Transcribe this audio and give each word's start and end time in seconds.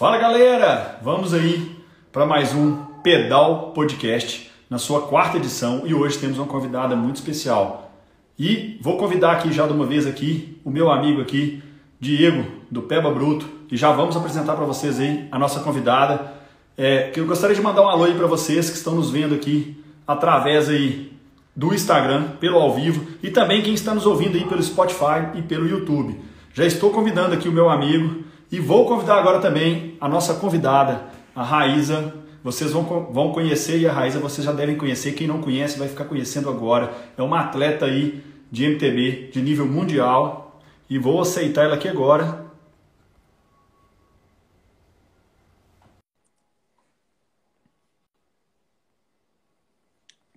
Fala 0.00 0.16
galera, 0.16 0.98
vamos 1.02 1.34
aí 1.34 1.76
para 2.10 2.24
mais 2.24 2.54
um 2.54 2.74
Pedal 3.02 3.72
Podcast 3.74 4.50
na 4.70 4.78
sua 4.78 5.02
quarta 5.02 5.36
edição 5.36 5.82
e 5.84 5.92
hoje 5.92 6.16
temos 6.16 6.38
uma 6.38 6.46
convidada 6.46 6.96
muito 6.96 7.16
especial. 7.16 7.92
E 8.38 8.78
vou 8.80 8.96
convidar 8.96 9.32
aqui 9.32 9.52
já 9.52 9.66
de 9.66 9.74
uma 9.74 9.84
vez 9.84 10.06
aqui 10.06 10.58
o 10.64 10.70
meu 10.70 10.90
amigo 10.90 11.20
aqui, 11.20 11.62
Diego 12.00 12.50
do 12.70 12.80
Peba 12.80 13.10
Bruto, 13.10 13.46
e 13.70 13.76
já 13.76 13.92
vamos 13.92 14.16
apresentar 14.16 14.56
para 14.56 14.64
vocês 14.64 14.98
aí 14.98 15.28
a 15.30 15.38
nossa 15.38 15.60
convidada. 15.60 16.32
É, 16.78 17.10
que 17.10 17.20
eu 17.20 17.26
gostaria 17.26 17.54
de 17.54 17.60
mandar 17.60 17.82
um 17.82 17.88
alô 17.90 18.04
aí 18.04 18.14
para 18.14 18.26
vocês 18.26 18.70
que 18.70 18.76
estão 18.78 18.94
nos 18.94 19.10
vendo 19.10 19.34
aqui 19.34 19.84
através 20.08 20.70
aí 20.70 21.12
do 21.54 21.74
Instagram, 21.74 22.28
pelo 22.40 22.56
ao 22.58 22.74
vivo 22.74 23.06
e 23.22 23.30
também 23.30 23.60
quem 23.60 23.74
está 23.74 23.94
nos 23.94 24.06
ouvindo 24.06 24.38
aí 24.38 24.46
pelo 24.46 24.62
Spotify 24.62 25.28
e 25.34 25.42
pelo 25.42 25.68
YouTube. 25.68 26.18
Já 26.54 26.64
estou 26.64 26.88
convidando 26.88 27.34
aqui 27.34 27.50
o 27.50 27.52
meu 27.52 27.68
amigo 27.68 28.29
e 28.50 28.58
vou 28.58 28.86
convidar 28.86 29.16
agora 29.16 29.40
também 29.40 29.96
a 30.00 30.08
nossa 30.08 30.34
convidada, 30.34 31.08
a 31.34 31.42
Raíza. 31.42 32.14
Vocês 32.42 32.72
vão, 32.72 32.82
vão 33.12 33.32
conhecer 33.32 33.78
e 33.78 33.86
a 33.86 33.92
Raíza 33.92 34.18
vocês 34.18 34.44
já 34.44 34.52
devem 34.52 34.76
conhecer. 34.76 35.12
Quem 35.12 35.26
não 35.26 35.40
conhece 35.40 35.78
vai 35.78 35.88
ficar 35.88 36.06
conhecendo 36.06 36.50
agora. 36.50 36.92
É 37.16 37.22
uma 37.22 37.40
atleta 37.40 37.84
aí 37.86 38.24
de 38.50 38.66
MTB 38.66 39.30
de 39.32 39.40
nível 39.40 39.66
mundial 39.66 40.60
e 40.88 40.98
vou 40.98 41.20
aceitar 41.20 41.64
ela 41.64 41.76
aqui 41.76 41.88
agora. 41.88 42.50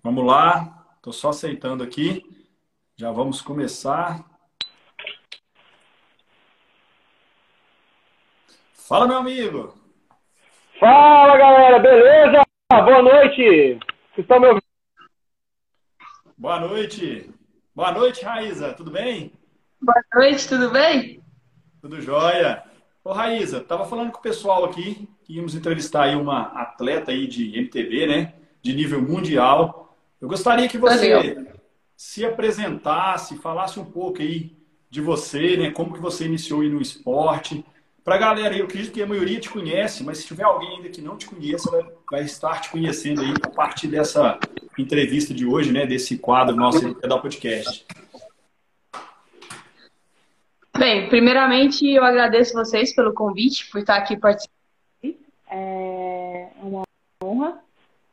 Vamos 0.04 0.24
lá, 0.24 0.86
estou 0.96 1.12
só 1.12 1.30
aceitando 1.30 1.82
aqui. 1.82 2.22
Já 2.96 3.10
vamos 3.10 3.40
começar. 3.40 4.33
Fala, 8.86 9.08
meu 9.08 9.16
amigo! 9.16 9.74
Fala, 10.78 11.38
galera! 11.38 11.78
Beleza? 11.78 12.42
Boa 12.70 13.00
noite! 13.02 13.78
Vocês 13.78 14.18
estão 14.18 14.38
me 14.38 14.48
ouvindo? 14.48 14.62
Boa 16.36 16.60
noite! 16.60 17.30
Boa 17.74 17.92
noite, 17.92 18.22
Raíza! 18.22 18.74
Tudo 18.74 18.90
bem? 18.90 19.32
Boa 19.80 20.02
noite, 20.14 20.46
tudo 20.46 20.70
bem? 20.70 21.22
Tudo 21.80 21.98
jóia! 22.02 22.62
Ô, 23.02 23.12
Raíza, 23.12 23.62
tava 23.62 23.86
falando 23.86 24.12
com 24.12 24.18
o 24.18 24.22
pessoal 24.22 24.66
aqui 24.66 25.08
que 25.24 25.36
íamos 25.36 25.54
entrevistar 25.54 26.02
aí 26.02 26.14
uma 26.14 26.42
atleta 26.48 27.10
aí 27.10 27.26
de 27.26 27.58
MTB, 27.58 28.06
né? 28.06 28.34
De 28.60 28.74
nível 28.74 29.00
mundial. 29.00 29.96
Eu 30.20 30.28
gostaria 30.28 30.68
que 30.68 30.76
você 30.76 31.54
se 31.96 32.22
apresentasse, 32.22 33.38
falasse 33.38 33.80
um 33.80 33.84
pouco 33.86 34.20
aí 34.20 34.54
de 34.90 35.00
você, 35.00 35.56
né? 35.56 35.70
Como 35.70 35.94
que 35.94 36.00
você 36.00 36.26
iniciou 36.26 36.60
aí 36.60 36.68
no 36.68 36.82
esporte, 36.82 37.64
para 38.04 38.16
a 38.16 38.18
galera, 38.18 38.54
eu 38.54 38.66
acredito 38.66 38.92
que 38.92 39.02
a 39.02 39.06
maioria 39.06 39.40
te 39.40 39.48
conhece, 39.48 40.04
mas 40.04 40.18
se 40.18 40.26
tiver 40.26 40.44
alguém 40.44 40.76
ainda 40.76 40.90
que 40.90 41.00
não 41.00 41.16
te 41.16 41.26
conheça, 41.26 41.70
vai, 41.70 41.84
vai 42.10 42.22
estar 42.22 42.60
te 42.60 42.70
conhecendo 42.70 43.22
aí 43.22 43.32
a 43.42 43.48
partir 43.48 43.88
dessa 43.88 44.38
entrevista 44.78 45.32
de 45.32 45.46
hoje, 45.46 45.72
né? 45.72 45.86
Desse 45.86 46.18
quadro 46.18 46.54
nosso 46.54 46.94
Pedal 46.96 47.22
Podcast. 47.22 47.86
Bem, 50.76 51.08
primeiramente 51.08 51.88
eu 51.88 52.04
agradeço 52.04 52.52
vocês 52.52 52.94
pelo 52.94 53.14
convite, 53.14 53.70
por 53.70 53.80
estar 53.80 53.96
aqui 53.96 54.16
participando. 54.18 54.54
É 55.50 56.48
uma 56.60 56.82
honra 57.22 57.58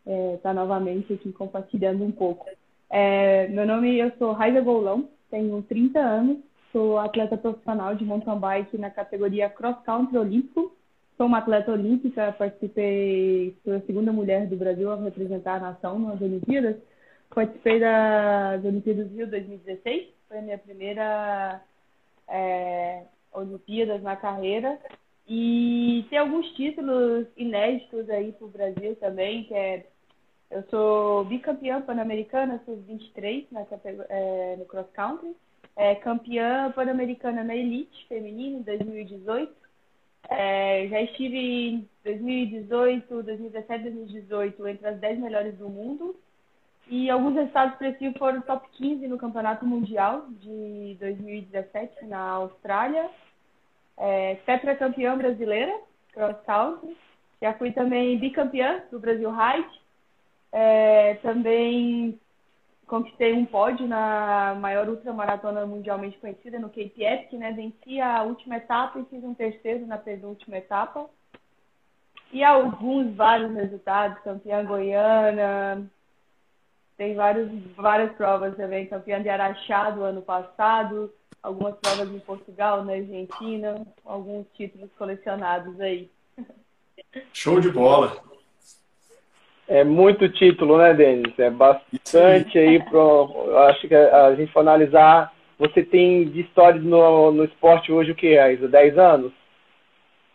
é, 0.06 0.36
estar 0.36 0.54
novamente 0.54 1.12
aqui 1.12 1.34
compartilhando 1.34 2.04
um 2.04 2.12
pouco. 2.12 2.46
É, 2.90 3.48
meu 3.48 3.66
nome, 3.66 3.98
eu 3.98 4.12
sou 4.18 4.32
Raiza 4.32 4.62
Golão, 4.62 5.10
tenho 5.30 5.62
30 5.64 6.00
anos, 6.00 6.38
Sou 6.72 6.98
atleta 6.98 7.36
profissional 7.36 7.96
de 7.96 8.06
mountain 8.06 8.40
bike 8.40 8.78
na 8.78 8.90
categoria 8.90 9.50
cross 9.50 9.78
country 9.84 10.18
olímpico. 10.18 10.74
Sou 11.18 11.28
uma 11.28 11.40
atleta 11.40 11.72
olímpica, 11.72 12.32
participei, 12.32 13.56
sou 13.64 13.76
a 13.76 13.82
segunda 13.82 14.14
mulher 14.14 14.48
do 14.48 14.56
Brasil 14.56 14.90
a 14.90 14.96
representar 14.96 15.56
a 15.56 15.60
nação 15.60 16.00
nas 16.00 16.22
Olimpíadas. 16.22 16.78
Participei 17.30 17.80
das 17.80 18.64
Olimpíadas 18.64 19.12
Rio 19.12 19.28
2016, 19.28 20.08
foi 20.28 20.38
a 20.38 20.42
minha 20.42 20.58
primeira 20.58 21.62
é, 22.28 23.04
Olimpíadas 23.34 24.02
na 24.02 24.16
carreira. 24.16 24.80
E 25.28 26.06
tem 26.10 26.20
alguns 26.20 26.48
títulos 26.54 27.28
inéditos 27.36 28.10
aí 28.10 28.32
para 28.32 28.46
o 28.46 28.50
Brasil 28.50 28.96
também, 28.96 29.44
que 29.44 29.54
é 29.54 29.86
eu 30.50 30.64
sou 30.70 31.24
bicampeã 31.26 31.82
pan-americana, 31.82 32.62
sou 32.66 32.76
23 32.78 33.46
na, 33.52 33.66
é, 34.10 34.56
no 34.58 34.66
cross 34.66 34.90
country 34.94 35.36
é, 35.76 35.96
campeã 35.96 36.72
pan-americana 36.72 37.44
na 37.44 37.56
elite 37.56 38.06
feminina 38.08 38.60
em 38.60 38.62
2018. 38.62 39.54
É, 40.30 40.88
já 40.88 41.02
estive 41.02 41.38
em 41.38 41.90
2018, 42.04 43.24
2017, 43.24 43.84
2018 43.84 44.68
entre 44.68 44.88
as 44.88 45.00
10 45.00 45.20
melhores 45.20 45.58
do 45.58 45.70
mundo. 45.70 46.16
E 46.88 47.10
alguns 47.10 47.36
resultados 47.36 47.74
expressivos 47.74 48.18
foram 48.18 48.42
top 48.42 48.68
15 48.74 49.08
no 49.08 49.18
Campeonato 49.18 49.66
Mundial 49.66 50.26
de 50.42 50.98
2017 51.00 52.06
na 52.06 52.20
Austrália. 52.32 53.10
É, 53.98 54.36
tetracampeã 54.46 55.18
brasileira, 55.18 55.74
cross 56.12 56.38
country. 56.46 56.98
Já 57.42 57.54
fui 57.54 57.72
também 57.72 58.18
bicampeã 58.18 58.84
do 58.92 59.00
Brasil 59.00 59.32
Ride. 59.32 59.82
É, 60.52 61.16
também 61.16 62.20
conquistei 62.92 63.32
um 63.32 63.46
pódio 63.46 63.88
na 63.88 64.54
maior 64.60 64.90
ultramaratona 64.90 65.66
mundialmente 65.66 66.18
conhecida, 66.18 66.60
no 66.60 66.68
Cape 66.68 67.02
Epic, 67.02 67.32
né? 67.40 67.54
Venci 67.54 68.02
a 68.02 68.22
última 68.24 68.58
etapa 68.58 69.00
e 69.00 69.06
fiz 69.06 69.24
um 69.24 69.34
terceiro 69.34 69.88
na 69.88 69.98
penúltima 69.98 70.58
etapa. 70.58 71.10
E 72.34 72.44
alguns, 72.44 73.16
vários 73.16 73.54
resultados, 73.54 74.22
campeã 74.24 74.66
goiana, 74.66 75.90
tem 76.98 77.16
vários, 77.16 77.50
várias 77.78 78.12
provas 78.16 78.58
também, 78.58 78.86
campeã 78.88 79.22
de 79.22 79.30
Araxá 79.30 79.92
do 79.92 80.04
ano 80.04 80.22
passado, 80.22 81.14
algumas 81.42 81.76
provas 81.78 82.10
em 82.14 82.20
Portugal, 82.20 82.84
na 82.84 82.92
Argentina, 82.92 83.88
alguns 84.04 84.46
títulos 84.54 84.92
colecionados 84.98 85.80
aí. 85.80 86.12
Show 87.32 87.62
de 87.62 87.70
bola! 87.70 88.31
É 89.72 89.86
muito 89.86 90.28
título, 90.28 90.78
né, 90.78 90.94
Denis? 90.94 91.40
É 91.40 91.50
bastante 91.50 92.60
aí. 92.60 92.84
Pro, 92.84 93.58
acho 93.70 93.88
que 93.88 93.96
a 93.96 94.36
gente 94.36 94.52
for 94.52 94.60
analisar, 94.60 95.34
você 95.58 95.82
tem 95.82 96.28
de 96.28 96.42
histórias 96.42 96.84
no, 96.84 97.32
no 97.32 97.46
esporte 97.46 97.90
hoje 97.90 98.12
o 98.12 98.16
que, 98.16 98.38
Isa? 98.38 98.68
10 98.68 98.98
anos? 98.98 99.32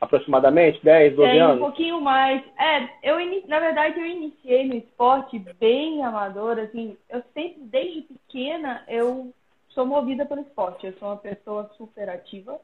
Aproximadamente? 0.01 0.83
10, 0.83 1.17
12 1.17 1.31
tem, 1.31 1.41
anos? 1.43 1.57
um 1.57 1.65
pouquinho 1.67 2.01
mais. 2.01 2.43
É, 2.59 2.89
eu, 3.03 3.19
na 3.47 3.61
verdade, 3.61 4.01
eu 4.01 4.07
iniciei 4.07 4.69
no 4.69 4.75
esporte 4.75 5.39
bem 5.61 6.03
amador, 6.03 6.59
assim, 6.59 6.97
eu 7.11 7.23
sempre, 7.35 7.61
desde 7.65 8.03
pequena, 8.05 8.85
eu 8.89 9.35
sou 9.69 9.85
movida 9.85 10.25
pelo 10.25 10.41
esporte. 10.41 10.87
Eu 10.87 10.95
sou 10.95 11.09
uma 11.09 11.19
pessoa 11.19 11.71
super 11.77 12.09
ativa. 12.09 12.59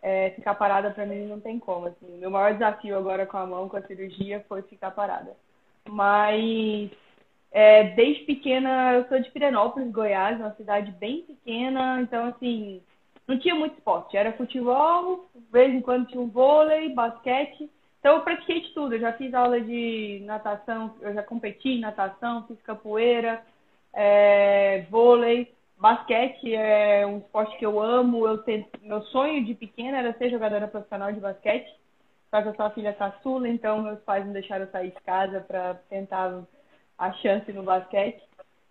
É, 0.00 0.30
ficar 0.30 0.54
parada 0.54 0.92
para 0.92 1.04
mim 1.04 1.26
não 1.26 1.40
tem 1.40 1.58
como. 1.58 1.86
Assim. 1.86 2.16
Meu 2.16 2.30
maior 2.30 2.52
desafio 2.52 2.96
agora 2.96 3.26
com 3.26 3.38
a 3.38 3.44
mão, 3.44 3.68
com 3.68 3.76
a 3.76 3.82
cirurgia, 3.82 4.44
foi 4.48 4.62
ficar 4.62 4.92
parada. 4.92 5.34
Mas 5.88 6.90
é, 7.50 7.84
desde 7.94 8.24
pequena 8.24 8.94
eu 8.94 9.08
sou 9.08 9.20
de 9.20 9.30
Pirenópolis, 9.30 9.90
Goiás, 9.90 10.38
uma 10.38 10.54
cidade 10.56 10.90
bem 10.92 11.22
pequena, 11.22 12.00
então 12.02 12.26
assim, 12.26 12.82
não 13.26 13.38
tinha 13.38 13.54
muito 13.54 13.76
esporte. 13.76 14.16
Era 14.16 14.32
futebol, 14.32 15.28
de 15.34 15.50
vez 15.50 15.74
em 15.74 15.80
quando 15.80 16.06
tinha 16.06 16.20
um 16.20 16.28
vôlei, 16.28 16.92
basquete. 16.92 17.70
Então 17.98 18.16
eu 18.16 18.22
pratiquei 18.22 18.60
de 18.60 18.72
tudo. 18.72 18.94
Eu 18.94 19.00
já 19.00 19.12
fiz 19.14 19.34
aula 19.34 19.60
de 19.60 20.22
natação, 20.24 20.94
eu 21.00 21.14
já 21.14 21.22
competi 21.22 21.70
em 21.70 21.80
natação, 21.80 22.46
fiz 22.46 22.60
capoeira, 22.62 23.42
é, 23.92 24.86
vôlei, 24.90 25.52
basquete 25.78 26.54
é 26.54 27.06
um 27.06 27.18
esporte 27.18 27.56
que 27.58 27.66
eu 27.66 27.80
amo. 27.80 28.26
Eu 28.26 28.38
tenho, 28.38 28.66
meu 28.82 29.02
sonho 29.04 29.44
de 29.44 29.54
pequena 29.54 29.98
era 29.98 30.12
ser 30.18 30.30
jogadora 30.30 30.68
profissional 30.68 31.12
de 31.12 31.20
basquete. 31.20 31.68
Só 32.30 32.42
que 32.42 32.48
eu 32.48 32.54
sou 32.54 32.66
a 32.66 32.70
filha 32.70 32.92
caçula, 32.92 33.48
então 33.48 33.82
meus 33.82 34.00
pais 34.00 34.24
não 34.24 34.32
deixaram 34.32 34.64
eu 34.64 34.70
sair 34.70 34.90
de 34.90 35.00
casa 35.02 35.40
para 35.40 35.74
tentar 35.88 36.42
a 36.98 37.12
chance 37.12 37.52
no 37.52 37.62
basquete. 37.62 38.22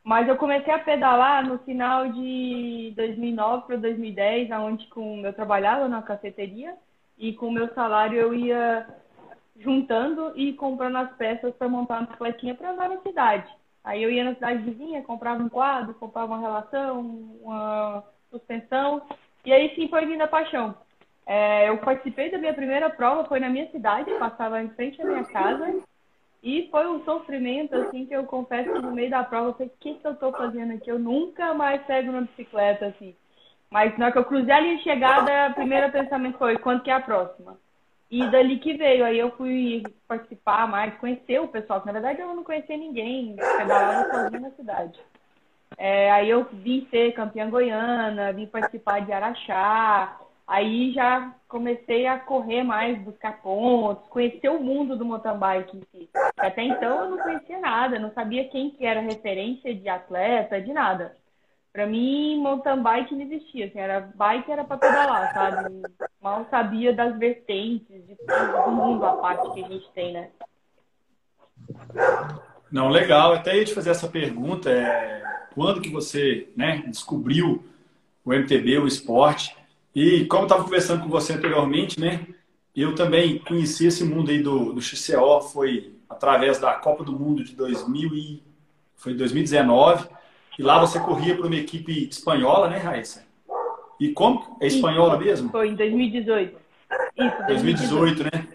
Mas 0.03 0.27
eu 0.27 0.37
comecei 0.37 0.71
a 0.71 0.79
pedalar 0.79 1.47
no 1.47 1.57
final 1.59 2.07
de 2.09 2.93
2009 2.95 3.65
para 3.65 3.75
2010, 3.77 4.51
onde 4.51 4.87
com, 4.87 5.25
eu 5.25 5.33
trabalhava 5.33 5.87
na 5.87 6.01
cafeteria 6.01 6.75
e 7.17 7.33
com 7.33 7.47
o 7.47 7.51
meu 7.51 7.73
salário 7.73 8.19
eu 8.19 8.33
ia 8.33 8.87
juntando 9.57 10.33
e 10.35 10.53
comprando 10.53 10.97
as 10.97 11.15
peças 11.15 11.55
para 11.55 11.69
montar 11.69 11.95
uma 11.95 12.05
bicicletinha 12.07 12.53
para 12.53 12.71
andar 12.71 12.89
na 12.89 13.01
cidade. 13.01 13.51
Aí 13.83 14.03
eu 14.03 14.11
ia 14.11 14.23
na 14.23 14.35
cidade 14.35 14.63
vizinha, 14.63 15.01
comprava 15.01 15.41
um 15.41 15.49
quadro, 15.49 15.93
comprava 15.95 16.33
uma 16.33 16.41
relação, 16.41 16.99
uma 17.41 18.03
suspensão, 18.29 19.01
e 19.45 19.53
aí 19.53 19.73
sim 19.75 19.87
foi 19.87 20.05
vindo 20.05 20.21
a 20.21 20.27
paixão. 20.27 20.75
É, 21.25 21.69
eu 21.69 21.77
participei 21.77 22.29
da 22.29 22.37
minha 22.37 22.53
primeira 22.53 22.89
prova, 22.89 23.25
foi 23.25 23.39
na 23.39 23.49
minha 23.49 23.69
cidade, 23.71 24.11
passava 24.19 24.61
em 24.61 24.69
frente 24.69 25.01
à 25.01 25.05
minha 25.05 25.23
casa. 25.23 25.81
E 26.43 26.67
foi 26.69 26.87
um 26.87 27.03
sofrimento, 27.03 27.75
assim, 27.75 28.05
que 28.05 28.15
eu 28.15 28.23
confesso 28.25 28.71
que 28.71 28.79
no 28.79 28.91
meio 28.91 29.09
da 29.09 29.23
prova 29.23 29.49
eu 29.49 29.53
falei, 29.53 29.67
o 29.67 29.79
que, 29.79 29.95
que 29.95 30.07
eu 30.07 30.15
tô 30.15 30.31
fazendo 30.31 30.73
aqui? 30.73 30.91
Eu 30.91 30.99
nunca 30.99 31.55
mais 31.55 31.81
pego 31.83 32.11
na 32.11 32.21
bicicleta, 32.21 32.85
assim. 32.85 33.15
Mas 33.71 33.97
na 33.97 34.05
hora 34.05 34.11
que 34.11 34.19
eu 34.19 34.25
cruzei 34.25 34.53
a 34.53 34.59
linha 34.59 34.77
de 34.77 34.83
chegada, 34.83 35.49
o 35.49 35.53
primeiro 35.55 35.91
pensamento 35.91 36.37
foi, 36.37 36.57
quando 36.59 36.83
que 36.83 36.91
é 36.91 36.93
a 36.93 37.01
próxima? 37.01 37.57
E 38.11 38.23
dali 38.29 38.59
que 38.59 38.75
veio, 38.75 39.03
aí 39.03 39.17
eu 39.17 39.31
fui 39.31 39.81
participar 40.07 40.67
mais, 40.67 40.93
conhecer 40.99 41.41
o 41.41 41.47
pessoal, 41.47 41.81
que 41.81 41.87
na 41.87 41.93
verdade 41.93 42.21
eu 42.21 42.35
não 42.35 42.43
conhecia 42.43 42.77
ninguém, 42.77 43.35
pedalava 43.35 44.11
sozinha 44.11 44.39
na 44.39 44.51
cidade. 44.51 44.99
É, 45.77 46.11
aí 46.11 46.29
eu 46.29 46.45
vim 46.53 46.87
ser 46.91 47.13
campeã 47.13 47.49
goiana, 47.49 48.31
vim 48.31 48.45
participar 48.45 49.01
de 49.01 49.11
Araxá, 49.11 50.19
aí 50.47 50.91
já 50.93 51.33
comecei 51.47 52.05
a 52.05 52.19
correr 52.19 52.63
mais, 52.63 53.01
buscar 53.01 53.41
pontos, 53.41 54.07
conhecer 54.09 54.49
o 54.49 54.61
mundo 54.61 54.97
do 54.97 55.05
mountain 55.05 55.37
bike 55.37 55.77
em 55.77 55.83
si. 55.91 56.09
Até 56.37 56.63
então 56.63 57.03
eu 57.03 57.09
não 57.11 57.17
conhecia 57.17 57.59
nada, 57.59 57.99
não 57.99 58.11
sabia 58.13 58.47
quem 58.49 58.71
que 58.71 58.85
era 58.85 58.99
referência 58.99 59.73
de 59.73 59.87
atleta, 59.89 60.61
de 60.61 60.71
nada. 60.71 61.15
Pra 61.71 61.85
mim, 61.85 62.37
mountain 62.37 62.81
bike 62.81 63.13
não 63.13 63.21
existia, 63.23 63.65
assim, 63.65 63.79
era 63.79 63.99
bike 64.15 64.51
era 64.51 64.63
pra 64.63 64.77
pedalar, 64.77 65.33
sabe? 65.33 65.81
Mal 66.21 66.45
sabia 66.49 66.93
das 66.93 67.17
vertentes, 67.17 68.07
de 68.07 68.15
todo 68.15 68.71
mundo 68.71 69.05
a 69.05 69.17
parte 69.17 69.53
que 69.53 69.63
a 69.63 69.67
gente 69.67 69.91
tem, 69.91 70.13
né? 70.13 70.29
Não, 72.71 72.89
legal. 72.89 73.33
Até 73.33 73.57
ia 73.57 73.65
te 73.65 73.73
fazer 73.73 73.91
essa 73.91 74.07
pergunta. 74.07 74.69
É, 74.69 75.23
quando 75.53 75.81
que 75.81 75.89
você 75.89 76.49
né, 76.55 76.83
descobriu 76.87 77.63
o 78.23 78.33
MTB, 78.33 78.79
o 78.79 78.87
esporte? 78.87 79.55
E 79.95 80.25
como 80.25 80.41
eu 80.41 80.47
estava 80.47 80.63
conversando 80.63 81.03
com 81.03 81.09
você 81.09 81.33
anteriormente, 81.33 81.99
né? 81.99 82.27
Eu 82.75 82.93
também 82.93 83.39
conheci 83.39 83.87
esse 83.87 84.03
mundo 84.03 84.29
aí 84.29 84.43
do, 84.43 84.73
do 84.73 84.81
XCO, 84.81 85.39
foi 85.41 85.93
através 86.09 86.59
da 86.59 86.73
Copa 86.73 87.05
do 87.05 87.13
Mundo 87.13 87.43
de 87.43 87.55
2000 87.55 88.13
e, 88.13 88.43
foi 88.97 89.13
2019 89.13 90.07
e 90.59 90.63
lá 90.63 90.79
você 90.79 90.99
corria 90.99 91.35
para 91.35 91.47
uma 91.47 91.55
equipe 91.55 92.07
espanhola, 92.09 92.69
né, 92.69 92.77
Raíssa? 92.77 93.25
E 93.99 94.09
como? 94.09 94.57
É 94.59 94.67
espanhola 94.67 95.17
mesmo? 95.17 95.49
Foi 95.49 95.69
em 95.69 95.75
2018. 95.75 96.57
Isso, 97.17 97.37
2018, 97.47 97.47
2018, 97.47 98.23
né? 98.23 98.47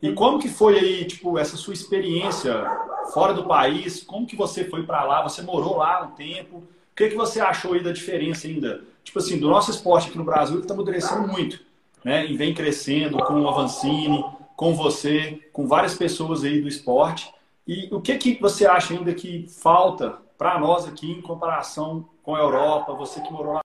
E 0.00 0.12
como 0.12 0.38
que 0.38 0.48
foi 0.48 0.78
aí, 0.78 1.04
tipo, 1.04 1.38
essa 1.38 1.56
sua 1.56 1.74
experiência 1.74 2.64
fora 3.12 3.34
do 3.34 3.44
país? 3.44 4.02
Como 4.02 4.26
que 4.26 4.36
você 4.36 4.64
foi 4.64 4.84
para 4.84 5.04
lá? 5.04 5.22
Você 5.22 5.42
morou 5.42 5.76
lá 5.76 6.04
um 6.04 6.12
tempo? 6.12 6.58
O 6.58 6.96
que, 6.96 7.08
que 7.08 7.16
você 7.16 7.40
achou 7.40 7.74
aí 7.74 7.82
da 7.82 7.92
diferença 7.92 8.46
ainda? 8.46 8.82
Tipo 9.08 9.20
assim, 9.20 9.40
do 9.40 9.48
nosso 9.48 9.70
esporte 9.70 10.08
aqui 10.08 10.18
no 10.18 10.24
Brasil, 10.24 10.56
que 10.56 10.64
está 10.64 10.74
amadurecendo 10.74 11.26
muito, 11.26 11.64
né? 12.04 12.26
E 12.26 12.36
vem 12.36 12.52
crescendo 12.52 13.16
com 13.24 13.40
o 13.40 13.48
Avancini, 13.48 14.22
com 14.54 14.74
você, 14.74 15.48
com 15.50 15.66
várias 15.66 15.96
pessoas 15.96 16.44
aí 16.44 16.60
do 16.60 16.68
esporte. 16.68 17.32
E 17.66 17.88
o 17.90 18.02
que 18.02 18.18
que 18.18 18.38
você 18.38 18.66
acha 18.66 18.92
ainda 18.92 19.14
que 19.14 19.48
falta 19.48 20.18
para 20.36 20.60
nós 20.60 20.86
aqui 20.86 21.10
em 21.10 21.22
comparação 21.22 22.06
com 22.22 22.34
a 22.34 22.40
Europa, 22.40 22.92
você 22.92 23.22
que 23.22 23.32
morou 23.32 23.54
lá? 23.54 23.60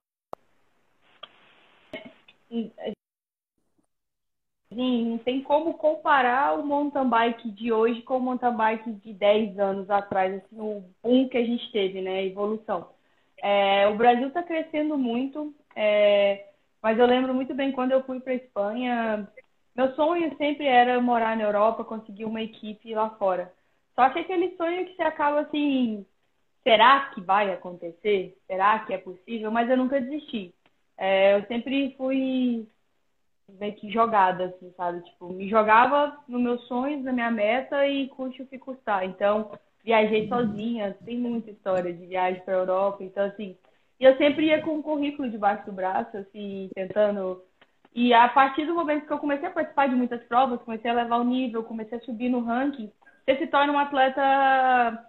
Sim, 2.48 2.70
não 4.70 5.18
tem 5.18 5.42
como 5.42 5.74
comparar 5.74 6.58
o 6.58 6.64
mountain 6.64 7.06
bike 7.06 7.50
de 7.50 7.70
hoje 7.70 8.00
com 8.00 8.16
o 8.16 8.20
mountain 8.20 8.56
bike 8.56 8.92
de 8.92 9.12
10 9.12 9.58
anos 9.58 9.90
atrás, 9.90 10.36
assim, 10.36 10.58
o 10.58 10.82
boom 11.02 11.28
que 11.28 11.36
a 11.36 11.44
gente 11.44 11.70
teve, 11.70 12.00
né, 12.00 12.20
a 12.20 12.24
evolução. 12.24 12.88
É, 13.38 13.86
o 13.88 13.96
Brasil 13.96 14.28
está 14.28 14.42
crescendo 14.42 14.96
muito, 14.96 15.54
é, 15.76 16.46
mas 16.82 16.98
eu 16.98 17.06
lembro 17.06 17.34
muito 17.34 17.54
bem 17.54 17.72
quando 17.72 17.92
eu 17.92 18.02
fui 18.04 18.20
para 18.20 18.34
Espanha, 18.34 19.28
meu 19.74 19.94
sonho 19.94 20.36
sempre 20.36 20.66
era 20.66 21.00
morar 21.00 21.36
na 21.36 21.42
Europa, 21.44 21.84
conseguir 21.84 22.24
uma 22.24 22.42
equipe 22.42 22.94
lá 22.94 23.10
fora. 23.10 23.52
Só 23.94 24.08
que 24.10 24.20
aquele 24.20 24.56
sonho 24.56 24.86
que 24.86 24.94
você 24.96 25.02
acaba 25.02 25.40
assim 25.40 26.04
será 26.64 27.10
que 27.10 27.20
vai 27.20 27.52
acontecer? 27.52 28.36
Será 28.46 28.80
que 28.80 28.94
é 28.94 28.98
possível? 28.98 29.50
Mas 29.50 29.68
eu 29.68 29.76
nunca 29.76 30.00
desisti. 30.00 30.52
É, 30.96 31.36
eu 31.36 31.46
sempre 31.46 31.94
fui 31.96 32.66
meio 33.48 33.74
que 33.76 33.90
jogada, 33.90 34.46
assim, 34.46 34.72
sabe? 34.76 35.02
Tipo, 35.02 35.28
me 35.28 35.48
jogava 35.48 36.18
nos 36.26 36.40
meus 36.40 36.66
sonhos, 36.66 37.04
na 37.04 37.12
minha 37.12 37.30
meta 37.30 37.86
e 37.86 38.08
custe 38.08 38.42
o 38.42 38.46
que 38.46 38.58
custar. 38.58 39.04
Então, 39.04 39.50
viajei 39.84 40.28
sozinha, 40.28 40.96
tem 41.04 41.18
muita 41.18 41.50
história 41.50 41.92
de 41.92 42.06
viagem 42.06 42.42
para 42.42 42.54
Europa, 42.54 43.04
então 43.04 43.26
assim, 43.26 43.56
e 44.00 44.04
eu 44.04 44.16
sempre 44.16 44.46
ia 44.46 44.62
com 44.62 44.74
um 44.76 44.82
currículo 44.82 45.30
debaixo 45.30 45.66
do 45.66 45.72
braço, 45.72 46.16
assim, 46.16 46.68
tentando. 46.74 47.42
E 47.94 48.12
a 48.12 48.28
partir 48.28 48.66
do 48.66 48.74
momento 48.74 49.06
que 49.06 49.12
eu 49.12 49.18
comecei 49.18 49.46
a 49.46 49.52
participar 49.52 49.88
de 49.88 49.94
muitas 49.94 50.22
provas, 50.24 50.60
comecei 50.62 50.90
a 50.90 50.94
levar 50.94 51.18
o 51.18 51.24
nível, 51.24 51.62
comecei 51.62 51.98
a 51.98 52.00
subir 52.00 52.28
no 52.28 52.40
ranking, 52.40 52.90
você 53.24 53.38
se 53.38 53.46
torna 53.46 53.72
um 53.72 53.78
atleta 53.78 55.06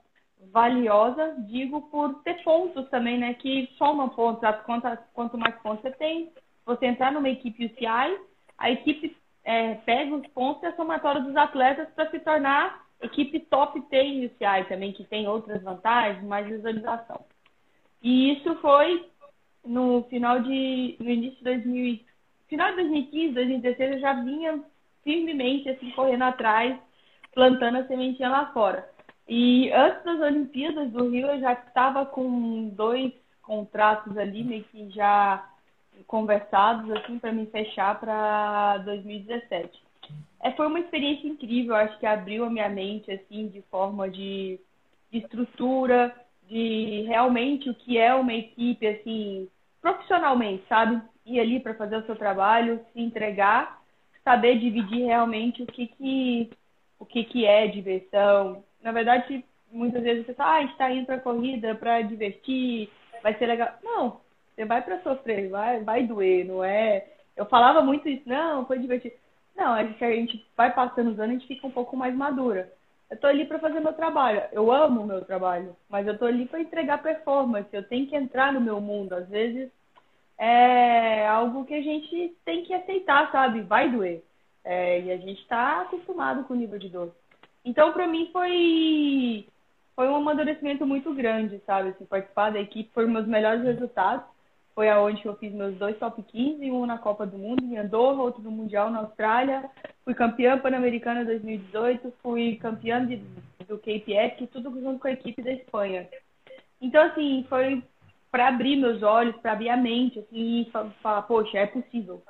valiosa, 0.51 1.36
digo, 1.48 1.81
por 1.89 2.21
ter 2.24 2.44
pontos 2.44 2.88
também, 2.89 3.18
né? 3.18 3.33
Que 3.33 3.69
somam 3.78 4.10
pontos. 4.10 4.48
Quanto, 4.66 4.88
quanto 5.13 5.38
mais 5.38 5.56
pontos 5.62 5.81
você 5.81 5.92
tem, 5.92 6.31
você 6.66 6.86
entrar 6.86 7.12
numa 7.12 7.30
equipe 7.30 7.66
UCI, 7.66 8.19
a 8.57 8.69
equipe 8.69 9.18
é, 9.44 9.75
pega 9.75 10.16
os 10.16 10.28
pontos 10.28 10.62
e 10.63 10.68
a 10.68 10.75
somatória 10.75 11.21
dos 11.21 11.36
atletas 11.36 11.89
para 11.95 12.10
se 12.12 12.19
tornar 12.19 12.84
equipe 13.01 13.39
top 13.42 13.80
10 13.89 14.31
UCI 14.31 14.68
também, 14.68 14.94
que 14.94 15.03
tem 15.03 15.27
outras 15.27 15.62
vantagens, 15.62 16.24
mais 16.24 16.47
visualização. 16.47 17.25
E 18.01 18.33
isso 18.33 18.56
foi 18.56 19.09
no 19.63 20.03
final 20.03 20.42
de. 20.42 20.95
no 21.00 21.09
início 21.09 21.38
de 21.38 21.44
2000, 21.44 22.00
final 22.47 22.69
de 22.69 22.75
2015, 22.75 23.33
2016, 23.33 23.92
eu 23.94 24.00
já 24.00 24.13
vinha 24.13 24.63
firmemente 25.03 25.69
assim, 25.69 25.92
correndo 25.92 26.24
atrás, 26.24 26.77
plantando 27.33 27.77
a 27.77 27.88
sementinha 27.88 28.30
lá 28.30 28.51
fora. 28.51 28.88
E 29.27 29.71
antes 29.71 30.03
das 30.03 30.19
Olimpíadas 30.19 30.92
do 30.92 31.09
Rio, 31.09 31.27
eu 31.27 31.39
já 31.39 31.53
estava 31.53 32.06
com 32.06 32.69
dois 32.69 33.12
contratos 33.42 34.18
ali, 34.18 34.44
meio 34.44 34.63
que 34.65 34.89
já 34.92 35.47
conversados, 36.07 36.92
assim, 36.92 37.18
para 37.18 37.31
me 37.31 37.45
fechar 37.47 38.00
para 38.00 38.80
2017. 38.80 39.84
É, 40.42 40.52
foi 40.52 40.68
uma 40.68 40.80
experiência 40.80 41.28
incrível, 41.28 41.75
acho 41.75 41.98
que 42.00 42.06
abriu 42.06 42.46
a 42.46 42.50
minha 42.50 42.69
mente, 42.69 43.12
assim, 43.12 43.48
de 43.48 43.62
forma 43.63 44.10
de, 44.10 44.60
de 45.12 45.19
estrutura, 45.19 46.16
de 46.48 47.04
realmente 47.07 47.69
o 47.69 47.75
que 47.75 47.98
é 47.98 48.13
uma 48.13 48.34
equipe, 48.34 48.86
assim, 48.86 49.48
profissionalmente, 49.81 50.63
sabe? 50.68 51.02
Ir 51.25 51.40
ali 51.40 51.60
para 51.60 51.74
fazer 51.74 51.98
o 51.98 52.06
seu 52.06 52.16
trabalho, 52.16 52.80
se 52.94 53.02
entregar, 53.02 53.81
saber 54.24 54.60
dividir 54.60 55.06
realmente 55.06 55.63
o 55.63 55.66
que 55.66 55.88
que, 55.88 56.50
o 57.00 57.06
que, 57.06 57.24
que 57.24 57.46
é 57.46 57.68
diversão, 57.68 58.63
na 58.86 58.92
verdade, 58.92 59.44
muitas 59.72 60.04
vezes 60.04 60.28
você 60.28 60.34
fala, 60.36 60.57
ah, 60.57 60.63
está 60.63 60.92
indo 60.92 61.07
para 61.07 61.19
corrida 61.19 61.74
para 61.74 62.04
divertir, 62.04 62.88
vai 63.24 63.34
ser 63.34 63.48
legal. 63.48 63.74
Não, 63.84 64.22
você 64.54 64.63
vai 64.63 64.84
para 64.84 65.02
sofrer, 65.02 65.50
vai, 65.50 65.84
vai 65.84 66.04
doer, 66.04 66.45
não 66.45 66.64
é? 66.64 67.04
Eu 67.35 67.47
falava 67.47 67.81
muito 67.81 68.07
isso, 68.07 68.21
não, 68.30 68.64
foi 68.68 68.78
divertido. 68.78 69.16
Não, 69.56 69.74
a 69.74 69.83
gente, 69.83 70.04
a 70.04 70.12
gente 70.12 70.45
vai 70.56 70.74
passando 70.74 71.12
os 71.12 71.19
anos, 71.19 71.30
a 71.30 71.33
gente 71.33 71.47
fica 71.47 71.66
um 71.66 71.71
pouco 71.71 71.95
mais 71.95 72.14
madura. 72.14 72.71
Eu 73.09 73.18
tô 73.18 73.28
ali 73.28 73.45
para 73.45 73.59
fazer 73.59 73.80
meu 73.80 73.94
trabalho. 73.94 74.44
Eu 74.52 74.71
amo 74.71 75.02
o 75.02 75.07
meu 75.07 75.24
trabalho, 75.24 75.76
mas 75.90 76.07
eu 76.07 76.18
tô 76.18 76.26
ali 76.26 76.45
para 76.45 76.59
entregar 76.59 77.02
performance. 77.02 77.69
Eu 77.71 77.88
tenho 77.88 78.07
que 78.07 78.16
entrar 78.16 78.52
no 78.52 78.59
meu 78.59 78.81
mundo. 78.81 79.14
Às 79.14 79.28
vezes 79.30 79.71
é 80.38 81.28
algo 81.28 81.66
que 81.66 81.74
a 81.74 81.81
gente 81.81 82.35
tem 82.44 82.64
que 82.64 82.74
aceitar, 82.74 83.31
sabe? 83.31 83.62
Vai 83.62 83.90
doer. 83.90 84.24
É, 84.64 85.00
e 85.02 85.12
a 85.12 85.18
gente 85.18 85.42
está 85.42 85.81
acostumado 85.81 86.44
com 86.44 86.54
o 86.54 86.57
nível 86.57 86.80
de 86.80 86.90
dor. 86.90 87.14
Então, 87.64 87.94
para 87.94 88.07
mim, 88.07 88.30
foi, 88.33 89.47
foi 89.95 90.07
um 90.09 90.16
amadurecimento 90.16 90.85
muito 90.85 91.14
grande, 91.14 91.62
sabe? 91.66 91.90
Assim, 91.90 92.06
participar 92.06 92.52
da 92.52 92.59
equipe 92.59 92.92
foi 92.94 93.07
um 93.07 93.14
dos 93.14 93.28
melhores 93.28 93.64
resultados. 93.64 94.26
Foi 94.75 94.89
aonde 94.89 95.25
eu 95.25 95.37
fiz 95.37 95.53
meus 95.53 95.77
dois 95.77 95.97
top 95.97 96.21
15, 96.21 96.69
um 96.69 96.85
na 96.85 96.97
Copa 96.97 97.25
do 97.25 97.37
Mundo 97.37 97.63
em 97.63 97.77
Andorra, 97.77 98.21
outro 98.21 98.44
no 98.44 98.51
Mundial 98.51 98.91
na 98.91 98.99
Austrália. 98.99 99.69
Fui 100.03 100.13
campeã 100.13 100.59
pan-americana 100.59 101.23
2018, 101.23 102.13
fui 102.21 102.57
campeã 102.57 103.05
de, 103.05 103.15
do 103.65 103.77
KPF, 103.77 104.45
tudo 104.47 104.69
junto 104.81 104.99
com 104.99 105.07
a 105.07 105.13
equipe 105.13 105.41
da 105.41 105.53
Espanha. 105.53 106.07
Então, 106.81 107.01
assim, 107.03 107.45
foi 107.47 107.81
para 108.29 108.49
abrir 108.49 108.75
meus 108.75 109.01
olhos, 109.01 109.37
para 109.37 109.53
abrir 109.53 109.69
a 109.69 109.77
mente, 109.77 110.19
assim, 110.19 110.61
e 110.61 110.71
falar, 111.01 111.21
poxa, 111.21 111.57
é 111.57 111.65
possível. 111.65 112.21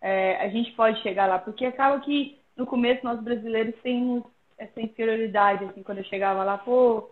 É, 0.00 0.36
a 0.36 0.48
gente 0.48 0.72
pode 0.72 1.02
chegar 1.02 1.26
lá, 1.26 1.38
porque 1.38 1.66
acaba 1.66 2.00
que 2.00 2.38
no 2.56 2.64
começo 2.64 3.04
nós 3.04 3.20
brasileiros 3.20 3.74
temos 3.82 4.24
essa 4.56 4.80
inferioridade, 4.80 5.66
assim, 5.66 5.82
quando 5.82 5.98
eu 5.98 6.04
chegava 6.04 6.42
lá, 6.42 6.56
pô, 6.56 7.10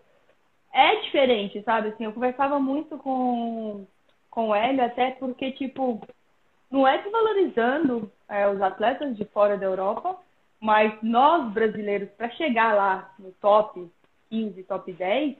é 0.73 1.02
diferente, 1.02 1.62
sabe? 1.64 1.88
Assim, 1.88 2.04
eu 2.04 2.14
conversava 2.14 2.59
muito 2.59 2.97
com, 2.97 3.87
com 4.35 4.55
Hélio, 4.55 4.85
até 4.85 5.12
porque, 5.12 5.53
tipo, 5.53 6.05
não 6.71 6.87
é 6.87 6.99
desvalorizando 6.99 8.11
é, 8.29 8.49
os 8.49 8.61
atletas 8.61 9.17
de 9.17 9.25
fora 9.26 9.57
da 9.57 9.64
Europa, 9.64 10.19
mas 10.61 10.93
nós 11.03 11.53
brasileiros, 11.53 12.09
para 12.17 12.29
chegar 12.31 12.75
lá 12.75 13.14
no 13.19 13.31
top 13.41 13.88
15, 14.29 14.62
top 14.64 14.93
10, 14.93 15.37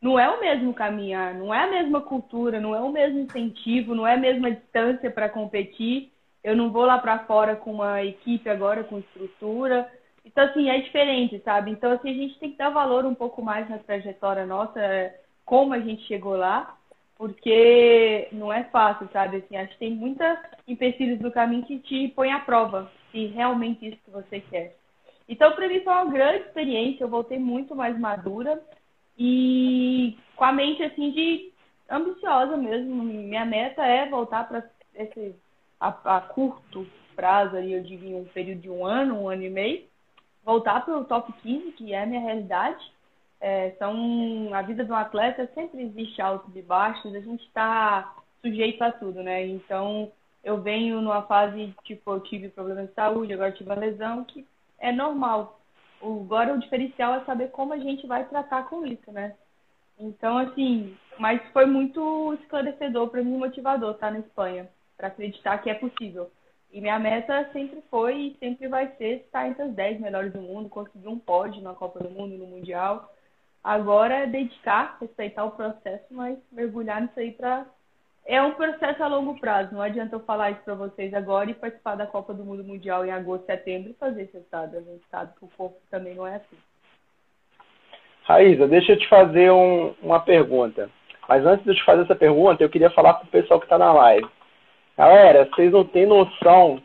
não 0.00 0.18
é 0.18 0.28
o 0.28 0.40
mesmo 0.40 0.74
caminhar, 0.74 1.32
não 1.34 1.54
é 1.54 1.64
a 1.64 1.70
mesma 1.70 2.02
cultura, 2.02 2.60
não 2.60 2.74
é 2.74 2.80
o 2.80 2.90
mesmo 2.90 3.20
incentivo, 3.20 3.94
não 3.94 4.06
é 4.06 4.14
a 4.14 4.20
mesma 4.20 4.50
distância 4.50 5.10
para 5.10 5.28
competir. 5.28 6.12
Eu 6.44 6.54
não 6.54 6.70
vou 6.70 6.84
lá 6.84 6.98
para 6.98 7.20
fora 7.20 7.56
com 7.56 7.72
uma 7.72 8.02
equipe 8.02 8.50
agora 8.50 8.84
com 8.84 8.98
estrutura, 8.98 9.90
então, 10.24 10.44
assim, 10.44 10.68
é 10.68 10.80
diferente, 10.80 11.40
sabe? 11.44 11.70
Então, 11.70 11.90
assim, 11.92 12.10
a 12.10 12.14
gente 12.14 12.38
tem 12.38 12.52
que 12.52 12.58
dar 12.58 12.70
valor 12.70 13.04
um 13.04 13.14
pouco 13.14 13.42
mais 13.42 13.68
na 13.68 13.78
trajetória 13.78 14.46
nossa, 14.46 14.80
como 15.44 15.74
a 15.74 15.80
gente 15.80 16.02
chegou 16.06 16.36
lá, 16.36 16.76
porque 17.22 18.26
não 18.32 18.52
é 18.52 18.64
fácil, 18.64 19.08
sabe? 19.12 19.36
Assim, 19.36 19.56
acho 19.56 19.74
que 19.74 19.78
tem 19.78 19.92
muitas 19.92 20.36
empecilhos 20.66 21.20
do 21.20 21.30
caminho 21.30 21.64
que 21.64 21.78
te 21.78 22.08
põem 22.08 22.32
à 22.32 22.40
prova. 22.40 22.90
se 23.12 23.26
realmente 23.26 23.86
isso 23.86 23.98
que 24.04 24.10
você 24.10 24.40
quer. 24.40 24.74
Então, 25.28 25.52
para 25.52 25.68
mim 25.68 25.84
foi 25.84 25.92
uma 25.92 26.10
grande 26.10 26.46
experiência, 26.46 27.04
eu 27.04 27.08
voltei 27.08 27.38
muito 27.38 27.76
mais 27.76 27.96
madura 27.96 28.60
e 29.16 30.18
com 30.34 30.44
a 30.44 30.52
mente 30.52 30.82
assim 30.82 31.12
de 31.12 31.52
ambiciosa 31.88 32.56
mesmo. 32.56 33.04
Minha 33.04 33.44
meta 33.44 33.86
é 33.86 34.08
voltar 34.08 34.48
para 34.48 34.68
esse 34.92 35.36
a, 35.78 36.16
a, 36.16 36.20
curto 36.22 36.84
prazo, 37.14 37.56
ali, 37.56 37.72
eu 37.72 37.84
digo 37.84 38.04
em 38.04 38.16
um 38.16 38.24
período 38.24 38.62
de 38.62 38.68
um 38.68 38.84
ano, 38.84 39.22
um 39.22 39.28
ano 39.28 39.44
e 39.44 39.50
meio, 39.50 39.84
voltar 40.44 40.84
para 40.84 40.98
o 40.98 41.04
top 41.04 41.32
15, 41.34 41.70
que 41.70 41.94
é 41.94 42.02
a 42.02 42.06
minha 42.06 42.20
realidade. 42.20 42.84
É, 43.44 43.72
são 43.72 44.54
a 44.54 44.62
vida 44.62 44.84
de 44.84 44.92
um 44.92 44.94
atleta 44.94 45.50
sempre 45.52 45.82
existe 45.82 46.22
altos 46.22 46.54
e 46.54 46.62
baixos, 46.62 47.12
a 47.12 47.18
gente 47.18 47.44
está 47.44 48.14
sujeito 48.40 48.80
a 48.82 48.92
tudo, 48.92 49.20
né? 49.20 49.44
Então 49.44 50.12
eu 50.44 50.62
venho 50.62 51.00
numa 51.00 51.22
fase 51.22 51.74
tipo 51.82 52.12
eu 52.12 52.20
tive 52.20 52.48
problema 52.50 52.86
de 52.86 52.94
saúde, 52.94 53.32
agora 53.32 53.50
tive 53.50 53.68
uma 53.68 53.74
lesão 53.74 54.22
que 54.24 54.46
é 54.78 54.92
normal. 54.92 55.60
Agora 56.00 56.54
o 56.54 56.60
diferencial 56.60 57.16
é 57.16 57.24
saber 57.24 57.50
como 57.50 57.72
a 57.72 57.78
gente 57.78 58.06
vai 58.06 58.24
tratar 58.28 58.68
com 58.68 58.86
isso, 58.86 59.10
né? 59.10 59.34
Então, 59.98 60.38
assim, 60.38 60.96
mas 61.18 61.40
foi 61.52 61.66
muito 61.66 62.34
esclarecedor 62.34 63.08
para 63.08 63.24
mim, 63.24 63.36
motivador 63.36 63.92
estar 63.94 64.06
tá, 64.06 64.12
na 64.12 64.20
Espanha, 64.20 64.68
para 64.96 65.08
acreditar 65.08 65.58
que 65.58 65.68
é 65.68 65.74
possível. 65.74 66.30
E 66.72 66.80
minha 66.80 66.98
meta 66.98 67.50
sempre 67.52 67.82
foi 67.90 68.16
e 68.16 68.36
sempre 68.38 68.68
vai 68.68 68.88
ser 68.96 69.24
estar 69.24 69.48
entre 69.48 69.62
as 69.62 69.72
10 69.74 70.00
melhores 70.00 70.32
do 70.32 70.40
mundo, 70.40 70.68
conseguir 70.68 71.08
um 71.08 71.18
pódio 71.18 71.60
na 71.60 71.74
Copa 71.74 72.00
do 72.00 72.08
Mundo, 72.08 72.38
no 72.38 72.46
Mundial. 72.46 73.12
Agora 73.62 74.14
é 74.14 74.26
dedicar, 74.26 74.96
respeitar 75.00 75.44
o 75.44 75.52
processo, 75.52 76.06
mas 76.10 76.36
mergulhar 76.50 77.00
nisso 77.00 77.18
aí 77.18 77.30
para 77.30 77.64
é 78.24 78.40
um 78.40 78.52
processo 78.52 79.02
a 79.02 79.08
longo 79.08 79.38
prazo. 79.38 79.74
Não 79.74 79.82
adianta 79.82 80.14
eu 80.14 80.20
falar 80.20 80.52
isso 80.52 80.60
para 80.64 80.74
vocês 80.74 81.12
agora 81.12 81.50
e 81.50 81.54
participar 81.54 81.96
da 81.96 82.06
Copa 82.06 82.32
do 82.32 82.44
Mundo 82.44 82.62
Mundial 82.62 83.04
em 83.04 83.10
agosto, 83.10 83.46
setembro 83.46 83.90
e 83.90 83.94
fazer 83.94 84.22
esse 84.22 84.34
resultado. 84.34 84.76
A 84.76 84.80
gente 84.80 85.02
sabe 85.10 85.32
que 85.38 85.44
o 85.44 85.50
corpo 85.56 85.76
também 85.90 86.14
não 86.14 86.26
é 86.26 86.36
assim. 86.36 86.56
Raíza, 88.24 88.68
deixa 88.68 88.92
eu 88.92 88.98
te 88.98 89.08
fazer 89.08 89.50
um, 89.50 89.94
uma 90.00 90.20
pergunta. 90.20 90.88
Mas 91.28 91.44
antes 91.44 91.64
de 91.64 91.70
eu 91.70 91.74
te 91.74 91.84
fazer 91.84 92.02
essa 92.02 92.14
pergunta, 92.14 92.62
eu 92.62 92.68
queria 92.68 92.90
falar 92.90 93.14
para 93.14 93.24
o 93.24 93.30
pessoal 93.30 93.58
que 93.58 93.66
está 93.66 93.78
na 93.78 93.92
live. 93.92 94.28
Galera, 94.96 95.44
vocês 95.46 95.72
não 95.72 95.84
têm 95.84 96.06
noção 96.06 96.80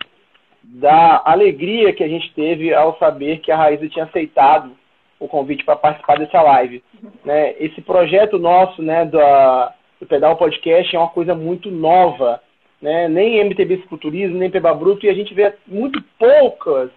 da 0.64 1.22
alegria 1.24 1.94
que 1.94 2.04
a 2.04 2.08
gente 2.08 2.34
teve 2.34 2.74
ao 2.74 2.98
saber 2.98 3.40
que 3.40 3.52
a 3.52 3.58
Raíza 3.58 3.88
tinha 3.90 4.06
aceitado 4.06 4.76
o 5.20 5.28
convite 5.28 5.64
para 5.64 5.76
participar 5.76 6.18
dessa 6.18 6.42
live. 6.42 6.84
Né? 7.26 7.56
Esse 7.60 7.82
projeto 7.82 8.38
nosso, 8.38 8.82
né, 8.82 9.06
do 9.06 10.06
Pedal 10.08 10.36
Podcast 10.36 10.96
é 10.96 11.00
uma 11.00 11.10
coisa 11.10 11.34
muito 11.34 11.72
nova, 11.72 12.42
né? 12.82 13.08
Nem 13.08 13.40
MTB 13.40 13.78
Culturismo, 13.90 14.38
nem 14.38 14.50
Peba 14.50 14.74
Bruto, 14.74 15.06
e 15.06 15.10
a 15.10 15.14
gente 15.14 15.34
vê 15.34 15.54
muito 15.66 16.02
poucas 16.20 16.92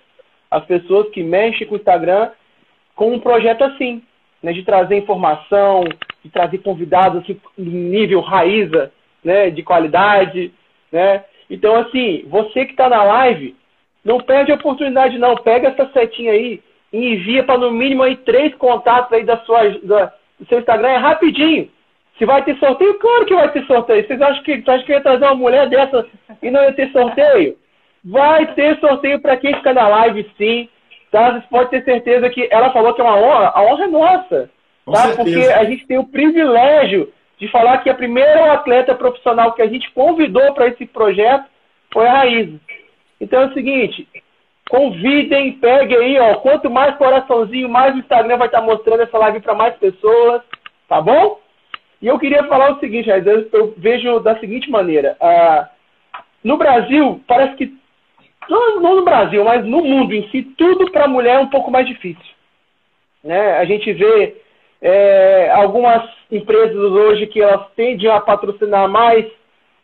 as 0.50 0.64
pessoas 0.66 1.08
que 1.10 1.22
mexem 1.22 1.66
com 1.66 1.74
o 1.74 1.78
Instagram 1.78 2.30
com 2.94 3.12
um 3.12 3.20
projeto 3.20 3.62
assim, 3.64 4.02
né? 4.42 4.52
De 4.52 4.62
trazer 4.62 4.96
informação, 4.96 5.84
de 6.22 6.30
trazer 6.30 6.58
convidados 6.58 7.22
assim, 7.22 7.40
nível 7.56 8.20
raiza, 8.20 8.92
né? 9.24 9.50
De 9.50 9.62
qualidade, 9.62 10.52
né? 10.92 11.24
Então, 11.48 11.74
assim, 11.76 12.24
você 12.28 12.64
que 12.66 12.72
está 12.72 12.88
na 12.88 13.02
live, 13.02 13.56
não 14.04 14.18
perde 14.18 14.52
a 14.52 14.56
oportunidade 14.56 15.18
não, 15.18 15.34
pega 15.36 15.68
essa 15.68 15.90
setinha 15.92 16.32
aí 16.32 16.62
e 16.92 17.14
envia 17.14 17.44
para 17.44 17.58
no 17.58 17.70
mínimo 17.70 18.02
aí 18.02 18.16
três 18.16 18.54
contatos 18.54 19.12
aí 19.12 19.24
da 19.24 19.38
sua, 19.38 19.68
da, 19.82 20.12
do 20.38 20.46
seu 20.48 20.58
Instagram, 20.58 20.88
é 20.88 20.96
rapidinho. 20.96 21.68
Se 22.18 22.26
vai 22.26 22.42
ter 22.44 22.56
sorteio, 22.58 22.98
claro 22.98 23.24
que 23.24 23.34
vai 23.34 23.50
ter 23.50 23.64
sorteio. 23.64 24.06
Vocês 24.06 24.20
acham 24.20 24.42
que, 24.42 24.62
acham 24.66 24.84
que 24.84 24.92
ia 24.92 25.00
trazer 25.00 25.24
uma 25.24 25.34
mulher 25.34 25.68
dessa 25.68 26.06
e 26.42 26.50
não 26.50 26.62
ia 26.62 26.72
ter 26.72 26.90
sorteio? 26.92 27.56
Vai 28.04 28.46
ter 28.54 28.78
sorteio 28.78 29.20
para 29.20 29.36
quem 29.36 29.54
fica 29.54 29.72
na 29.72 29.88
live, 29.88 30.30
sim. 30.36 30.68
Tá? 31.10 31.32
Vocês 31.32 31.44
podem 31.46 31.68
ter 31.68 31.84
certeza 31.84 32.28
que 32.28 32.46
ela 32.50 32.72
falou 32.72 32.92
que 32.94 33.00
é 33.00 33.04
uma 33.04 33.16
honra. 33.16 33.52
A 33.54 33.62
honra 33.62 33.84
é 33.84 33.88
nossa. 33.88 34.50
tá? 34.84 35.14
Porque 35.16 35.38
a 35.38 35.64
gente 35.64 35.86
tem 35.86 35.98
o 35.98 36.06
privilégio 36.06 37.12
de 37.38 37.48
falar 37.48 37.78
que 37.78 37.88
a 37.88 37.94
primeira 37.94 38.52
atleta 38.52 38.94
profissional 38.94 39.52
que 39.52 39.62
a 39.62 39.66
gente 39.66 39.90
convidou 39.92 40.52
para 40.52 40.68
esse 40.68 40.84
projeto 40.86 41.46
foi 41.90 42.06
a 42.06 42.12
Raiz. 42.12 42.50
Então 43.18 43.42
é 43.42 43.46
o 43.46 43.54
seguinte, 43.54 44.06
convidem, 44.70 45.52
peguem 45.54 45.98
aí, 45.98 46.18
ó. 46.18 46.36
Quanto 46.36 46.70
mais 46.70 46.96
coraçãozinho, 46.96 47.68
mais 47.68 47.94
o 47.94 47.98
Instagram 47.98 48.38
vai 48.38 48.46
estar 48.46 48.62
mostrando 48.62 49.02
essa 49.02 49.18
live 49.18 49.40
para 49.40 49.54
mais 49.54 49.74
pessoas, 49.76 50.42
tá 50.88 51.00
bom? 51.02 51.40
E 52.00 52.06
eu 52.06 52.18
queria 52.18 52.44
falar 52.44 52.72
o 52.72 52.80
seguinte, 52.80 53.10
eu 53.52 53.74
vejo 53.76 54.20
da 54.20 54.38
seguinte 54.38 54.70
maneira. 54.70 55.16
No 56.42 56.56
Brasil, 56.56 57.20
parece 57.26 57.56
que. 57.56 57.74
Não, 58.48 58.80
não, 58.80 58.96
no 58.96 59.04
Brasil, 59.04 59.44
mas 59.44 59.64
no 59.66 59.84
mundo 59.84 60.14
em 60.14 60.26
si, 60.30 60.42
tudo 60.42 60.90
para 60.90 61.04
a 61.04 61.08
mulher 61.08 61.36
é 61.36 61.40
um 61.40 61.50
pouco 61.50 61.70
mais 61.70 61.86
difícil. 61.86 62.34
Né? 63.22 63.58
A 63.58 63.64
gente 63.66 63.92
vê 63.92 64.36
é, 64.80 65.50
algumas 65.52 66.08
empresas 66.32 66.74
hoje 66.74 67.26
que 67.26 67.42
elas 67.42 67.66
tendem 67.76 68.10
a 68.10 68.18
patrocinar 68.20 68.88
mais 68.88 69.26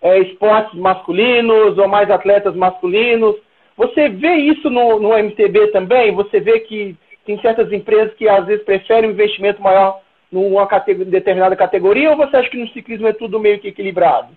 é, 0.00 0.18
esportes 0.20 0.78
masculinos 0.78 1.76
ou 1.76 1.86
mais 1.86 2.10
atletas 2.10 2.54
masculinos. 2.54 3.36
Você 3.76 4.08
vê 4.08 4.34
isso 4.36 4.70
no, 4.70 4.98
no 4.98 5.16
MTB 5.16 5.68
também? 5.68 6.14
Você 6.14 6.40
vê 6.40 6.60
que 6.60 6.96
tem 7.24 7.40
certas 7.40 7.70
empresas 7.72 8.14
que 8.14 8.28
às 8.28 8.46
vezes 8.46 8.64
preferem 8.64 9.10
um 9.10 9.12
investimento 9.12 9.60
maior 9.60 10.00
numa 10.30 10.66
categoria, 10.66 11.10
determinada 11.10 11.54
categoria 11.54 12.10
ou 12.10 12.16
você 12.16 12.36
acha 12.36 12.50
que 12.50 12.56
no 12.56 12.68
ciclismo 12.68 13.06
é 13.06 13.12
tudo 13.12 13.38
meio 13.38 13.60
que 13.60 13.68
equilibrado? 13.68 14.36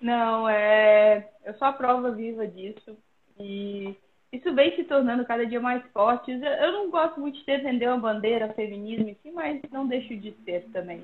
Não, 0.00 0.48
é. 0.48 1.28
Eu 1.44 1.54
sou 1.54 1.66
a 1.66 1.72
prova 1.72 2.12
viva 2.12 2.46
disso. 2.46 2.96
E 3.40 3.96
isso 4.32 4.54
vem 4.54 4.74
se 4.76 4.84
tornando 4.84 5.24
cada 5.24 5.44
dia 5.44 5.60
mais 5.60 5.82
forte. 5.92 6.30
Eu 6.30 6.72
não 6.72 6.90
gosto 6.90 7.20
muito 7.20 7.38
de 7.38 7.46
defender 7.46 7.88
uma 7.88 7.98
bandeira, 7.98 8.52
feminismo, 8.52 9.16
mas 9.34 9.60
não 9.72 9.86
deixo 9.86 10.14
de 10.16 10.32
ser 10.44 10.64
também. 10.72 11.02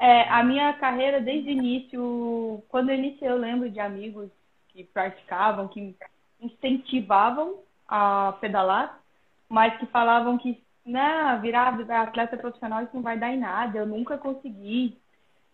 É, 0.00 0.28
a 0.28 0.44
minha 0.44 0.72
carreira, 0.74 1.20
desde 1.20 1.48
o 1.48 1.52
início, 1.52 2.62
quando 2.68 2.90
eu 2.90 2.96
iniciei, 2.96 3.28
eu 3.28 3.36
lembro 3.36 3.70
de 3.70 3.80
amigos 3.80 4.30
que 4.78 4.84
praticavam, 4.84 5.66
que 5.66 5.96
incentivavam 6.40 7.58
a 7.88 8.36
pedalar, 8.40 9.00
mas 9.48 9.76
que 9.78 9.86
falavam 9.86 10.38
que 10.38 10.62
não, 10.86 11.40
virar, 11.40 11.76
virar 11.76 12.02
atleta 12.02 12.36
profissional 12.36 12.82
isso 12.82 12.94
não 12.94 13.02
vai 13.02 13.18
dar 13.18 13.32
em 13.32 13.38
nada, 13.38 13.78
eu 13.78 13.86
nunca 13.86 14.16
consegui. 14.16 14.96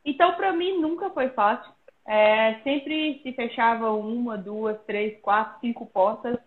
Então, 0.05 0.35
para 0.35 0.53
mim, 0.53 0.79
nunca 0.79 1.09
foi 1.11 1.31
fácil. 1.31 1.73
É, 2.07 2.61
sempre 2.63 3.21
se 3.23 3.33
fechava 3.33 3.91
uma, 3.93 4.37
duas, 4.37 4.79
três, 4.85 5.19
quatro, 5.23 5.59
cinco 5.61 5.87
portas. 5.87 6.39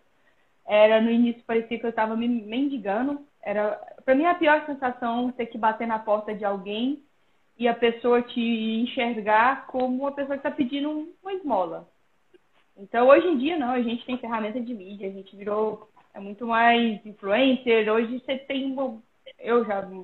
Era 0.64 1.00
no 1.00 1.10
início 1.10 1.42
parecia 1.44 1.78
que 1.78 1.84
eu 1.84 1.90
estava 1.90 2.16
me 2.16 2.28
mendigando. 2.28 3.26
Era 3.42 3.72
para 4.04 4.14
mim 4.14 4.24
a 4.24 4.34
pior 4.36 4.64
sensação 4.66 5.32
ter 5.32 5.46
que 5.46 5.58
bater 5.58 5.86
na 5.88 5.98
porta 5.98 6.32
de 6.32 6.44
alguém 6.44 7.02
e 7.58 7.66
a 7.66 7.74
pessoa 7.74 8.22
te 8.22 8.40
enxergar 8.40 9.66
como 9.66 10.02
uma 10.02 10.12
pessoa 10.12 10.38
que 10.38 10.46
está 10.46 10.50
pedindo 10.50 11.12
uma 11.20 11.32
esmola. 11.32 11.88
Então 12.78 13.08
hoje 13.08 13.26
em 13.26 13.36
dia 13.36 13.58
não, 13.58 13.72
a 13.72 13.82
gente 13.82 14.06
tem 14.06 14.16
ferramenta 14.18 14.60
de 14.60 14.72
mídia, 14.72 15.08
a 15.08 15.12
gente 15.12 15.34
virou 15.34 15.88
é 16.14 16.20
muito 16.20 16.46
mais 16.46 17.04
influencer. 17.04 17.92
Hoje 17.92 18.20
você 18.20 18.38
tem 18.38 18.72
uma, 18.72 19.00
eu 19.38 19.64
já 19.64 19.80
de 19.80 19.94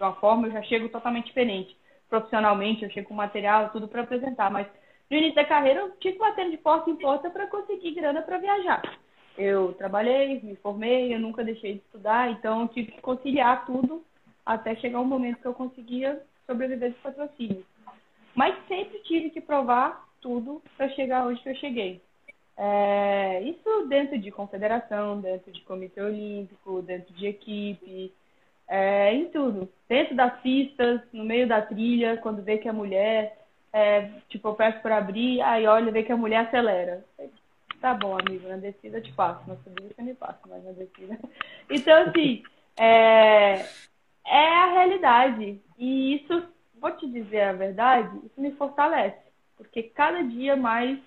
uma 0.00 0.12
forma 0.14 0.48
eu 0.48 0.52
já 0.52 0.62
chego 0.62 0.88
totalmente 0.88 1.26
diferente. 1.26 1.76
Profissionalmente 2.10 2.82
eu 2.82 2.90
chego 2.90 3.08
com 3.08 3.14
material, 3.14 3.70
tudo 3.70 3.86
para 3.86 4.02
apresentar, 4.02 4.50
mas 4.50 4.66
no 5.08 5.16
início 5.16 5.36
da 5.36 5.44
carreira 5.44 5.80
eu 5.80 5.90
tive 5.98 6.18
batendo 6.18 6.50
de 6.50 6.58
porta 6.58 6.90
em 6.90 6.96
porta 6.96 7.30
para 7.30 7.46
conseguir 7.46 7.92
grana 7.92 8.22
para 8.22 8.38
viajar. 8.38 8.82
Eu 9.38 9.72
trabalhei, 9.74 10.40
me 10.42 10.56
formei, 10.56 11.14
eu 11.14 11.20
nunca 11.20 11.44
deixei 11.44 11.74
de 11.74 11.78
estudar, 11.80 12.30
então 12.30 12.68
tive 12.68 12.92
que 12.92 13.00
conciliar 13.00 13.64
tudo 13.64 14.04
até 14.44 14.74
chegar 14.76 15.00
um 15.00 15.04
momento 15.04 15.40
que 15.40 15.46
eu 15.46 15.54
conseguia 15.54 16.20
sobreviver 16.46 16.90
dos 16.90 17.00
patrocínios. 17.00 17.64
Mas 18.34 18.56
sempre 18.66 18.98
tive 19.04 19.30
que 19.30 19.40
provar 19.40 20.04
tudo 20.20 20.62
para 20.76 20.88
chegar 20.90 21.26
onde 21.26 21.40
que 21.40 21.48
eu 21.48 21.56
cheguei. 21.56 22.00
É, 22.56 23.42
isso 23.42 23.86
dentro 23.88 24.18
de 24.18 24.30
confederação, 24.30 25.20
dentro 25.20 25.50
de 25.50 25.60
comitê 25.62 26.00
olímpico, 26.00 26.82
dentro 26.82 27.12
de 27.14 27.26
equipe, 27.26 28.12
é, 28.68 29.12
em 29.12 29.28
tudo. 29.28 29.68
Dentro 29.88 30.14
das 30.14 30.40
pistas, 30.40 31.00
no 31.12 31.24
meio 31.24 31.48
da 31.48 31.60
trilha, 31.60 32.16
quando 32.18 32.42
vê 32.42 32.58
que 32.58 32.68
a 32.68 32.72
mulher, 32.72 33.38
é, 33.72 34.08
tipo, 34.28 34.48
eu 34.48 34.54
peço 34.54 34.80
para 34.80 34.98
abrir, 34.98 35.40
aí 35.42 35.66
olha, 35.66 35.90
vê 35.90 36.02
que 36.02 36.12
a 36.12 36.16
mulher 36.16 36.46
acelera. 36.46 37.04
Tá 37.80 37.92
bom, 37.92 38.16
amigo, 38.16 38.48
na 38.48 38.56
descida 38.56 38.98
eu 38.98 39.02
te 39.02 39.12
passo, 39.12 39.46
na 39.48 39.56
subida 39.56 39.92
você 39.94 40.02
me 40.02 40.14
passa, 40.14 40.40
mas 40.48 40.64
na 40.64 40.72
descida. 40.72 41.18
Então, 41.68 42.02
assim, 42.02 42.42
é, 42.78 43.66
é 44.26 44.48
a 44.48 44.72
realidade. 44.72 45.60
E 45.76 46.14
isso, 46.14 46.46
vou 46.78 46.92
te 46.92 47.10
dizer 47.10 47.40
a 47.42 47.52
verdade, 47.52 48.16
isso 48.24 48.40
me 48.40 48.52
fortalece. 48.52 49.18
Porque 49.56 49.82
cada 49.82 50.22
dia 50.22 50.56
mais 50.56 50.98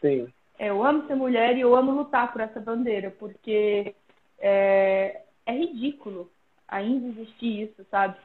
Sim 0.00 0.30
eu 0.58 0.84
amo 0.84 1.06
ser 1.06 1.14
mulher 1.14 1.56
e 1.56 1.60
eu 1.60 1.74
amo 1.74 1.92
lutar 1.92 2.32
por 2.32 2.40
essa 2.40 2.60
bandeira, 2.60 3.10
porque 3.18 3.94
é, 4.38 5.22
é 5.44 5.52
ridículo 5.52 6.30
ainda 6.68 7.08
existir 7.08 7.62
isso, 7.62 7.86
sabe? 7.90 8.16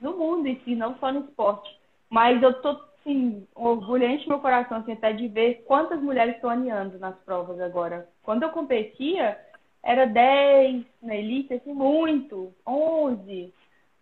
No 0.00 0.16
mundo 0.16 0.46
em 0.46 0.60
si, 0.60 0.74
não 0.74 0.96
só 0.98 1.12
no 1.12 1.20
esporte. 1.20 1.76
Mas 2.08 2.42
eu 2.42 2.54
tô 2.62 2.80
assim, 3.08 3.46
orgulho 3.54 4.06
enche 4.06 4.28
meu 4.28 4.38
coração 4.38 4.78
assim, 4.78 4.92
até 4.92 5.12
de 5.12 5.28
ver 5.28 5.64
quantas 5.66 6.00
mulheres 6.00 6.36
estão 6.36 6.50
alinhando 6.50 6.98
nas 6.98 7.16
provas 7.20 7.60
agora. 7.60 8.08
Quando 8.22 8.42
eu 8.42 8.50
competia, 8.50 9.38
era 9.82 10.06
10 10.06 10.84
na 11.02 11.16
elite, 11.16 11.54
assim, 11.54 11.72
muito, 11.72 12.52
11. 12.66 13.52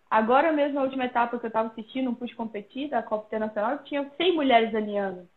Agora 0.09 0.51
mesmo, 0.51 0.75
na 0.75 0.83
última 0.83 1.05
etapa 1.05 1.37
que 1.37 1.45
eu 1.45 1.49
estava 1.49 1.69
assistindo, 1.69 2.05
não 2.05 2.15
pude 2.15 2.35
competir, 2.35 2.89
da 2.89 3.03
Copa 3.03 3.25
Internacional, 3.27 3.79
tinha 3.79 4.09
100 4.17 4.35
mulheres 4.35 4.73
alinhando. 4.73 5.27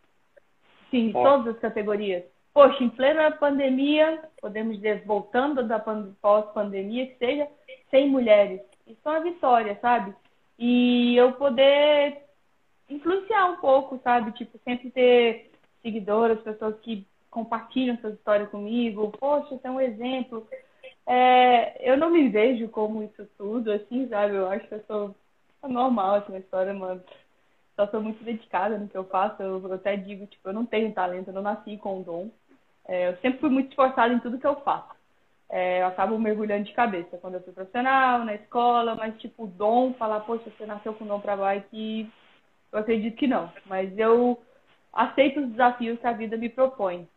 Sim, 0.91 1.09
em 1.09 1.13
todas 1.13 1.55
as 1.55 1.61
categorias. 1.61 2.25
Poxa, 2.53 2.83
em 2.83 2.89
plena 2.89 3.31
pandemia, 3.31 4.23
podemos 4.41 4.77
dizer, 4.77 5.05
voltando 5.05 5.63
da 5.63 5.79
pós-pandemia, 6.21 7.07
que 7.07 7.17
seja, 7.17 7.49
100 7.91 8.09
mulheres. 8.09 8.61
Isso 8.87 9.01
é 9.05 9.09
uma 9.09 9.21
vitória, 9.21 9.79
sabe? 9.81 10.15
E 10.59 11.17
eu 11.17 11.33
poder 11.35 12.25
influenciar 12.89 13.47
um 13.47 13.57
pouco, 13.57 14.01
sabe? 14.03 14.33
Tipo, 14.33 14.59
sempre 14.65 14.91
ter 14.91 15.53
seguidoras, 15.81 16.41
pessoas 16.43 16.79
que 16.81 17.07
compartilham 17.31 17.97
suas 17.99 18.15
histórias 18.15 18.51
comigo. 18.51 19.13
Poxa, 19.19 19.57
tem 19.59 19.71
um 19.71 19.81
exemplo. 19.81 20.47
É, 21.07 21.91
eu 21.91 21.97
não 21.97 22.11
me 22.11 22.29
vejo 22.29 22.69
como 22.69 23.03
isso 23.03 23.27
tudo, 23.39 23.71
assim, 23.71 24.09
sabe? 24.09 24.35
Eu 24.35 24.49
acho 24.49 24.67
que 24.67 24.75
eu 24.75 24.85
sou 24.87 25.15
normal, 25.69 26.17
assim, 26.17 26.33
na 26.33 26.39
história, 26.39 26.75
mano. 26.75 27.01
Só 27.81 27.87
sou 27.87 28.03
muito 28.03 28.23
dedicada 28.23 28.77
no 28.77 28.87
que 28.89 28.97
eu 28.97 29.05
faço. 29.05 29.43
Eu, 29.43 29.59
eu 29.67 29.73
até 29.73 29.97
digo, 29.97 30.27
tipo, 30.27 30.47
eu 30.47 30.53
não 30.53 30.67
tenho 30.67 30.93
talento, 30.93 31.29
eu 31.29 31.33
não 31.33 31.41
nasci 31.41 31.79
com 31.79 31.99
o 31.99 32.05
dom. 32.05 32.29
É, 32.87 33.09
eu 33.09 33.17
sempre 33.23 33.41
fui 33.41 33.49
muito 33.49 33.71
esforçada 33.71 34.13
em 34.13 34.19
tudo 34.19 34.39
que 34.39 34.47
eu 34.47 34.57
faço. 34.57 34.91
É, 35.49 35.81
eu 35.81 35.87
acabo 35.87 36.19
mergulhando 36.19 36.65
de 36.65 36.75
cabeça 36.75 37.17
quando 37.17 37.35
eu 37.35 37.41
fui 37.41 37.55
profissional, 37.55 38.23
na 38.23 38.35
escola, 38.35 38.95
mas, 38.95 39.19
tipo, 39.19 39.47
dom, 39.47 39.95
falar, 39.95 40.21
poxa, 40.21 40.45
você 40.51 40.67
nasceu 40.67 40.93
com 40.93 41.07
dom 41.07 41.21
pra 41.21 41.39
bike, 41.39 42.07
eu 42.71 42.79
acredito 42.79 43.17
que 43.17 43.27
não. 43.27 43.51
Mas 43.65 43.99
eu 43.99 44.39
aceito 44.93 45.41
os 45.41 45.49
desafios 45.49 45.99
que 45.99 46.07
a 46.07 46.13
vida 46.13 46.37
me 46.37 46.51
propõe. 46.51 47.09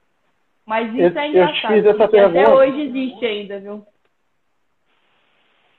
Mas 0.65 0.87
isso 0.93 1.17
eu, 1.17 1.21
é 1.21 1.27
engraçado. 1.27 1.75
Eu 1.75 1.91
essa 1.91 2.07
pergunta. 2.07 2.41
Até 2.41 2.53
hoje 2.53 2.81
existe 2.83 3.25
ainda, 3.25 3.59
viu? 3.59 3.85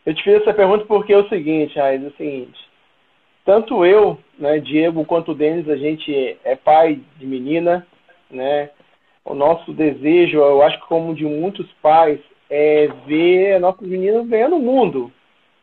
Eu 0.05 0.15
te 0.15 0.23
fiz 0.23 0.43
essa 0.43 0.53
pergunta 0.53 0.85
porque 0.85 1.15
é 1.15 1.17
o 1.17 1.29
seguinte, 1.31 1.79
Raiz, 1.79 2.05
é 2.05 2.07
o 2.07 2.17
seguinte. 2.17 2.74
Tanto 3.45 3.85
eu, 3.85 4.19
né, 4.39 4.59
Diego, 4.59 5.05
quanto 5.05 5.33
o 5.33 5.35
Denis, 5.35 5.69
a 5.69 5.77
gente 5.77 6.39
é 6.45 6.57
pai 6.57 7.01
de 7.19 7.27
menina, 7.27 7.87
né? 8.31 8.71
O 9.25 9.35
nosso 9.35 9.73
desejo, 9.73 10.39
eu 10.39 10.63
acho 10.63 10.81
que 10.81 10.87
como 10.87 11.15
de 11.15 11.25
muitos 11.25 11.71
pais, 11.83 12.19
é 12.49 12.89
ver 13.07 13.61
nossas 13.61 13.87
meninas 13.87 14.27
ganhando 14.27 14.57
o 14.57 14.63
mundo, 14.63 15.13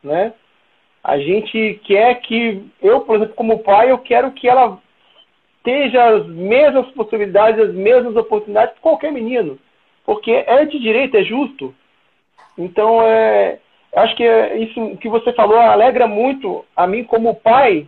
né? 0.03 0.33
A 1.03 1.17
gente 1.17 1.79
quer 1.83 2.15
que, 2.21 2.63
eu, 2.81 3.01
por 3.01 3.15
exemplo, 3.15 3.33
como 3.33 3.63
pai, 3.63 3.89
eu 3.89 3.97
quero 3.97 4.31
que 4.31 4.47
ela 4.47 4.79
esteja 5.57 6.03
as 6.15 6.27
mesmas 6.27 6.87
possibilidades, 6.91 7.59
as 7.59 7.73
mesmas 7.73 8.15
oportunidades 8.15 8.75
que 8.75 8.81
qualquer 8.81 9.11
menino. 9.11 9.57
Porque 10.05 10.31
é 10.31 10.65
de 10.65 10.79
direito, 10.79 11.17
é 11.17 11.23
justo. 11.23 11.73
Então, 12.57 13.01
é, 13.03 13.59
acho 13.95 14.15
que 14.15 14.23
é 14.23 14.57
isso 14.57 14.97
que 14.97 15.09
você 15.09 15.33
falou 15.33 15.57
alegra 15.57 16.07
muito 16.07 16.65
a 16.75 16.87
mim 16.87 17.03
como 17.03 17.35
pai, 17.35 17.87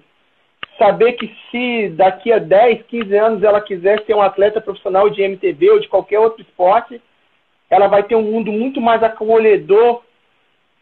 saber 0.77 1.13
que 1.13 1.33
se 1.49 1.89
daqui 1.89 2.31
a 2.31 2.39
10, 2.39 2.83
15 2.83 3.17
anos 3.17 3.43
ela 3.43 3.61
quiser 3.61 4.03
ser 4.05 4.15
um 4.15 4.21
atleta 4.21 4.59
profissional 4.59 5.09
de 5.09 5.21
MTV 5.21 5.71
ou 5.71 5.79
de 5.79 5.87
qualquer 5.87 6.19
outro 6.19 6.41
esporte, 6.41 7.01
ela 7.69 7.87
vai 7.87 8.03
ter 8.03 8.15
um 8.15 8.23
mundo 8.23 8.51
muito 8.51 8.81
mais 8.81 9.01
acolhedor 9.01 10.01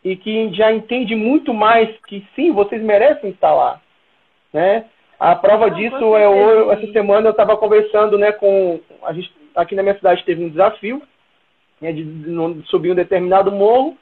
e 0.03 0.15
que 0.15 0.53
já 0.53 0.71
entende 0.71 1.15
muito 1.15 1.53
mais 1.53 1.89
que 2.07 2.25
sim, 2.35 2.51
vocês 2.51 2.81
merecem 2.81 3.29
estar 3.29 3.53
lá, 3.53 3.79
né? 4.51 4.85
A 5.19 5.35
prova 5.35 5.69
disso 5.69 6.15
é 6.15 6.27
hoje, 6.27 6.71
essa 6.71 6.91
semana 6.91 7.27
eu 7.27 7.31
estava 7.31 7.55
conversando, 7.55 8.17
né, 8.17 8.31
com 8.31 8.79
a 9.03 9.13
gente 9.13 9.31
aqui 9.55 9.75
na 9.75 9.83
minha 9.83 9.95
cidade 9.95 10.25
teve 10.25 10.43
um 10.43 10.49
desafio, 10.49 10.99
né, 11.79 11.91
de 11.91 12.03
subir 12.65 12.91
um 12.91 12.95
determinado 12.95 13.51
morro 13.51 13.95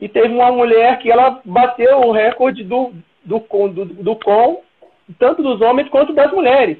e 0.00 0.08
teve 0.08 0.28
uma 0.28 0.52
mulher 0.52 0.98
que 0.98 1.10
ela 1.10 1.40
bateu 1.44 2.00
o 2.00 2.12
recorde 2.12 2.64
do 2.64 2.92
do, 3.24 3.40
do, 3.68 3.84
do 3.84 4.16
com 4.16 4.62
tanto 5.18 5.42
dos 5.42 5.60
homens 5.60 5.88
quanto 5.88 6.12
das 6.12 6.30
mulheres. 6.32 6.78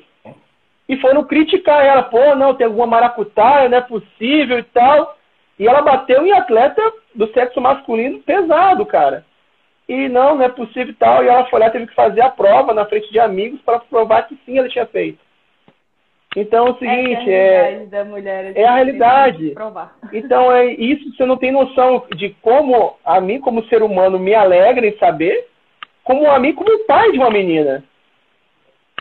E 0.88 0.96
foram 0.98 1.24
criticar 1.24 1.84
ela, 1.84 2.04
pô, 2.04 2.36
não, 2.36 2.54
tem 2.54 2.66
alguma 2.66 2.86
maracutaia, 2.86 3.68
não 3.68 3.78
é 3.78 3.80
possível 3.80 4.58
e 4.58 4.62
tal. 4.62 5.16
E 5.58 5.66
ela 5.66 5.82
bateu 5.82 6.24
em 6.24 6.32
atleta 6.32 6.80
do 7.14 7.26
sexo 7.32 7.60
masculino 7.60 8.20
pesado, 8.20 8.86
cara 8.86 9.24
e 9.88 10.08
não, 10.08 10.36
não 10.36 10.44
é 10.44 10.48
possível 10.48 10.88
e 10.88 10.94
tal. 10.94 11.24
E 11.24 11.28
ela 11.28 11.46
foi 11.46 11.60
lá, 11.60 11.70
teve 11.70 11.86
que 11.86 11.94
fazer 11.94 12.20
a 12.20 12.30
prova 12.30 12.74
na 12.74 12.84
frente 12.86 13.10
de 13.10 13.18
amigos 13.18 13.60
para 13.62 13.78
provar 13.78 14.26
que 14.26 14.36
sim, 14.44 14.58
ela 14.58 14.68
tinha 14.68 14.86
feito. 14.86 15.18
Então 16.36 16.66
é 16.66 16.70
o 16.70 16.78
seguinte, 16.78 17.32
é, 17.32 17.88
é, 17.90 18.04
mulher, 18.04 18.52
é 18.54 18.64
a 18.66 18.74
realidade. 18.74 19.54
Então 20.12 20.52
é 20.52 20.66
isso, 20.66 21.10
você 21.16 21.24
não 21.24 21.38
tem 21.38 21.50
noção 21.50 22.04
de 22.14 22.28
como 22.42 22.94
a 23.02 23.18
mim, 23.22 23.40
como 23.40 23.64
ser 23.64 23.82
humano, 23.82 24.18
me 24.18 24.34
alegra 24.34 24.86
em 24.86 24.94
saber, 24.98 25.46
como 26.04 26.30
a 26.30 26.38
mim, 26.38 26.52
como 26.52 26.84
pai 26.84 27.10
de 27.10 27.16
uma 27.16 27.30
menina. 27.30 27.82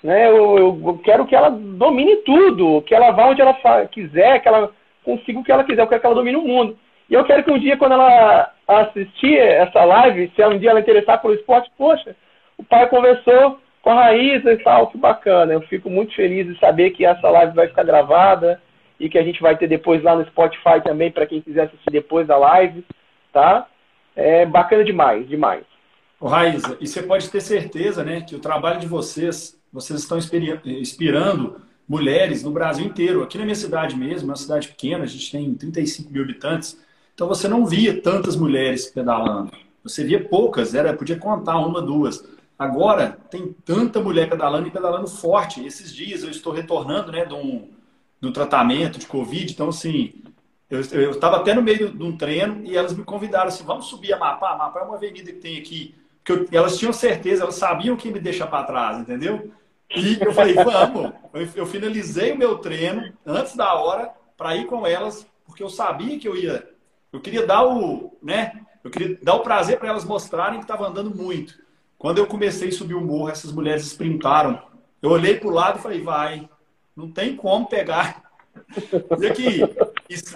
Né? 0.02 0.30
Eu, 0.30 0.58
eu 0.58 1.02
quero 1.04 1.26
que 1.26 1.36
ela 1.36 1.50
domine 1.50 2.16
tudo, 2.18 2.82
que 2.84 2.96
ela 2.96 3.12
vá 3.12 3.26
onde 3.26 3.42
ela 3.42 3.54
quiser, 3.88 4.40
que 4.40 4.48
ela 4.48 4.72
consiga 5.04 5.38
o 5.38 5.44
que 5.44 5.52
ela 5.52 5.66
quiser, 5.66 5.82
eu 5.82 5.88
quero 5.88 6.00
que 6.00 6.08
ela 6.08 6.16
domine 6.16 6.38
o 6.38 6.48
mundo. 6.48 6.78
E 7.10 7.16
eu 7.16 7.26
quero 7.26 7.44
que 7.44 7.52
um 7.52 7.60
dia, 7.60 7.76
quando 7.76 7.94
ela 7.94 8.50
assistir 8.66 9.38
essa 9.38 9.84
live, 9.84 10.32
se 10.34 10.46
um 10.46 10.58
dia 10.58 10.70
ela 10.70 10.80
interessar 10.80 11.22
pelo 11.22 11.34
esporte, 11.34 11.70
poxa, 11.78 12.16
o 12.58 12.64
pai 12.64 12.88
conversou 12.88 13.60
com 13.86 13.92
a 13.92 14.06
Raíssa 14.06 14.52
e 14.52 14.58
tal, 14.64 14.88
que 14.88 14.98
bacana. 14.98 15.54
Eu 15.54 15.62
fico 15.62 15.92
muito 15.92 16.16
feliz 16.16 16.48
de 16.48 16.60
saber 16.60 16.90
que 16.90 17.06
essa 17.06 17.30
live 17.30 17.54
vai 17.54 17.68
ficar 17.68 17.84
gravada 17.84 18.60
e 19.00 19.08
que 19.08 19.16
a 19.16 19.24
gente 19.24 19.40
vai 19.40 19.56
ter 19.56 19.68
depois 19.68 20.02
lá 20.02 20.16
no 20.16 20.26
Spotify 20.26 20.82
também, 20.84 21.12
para 21.12 21.28
quem 21.28 21.40
quiser 21.40 21.66
assistir 21.66 21.92
depois 21.92 22.26
da 22.26 22.36
live, 22.36 22.84
tá? 23.32 23.68
É 24.16 24.44
bacana 24.44 24.84
demais, 24.84 25.30
demais. 25.30 25.64
Ô, 26.20 26.28
Raíssa, 26.28 26.76
e 26.82 26.88
você 26.88 27.04
pode 27.04 27.30
ter 27.30 27.42
certeza, 27.42 28.04
né, 28.04 28.22
que 28.22 28.34
o 28.34 28.40
trabalho 28.40 28.80
de 28.80 28.88
vocês, 28.88 29.56
vocês 29.72 30.00
estão 30.00 30.18
inspirando 30.66 31.62
mulheres 31.88 32.44
no 32.44 32.50
Brasil 32.50 32.88
inteiro. 32.88 33.22
Aqui 33.22 33.38
na 33.38 33.44
minha 33.44 33.54
cidade 33.54 33.96
mesmo, 33.96 34.30
uma 34.30 34.36
cidade 34.36 34.70
pequena, 34.70 35.04
a 35.04 35.08
gente 35.08 35.32
tem 35.32 35.54
35 35.54 36.12
mil 36.12 36.24
habitantes, 36.24 36.84
então 37.14 37.28
você 37.28 37.48
não 37.48 37.68
via 37.68 38.02
tantas 38.02 38.36
mulheres 38.36 38.88
pedalando. 38.88 39.52
Você 39.84 40.04
via 40.04 40.24
poucas, 40.28 40.74
era 40.74 40.92
podia 40.92 41.18
contar 41.18 41.60
uma, 41.60 41.84
duas. 41.84 42.35
Agora 42.58 43.18
tem 43.30 43.54
tanta 43.66 44.00
mulher 44.00 44.30
pedalando 44.30 44.68
e 44.68 44.72
pedalando 44.72 45.08
forte. 45.08 45.66
Esses 45.66 45.94
dias 45.94 46.24
eu 46.24 46.30
estou 46.30 46.54
retornando, 46.54 47.12
né, 47.12 47.26
de 47.26 47.34
um 47.34 48.32
tratamento 48.32 48.98
de 48.98 49.06
Covid. 49.06 49.52
Então, 49.52 49.70
assim, 49.70 50.14
eu 50.70 51.12
estava 51.12 51.38
até 51.38 51.54
no 51.54 51.62
meio 51.62 51.92
de 51.92 52.04
um 52.04 52.16
treino 52.16 52.66
e 52.66 52.76
elas 52.76 52.94
me 52.94 53.04
convidaram 53.04 53.48
assim, 53.48 53.64
vamos 53.64 53.88
subir 53.88 54.14
a 54.14 54.18
Mapa. 54.18 54.50
A 54.50 54.58
Mapa 54.58 54.80
é 54.80 54.84
uma 54.84 54.96
avenida 54.96 55.32
que 55.32 55.40
tem 55.40 55.58
aqui. 55.58 55.96
que 56.24 56.32
eu, 56.32 56.48
elas 56.52 56.78
tinham 56.78 56.94
certeza, 56.94 57.44
elas 57.44 57.56
sabiam 57.56 57.96
que 57.96 58.10
me 58.10 58.20
deixar 58.20 58.48
para 58.48 58.66
trás, 58.66 59.00
entendeu? 59.00 59.52
E 59.96 60.18
eu 60.20 60.34
falei, 60.34 60.54
vamos. 60.56 61.12
Eu, 61.34 61.48
eu 61.56 61.66
finalizei 61.66 62.32
o 62.32 62.38
meu 62.38 62.58
treino 62.58 63.14
antes 63.26 63.56
da 63.56 63.74
hora 63.76 64.12
para 64.36 64.56
ir 64.56 64.66
com 64.66 64.88
elas, 64.88 65.28
porque 65.46 65.62
eu 65.62 65.70
sabia 65.70 66.18
que 66.18 66.28
eu 66.28 66.36
ia 66.36 66.76
eu 67.16 67.22
queria 67.22 67.48
dar 67.48 67.66
o, 67.66 68.18
né? 68.22 68.62
Eu 68.84 68.92
queria 68.92 69.18
dar 69.24 69.36
o 69.36 69.40
prazer 69.40 69.80
para 69.80 69.88
elas 69.88 70.04
mostrarem 70.04 70.60
que 70.60 70.66
estava 70.66 70.86
andando 70.86 71.16
muito. 71.16 71.56
Quando 72.06 72.20
eu 72.20 72.28
comecei 72.28 72.70
a 72.70 72.72
subir 72.72 72.94
o 72.94 73.02
morro, 73.02 73.30
essas 73.30 73.52
mulheres 73.52 73.84
sprintaram. 73.88 74.62
Eu 75.02 75.10
olhei 75.10 75.40
para 75.40 75.48
o 75.48 75.52
lado 75.52 75.80
e 75.80 75.82
falei, 75.82 76.02
vai, 76.04 76.48
não 76.96 77.10
tem 77.10 77.36
como 77.36 77.66
pegar. 77.66 78.22
E 79.20 79.26
aqui, 79.26 79.60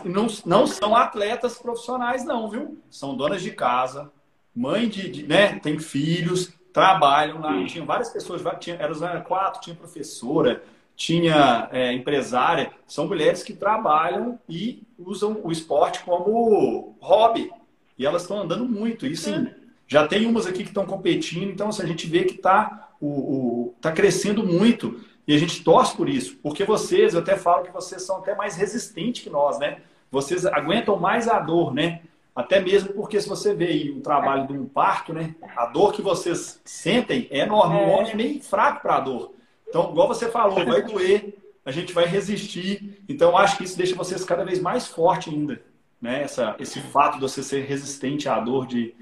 não, 0.03 0.25
não 0.47 0.65
são 0.65 0.95
atletas 0.95 1.59
profissionais, 1.59 2.25
não, 2.25 2.49
viu? 2.49 2.79
São 2.89 3.15
donas 3.15 3.43
de 3.43 3.51
casa, 3.51 4.11
mãe 4.53 4.89
de, 4.89 5.11
de 5.11 5.27
né? 5.27 5.59
Tem 5.59 5.77
filhos, 5.77 6.51
trabalham 6.73 7.39
lá. 7.39 7.63
Tinha 7.65 7.85
várias 7.85 8.09
pessoas, 8.09 8.41
tinha, 8.59 8.75
eram 8.75 9.21
quatro, 9.21 9.61
tinha 9.61 9.75
professora, 9.75 10.63
tinha 10.95 11.69
é, 11.71 11.93
empresária, 11.93 12.71
são 12.87 13.07
mulheres 13.07 13.43
que 13.43 13.53
trabalham 13.53 14.39
e 14.49 14.81
usam 14.97 15.39
o 15.43 15.51
esporte 15.51 16.03
como 16.03 16.97
hobby. 16.99 17.51
E 17.95 18.07
elas 18.07 18.23
estão 18.23 18.39
andando 18.39 18.65
muito. 18.65 19.05
E 19.05 19.15
sim, 19.15 19.47
já 19.89 20.07
tem 20.07 20.25
umas 20.25 20.45
aqui 20.45 20.59
que 20.59 20.69
estão 20.69 20.85
competindo, 20.85 21.51
então 21.51 21.67
assim, 21.67 21.83
a 21.83 21.87
gente 21.87 22.07
vê 22.07 22.23
que 22.23 22.35
está 22.35 22.89
o, 23.01 23.07
o, 23.07 23.75
tá 23.81 23.91
crescendo 23.91 24.45
muito. 24.45 25.01
E 25.27 25.35
a 25.35 25.37
gente 25.37 25.63
torce 25.63 25.95
por 25.95 26.09
isso. 26.09 26.37
Porque 26.41 26.63
vocês, 26.63 27.13
eu 27.13 27.19
até 27.19 27.35
falo 27.35 27.63
que 27.63 27.71
vocês 27.71 28.01
são 28.01 28.17
até 28.17 28.33
mais 28.33 28.55
resistentes 28.55 29.23
que 29.23 29.29
nós, 29.29 29.59
né? 29.59 29.79
Vocês 30.11 30.43
aguentam 30.45 30.97
mais 30.97 31.27
a 31.27 31.39
dor, 31.39 31.73
né? 31.73 32.01
Até 32.35 32.59
mesmo 32.59 32.93
porque 32.93 33.19
se 33.19 33.27
você 33.27 33.53
vê 33.53 33.65
aí 33.65 33.89
o 33.91 34.01
trabalho 34.01 34.47
de 34.47 34.53
um 34.53 34.65
parto, 34.65 35.13
né? 35.13 35.35
A 35.55 35.65
dor 35.65 35.93
que 35.93 36.01
vocês 36.01 36.59
sentem 36.63 37.27
é 37.29 37.39
enorme. 37.39 37.75
O 37.75 37.89
homem 37.89 38.11
é 38.11 38.15
meio 38.15 38.41
fraco 38.41 38.81
para 38.81 38.95
a 38.95 38.99
dor. 39.01 39.33
Então, 39.67 39.91
igual 39.91 40.07
você 40.07 40.29
falou, 40.31 40.65
vai 40.65 40.81
doer, 40.81 41.37
a 41.63 41.71
gente 41.71 41.93
vai 41.93 42.05
resistir. 42.05 43.03
Então, 43.07 43.37
acho 43.37 43.57
que 43.57 43.63
isso 43.63 43.77
deixa 43.77 43.95
vocês 43.95 44.23
cada 44.23 44.43
vez 44.43 44.59
mais 44.59 44.87
forte 44.87 45.29
ainda. 45.29 45.61
Né? 46.01 46.23
Essa, 46.23 46.55
esse 46.59 46.79
fato 46.79 47.15
de 47.15 47.21
você 47.21 47.43
ser 47.43 47.65
resistente 47.65 48.27
à 48.27 48.39
dor 48.39 48.65
de. 48.65 48.95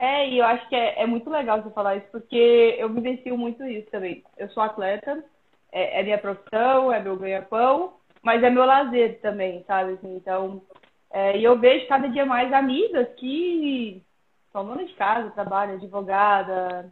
É, 0.00 0.26
e 0.30 0.38
eu 0.38 0.46
acho 0.46 0.66
que 0.70 0.74
é, 0.74 1.02
é, 1.02 1.06
muito 1.06 1.28
legal 1.28 1.62
você 1.62 1.68
falar 1.74 1.96
isso, 1.96 2.06
porque 2.10 2.74
eu 2.78 2.88
vivencio 2.88 3.36
muito 3.36 3.62
isso 3.66 3.90
também. 3.90 4.24
Eu 4.38 4.48
sou 4.48 4.62
atleta, 4.62 5.22
é, 5.70 6.00
é 6.00 6.02
minha 6.02 6.16
profissão, 6.16 6.90
é 6.90 6.98
meu 7.02 7.18
ganha-pão, 7.18 7.92
mas 8.22 8.42
é 8.42 8.48
meu 8.48 8.64
lazer 8.64 9.20
também, 9.20 9.62
sabe? 9.66 9.92
Assim, 9.92 10.16
então, 10.16 10.62
é, 11.10 11.36
e 11.36 11.44
eu 11.44 11.58
vejo 11.58 11.86
cada 11.86 12.08
dia 12.08 12.24
mais 12.24 12.50
amigas 12.50 13.08
que 13.16 14.02
são 14.50 14.64
donas 14.64 14.88
de 14.88 14.94
casa, 14.94 15.32
trabalham, 15.32 15.74
advogada, 15.74 16.90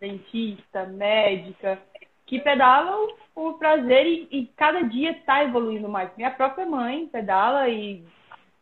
dentista, 0.00 0.86
médica, 0.86 1.78
que 2.26 2.40
pedalam 2.40 3.14
por 3.32 3.60
prazer 3.60 4.06
e, 4.06 4.28
e 4.28 4.46
cada 4.56 4.82
dia 4.82 5.12
está 5.12 5.44
evoluindo 5.44 5.88
mais. 5.88 6.10
Minha 6.16 6.32
própria 6.32 6.66
mãe 6.66 7.06
pedala 7.06 7.68
e 7.68 8.04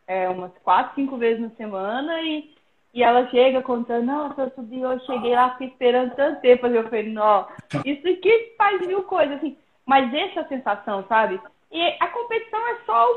é, 0.05 0.29
umas 0.29 0.55
quatro, 0.59 0.93
cinco 0.93 1.17
vezes 1.17 1.41
na 1.41 1.49
semana 1.51 2.21
e 2.21 2.58
e 2.93 3.03
ela 3.03 3.27
chega 3.29 3.61
contando, 3.61 4.05
nossa, 4.05 4.41
eu 4.41 4.51
subi, 4.51 4.81
eu 4.81 4.99
cheguei 5.01 5.35
lá, 5.35 5.51
fiquei 5.51 5.67
esperando 5.67 6.15
tanto 6.15 6.41
tempo. 6.41 6.65
Eu 6.67 6.83
falei, 6.85 7.09
não, 7.09 7.47
isso 7.85 8.07
aqui 8.07 8.55
faz 8.57 8.85
mil 8.85 9.03
coisas, 9.03 9.37
assim. 9.37 9.57
Mas 9.85 10.13
essa 10.13 10.47
sensação, 10.47 11.05
sabe? 11.07 11.39
E 11.71 11.81
a 11.99 12.07
competição 12.07 12.67
é 12.67 12.77
só 12.85 13.07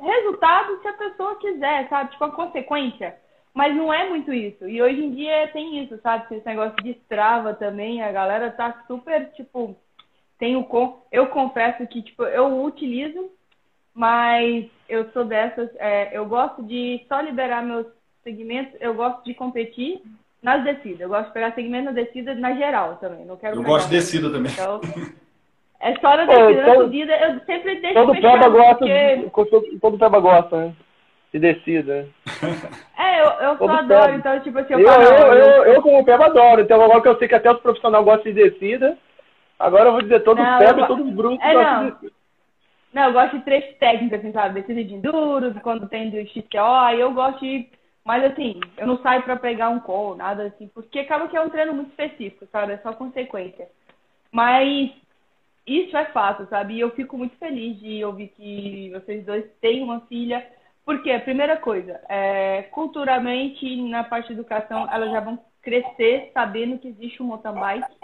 um 0.00 0.06
resultado 0.06 0.80
se 0.80 0.88
a 0.88 0.92
pessoa 0.94 1.38
quiser, 1.38 1.88
sabe? 1.88 2.12
Tipo, 2.12 2.24
a 2.24 2.30
consequência. 2.32 3.16
Mas 3.52 3.76
não 3.76 3.92
é 3.92 4.08
muito 4.08 4.32
isso. 4.32 4.66
E 4.68 4.82
hoje 4.82 5.04
em 5.04 5.14
dia 5.14 5.48
tem 5.48 5.82
isso, 5.82 5.98
sabe? 6.02 6.34
Esse 6.34 6.46
negócio 6.46 6.76
de 6.82 6.90
estrava 6.90 7.54
também, 7.54 8.02
a 8.02 8.10
galera 8.10 8.50
tá 8.50 8.84
super, 8.86 9.30
tipo, 9.32 9.76
tem 10.38 10.56
o 10.56 10.64
com. 10.64 11.02
Eu 11.12 11.28
confesso 11.28 11.86
que, 11.86 12.02
tipo, 12.02 12.24
eu 12.24 12.64
utilizo, 12.64 13.30
mas 13.94 14.66
eu 14.88 15.10
sou 15.12 15.24
dessas, 15.24 15.70
é, 15.76 16.16
eu 16.16 16.26
gosto 16.26 16.62
de 16.64 17.04
só 17.08 17.20
liberar 17.20 17.62
meus 17.62 17.86
segmentos, 18.24 18.74
eu 18.80 18.94
gosto 18.94 19.22
de 19.24 19.34
competir 19.34 20.02
nas 20.42 20.64
descidas. 20.64 21.00
Eu 21.00 21.08
gosto 21.08 21.28
de 21.28 21.32
pegar 21.32 21.54
segmento 21.54 21.84
na 21.84 21.92
descida 21.92 22.34
na 22.34 22.54
geral 22.54 22.96
também. 22.96 23.24
Não 23.24 23.36
quero 23.36 23.56
eu 23.56 23.62
gosto 23.62 23.88
de 23.88 23.96
descida 23.96 24.30
também. 24.30 24.52
Então, 24.52 24.80
é 25.80 25.94
só 26.00 26.16
na 26.16 26.24
descida, 26.26 26.60
é, 26.60 26.66
na 26.66 26.74
subida, 26.74 27.16
eu 27.16 27.40
sempre 27.46 27.80
deixo 27.80 27.94
todo 27.94 28.20
peba 28.20 28.48
gosta, 28.48 28.78
porque... 29.30 29.78
todo 29.80 29.98
peba 29.98 30.20
gosta, 30.20 30.56
né? 30.56 30.72
De 31.32 31.38
descida. 31.38 32.08
É, 32.96 33.20
eu, 33.20 33.24
eu 33.24 33.58
só 33.58 33.68
adoro, 33.68 33.88
peba. 33.88 34.14
então, 34.14 34.40
tipo 34.40 34.56
assim, 34.56 34.72
eu, 34.74 34.78
eu, 34.78 34.86
eu, 34.86 35.32
eu, 35.32 35.64
eu, 35.74 35.82
como 35.82 36.04
peba 36.04 36.26
adoro, 36.26 36.60
então 36.60 36.80
agora 36.80 37.00
que 37.02 37.08
eu 37.08 37.18
sei 37.18 37.26
que 37.26 37.34
até 37.34 37.50
os 37.50 37.60
profissionais 37.60 38.04
gostam 38.04 38.32
de 38.32 38.50
descida, 38.50 38.96
agora 39.58 39.86
eu 39.86 39.92
vou 39.92 40.02
dizer 40.02 40.20
todo 40.20 40.40
não, 40.40 40.58
peba 40.58 40.80
e 40.80 40.86
todos 40.86 41.10
brutos 41.12 41.44
é, 41.44 41.52
gostam 41.52 41.84
de 41.84 41.90
descida. 41.90 42.12
Não, 42.94 43.04
eu 43.06 43.12
gosto 43.12 43.36
de 43.36 43.44
três 43.44 43.76
técnicas, 43.78 44.20
assim, 44.20 44.32
sabe? 44.32 44.60
Descida 44.60 44.84
de 44.84 44.94
enduro, 44.94 45.52
quando 45.60 45.88
tem 45.88 46.08
do 46.08 46.24
XTO, 46.28 46.60
aí 46.60 47.00
eu 47.00 47.12
gosto 47.12 47.40
de 47.40 47.68
mas 48.04 48.24
assim, 48.24 48.60
eu 48.76 48.86
não 48.86 48.98
saio 48.98 49.22
para 49.22 49.36
pegar 49.36 49.70
um 49.70 49.80
call, 49.80 50.14
nada 50.14 50.44
assim, 50.44 50.68
porque 50.68 50.98
acaba 50.98 51.26
que 51.28 51.36
é 51.36 51.40
um 51.40 51.48
treino 51.48 51.72
muito 51.72 51.90
específico, 51.90 52.46
sabe? 52.52 52.74
É 52.74 52.78
só 52.78 52.92
consequência. 52.92 53.68
Mas 54.30 54.90
isso 55.66 55.96
é 55.96 56.04
fato, 56.06 56.46
sabe? 56.50 56.74
E 56.74 56.80
eu 56.80 56.90
fico 56.90 57.16
muito 57.16 57.36
feliz 57.36 57.78
de 57.80 58.04
ouvir 58.04 58.28
que 58.28 58.90
vocês 58.92 59.24
dois 59.24 59.44
têm 59.60 59.82
uma 59.82 60.00
filha. 60.02 60.46
Porque, 60.84 61.18
primeira 61.20 61.56
coisa, 61.56 61.98
é, 62.08 62.64
culturalmente, 62.64 63.74
na 63.88 64.04
parte 64.04 64.26
de 64.26 64.34
educação, 64.34 64.86
elas 64.92 65.10
já 65.10 65.20
vão 65.20 65.38
crescer 65.62 66.30
sabendo 66.34 66.78
que 66.78 66.88
existe 66.88 67.22
um 67.22 67.26
mountain 67.26 67.54
bike. 67.54 67.96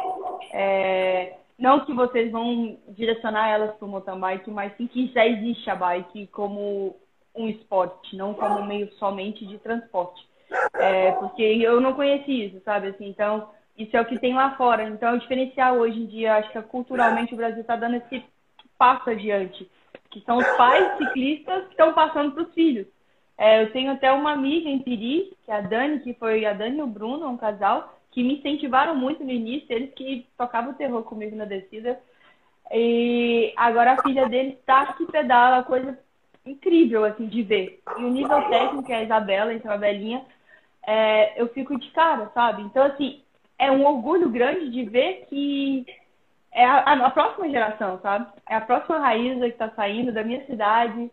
É, 0.55 1.35
não 1.59 1.85
que 1.85 1.93
vocês 1.93 2.33
vão 2.33 2.79
direcionar 2.89 3.51
elas 3.51 3.77
para 3.77 3.85
o 3.85 3.89
mountain 3.89 4.19
bike, 4.19 4.51
mas 4.51 4.75
sim 4.79 4.87
que 4.87 5.09
já 5.09 5.27
existe 5.27 5.69
a 5.69 5.77
bike 5.77 6.27
como 6.29 6.97
um 7.35 7.49
esporte, 7.49 8.17
não 8.17 8.35
como 8.35 8.65
meio 8.65 8.93
somente 8.95 9.47
de 9.47 9.59
transporte. 9.59 10.29
É, 10.75 11.13
porque 11.13 11.43
eu 11.43 11.81
não 11.81 11.95
conheci 11.95 12.47
isso, 12.47 12.61
sabe? 12.65 12.89
Assim, 12.89 13.09
então, 13.09 13.49
isso 13.77 13.97
é 13.97 14.01
o 14.01 14.05
que 14.05 14.19
tem 14.19 14.35
lá 14.35 14.57
fora. 14.57 14.85
Então, 14.85 15.15
o 15.15 15.19
diferencial 15.19 15.77
hoje 15.77 16.01
em 16.01 16.07
dia, 16.07 16.37
acho 16.37 16.51
que 16.51 16.61
culturalmente 16.63 17.33
o 17.33 17.37
Brasil 17.37 17.61
está 17.61 17.77
dando 17.77 17.97
esse 17.97 18.25
passo 18.77 19.11
adiante, 19.11 19.71
que 20.11 20.21
são 20.23 20.39
os 20.39 20.47
pais 20.57 20.99
ciclistas 20.99 21.65
que 21.65 21.71
estão 21.71 21.93
passando 21.93 22.33
para 22.33 22.43
os 22.43 22.55
filhos. 22.55 22.87
É, 23.39 23.63
eu 23.63 23.73
tenho 23.73 23.93
até 23.93 24.13
uma 24.13 24.33
amiga 24.33 24.69
em 24.69 24.81
Piri, 24.81 25.35
que 25.45 25.51
é 25.51 25.55
a 25.55 25.61
Dani, 25.61 26.01
que 26.01 26.13
foi 26.15 26.45
a 26.45 26.53
Dani 26.53 26.79
e 26.79 26.83
o 26.83 26.87
Bruno, 26.87 27.29
um 27.29 27.39
casal, 27.39 27.99
que 28.11 28.23
me 28.23 28.39
incentivaram 28.39 28.95
muito 28.95 29.25
no 29.25 29.31
início, 29.31 29.67
eles 29.71 29.95
que 29.95 30.27
tocavam 30.37 30.75
terror 30.75 31.03
comigo 31.05 31.37
na 31.37 31.45
descida. 31.45 31.99
E 32.73 33.53
agora 33.57 33.93
a 33.93 34.03
filha 34.03 34.29
deles 34.29 34.59
está 34.59 34.93
que 34.93 35.07
pedala, 35.07 35.63
coisa 35.63 35.99
incrível, 36.51 37.05
assim, 37.05 37.27
de 37.27 37.43
ver. 37.43 37.81
E 37.99 38.05
o 38.05 38.11
nível 38.11 38.43
técnico, 38.49 38.91
é 38.91 38.97
a 38.97 39.03
Isabela, 39.03 39.55
então 39.55 39.71
a 39.71 39.77
Belinha, 39.79 40.25
é, 40.87 41.41
eu 41.41 41.49
fico 41.49 41.79
de 41.79 41.91
cara, 41.91 42.31
sabe? 42.35 42.63
Então, 42.63 42.83
assim, 42.85 43.23
é 43.59 43.71
um 43.71 43.87
orgulho 43.87 44.31
grande 44.31 44.71
de 44.71 44.85
ver 44.85 45.27
que 45.29 45.87
é 46.53 46.65
a, 46.65 47.07
a 47.07 47.11
próxima 47.11 47.49
geração, 47.49 48.01
sabe? 48.01 48.27
É 48.49 48.57
a 48.57 48.61
próxima 48.61 48.99
Raíza 48.99 49.47
que 49.47 49.53
está 49.53 49.71
saindo 49.71 50.13
da 50.13 50.25
minha 50.25 50.45
cidade 50.47 51.11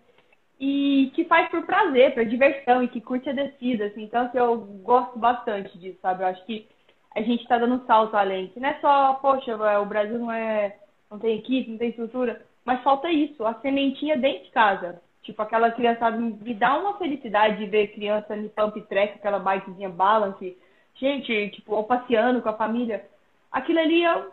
e 0.60 1.12
que 1.13 1.26
faz 1.26 1.50
por 1.50 1.63
prazer, 1.65 2.13
por 2.13 2.26
diversão 2.26 2.82
e 2.82 2.88
que 2.88 3.02
curte 3.02 3.30
a 3.30 3.34
descida, 3.34 3.86
assim. 3.86 4.04
Então, 4.04 4.26
assim, 4.26 4.38
eu 4.38 4.58
gosto 4.84 5.19
bastante 5.19 5.78
disso, 5.78 6.00
sabe? 6.02 6.23
Eu 6.23 6.28
acho 6.28 6.43
que 6.45 6.67
a 7.15 7.21
gente 7.21 7.43
está 7.43 7.58
dando 7.58 7.76
um 7.76 7.86
salto 7.86 8.15
além. 8.15 8.47
Que 8.47 8.60
não 8.60 8.69
é 8.69 8.80
só, 8.80 9.13
poxa, 9.15 9.56
o 9.80 9.86
Brasil 9.86 10.17
não 10.17 10.32
é, 10.32 10.78
não 11.12 11.19
tem 11.19 11.38
equipe, 11.38 11.69
não 11.69 11.78
tem 11.78 11.89
estrutura, 11.89 12.41
mas 12.65 12.82
falta 12.84 13.12
isso, 13.12 13.45
a 13.45 13.54
sementinha 13.56 14.17
dentro 14.17 14.45
de 14.45 14.52
casa. 14.52 15.02
Tipo, 15.23 15.41
aquela 15.41 15.71
criançada 15.71 16.17
me 16.17 16.53
dá 16.53 16.77
uma 16.77 16.97
felicidade 16.97 17.58
de 17.58 17.65
ver 17.65 17.93
criança 17.93 18.36
no 18.36 18.49
pump 18.49 18.82
track, 18.84 19.15
aquela 19.15 19.39
bikezinha 19.39 19.89
balance. 19.89 20.58
Gente, 20.95 21.49
tipo, 21.49 21.75
ou 21.75 21.84
passeando 21.84 22.41
com 22.41 22.49
a 22.49 22.53
família. 22.53 23.06
Aquilo 23.51 23.80
ali, 23.80 24.03
eu, 24.03 24.32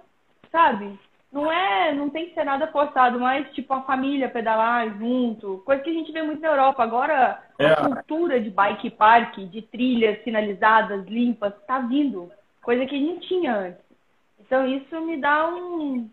sabe? 0.52 0.98
Não 1.34 1.50
é, 1.50 1.92
não 1.92 2.08
tem 2.08 2.28
que 2.28 2.34
ser 2.34 2.44
nada 2.44 2.68
forçado, 2.68 3.18
mas 3.18 3.52
tipo 3.54 3.74
a 3.74 3.82
família 3.82 4.28
pedalar 4.28 4.88
junto, 4.96 5.60
coisa 5.66 5.82
que 5.82 5.90
a 5.90 5.92
gente 5.92 6.12
vê 6.12 6.22
muito 6.22 6.40
na 6.40 6.46
Europa. 6.46 6.80
Agora 6.80 7.42
é. 7.58 7.66
a 7.66 7.76
cultura 7.76 8.40
de 8.40 8.50
bike 8.50 8.90
park, 8.90 9.38
de 9.38 9.62
trilhas 9.62 10.22
sinalizadas, 10.22 11.04
limpas, 11.06 11.52
tá 11.66 11.80
vindo, 11.80 12.30
coisa 12.62 12.86
que 12.86 12.94
a 12.94 12.98
gente 12.98 13.26
tinha 13.26 13.52
antes. 13.52 13.80
Então 14.38 14.64
isso 14.64 15.00
me 15.00 15.16
dá 15.16 15.48
um 15.48 16.08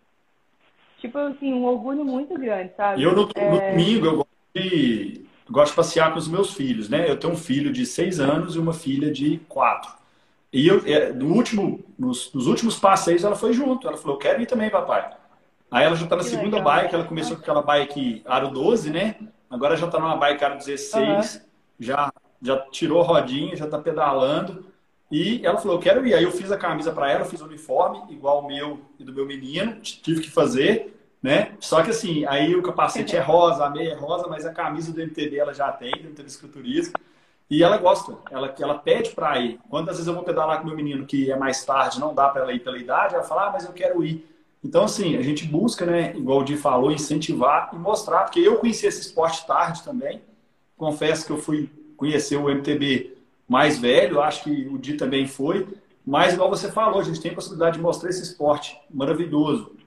tipo 1.00 1.18
assim, 1.20 1.54
um 1.54 1.66
orgulho 1.66 2.04
muito 2.04 2.34
grande, 2.34 2.74
sabe? 2.76 3.04
Eu 3.04 3.16
no, 3.16 3.30
é... 3.36 3.50
no 3.52 3.60
domingo 3.60 4.06
eu 4.08 4.28
de, 4.54 5.26
gosto 5.50 5.72
de 5.72 5.76
passear 5.76 6.12
com 6.12 6.20
os 6.20 6.28
meus 6.28 6.54
filhos, 6.54 6.90
né? 6.90 7.10
Eu 7.10 7.18
tenho 7.18 7.34
um 7.34 7.38
filho 7.38 7.72
de 7.72 7.86
seis 7.86 8.20
anos 8.20 8.56
e 8.56 8.60
uma 8.60 8.74
filha 8.74 9.12
de 9.12 9.40
quatro. 9.50 9.92
E 10.52 10.68
eu, 10.68 10.82
é, 10.86 11.14
no 11.14 11.34
último, 11.34 11.84
nos, 11.98 12.34
nos, 12.34 12.48
últimos 12.48 12.78
passeios 12.78 13.24
ela 13.24 13.36
foi 13.36 13.54
junto. 13.54 13.88
Ela 13.88 13.98
falou, 13.98 14.16
eu 14.16 14.20
quero 14.20 14.42
ir 14.42 14.46
também, 14.46 14.70
papai. 14.70 15.10
Aí 15.70 15.86
ela 15.86 15.96
já 15.96 16.04
está 16.04 16.18
na 16.18 16.24
que 16.24 16.30
segunda 16.30 16.58
legal. 16.58 16.76
bike, 16.76 16.96
ela 16.96 17.06
começou 17.06 17.38
com 17.38 17.42
aquela 17.42 17.62
bike 17.62 18.22
aro 18.26 18.50
12, 18.50 18.90
né? 18.90 19.16
Agora 19.50 19.78
já 19.78 19.86
está 19.86 20.00
numa 20.00 20.18
bike 20.18 20.44
aro 20.44 20.58
16, 20.58 21.36
uhum. 21.36 21.42
já, 21.80 22.14
já 22.42 22.58
tirou 22.72 23.02
rodinha, 23.02 23.56
já 23.56 23.66
está 23.66 23.78
pedalando. 23.78 24.66
E 25.10 25.46
ela 25.46 25.58
falou, 25.58 25.78
eu 25.78 25.82
quero 25.82 26.06
ir. 26.06 26.14
Aí 26.14 26.24
eu 26.24 26.32
fiz 26.32 26.52
a 26.52 26.58
camisa 26.58 26.92
para 26.92 27.10
ela, 27.10 27.26
fiz 27.26 27.40
o 27.42 27.46
uniforme, 27.46 28.02
igual 28.10 28.40
o 28.40 28.48
meu 28.48 28.82
e 29.00 29.04
do 29.04 29.14
meu 29.14 29.26
menino, 29.26 29.80
tive 29.82 30.22
que 30.22 30.30
fazer 30.30 31.01
né? 31.22 31.54
Só 31.60 31.84
que 31.84 31.92
assim, 31.92 32.26
aí 32.26 32.56
o 32.56 32.64
capacete 32.64 33.16
é 33.16 33.20
rosa, 33.20 33.66
a 33.66 33.70
meia 33.70 33.92
é 33.92 33.96
rosa, 33.96 34.28
mas 34.28 34.46
a 34.46 34.54
camisa 34.54 34.92
do 34.92 35.02
MTB 35.02 35.38
ela 35.38 35.54
já 35.54 35.72
tem, 35.72 35.92
do 35.92 36.10
MTB 36.10 36.28
Escriturismo. 36.28 36.94
E 37.50 37.62
ela 37.64 37.78
gosta, 37.78 38.18
ela, 38.32 38.54
ela 38.60 38.76
pede 38.76 39.12
para 39.12 39.38
ir. 39.40 39.60
Quantas 39.70 39.96
vezes 39.98 40.08
eu 40.08 40.14
vou 40.14 40.24
pedalar 40.24 40.60
com 40.60 40.68
meu 40.68 40.76
menino 40.76 41.06
que 41.06 41.30
é 41.30 41.36
mais 41.36 41.64
tarde, 41.66 42.00
não 42.00 42.16
dá 42.16 42.30
para 42.30 42.44
ela 42.44 42.54
ir 42.54 42.60
pela 42.60 42.78
idade, 42.78 43.14
ela 43.14 43.24
fala, 43.24 43.48
ah, 43.48 43.52
mas 43.52 43.66
eu 43.66 43.74
quero 43.74 44.04
ir. 44.04 44.26
Então, 44.64 44.86
assim, 44.86 45.18
a 45.18 45.22
gente 45.22 45.46
busca, 45.46 45.86
né, 45.86 46.16
igual 46.16 46.40
o 46.40 46.44
Di 46.44 46.56
falou, 46.56 46.92
incentivar 46.92 47.70
e 47.74 47.76
mostrar, 47.76 48.24
porque 48.24 48.40
eu 48.40 48.56
conheci 48.56 48.88
esse 48.88 49.02
esporte 49.02 49.46
tarde 49.46 49.84
também. 49.84 50.22
Confesso 50.78 51.26
que 51.26 51.32
eu 51.32 51.38
fui 51.38 51.70
conhecer 51.98 52.38
o 52.38 52.50
MTB 52.50 53.18
mais 53.48 53.78
velho, 53.78 54.22
acho 54.22 54.44
que 54.44 54.68
o 54.68 54.78
Di 54.78 54.94
também 54.94 55.28
foi. 55.28 55.68
Mas, 56.06 56.34
igual 56.34 56.50
você 56.50 56.72
falou, 56.72 57.02
a 57.02 57.04
gente 57.04 57.20
tem 57.20 57.32
a 57.32 57.36
possibilidade 57.36 57.76
de 57.76 57.84
mostrar 57.84 58.10
esse 58.10 58.24
esporte 58.24 58.80
maravilhoso 58.90 59.81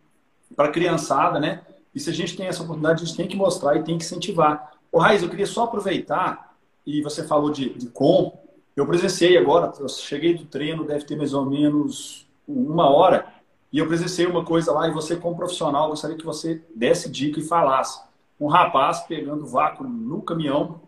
para 0.55 0.67
a 0.69 0.73
criançada, 0.73 1.39
né? 1.39 1.63
E 1.95 2.01
se 2.01 2.11
a 2.11 2.13
gente 2.13 2.37
tem 2.37 2.47
essa 2.47 2.63
oportunidade, 2.63 3.03
a 3.03 3.07
gente 3.07 3.17
tem 3.17 3.29
que 3.29 3.37
mostrar 3.37 3.77
e 3.77 3.83
tem 3.83 3.97
que 3.97 4.05
incentivar. 4.05 4.73
O 4.91 4.99
Raiz, 4.99 5.23
eu 5.23 5.29
queria 5.29 5.47
só 5.47 5.65
aproveitar, 5.65 6.57
e 6.87 7.03
você 7.03 7.27
falou 7.27 7.51
de, 7.51 7.71
de 7.71 7.87
com, 7.89 8.37
eu 8.77 8.87
presenciei 8.87 9.39
agora, 9.39 9.73
eu 9.79 9.89
cheguei 9.89 10.35
do 10.35 10.45
treino, 10.45 10.85
deve 10.85 11.05
ter 11.05 11.17
mais 11.17 11.33
ou 11.33 11.45
menos 11.47 12.27
uma 12.47 12.89
hora, 12.91 13.27
e 13.73 13.79
eu 13.79 13.87
presenciei 13.87 14.27
uma 14.27 14.45
coisa 14.45 14.73
lá, 14.73 14.89
e 14.89 14.93
você, 14.93 15.17
como 15.17 15.37
profissional, 15.37 15.89
gostaria 15.89 16.17
que 16.17 16.25
você 16.25 16.63
desse 16.75 17.09
dica 17.09 17.41
e 17.41 17.45
falasse. 17.45 18.01
Um 18.41 18.49
rapaz 18.49 19.01
pegando 19.01 19.47
vácuo 19.47 19.85
no 19.85 20.21
caminhão 20.23 20.81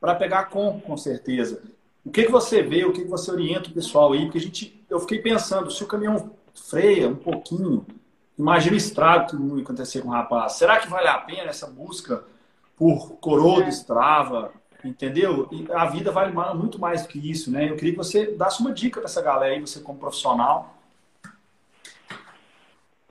para 0.00 0.14
pegar 0.14 0.44
com, 0.44 0.80
com 0.80 0.96
certeza. 0.96 1.62
O 2.04 2.10
que, 2.10 2.24
que 2.24 2.32
você 2.32 2.62
vê, 2.62 2.84
o 2.84 2.92
que, 2.92 3.02
que 3.02 3.10
você 3.10 3.30
orienta 3.30 3.68
o 3.68 3.72
pessoal 3.72 4.12
aí? 4.12 4.22
Porque 4.24 4.38
a 4.38 4.40
gente, 4.40 4.84
eu 4.90 4.98
fiquei 4.98 5.18
pensando, 5.18 5.70
se 5.70 5.82
o 5.84 5.86
caminhão 5.86 6.30
freia 6.52 7.08
um 7.08 7.14
pouquinho, 7.14 7.86
Imagina 8.42 8.74
o 8.74 8.76
estrago 8.76 9.30
que 9.30 9.36
não 9.36 9.56
acontecer 9.58 10.02
com 10.02 10.08
o 10.08 10.10
rapaz. 10.10 10.54
Será 10.54 10.80
que 10.80 10.88
vale 10.88 11.06
a 11.06 11.18
pena 11.18 11.50
essa 11.50 11.68
busca 11.68 12.24
por 12.76 13.12
coroa 13.20 13.62
do 13.62 13.68
Strava? 13.68 14.52
entendeu? 14.84 15.48
E 15.52 15.70
a 15.70 15.84
vida 15.84 16.10
vale 16.10 16.32
muito 16.54 16.76
mais 16.76 17.02
do 17.02 17.08
que 17.08 17.30
isso, 17.30 17.52
né? 17.52 17.70
Eu 17.70 17.76
queria 17.76 17.92
que 17.92 17.98
você 17.98 18.32
desse 18.32 18.60
uma 18.60 18.72
dica 18.72 18.98
para 18.98 19.08
essa 19.08 19.22
galera 19.22 19.54
aí, 19.54 19.60
você 19.60 19.80
como 19.80 19.96
profissional. 19.96 20.74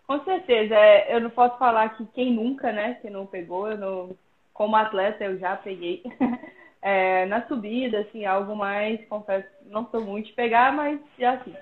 Com 0.06 0.22
certeza. 0.26 0.76
É, 0.76 1.16
eu 1.16 1.22
não 1.22 1.30
posso 1.30 1.58
falar 1.58 1.96
que 1.96 2.06
quem 2.08 2.34
nunca, 2.34 2.74
né, 2.74 2.96
que 2.96 3.10
não 3.10 3.26
pegou, 3.26 3.72
eu 3.72 3.78
não, 3.78 4.10
como 4.54 4.76
atleta 4.76 5.24
eu 5.24 5.38
já 5.40 5.56
peguei. 5.56 6.04
É, 6.84 7.28
na 7.28 7.46
subida, 7.46 8.00
assim, 8.00 8.26
algo 8.26 8.56
mais, 8.56 9.08
confesso, 9.08 9.48
não 9.68 9.88
sou 9.92 10.02
muito 10.02 10.26
de 10.26 10.34
pegar, 10.34 10.74
mas 10.74 11.00
já 11.20 11.34
assim. 11.34 11.54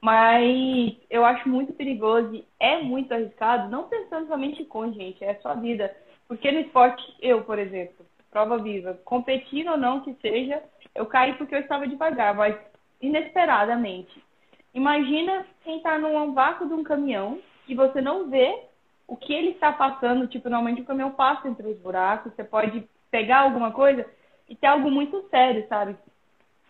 Mas 0.00 0.96
eu 1.10 1.24
acho 1.24 1.48
muito 1.48 1.72
perigoso, 1.72 2.44
é 2.60 2.80
muito 2.80 3.12
arriscado, 3.12 3.68
não 3.68 3.88
pensando 3.88 4.28
somente 4.28 4.64
com 4.64 4.92
gente, 4.92 5.24
é 5.24 5.34
sua 5.36 5.54
vida. 5.54 5.94
Porque 6.28 6.50
no 6.52 6.60
esporte, 6.60 7.02
eu, 7.20 7.42
por 7.42 7.58
exemplo, 7.58 8.06
prova 8.30 8.58
viva, 8.58 8.98
competindo 9.04 9.70
ou 9.70 9.76
não 9.76 10.00
que 10.00 10.14
seja, 10.20 10.62
eu 10.94 11.06
caí 11.06 11.34
porque 11.34 11.54
eu 11.54 11.60
estava 11.60 11.88
devagar, 11.88 12.34
mas 12.34 12.56
inesperadamente. 13.00 14.22
Imagina 14.74 15.46
quem 15.64 15.78
está 15.78 15.98
num 15.98 16.32
vácuo 16.32 16.66
de 16.66 16.74
um 16.74 16.84
caminhão 16.84 17.40
e 17.66 17.74
você 17.74 18.00
não 18.00 18.28
vê 18.28 18.62
o 19.06 19.16
que 19.16 19.32
ele 19.32 19.50
está 19.50 19.72
passando. 19.72 20.28
Tipo, 20.28 20.48
normalmente 20.48 20.82
o 20.82 20.84
caminhão 20.84 21.10
passa 21.10 21.48
entre 21.48 21.66
os 21.66 21.78
buracos, 21.78 22.32
você 22.34 22.44
pode 22.44 22.86
pegar 23.10 23.40
alguma 23.40 23.72
coisa 23.72 24.06
e 24.48 24.54
ter 24.54 24.66
algo 24.66 24.90
muito 24.90 25.26
sério, 25.30 25.66
sabe? 25.68 25.96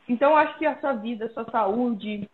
Então, 0.08 0.30
eu 0.30 0.36
acho 0.36 0.56
que 0.56 0.64
a 0.64 0.78
sua 0.80 0.94
vida, 0.94 1.26
a 1.26 1.30
sua 1.30 1.44
saúde, 1.50 2.28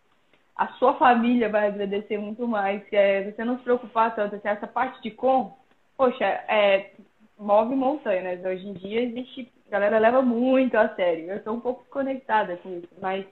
a 0.56 0.68
sua 0.74 0.94
família 0.94 1.48
vai 1.48 1.66
agradecer 1.66 2.18
muito 2.18 2.46
mais. 2.46 2.86
Se 2.88 2.96
é, 2.96 3.30
você 3.30 3.44
não 3.44 3.58
se 3.58 3.64
preocupar 3.64 4.14
tanto, 4.14 4.40
se 4.40 4.48
essa 4.48 4.66
parte 4.66 5.02
de 5.02 5.10
com, 5.10 5.52
poxa, 5.96 6.24
é, 6.24 6.90
move 7.38 7.74
montanhas. 7.74 8.40
Né? 8.40 8.50
Hoje 8.50 8.68
em 8.68 8.72
dia 8.74 9.02
existe, 9.02 9.50
a 9.68 9.70
galera 9.70 9.98
leva 9.98 10.22
muito 10.22 10.76
a 10.76 10.88
sério. 10.94 11.30
Eu 11.30 11.36
estou 11.38 11.54
um 11.54 11.60
pouco 11.60 11.84
conectada 11.90 12.56
com 12.58 12.78
isso, 12.78 12.88
mas 13.00 13.26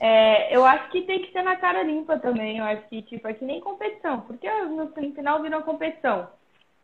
é, 0.00 0.54
eu 0.54 0.64
acho 0.64 0.90
que 0.90 1.02
tem 1.02 1.22
que 1.22 1.32
ser 1.32 1.42
na 1.42 1.56
cara 1.56 1.82
limpa 1.82 2.18
também. 2.18 2.58
Eu 2.58 2.64
acho 2.64 2.82
que 2.88 3.02
tipo 3.02 3.28
é 3.28 3.32
que 3.32 3.44
nem 3.44 3.60
competição, 3.60 4.22
porque 4.22 4.50
no 4.50 4.88
final 4.88 5.42
vira 5.42 5.56
uma 5.56 5.64
competição. 5.64 6.28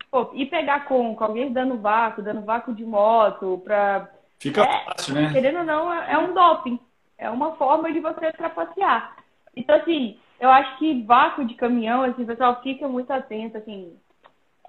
Pô, 0.09 0.29
e 0.33 0.45
pegar 0.45 0.85
com, 0.85 1.13
com 1.13 1.23
alguém 1.25 1.51
dando 1.51 1.77
vácuo, 1.77 2.23
dando 2.23 2.41
vácuo 2.41 2.73
de 2.73 2.85
moto, 2.85 3.61
pra. 3.65 4.09
Fica 4.39 4.61
é, 4.61 4.85
fácil, 4.85 5.15
né? 5.15 5.33
Querendo 5.33 5.59
ou 5.59 5.65
não, 5.65 5.93
é 5.93 6.17
um 6.17 6.33
doping. 6.33 6.79
É 7.17 7.29
uma 7.29 7.55
forma 7.55 7.91
de 7.91 7.99
você 7.99 8.31
trapacear. 8.31 9.16
Então, 9.57 9.75
assim, 9.75 10.19
eu 10.39 10.49
acho 10.49 10.77
que 10.77 11.01
vácuo 11.03 11.43
de 11.43 11.55
caminhão, 11.55 12.03
assim, 12.03 12.23
o 12.23 12.27
pessoal 12.27 12.61
fica 12.61 12.87
muito 12.87 13.11
atento, 13.11 13.57
assim. 13.57 13.97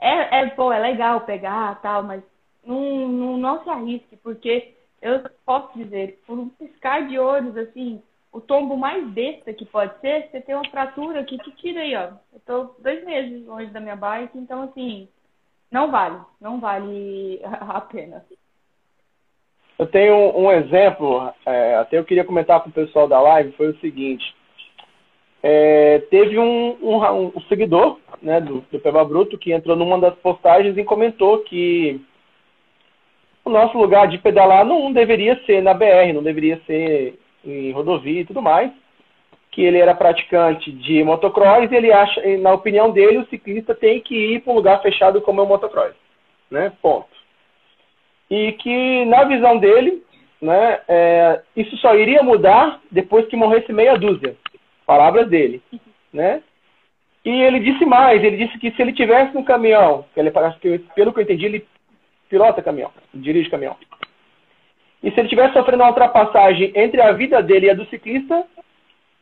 É, 0.01 0.41
é, 0.41 0.47
pô, 0.51 0.73
é 0.73 0.79
legal 0.79 1.21
pegar 1.23 1.81
tal, 1.83 2.03
mas 2.03 2.23
não, 2.65 3.09
não, 3.09 3.37
não 3.37 3.63
se 3.63 3.69
arrisque, 3.69 4.17
porque 4.17 4.75
eu 5.03 5.23
posso 5.45 5.77
dizer, 5.77 6.21
por 6.27 6.39
um 6.39 6.49
piscar 6.49 7.07
de 7.07 7.19
olhos, 7.19 7.55
assim, 7.57 8.03
o 8.33 8.41
tombo 8.41 8.77
mais 8.77 9.07
besta 9.11 9.53
que 9.53 9.67
pode 9.67 9.99
ser, 10.01 10.29
você 10.31 10.41
tem 10.41 10.55
uma 10.55 10.69
fratura 10.71 11.23
que 11.25 11.37
te 11.37 11.51
tira 11.53 11.81
aí, 11.81 11.95
ó. 11.95 12.13
Eu 12.33 12.41
tô 12.47 12.75
dois 12.81 13.05
meses 13.05 13.47
longe 13.47 13.71
da 13.71 13.81
minha 13.81 13.97
bike, 13.97 14.39
então, 14.39 14.63
assim, 14.63 15.07
não 15.71 15.91
vale, 15.91 16.19
não 16.41 16.59
vale 16.61 17.41
a 17.45 17.81
pena. 17.83 18.25
Eu 19.79 19.87
tenho 19.87 20.37
um 20.37 20.51
exemplo, 20.51 21.33
é, 21.45 21.77
até 21.77 21.99
eu 21.99 22.05
queria 22.05 22.25
comentar 22.25 22.63
com 22.63 22.71
o 22.71 22.73
pessoal 22.73 23.07
da 23.07 23.21
live, 23.21 23.53
foi 23.53 23.69
o 23.69 23.81
seguinte 23.81 24.38
é, 25.43 26.01
teve 26.11 26.39
um, 26.39 26.77
um, 26.83 27.33
um, 27.37 27.41
seguidor 27.49 27.99
né, 28.21 28.41
do, 28.41 28.65
do 28.73 28.81
Peba 28.81 29.05
Bruto 29.05 29.39
que 29.39 29.53
entrou 29.53 29.77
numa 29.77 29.99
das 29.99 30.15
postagens 30.17 30.77
e 30.77 30.85
comentou 30.85 31.39
que 31.41 32.01
o 33.45 33.51
nosso 33.51 33.79
lugar 33.79 34.09
de 34.09 34.19
pedalar 34.19 34.65
não 34.65 34.93
deveria 34.93 35.41
ser 35.47 35.63
na 35.63 35.73
BR, 35.73 36.13
não 36.13 36.23
deveria 36.23 36.61
ser 36.67 37.19
em 37.45 37.71
rodovia 37.71 38.21
e 38.21 38.25
tudo 38.25 38.43
mais, 38.43 38.71
que 39.53 39.63
ele 39.63 39.79
era 39.79 39.95
praticante 39.95 40.71
de 40.73 41.03
motocross 41.05 41.71
e 41.71 41.75
ele 41.75 41.93
acha, 41.93 42.21
na 42.39 42.53
opinião 42.53 42.91
dele, 42.91 43.19
o 43.19 43.27
ciclista 43.29 43.75
tem 43.75 44.01
que 44.01 44.15
ir 44.15 44.41
para 44.41 44.53
um 44.53 44.57
lugar 44.57 44.83
fechado 44.83 45.21
como 45.21 45.41
é 45.41 45.45
o 45.45 45.47
motocross, 45.47 45.95
né? 46.51 46.73
Ponto. 46.83 47.09
E 48.29 48.53
que 48.53 49.05
na 49.07 49.25
visão 49.25 49.57
dele, 49.57 50.03
né, 50.43 50.81
é, 50.87 51.41
isso 51.57 51.77
só 51.79 51.95
iria 51.95 52.23
mudar 52.23 52.81
depois 52.91 53.27
que 53.29 53.37
morresse 53.37 53.73
meia 53.73 53.97
dúzia 53.97 54.37
palavras 54.89 55.29
dele, 55.29 55.63
né? 56.11 56.43
E 57.23 57.31
ele 57.43 57.61
disse 57.61 57.85
mais, 57.85 58.25
ele 58.25 58.39
disse 58.39 58.59
que 58.59 58.71
se 58.71 58.81
ele 58.81 58.95
tivesse 58.95 59.35
no 59.35 59.45
caminhão, 59.45 60.07
que 60.15 60.19
ele 60.19 60.31
parece 60.31 60.59
que 60.61 60.79
pelo 60.97 61.13
que 61.13 61.21
eu 61.21 61.25
entendi, 61.25 61.45
ele 61.45 61.67
pilota 62.31 62.63
caminhão, 62.63 62.91
dirige 63.13 63.51
caminhão. 63.51 63.77
E 65.03 65.11
se 65.11 65.21
ele 65.21 65.29
tivesse 65.29 65.53
sofrendo 65.53 65.83
uma 65.83 65.91
ultrapassagem 65.91 66.73
entre 66.75 67.03
a 67.03 67.13
vida 67.13 67.43
dele 67.43 67.67
e 67.67 67.71
a 67.71 67.75
do 67.75 67.85
ciclista, 67.87 68.45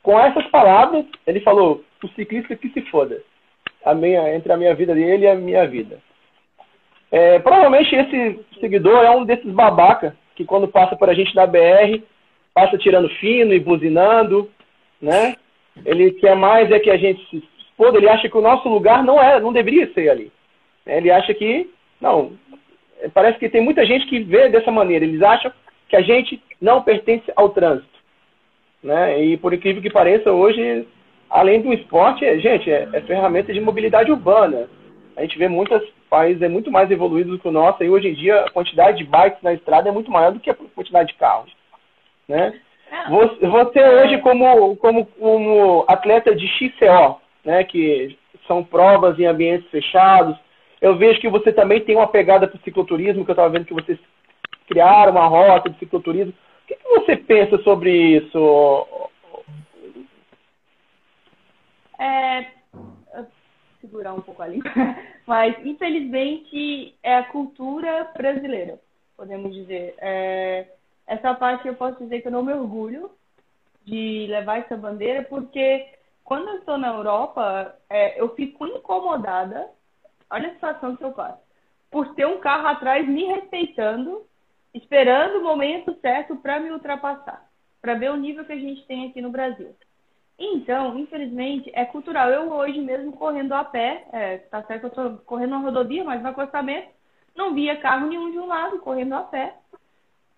com 0.05 0.19
essas 0.21 0.47
palavras, 0.47 1.05
ele 1.27 1.41
falou: 1.41 1.83
o 2.01 2.09
ciclista 2.11 2.55
que 2.55 2.69
se 2.69 2.83
foda. 2.83 3.21
A 3.85 3.93
minha, 3.93 4.35
entre 4.35 4.53
a 4.53 4.57
minha 4.57 4.75
vida 4.75 4.95
dele 4.95 5.25
e 5.25 5.29
a 5.29 5.35
minha 5.35 5.67
vida. 5.67 5.99
É, 7.11 7.39
provavelmente 7.41 7.95
esse 7.95 8.41
seguidor 8.61 9.05
é 9.05 9.11
um 9.11 9.25
desses 9.25 9.51
babaca 9.53 10.17
que 10.37 10.45
quando 10.45 10.69
passa 10.69 10.97
por 10.97 11.09
a 11.09 11.15
gente 11.15 11.35
na 11.35 11.47
BR, 11.47 12.03
passa 12.55 12.79
tirando 12.79 13.09
fino 13.21 13.53
e 13.53 13.61
buzinando, 13.61 14.51
né? 15.01 15.37
Ele 15.85 16.13
quer 16.13 16.35
mais 16.35 16.71
é 16.71 16.79
que 16.79 16.91
a 16.91 16.97
gente 16.97 17.25
se 17.29 17.43
exploda, 17.59 17.99
ele 17.99 18.09
acha 18.09 18.29
que 18.29 18.37
o 18.37 18.43
nosso 18.43 18.69
lugar 18.69 19.05
não 19.05 19.23
é, 19.23 19.41
não 19.41 19.53
deveria 19.53 19.93
ser 19.93 20.09
ali. 20.09 20.33
Ele 20.87 21.11
acha 21.11 21.35
que, 21.35 21.71
não, 22.01 22.33
parece 23.13 23.39
que 23.39 23.49
tem 23.49 23.61
muita 23.61 23.85
gente 23.85 24.07
que 24.07 24.21
vê 24.21 24.49
dessa 24.49 24.71
maneira, 24.71 25.05
eles 25.05 25.23
acham 25.23 25.53
que 25.89 25.97
a 25.97 26.01
gente 26.01 26.43
não 26.61 26.83
pertence 26.83 27.31
ao 27.37 27.51
trânsito. 27.51 27.97
Né? 28.83 29.25
E 29.25 29.37
por 29.37 29.53
incrível 29.53 29.83
que 29.83 29.91
pareça, 29.91 30.33
hoje, 30.33 30.87
além 31.29 31.61
do 31.61 31.73
esporte, 31.73 32.25
é, 32.25 32.39
gente, 32.39 32.71
é, 32.71 32.89
é 32.93 33.01
ferramenta 33.03 33.53
de 33.53 33.61
mobilidade 33.61 34.11
urbana. 34.11 34.69
A 35.17 35.23
gente 35.23 35.39
vê 35.39 35.49
muitos 35.49 35.83
países 36.09 36.43
é 36.43 36.49
muito 36.49 36.71
mais 36.71 36.91
evoluídos 36.91 37.33
do 37.33 37.39
que 37.39 37.49
o 37.49 37.53
nosso, 37.53 37.83
e 37.83 37.91
hoje 37.91 38.09
em 38.09 38.15
dia 38.15 38.43
a 38.43 38.51
quantidade 38.51 38.99
de 38.99 39.05
bikes 39.05 39.43
na 39.43 39.53
estrada 39.53 39.89
é 39.89 39.93
muito 39.93 40.11
maior 40.11 40.33
do 40.33 40.41
que 40.41 40.51
a 40.51 40.55
quantidade 40.55 41.09
de 41.09 41.19
carros. 41.19 41.53
Né? 42.29 42.61
Você 43.09 43.81
hoje, 43.81 44.19
como, 44.19 44.77
como, 44.77 45.07
como 45.07 45.85
atleta 45.89 46.35
de 46.35 46.47
XCO, 46.49 47.21
né, 47.45 47.65
que 47.65 48.19
são 48.47 48.63
provas 48.63 49.19
em 49.19 49.27
ambientes 49.27 49.69
fechados, 49.71 50.37
eu 50.81 50.97
vejo 50.97 51.21
que 51.21 51.29
você 51.29 51.53
também 51.53 51.81
tem 51.81 51.97
uma 51.97 52.09
pegada 52.09 52.47
para 52.47 52.57
o 52.57 52.63
cicloturismo, 52.63 53.25
que 53.25 53.31
eu 53.31 53.35
estava 53.35 53.49
vendo 53.49 53.65
que 53.65 53.75
vocês 53.75 53.99
criaram 54.69 55.13
uma 55.13 55.27
rota 55.27 55.71
de 55.71 55.79
cicloturismo. 55.79 56.33
O 56.33 56.67
que, 56.67 56.75
que 56.75 56.89
você 56.89 57.17
pensa 57.17 57.59
sobre 57.59 57.91
isso? 57.91 59.11
É, 61.99 62.47
segurar 63.81 64.15
um 64.15 64.21
pouco 64.21 64.43
ali, 64.43 64.61
mas 65.27 65.55
infelizmente 65.65 66.95
é 67.03 67.17
a 67.17 67.25
cultura 67.25 68.11
brasileira, 68.17 68.79
podemos 69.17 69.55
dizer. 69.55 69.95
É, 69.99 70.67
essa 71.07 71.35
parte 71.35 71.69
eu 71.69 71.75
posso 71.75 72.03
dizer 72.03 72.21
que 72.21 72.29
eu 72.29 72.33
não 72.33 72.43
me 72.43 72.53
orgulho 72.53 73.11
de 73.85 74.27
levar 74.29 74.59
essa 74.59 74.77
bandeira, 74.77 75.23
porque 75.23 75.87
quando 76.25 76.49
eu 76.49 76.59
estou 76.59 76.77
na 76.77 76.89
Europa, 76.89 77.77
é, 77.89 78.21
eu 78.21 78.35
fico 78.35 78.67
incomodada. 78.67 79.71
Olha 80.29 80.49
a 80.49 80.55
situação 80.55 80.97
que 80.97 81.05
eu 81.05 81.13
passo. 81.13 81.41
Por 81.89 82.15
ter 82.15 82.27
um 82.27 82.41
carro 82.41 82.67
atrás 82.67 83.07
me 83.07 83.25
respeitando, 83.27 84.27
esperando 84.75 85.39
o 85.39 85.45
momento 85.45 85.97
certo 86.01 86.35
para 86.37 86.59
me 86.59 86.73
ultrapassar, 86.73 87.49
para 87.81 87.95
ver 87.95 88.11
o 88.11 88.17
nível 88.17 88.45
que 88.45 88.53
a 88.53 88.59
gente 88.59 88.85
tem 88.87 89.09
aqui 89.09 89.23
no 89.23 89.31
Brasil. 89.31 89.75
Então, 90.37 90.99
infelizmente, 90.99 91.71
é 91.73 91.85
cultural. 91.85 92.29
Eu 92.29 92.53
hoje 92.53 92.81
mesmo 92.81 93.13
correndo 93.13 93.53
a 93.53 93.65
pé, 93.65 94.07
é, 94.13 94.39
tá 94.39 94.65
certo 94.65 94.81
que 94.81 94.87
eu 94.87 95.07
estou 95.07 95.25
correndo 95.25 95.51
na 95.51 95.59
rodovia, 95.59 96.03
mas 96.03 96.21
no 96.21 96.29
acostamento, 96.29 96.89
não 97.37 97.55
via 97.55 97.81
carro 97.81 98.09
nenhum 98.09 98.33
de 98.33 98.39
um 98.39 98.47
lado, 98.47 98.81
correndo 98.81 99.15
a 99.15 99.23
pé 99.23 99.55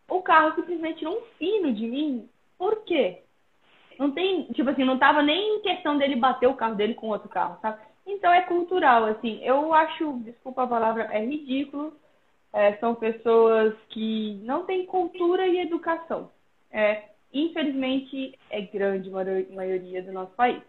o 0.08 0.22
carro 0.22 0.54
simplesmente 0.54 1.00
tirou 1.00 1.18
um 1.18 1.22
fino 1.38 1.72
de 1.72 1.86
mim. 1.86 2.28
Por 2.56 2.84
quê? 2.84 3.22
Não 3.98 4.10
tem, 4.10 4.44
tipo 4.52 4.70
assim, 4.70 4.84
não 4.84 4.98
tava 4.98 5.22
nem 5.22 5.56
em 5.56 5.60
questão 5.60 5.98
dele 5.98 6.16
bater 6.16 6.46
o 6.46 6.54
carro 6.54 6.76
dele 6.76 6.94
com 6.94 7.08
outro 7.08 7.28
carro, 7.28 7.58
sabe? 7.60 7.78
Então 8.06 8.32
é 8.32 8.42
cultural, 8.42 9.04
assim. 9.04 9.40
Eu 9.42 9.74
acho, 9.74 10.20
desculpa 10.20 10.62
a 10.62 10.66
palavra, 10.66 11.08
é 11.12 11.24
ridículo. 11.24 11.92
É, 12.52 12.74
são 12.76 12.94
pessoas 12.94 13.74
que 13.90 14.40
não 14.42 14.64
têm 14.64 14.86
cultura 14.86 15.46
e 15.46 15.58
educação. 15.58 16.30
É, 16.70 17.04
infelizmente, 17.32 18.38
é 18.48 18.62
grande 18.62 19.10
a 19.10 19.54
maioria 19.54 20.02
do 20.02 20.12
nosso 20.12 20.32
país. 20.32 20.62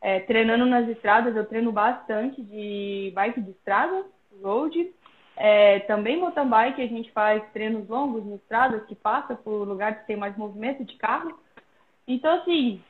É, 0.00 0.20
treinando 0.20 0.66
nas 0.66 0.88
estradas, 0.88 1.36
eu 1.36 1.46
treino 1.46 1.70
bastante 1.70 2.42
de 2.42 3.12
bike 3.14 3.40
de 3.40 3.52
estrada, 3.52 4.04
road, 4.42 4.92
é, 5.36 5.80
também 5.80 6.16
mountain 6.16 6.48
bike, 6.48 6.82
a 6.82 6.86
gente 6.86 7.10
faz 7.12 7.42
treinos 7.52 7.88
longos 7.88 8.24
em 8.24 8.36
estradas 8.36 8.84
que 8.86 8.94
passa 8.94 9.34
por 9.34 9.66
lugares 9.66 9.98
que 10.00 10.06
tem 10.06 10.16
mais 10.16 10.36
movimento 10.36 10.84
de 10.84 10.96
carro. 10.96 11.38
Então, 12.06 12.32
assim, 12.40 12.80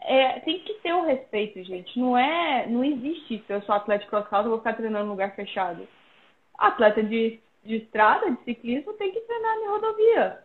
é, 0.00 0.40
tem 0.40 0.58
que 0.60 0.74
ter 0.74 0.92
o 0.92 1.04
respeito, 1.04 1.62
gente. 1.62 1.98
Não 1.98 2.16
é, 2.16 2.66
não 2.66 2.84
existe 2.84 3.36
isso. 3.36 3.44
Eu 3.48 3.62
sou 3.62 3.74
atleta 3.74 4.04
de 4.04 4.10
cross 4.10 4.28
country, 4.28 4.48
vou 4.48 4.58
ficar 4.58 4.74
treinando 4.74 5.06
em 5.06 5.10
lugar 5.10 5.34
fechado. 5.36 5.86
Atleta 6.58 7.02
de, 7.02 7.38
de 7.64 7.76
estrada, 7.76 8.30
de 8.30 8.42
ciclismo, 8.44 8.92
tem 8.94 9.12
que 9.12 9.20
treinar 9.20 9.56
em 9.58 9.68
rodovia. 9.68 10.44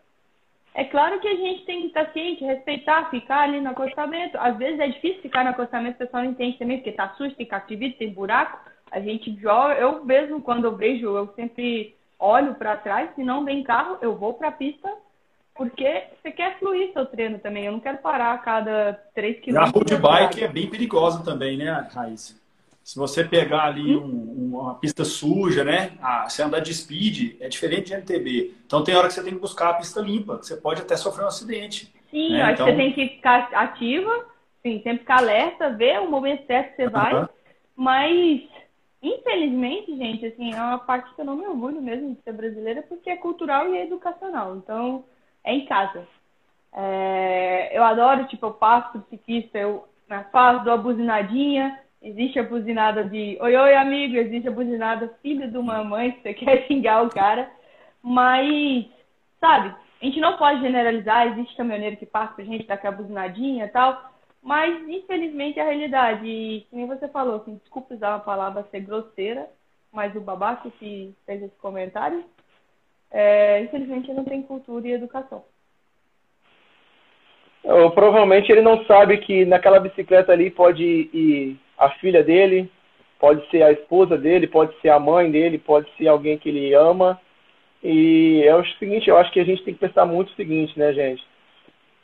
É 0.76 0.84
claro 0.86 1.20
que 1.20 1.28
a 1.28 1.36
gente 1.36 1.66
tem 1.66 1.82
que 1.82 1.88
estar 1.88 2.12
ciente, 2.14 2.44
respeitar, 2.44 3.10
ficar 3.10 3.42
ali 3.42 3.60
no 3.60 3.72
acostamento. 3.72 4.38
Às 4.38 4.56
vezes 4.58 4.80
é 4.80 4.88
difícil 4.88 5.22
ficar 5.22 5.44
no 5.44 5.50
acostamento, 5.50 5.96
o 5.96 5.98
pessoal 5.98 6.24
não 6.24 6.32
entende 6.32 6.58
também, 6.60 6.78
porque 6.78 6.92
tá 6.92 7.10
sujo, 7.16 7.36
tem 7.36 7.46
catividade, 7.46 7.98
tem 7.98 8.14
buraco. 8.14 8.70
A 8.92 9.00
gente 9.00 9.40
joga, 9.40 9.76
eu 9.76 10.04
mesmo 10.04 10.42
quando 10.42 10.66
eu 10.66 10.76
vejo, 10.76 11.06
eu 11.16 11.32
sempre 11.36 11.96
olho 12.18 12.56
para 12.56 12.76
trás, 12.76 13.10
se 13.16 13.24
não 13.24 13.46
vem 13.46 13.64
carro, 13.64 13.98
eu 14.02 14.16
vou 14.16 14.34
para 14.34 14.50
a 14.50 14.52
pista, 14.52 14.92
porque 15.56 16.04
você 16.22 16.32
quer 16.32 16.58
fluir 16.60 16.92
seu 16.94 17.06
treino 17.06 17.40
também. 17.40 17.66
Eu 17.66 17.72
não 17.72 17.80
quero 17.80 17.98
parar 18.00 18.34
a 18.34 18.38
cada 18.38 18.94
3 19.14 19.40
quilômetros. 19.42 19.92
A 19.92 19.96
road 19.96 20.02
bike 20.02 20.44
é 20.44 20.48
bem 20.48 20.70
perigosa 20.70 21.24
também, 21.24 21.58
né, 21.58 21.88
Raíssa? 21.94 22.40
Se 22.84 22.98
você 22.98 23.24
pegar 23.24 23.66
ali 23.66 23.96
um, 23.96 24.52
uma 24.54 24.76
pista 24.76 25.06
suja, 25.06 25.64
né? 25.64 25.92
Ah, 26.02 26.28
você 26.28 26.42
andar 26.42 26.60
de 26.60 26.74
speed, 26.74 27.36
é 27.40 27.48
diferente 27.48 27.88
de 27.88 27.94
MTB. 27.94 28.56
Então 28.66 28.84
tem 28.84 28.96
hora 28.96 29.08
que 29.08 29.14
você 29.14 29.24
tem 29.24 29.34
que 29.34 29.40
buscar 29.40 29.70
a 29.70 29.74
pista 29.76 30.02
limpa, 30.02 30.40
que 30.40 30.46
você 30.48 30.56
pode 30.56 30.82
até 30.82 30.98
sofrer 30.98 31.24
um 31.24 31.28
acidente. 31.28 31.94
Sim, 32.10 32.34
né? 32.34 32.42
acho 32.42 32.54
então... 32.54 32.66
que 32.66 32.72
você 32.72 32.78
tem 32.78 32.94
que 32.94 33.10
ficar 33.16 33.50
ativa, 33.54 34.26
sim, 34.64 34.82
sempre 34.82 35.00
ficar 35.00 35.18
alerta, 35.18 35.70
ver 35.70 36.00
o 36.00 36.10
momento 36.10 36.48
certo 36.48 36.72
que 36.72 36.76
você 36.78 36.90
vai. 36.90 37.30
Mas, 37.76 38.42
infelizmente, 39.02 39.96
gente, 39.98 40.26
assim, 40.26 40.54
é 40.54 40.62
uma 40.62 40.80
parte 40.80 41.14
que 41.14 41.22
eu 41.22 41.26
não 41.26 41.36
me 41.36 41.46
orgulho 41.46 41.82
mesmo 41.82 42.16
de 42.16 42.22
ser 42.22 42.34
brasileira, 42.34 42.82
porque 42.84 43.10
é 43.10 43.16
cultural 43.18 43.68
e 43.70 43.78
é 43.78 43.86
educacional. 43.86 44.56
Então, 44.58 45.06
é 45.44 45.54
em 45.54 45.66
casa. 45.66 46.08
É... 46.74 47.78
eu 47.78 47.84
adoro, 47.84 48.28
tipo, 48.28 48.46
eu 48.46 48.54
passo 48.54 48.92
pro 48.92 49.10
ciclista, 49.10 49.58
eu 49.58 49.88
faço, 50.32 50.64
dou 50.64 50.74
a 50.74 50.78
buzinadinha, 50.78 51.80
Existe 52.02 52.40
a 52.40 52.44
buzinada 52.44 53.04
de 53.04 53.38
oi, 53.42 53.56
oi, 53.56 53.76
amigo. 53.76 54.16
Existe 54.16 54.48
a 54.48 54.52
buzinada 54.52 55.14
filho 55.22 55.52
de 55.52 55.58
uma 55.58 55.84
mãe, 55.84 56.12
que 56.12 56.22
você 56.22 56.34
quer 56.36 56.66
xingar 56.66 57.04
o 57.04 57.10
cara. 57.10 57.52
Mas, 58.02 58.86
sabe, 59.40 59.76
a 60.02 60.06
gente 60.06 60.20
não 60.22 60.38
pode 60.38 60.62
generalizar. 60.62 61.28
Existe 61.28 61.58
caminhoneiro 61.58 61.98
que 61.98 62.06
passa 62.06 62.34
pra 62.34 62.46
gente, 62.46 62.66
dá 62.66 62.76
aquela 62.76 62.96
buzinadinha 62.96 63.66
e 63.66 63.70
tal. 63.70 64.09
Mas, 64.50 64.82
infelizmente, 64.90 65.60
é 65.60 65.62
a 65.62 65.66
realidade. 65.66 66.26
E, 66.26 66.66
como 66.72 66.88
você 66.88 67.08
falou, 67.08 67.36
assim, 67.36 67.58
desculpa 67.58 67.94
usar 67.94 68.10
uma 68.10 68.20
palavra 68.20 68.66
ser 68.72 68.80
grosseira, 68.80 69.48
mas 69.94 70.16
o 70.16 70.22
babaca 70.22 70.72
que 70.80 71.14
fez 71.24 71.44
esse 71.44 71.56
comentário, 71.58 72.24
é, 73.12 73.62
infelizmente, 73.62 74.12
não 74.12 74.26
tem 74.26 74.42
cultura 74.42 74.88
e 74.88 74.94
educação. 74.94 75.44
Ou, 77.64 77.92
provavelmente 77.92 78.52
ele 78.52 78.64
não 78.64 78.84
sabe 78.86 79.20
que 79.20 79.46
naquela 79.46 79.80
bicicleta 79.80 80.32
ali 80.32 80.50
pode 80.50 80.84
ir 80.84 81.60
a 81.78 81.92
filha 81.92 82.24
dele, 82.24 82.72
pode 83.20 83.48
ser 83.52 83.62
a 83.62 83.72
esposa 83.72 84.18
dele, 84.18 84.48
pode 84.48 84.76
ser 84.82 84.90
a 84.90 84.98
mãe 84.98 85.30
dele, 85.30 85.60
pode 85.60 85.88
ser 85.96 86.08
alguém 86.08 86.40
que 86.40 86.50
ele 86.50 86.74
ama. 86.74 87.22
E 87.84 88.42
é 88.48 88.56
o 88.56 88.66
seguinte, 88.80 89.12
eu 89.12 89.18
acho 89.20 89.32
que 89.32 89.40
a 89.40 89.46
gente 89.46 89.64
tem 89.64 89.76
que 89.76 89.80
pensar 89.80 90.08
muito 90.08 90.30
o 90.30 90.36
seguinte, 90.36 90.74
né, 90.80 90.92
gente? 90.92 91.29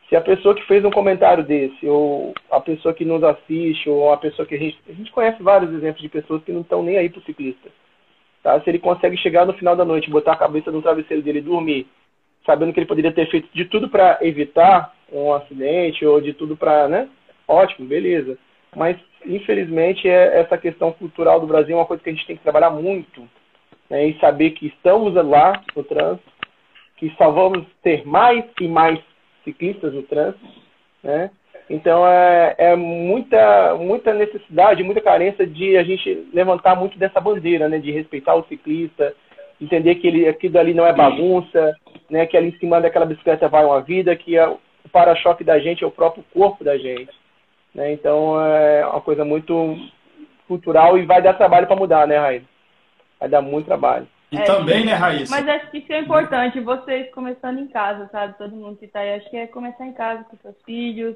Se 0.09 0.15
a 0.15 0.21
pessoa 0.21 0.53
que 0.53 0.65
fez 0.65 0.85
um 0.85 0.91
comentário 0.91 1.43
desse, 1.43 1.87
ou 1.87 2.33
a 2.51 2.59
pessoa 2.59 2.93
que 2.93 3.03
nos 3.03 3.23
assiste, 3.23 3.89
ou 3.89 4.13
a 4.13 4.17
pessoa 4.17 4.45
que 4.45 4.55
a 4.55 4.59
gente. 4.59 4.77
A 4.87 4.93
gente 4.93 5.11
conhece 5.11 5.41
vários 5.41 5.73
exemplos 5.73 6.01
de 6.01 6.09
pessoas 6.09 6.43
que 6.43 6.51
não 6.51 6.61
estão 6.61 6.83
nem 6.83 6.97
aí 6.97 7.09
pro 7.09 7.23
ciclista. 7.23 7.69
Tá? 8.43 8.59
Se 8.61 8.69
ele 8.69 8.77
consegue 8.79 9.17
chegar 9.17 9.45
no 9.45 9.53
final 9.53 9.75
da 9.75 9.83
noite, 9.83 10.09
botar 10.09 10.33
a 10.33 10.37
cabeça 10.37 10.71
no 10.71 10.81
travesseiro 10.81 11.23
dele 11.23 11.39
e 11.39 11.41
dormir, 11.41 11.87
sabendo 12.45 12.71
que 12.71 12.79
ele 12.79 12.87
poderia 12.87 13.11
ter 13.11 13.27
feito 13.31 13.49
de 13.51 13.65
tudo 13.65 13.89
para 13.89 14.19
evitar 14.21 14.93
um 15.11 15.33
acidente, 15.33 16.05
ou 16.05 16.21
de 16.21 16.33
tudo 16.33 16.55
para. 16.55 16.87
né? 16.87 17.09
Ótimo, 17.47 17.87
beleza. 17.87 18.37
Mas 18.75 18.97
infelizmente, 19.25 20.07
é, 20.07 20.39
essa 20.39 20.57
questão 20.57 20.91
cultural 20.91 21.39
do 21.39 21.47
Brasil 21.47 21.75
é 21.75 21.79
uma 21.79 21.85
coisa 21.85 22.03
que 22.03 22.09
a 22.09 22.13
gente 22.13 22.25
tem 22.27 22.37
que 22.37 22.43
trabalhar 22.43 22.69
muito 22.69 23.27
né, 23.89 24.07
e 24.07 24.19
saber 24.19 24.51
que 24.51 24.67
estamos 24.67 25.13
lá 25.13 25.61
no 25.75 25.83
trânsito, 25.83 26.31
que 26.97 27.09
só 27.17 27.31
vamos 27.31 27.65
ter 27.81 28.05
mais 28.05 28.45
e 28.59 28.67
mais 28.67 28.99
ciclistas 29.45 29.93
no 29.93 30.03
trânsito, 30.03 30.45
né? 31.01 31.31
Então 31.69 32.05
é, 32.05 32.55
é, 32.57 32.75
muita, 32.75 33.75
muita 33.75 34.13
necessidade, 34.13 34.83
muita 34.83 35.01
carência 35.01 35.47
de 35.47 35.77
a 35.77 35.83
gente 35.83 36.27
levantar 36.33 36.75
muito 36.75 36.97
dessa 36.99 37.21
bandeira, 37.21 37.69
né? 37.69 37.79
De 37.79 37.91
respeitar 37.91 38.35
o 38.35 38.45
ciclista, 38.47 39.15
entender 39.59 39.95
que 39.95 40.07
ele, 40.07 40.27
aquilo 40.27 40.59
ali 40.59 40.73
não 40.73 40.85
é 40.85 40.91
bagunça, 40.91 41.73
né? 42.09 42.25
Que 42.25 42.35
ali 42.35 42.49
em 42.49 42.59
cima 42.59 42.81
daquela 42.81 43.05
bicicleta 43.05 43.47
vai 43.47 43.63
uma 43.63 43.81
vida, 43.81 44.15
que 44.15 44.37
é, 44.37 44.47
o 44.47 44.59
para-choque 44.91 45.43
da 45.43 45.57
gente 45.59 45.83
é 45.83 45.87
o 45.87 45.91
próprio 45.91 46.23
corpo 46.33 46.63
da 46.63 46.77
gente. 46.77 47.11
Né? 47.73 47.91
Então 47.91 48.39
é 48.39 48.85
uma 48.85 49.01
coisa 49.01 49.25
muito 49.25 49.75
cultural 50.47 50.97
e 50.97 51.05
vai 51.05 51.21
dar 51.21 51.33
trabalho 51.33 51.67
para 51.67 51.75
mudar, 51.75 52.07
né, 52.07 52.17
Raíssa? 52.17 52.45
Vai 53.19 53.27
dar 53.27 53.41
muito 53.41 53.65
trabalho. 53.65 54.07
E 54.31 54.37
é, 54.37 54.43
também, 54.43 54.85
né, 54.85 54.93
Raíssa? 54.93 55.31
Mas 55.31 55.47
acho 55.47 55.71
que 55.71 55.77
isso 55.77 55.93
é 55.93 55.99
importante, 55.99 56.59
vocês 56.59 57.11
começando 57.13 57.59
em 57.59 57.67
casa, 57.67 58.09
sabe? 58.11 58.37
Todo 58.37 58.55
mundo 58.55 58.77
que 58.77 58.85
está 58.85 58.99
aí, 58.99 59.13
acho 59.13 59.29
que 59.29 59.37
é 59.37 59.47
começar 59.47 59.85
em 59.85 59.93
casa 59.93 60.23
com 60.23 60.37
seus 60.37 60.55
filhos, 60.65 61.15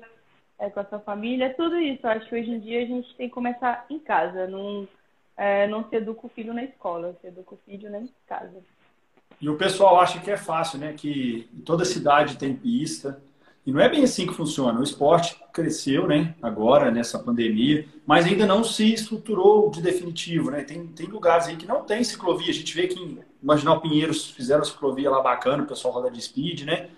é, 0.60 0.70
com 0.70 0.80
a 0.80 0.86
sua 0.86 1.00
família, 1.00 1.46
é 1.46 1.50
tudo 1.50 1.80
isso. 1.80 2.08
Acho 2.08 2.28
que 2.28 2.36
hoje 2.36 2.52
em 2.52 2.60
dia 2.60 2.84
a 2.84 2.86
gente 2.86 3.14
tem 3.16 3.28
que 3.28 3.34
começar 3.34 3.86
em 3.90 4.00
casa, 4.00 4.48
não, 4.48 4.88
é, 5.36 5.68
não 5.68 5.88
se 5.90 5.96
educa 5.96 6.28
o 6.28 6.30
filho 6.30 6.54
na 6.54 6.64
escola, 6.64 7.16
se 7.22 7.28
educa 7.28 7.56
o 7.56 7.60
filho 7.66 7.94
em 7.96 8.10
casa. 8.28 8.58
E 9.42 9.50
o 9.50 9.56
pessoal 9.56 10.00
acha 10.00 10.20
que 10.20 10.30
é 10.30 10.38
fácil, 10.38 10.80
né? 10.80 10.94
Que 10.96 11.50
toda 11.66 11.86
cidade 11.86 12.38
tem 12.38 12.54
pista, 12.54 13.22
e 13.66 13.72
não 13.72 13.80
é 13.80 13.90
bem 13.90 14.04
assim 14.04 14.26
que 14.26 14.34
funciona. 14.34 14.80
O 14.80 14.84
esporte 14.84 15.40
cresceu, 15.54 16.08
né, 16.08 16.34
agora, 16.42 16.90
nessa 16.90 17.20
pandemia, 17.20 17.86
mas 18.06 18.26
ainda 18.26 18.46
não 18.46 18.64
se 18.64 18.94
estruturou 18.94 19.70
de 19.70 19.82
definitivo, 19.82 20.50
né? 20.50 20.64
Tem, 20.64 20.88
tem 20.88 21.06
lugares 21.08 21.48
aí 21.48 21.56
que 21.56 21.68
não 21.68 21.84
tem 21.84 22.04
ciclovia. 22.04 22.50
A 22.50 22.54
gente 22.54 22.74
vê 22.74 22.88
que 22.88 23.00
em 23.00 23.20
Marginal 23.42 23.82
Pinheiros 23.82 24.30
fizeram 24.32 24.64
ciclovia 24.64 25.10
lá 25.10 25.22
bacana, 25.22 25.64
o 25.64 25.68
pessoal 25.68 25.94
roda 25.94 26.10
de 26.10 26.22
speed, 26.22 26.64
né? 26.64 26.90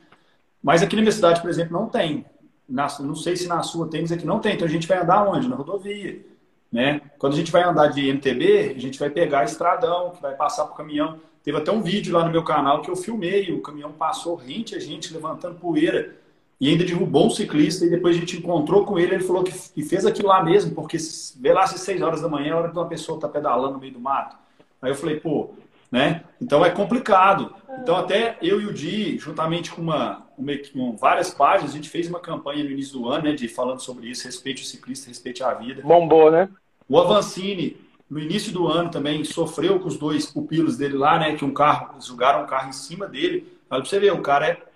Mas 0.63 0.81
aqui 0.83 0.95
na 0.95 1.01
minha 1.01 1.11
cidade, 1.11 1.41
por 1.41 1.49
exemplo, 1.49 1.73
não 1.73 1.87
tem. 1.87 2.25
Na, 2.69 2.87
não 2.99 3.15
sei 3.15 3.35
se 3.35 3.47
na 3.47 3.63
sua 3.63 3.89
tem, 3.89 4.01
mas 4.01 4.11
aqui 4.11 4.25
não 4.25 4.39
tem. 4.39 4.53
Então 4.53 4.67
a 4.67 4.71
gente 4.71 4.87
vai 4.87 4.99
andar 4.99 5.27
onde? 5.27 5.47
Na 5.47 5.55
rodovia. 5.55 6.23
Né? 6.71 7.01
Quando 7.17 7.33
a 7.33 7.35
gente 7.35 7.51
vai 7.51 7.63
andar 7.63 7.87
de 7.87 8.07
MTB, 8.07 8.75
a 8.77 8.79
gente 8.79 8.97
vai 8.97 9.09
pegar 9.09 9.43
estradão, 9.43 10.11
que 10.11 10.21
vai 10.21 10.35
passar 10.35 10.63
para 10.65 10.73
o 10.73 10.77
caminhão. 10.77 11.19
Teve 11.43 11.57
até 11.57 11.71
um 11.71 11.81
vídeo 11.81 12.13
lá 12.13 12.23
no 12.23 12.31
meu 12.31 12.43
canal 12.43 12.81
que 12.81 12.89
eu 12.89 12.95
filmei, 12.95 13.51
o 13.51 13.61
caminhão 13.61 13.91
passou 13.91 14.35
rente 14.35 14.75
a 14.75 14.79
gente 14.79 15.11
levantando 15.13 15.59
poeira 15.59 16.20
e 16.61 16.69
ainda 16.69 16.85
derrubou 16.85 17.25
um 17.25 17.29
ciclista 17.31 17.83
e 17.83 17.89
depois 17.89 18.15
a 18.15 18.19
gente 18.19 18.37
encontrou 18.37 18.85
com 18.85 18.99
ele, 18.99 19.15
ele 19.15 19.23
falou 19.23 19.43
que, 19.43 19.51
que 19.51 19.81
fez 19.81 20.05
aquilo 20.05 20.27
lá 20.27 20.43
mesmo, 20.43 20.75
porque 20.75 20.95
vê 21.39 21.51
lá 21.51 21.63
às 21.63 21.71
6 21.71 22.03
horas 22.03 22.21
da 22.21 22.29
manhã, 22.29 22.49
é 22.49 22.51
a 22.51 22.57
hora 22.57 22.69
que 22.69 22.77
uma 22.77 22.87
pessoa 22.87 23.15
está 23.17 23.27
pedalando 23.27 23.73
no 23.73 23.79
meio 23.79 23.93
do 23.93 23.99
mato. 23.99 24.37
Aí 24.79 24.91
eu 24.91 24.95
falei, 24.95 25.19
pô, 25.19 25.55
né? 25.91 26.23
Então 26.39 26.63
é 26.63 26.69
complicado. 26.69 27.51
Então 27.81 27.95
até 27.95 28.37
eu 28.43 28.61
e 28.61 28.67
o 28.67 28.73
Di, 28.73 29.17
juntamente 29.17 29.71
com 29.71 29.81
uma, 29.81 30.27
uma, 30.37 30.53
com 30.71 30.95
várias 30.95 31.33
páginas, 31.33 31.71
a 31.71 31.75
gente 31.75 31.89
fez 31.89 32.07
uma 32.07 32.19
campanha 32.19 32.63
no 32.63 32.69
início 32.69 32.93
do 32.93 33.09
ano, 33.09 33.23
né, 33.23 33.33
de 33.33 33.47
falando 33.47 33.79
sobre 33.79 34.07
isso, 34.07 34.25
respeite 34.25 34.61
o 34.61 34.65
ciclista, 34.65 35.09
respeite 35.09 35.43
a 35.43 35.55
vida. 35.55 35.81
Bombou, 35.81 36.29
né? 36.29 36.47
O 36.87 36.99
Avancini, 36.99 37.75
no 38.07 38.19
início 38.19 38.53
do 38.53 38.67
ano 38.67 38.91
também, 38.91 39.23
sofreu 39.23 39.79
com 39.79 39.87
os 39.87 39.97
dois 39.97 40.27
pupilos 40.27 40.77
dele 40.77 40.95
lá, 40.95 41.17
né, 41.17 41.35
que 41.35 41.43
um 41.43 41.53
carro, 41.55 41.99
jogaram 41.99 42.43
um 42.43 42.47
carro 42.47 42.69
em 42.69 42.73
cima 42.73 43.07
dele. 43.07 43.51
Olha 43.67 43.81
pra 43.81 43.89
você 43.89 43.99
ver, 43.99 44.13
o 44.13 44.21
cara 44.21 44.47
é 44.47 44.70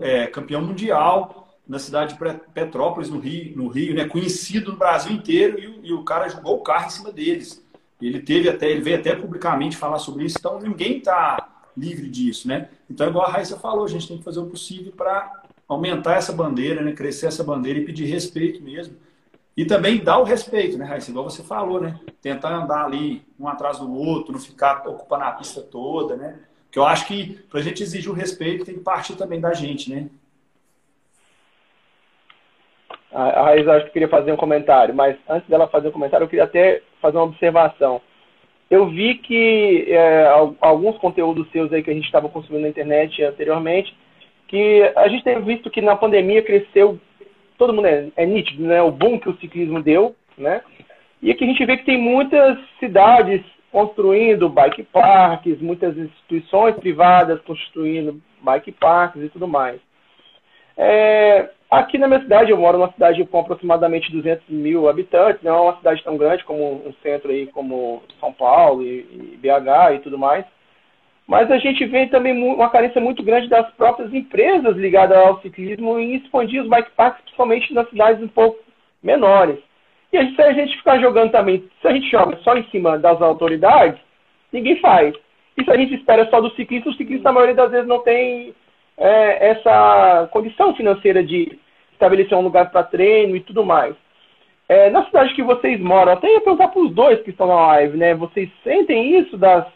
é, 0.00 0.26
campeão 0.26 0.62
mundial 0.62 1.48
na 1.66 1.78
cidade 1.78 2.14
de 2.14 2.38
Petrópolis, 2.54 3.10
no 3.10 3.18
Rio, 3.18 3.56
no 3.56 3.68
Rio 3.68 3.94
né, 3.94 4.06
conhecido 4.06 4.72
no 4.72 4.78
Brasil 4.78 5.12
inteiro, 5.12 5.58
e 5.58 5.66
o, 5.66 5.80
e 5.84 5.92
o 5.92 6.02
cara 6.02 6.28
jogou 6.28 6.56
o 6.56 6.62
carro 6.62 6.86
em 6.86 6.90
cima 6.90 7.12
deles. 7.12 7.62
Ele 8.00 8.20
teve 8.20 8.48
até, 8.48 8.70
ele 8.70 8.80
veio 8.80 8.98
até 8.98 9.14
publicamente 9.14 9.76
falar 9.76 9.98
sobre 9.98 10.24
isso, 10.24 10.36
então 10.38 10.58
ninguém 10.60 10.98
está 10.98 11.48
livre 11.76 12.08
disso, 12.08 12.48
né? 12.48 12.68
Então, 12.90 13.08
igual 13.08 13.26
a 13.26 13.30
Raíssa 13.30 13.58
falou, 13.58 13.84
a 13.84 13.88
gente 13.88 14.08
tem 14.08 14.18
que 14.18 14.24
fazer 14.24 14.40
o 14.40 14.46
possível 14.46 14.92
para 14.92 15.42
aumentar 15.68 16.14
essa 16.16 16.32
bandeira, 16.32 16.82
né? 16.82 16.92
Crescer 16.92 17.26
essa 17.26 17.44
bandeira 17.44 17.78
e 17.78 17.84
pedir 17.84 18.06
respeito 18.06 18.62
mesmo. 18.62 18.96
E 19.56 19.64
também 19.64 20.02
dar 20.02 20.18
o 20.18 20.24
respeito, 20.24 20.78
né, 20.78 20.84
Raíssa? 20.84 21.10
Igual 21.10 21.28
você 21.28 21.42
falou, 21.42 21.80
né? 21.80 21.98
Tentar 22.22 22.54
andar 22.54 22.84
ali 22.84 23.22
um 23.38 23.48
atrás 23.48 23.78
do 23.78 23.92
outro, 23.92 24.32
não 24.32 24.40
ficar 24.40 24.86
ocupando 24.86 25.24
a 25.24 25.32
pista 25.32 25.60
toda, 25.60 26.16
né? 26.16 26.38
Que 26.78 26.80
eu 26.80 26.86
acho 26.86 27.08
que 27.08 27.36
para 27.50 27.58
a 27.58 27.62
gente 27.64 27.82
exigir 27.82 28.08
o 28.08 28.14
respeito 28.14 28.64
tem 28.64 28.76
que 28.76 28.84
partir 28.84 29.16
também 29.16 29.40
da 29.40 29.52
gente, 29.52 29.90
né? 29.90 30.06
A 33.12 33.46
Raíssa 33.46 33.72
acho 33.72 33.86
que 33.86 33.94
queria 33.94 34.06
fazer 34.06 34.30
um 34.30 34.36
comentário, 34.36 34.94
mas 34.94 35.16
antes 35.28 35.48
dela 35.48 35.66
fazer 35.66 35.88
um 35.88 35.90
comentário, 35.90 36.22
eu 36.22 36.28
queria 36.28 36.44
até 36.44 36.80
fazer 37.02 37.16
uma 37.16 37.24
observação. 37.24 38.00
Eu 38.70 38.88
vi 38.90 39.16
que 39.16 39.86
é, 39.88 40.28
alguns 40.60 40.96
conteúdos 40.98 41.50
seus 41.50 41.72
aí 41.72 41.82
que 41.82 41.90
a 41.90 41.94
gente 41.94 42.04
estava 42.04 42.28
consumindo 42.28 42.62
na 42.62 42.68
internet 42.68 43.24
anteriormente, 43.24 43.92
que 44.46 44.80
a 44.94 45.08
gente 45.08 45.24
tem 45.24 45.42
visto 45.42 45.70
que 45.70 45.80
na 45.80 45.96
pandemia 45.96 46.44
cresceu, 46.44 46.96
todo 47.58 47.72
mundo 47.72 47.88
é, 47.88 48.06
é 48.14 48.24
nítido, 48.24 48.62
né? 48.62 48.80
O 48.82 48.92
boom 48.92 49.18
que 49.18 49.28
o 49.28 49.36
ciclismo 49.38 49.82
deu, 49.82 50.14
né? 50.36 50.62
E 51.20 51.32
aqui 51.32 51.42
a 51.42 51.48
gente 51.48 51.66
vê 51.66 51.76
que 51.76 51.86
tem 51.86 51.98
muitas 51.98 52.56
cidades 52.78 53.42
construindo 53.70 54.48
bike 54.48 54.82
parks, 54.84 55.60
muitas 55.60 55.96
instituições 55.96 56.76
privadas 56.76 57.40
construindo 57.42 58.20
bike 58.40 58.72
parks 58.72 59.22
e 59.22 59.28
tudo 59.28 59.46
mais. 59.46 59.80
É, 60.76 61.50
aqui 61.70 61.98
na 61.98 62.06
minha 62.06 62.20
cidade, 62.20 62.50
eu 62.50 62.56
moro 62.56 62.78
numa 62.78 62.92
cidade 62.92 63.24
com 63.26 63.40
aproximadamente 63.40 64.12
200 64.12 64.48
mil 64.48 64.88
habitantes, 64.88 65.42
não 65.42 65.54
é 65.54 65.60
uma 65.60 65.76
cidade 65.76 66.02
tão 66.04 66.16
grande 66.16 66.44
como 66.44 66.86
um 66.86 66.94
centro 67.02 67.30
aí 67.30 67.46
como 67.48 68.02
São 68.20 68.32
Paulo 68.32 68.82
e, 68.82 69.00
e 69.00 69.38
BH 69.38 69.96
e 69.96 69.98
tudo 69.98 70.16
mais. 70.16 70.44
mas 71.26 71.50
a 71.50 71.58
gente 71.58 71.84
vê 71.84 72.06
também 72.06 72.32
uma 72.32 72.70
carência 72.70 73.00
muito 73.00 73.22
grande 73.22 73.48
das 73.48 73.68
próprias 73.72 74.14
empresas 74.14 74.76
ligadas 74.76 75.18
ao 75.18 75.40
ciclismo 75.42 75.98
em 75.98 76.14
expandir 76.14 76.62
os 76.62 76.68
bike 76.68 76.92
parks, 76.92 77.22
principalmente 77.22 77.74
nas 77.74 77.88
cidades 77.90 78.22
um 78.22 78.28
pouco 78.28 78.58
menores. 79.02 79.58
E 80.12 80.34
se 80.34 80.42
a 80.42 80.52
gente 80.52 80.76
ficar 80.76 80.98
jogando 80.98 81.30
também, 81.30 81.68
se 81.80 81.88
a 81.88 81.92
gente 81.92 82.10
joga 82.10 82.36
só 82.38 82.56
em 82.56 82.64
cima 82.70 82.98
das 82.98 83.20
autoridades, 83.20 84.00
ninguém 84.52 84.76
faz. 84.80 85.14
E 85.56 85.64
se 85.64 85.70
a 85.70 85.76
gente 85.76 85.94
espera 85.94 86.28
só 86.30 86.40
do 86.40 86.50
ciclista, 86.50 86.88
o 86.88 86.94
ciclista, 86.94 87.28
a 87.28 87.32
maioria 87.32 87.54
das 87.54 87.70
vezes, 87.70 87.86
não 87.86 88.02
tem 88.02 88.54
é, 88.96 89.50
essa 89.50 90.28
condição 90.32 90.74
financeira 90.74 91.22
de 91.22 91.58
estabelecer 91.92 92.36
um 92.38 92.42
lugar 92.42 92.70
para 92.70 92.84
treino 92.84 93.36
e 93.36 93.40
tudo 93.40 93.64
mais. 93.64 93.94
É, 94.68 94.90
na 94.90 95.04
cidade 95.06 95.34
que 95.34 95.42
vocês 95.42 95.80
moram, 95.80 96.12
até 96.12 96.30
ia 96.30 96.40
perguntar 96.40 96.68
para 96.68 96.80
os 96.80 96.92
dois 96.94 97.20
que 97.22 97.30
estão 97.30 97.46
na 97.46 97.66
live, 97.68 97.96
né? 97.96 98.14
Vocês 98.14 98.50
sentem 98.62 99.18
isso 99.18 99.36
das 99.36 99.66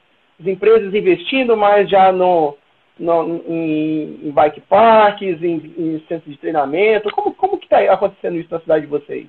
empresas 0.44 0.94
investindo 0.94 1.56
mais 1.56 1.88
já 1.88 2.12
no, 2.12 2.56
no 2.98 3.42
em, 3.48 4.20
em, 4.22 4.30
bike 4.30 4.60
parks, 4.62 5.42
em, 5.42 5.74
em 5.78 6.04
centros 6.08 6.30
de 6.32 6.38
treinamento? 6.38 7.10
Como, 7.10 7.34
como 7.34 7.58
que 7.58 7.64
está 7.64 7.80
acontecendo 7.92 8.36
isso 8.36 8.52
na 8.52 8.60
cidade 8.60 8.82
de 8.82 8.90
vocês? 8.90 9.26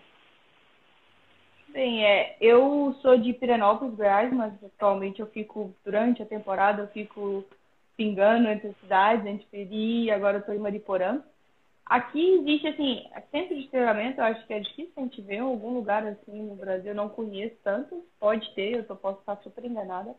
Bem, 1.74 2.06
é, 2.06 2.38
eu 2.40 2.96
sou 3.02 3.18
de 3.18 3.34
Pirenópolis, 3.34 3.96
Goiás, 3.96 4.32
mas 4.32 4.54
atualmente 4.64 5.20
eu 5.20 5.26
fico, 5.26 5.74
durante 5.84 6.22
a 6.22 6.26
temporada, 6.26 6.84
eu 6.84 6.88
fico 6.90 7.44
pingando 7.98 8.48
entre 8.48 8.76
cidades, 8.80 9.26
entre 9.26 9.48
Peri 9.48 10.12
agora 10.12 10.38
eu 10.38 10.42
estou 10.42 10.54
em 10.54 10.60
Mariporã. 10.60 11.20
Aqui 11.84 12.36
existe, 12.36 12.68
assim, 12.68 13.10
centro 13.32 13.56
de 13.56 13.68
treinamento, 13.70 14.22
eu 14.22 14.26
acho 14.26 14.46
que 14.46 14.54
é 14.54 14.60
difícil 14.60 14.94
a 14.96 15.02
gente 15.02 15.20
ver 15.24 15.38
em 15.38 15.40
algum 15.40 15.74
lugar 15.74 16.06
assim 16.06 16.44
no 16.44 16.56
Brasil, 16.56 16.92
eu 16.92 16.96
não 16.96 17.10
conheço 17.10 17.56
tanto, 17.64 18.06
pode 18.20 18.54
ter, 18.54 18.76
eu 18.76 18.86
tô, 18.86 18.96
posso 18.96 19.22
estar 19.22 19.38
super 19.38 19.66
enganada. 19.66 20.14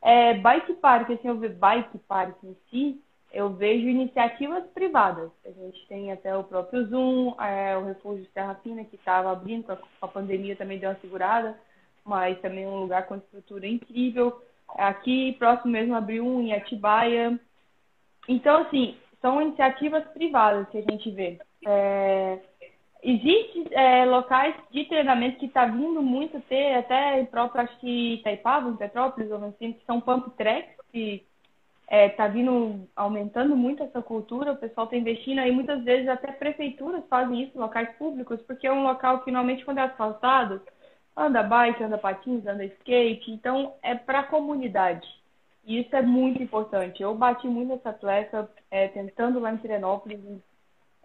É, 0.00 0.34
bike 0.34 0.74
park, 0.74 1.10
assim, 1.10 1.26
eu 1.26 1.36
vejo 1.36 1.54
bike 1.54 1.98
park 2.06 2.36
em 2.44 2.56
si, 2.70 3.00
eu 3.32 3.50
vejo 3.50 3.88
iniciativas 3.88 4.64
privadas. 4.74 5.30
A 5.44 5.50
gente 5.50 5.86
tem 5.88 6.12
até 6.12 6.36
o 6.36 6.44
próprio 6.44 6.86
Zoom, 6.86 7.34
é, 7.40 7.76
o 7.76 7.84
Refúgio 7.84 8.26
Terra 8.34 8.54
Fina, 8.62 8.84
que 8.84 8.96
estava 8.96 9.32
abrindo, 9.32 9.64
com 9.64 9.72
a, 9.72 9.78
a 10.02 10.08
pandemia 10.08 10.56
também 10.56 10.78
deu 10.78 10.90
uma 10.90 11.00
segurada, 11.00 11.58
mas 12.04 12.40
também 12.40 12.64
é 12.64 12.68
um 12.68 12.80
lugar 12.80 13.06
com 13.06 13.16
estrutura 13.16 13.66
incrível. 13.66 14.40
Aqui, 14.68 15.32
próximo 15.38 15.72
mesmo, 15.72 15.94
abriu 15.94 16.26
um 16.26 16.40
em 16.42 16.52
Atibaia. 16.52 17.38
Então, 18.28 18.62
assim, 18.62 18.96
são 19.20 19.40
iniciativas 19.40 20.04
privadas 20.08 20.68
que 20.68 20.78
a 20.78 20.82
gente 20.82 21.10
vê. 21.10 21.38
É, 21.66 22.38
Existem 23.04 23.66
é, 23.72 24.04
locais 24.04 24.54
de 24.70 24.84
treinamento 24.84 25.38
que 25.38 25.46
está 25.46 25.66
vindo 25.66 26.00
muito 26.00 26.40
ter, 26.42 26.74
até 26.74 27.24
próprio, 27.24 27.62
acho 27.62 27.76
que 27.80 28.14
Itaipava, 28.14 28.70
em 28.70 28.76
Petrópolis, 28.76 29.28
ou 29.28 29.44
assim, 29.44 29.72
que 29.72 29.84
são 29.84 30.00
pump 30.00 30.30
tracks, 30.36 30.76
que 30.92 31.26
está 31.92 31.96
é, 31.96 32.08
tá 32.08 32.26
vindo 32.26 32.88
aumentando 32.96 33.54
muito 33.54 33.82
essa 33.82 34.00
cultura, 34.00 34.52
o 34.52 34.56
pessoal 34.56 34.86
está 34.86 34.96
investindo 34.96 35.40
aí, 35.40 35.52
muitas 35.52 35.84
vezes 35.84 36.08
até 36.08 36.32
prefeituras 36.32 37.04
fazem 37.08 37.42
isso, 37.42 37.58
locais 37.58 37.90
públicos, 37.96 38.40
porque 38.46 38.66
é 38.66 38.72
um 38.72 38.82
local 38.82 39.20
que 39.20 39.30
normalmente 39.30 39.62
quando 39.62 39.78
é 39.78 39.82
asfaltado, 39.82 40.62
anda 41.14 41.42
bike, 41.42 41.84
anda 41.84 41.98
patins, 41.98 42.46
anda 42.46 42.64
skate, 42.64 43.30
então 43.30 43.74
é 43.82 43.94
para 43.94 44.20
a 44.20 44.26
comunidade. 44.26 45.06
E 45.66 45.80
isso 45.80 45.94
é 45.94 46.00
muito 46.00 46.42
importante. 46.42 47.02
Eu 47.02 47.14
bati 47.14 47.46
muito 47.46 47.68
nessa 47.68 47.90
atleta, 47.90 48.50
é, 48.70 48.88
tentando 48.88 49.38
lá 49.38 49.52
em 49.52 49.58
Pirenópolis, 49.58 50.18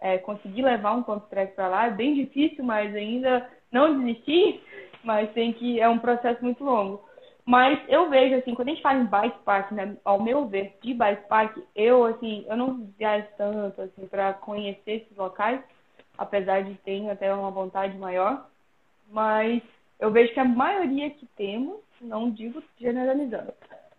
é, 0.00 0.16
conseguir 0.16 0.62
levar 0.62 0.94
um 0.94 1.02
ponto 1.02 1.28
track 1.28 1.54
para 1.54 1.68
lá. 1.68 1.86
É 1.86 1.90
bem 1.90 2.14
difícil, 2.14 2.64
mas 2.64 2.94
ainda 2.94 3.48
não 3.70 4.00
desisti, 4.00 4.60
mas 5.04 5.30
tem 5.32 5.52
que 5.52 5.78
é 5.78 5.88
um 5.88 5.98
processo 5.98 6.42
muito 6.42 6.64
longo. 6.64 7.07
Mas 7.48 7.80
eu 7.88 8.10
vejo, 8.10 8.34
assim, 8.34 8.54
quando 8.54 8.68
a 8.68 8.72
gente 8.72 8.82
fala 8.82 8.98
em 8.98 9.06
bike 9.06 9.38
park, 9.38 9.72
né, 9.72 9.96
ao 10.04 10.22
meu 10.22 10.46
ver, 10.46 10.76
de 10.82 10.92
bike 10.92 11.26
park, 11.28 11.56
eu, 11.74 12.04
assim, 12.04 12.44
eu 12.46 12.54
não 12.58 12.86
viajo 12.98 13.26
tanto, 13.38 13.80
assim, 13.80 14.06
para 14.06 14.34
conhecer 14.34 14.96
esses 14.96 15.16
locais, 15.16 15.58
apesar 16.18 16.62
de 16.62 16.74
ter 16.74 17.08
até 17.08 17.32
uma 17.32 17.50
vontade 17.50 17.96
maior. 17.96 18.46
Mas 19.10 19.62
eu 19.98 20.10
vejo 20.10 20.34
que 20.34 20.40
a 20.40 20.44
maioria 20.44 21.08
que 21.08 21.24
temos, 21.38 21.78
não 22.02 22.30
digo 22.30 22.62
generalizando, 22.78 23.54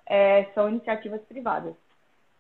é, 0.05 0.43
são 0.53 0.69
iniciativas 0.69 1.21
privadas. 1.23 1.73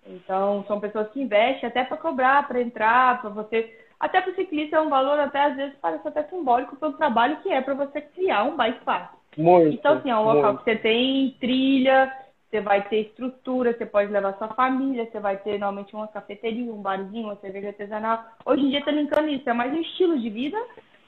Então, 0.05 0.63
são 0.67 0.79
pessoas 0.79 1.09
que 1.09 1.23
investem 1.23 1.69
até 1.69 1.83
para 1.85 1.97
cobrar, 1.97 2.47
para 2.47 2.61
entrar, 2.61 3.19
para 3.19 3.31
você. 3.31 3.83
Até 3.99 4.21
para 4.21 4.31
o 4.31 4.35
ciclista 4.35 4.77
é 4.77 4.81
um 4.81 4.89
valor, 4.89 5.19
até 5.19 5.41
às 5.41 5.55
vezes 5.55 5.75
parece 5.81 6.07
até 6.07 6.21
simbólico 6.25 6.75
pelo 6.75 6.93
trabalho 6.93 7.37
que 7.37 7.49
é 7.49 7.61
para 7.61 7.73
você 7.73 7.99
criar 7.99 8.43
um 8.43 8.55
bike 8.55 8.85
park. 8.85 9.18
Muito, 9.37 9.75
então, 9.75 9.93
assim, 9.93 10.09
é 10.09 10.15
um 10.15 10.23
local 10.23 10.53
muito. 10.53 10.63
que 10.63 10.71
você 10.71 10.75
tem 10.77 11.35
trilha, 11.39 12.11
você 12.49 12.61
vai 12.61 12.87
ter 12.87 13.01
estrutura, 13.01 13.73
você 13.73 13.85
pode 13.85 14.11
levar 14.11 14.37
sua 14.37 14.49
família, 14.49 15.05
você 15.05 15.19
vai 15.19 15.37
ter 15.37 15.59
normalmente 15.59 15.95
uma 15.95 16.07
cafeteria, 16.07 16.73
um 16.73 16.81
barzinho, 16.81 17.25
uma 17.25 17.35
cerveja 17.35 17.67
artesanal. 17.67 18.25
Hoje 18.45 18.63
em 18.63 18.69
dia 18.69 18.83
tá 18.83 18.91
linkando 18.91 19.29
isso, 19.29 19.49
é 19.49 19.53
mais 19.53 19.71
um 19.71 19.81
estilo 19.81 20.19
de 20.19 20.29
vida. 20.29 20.57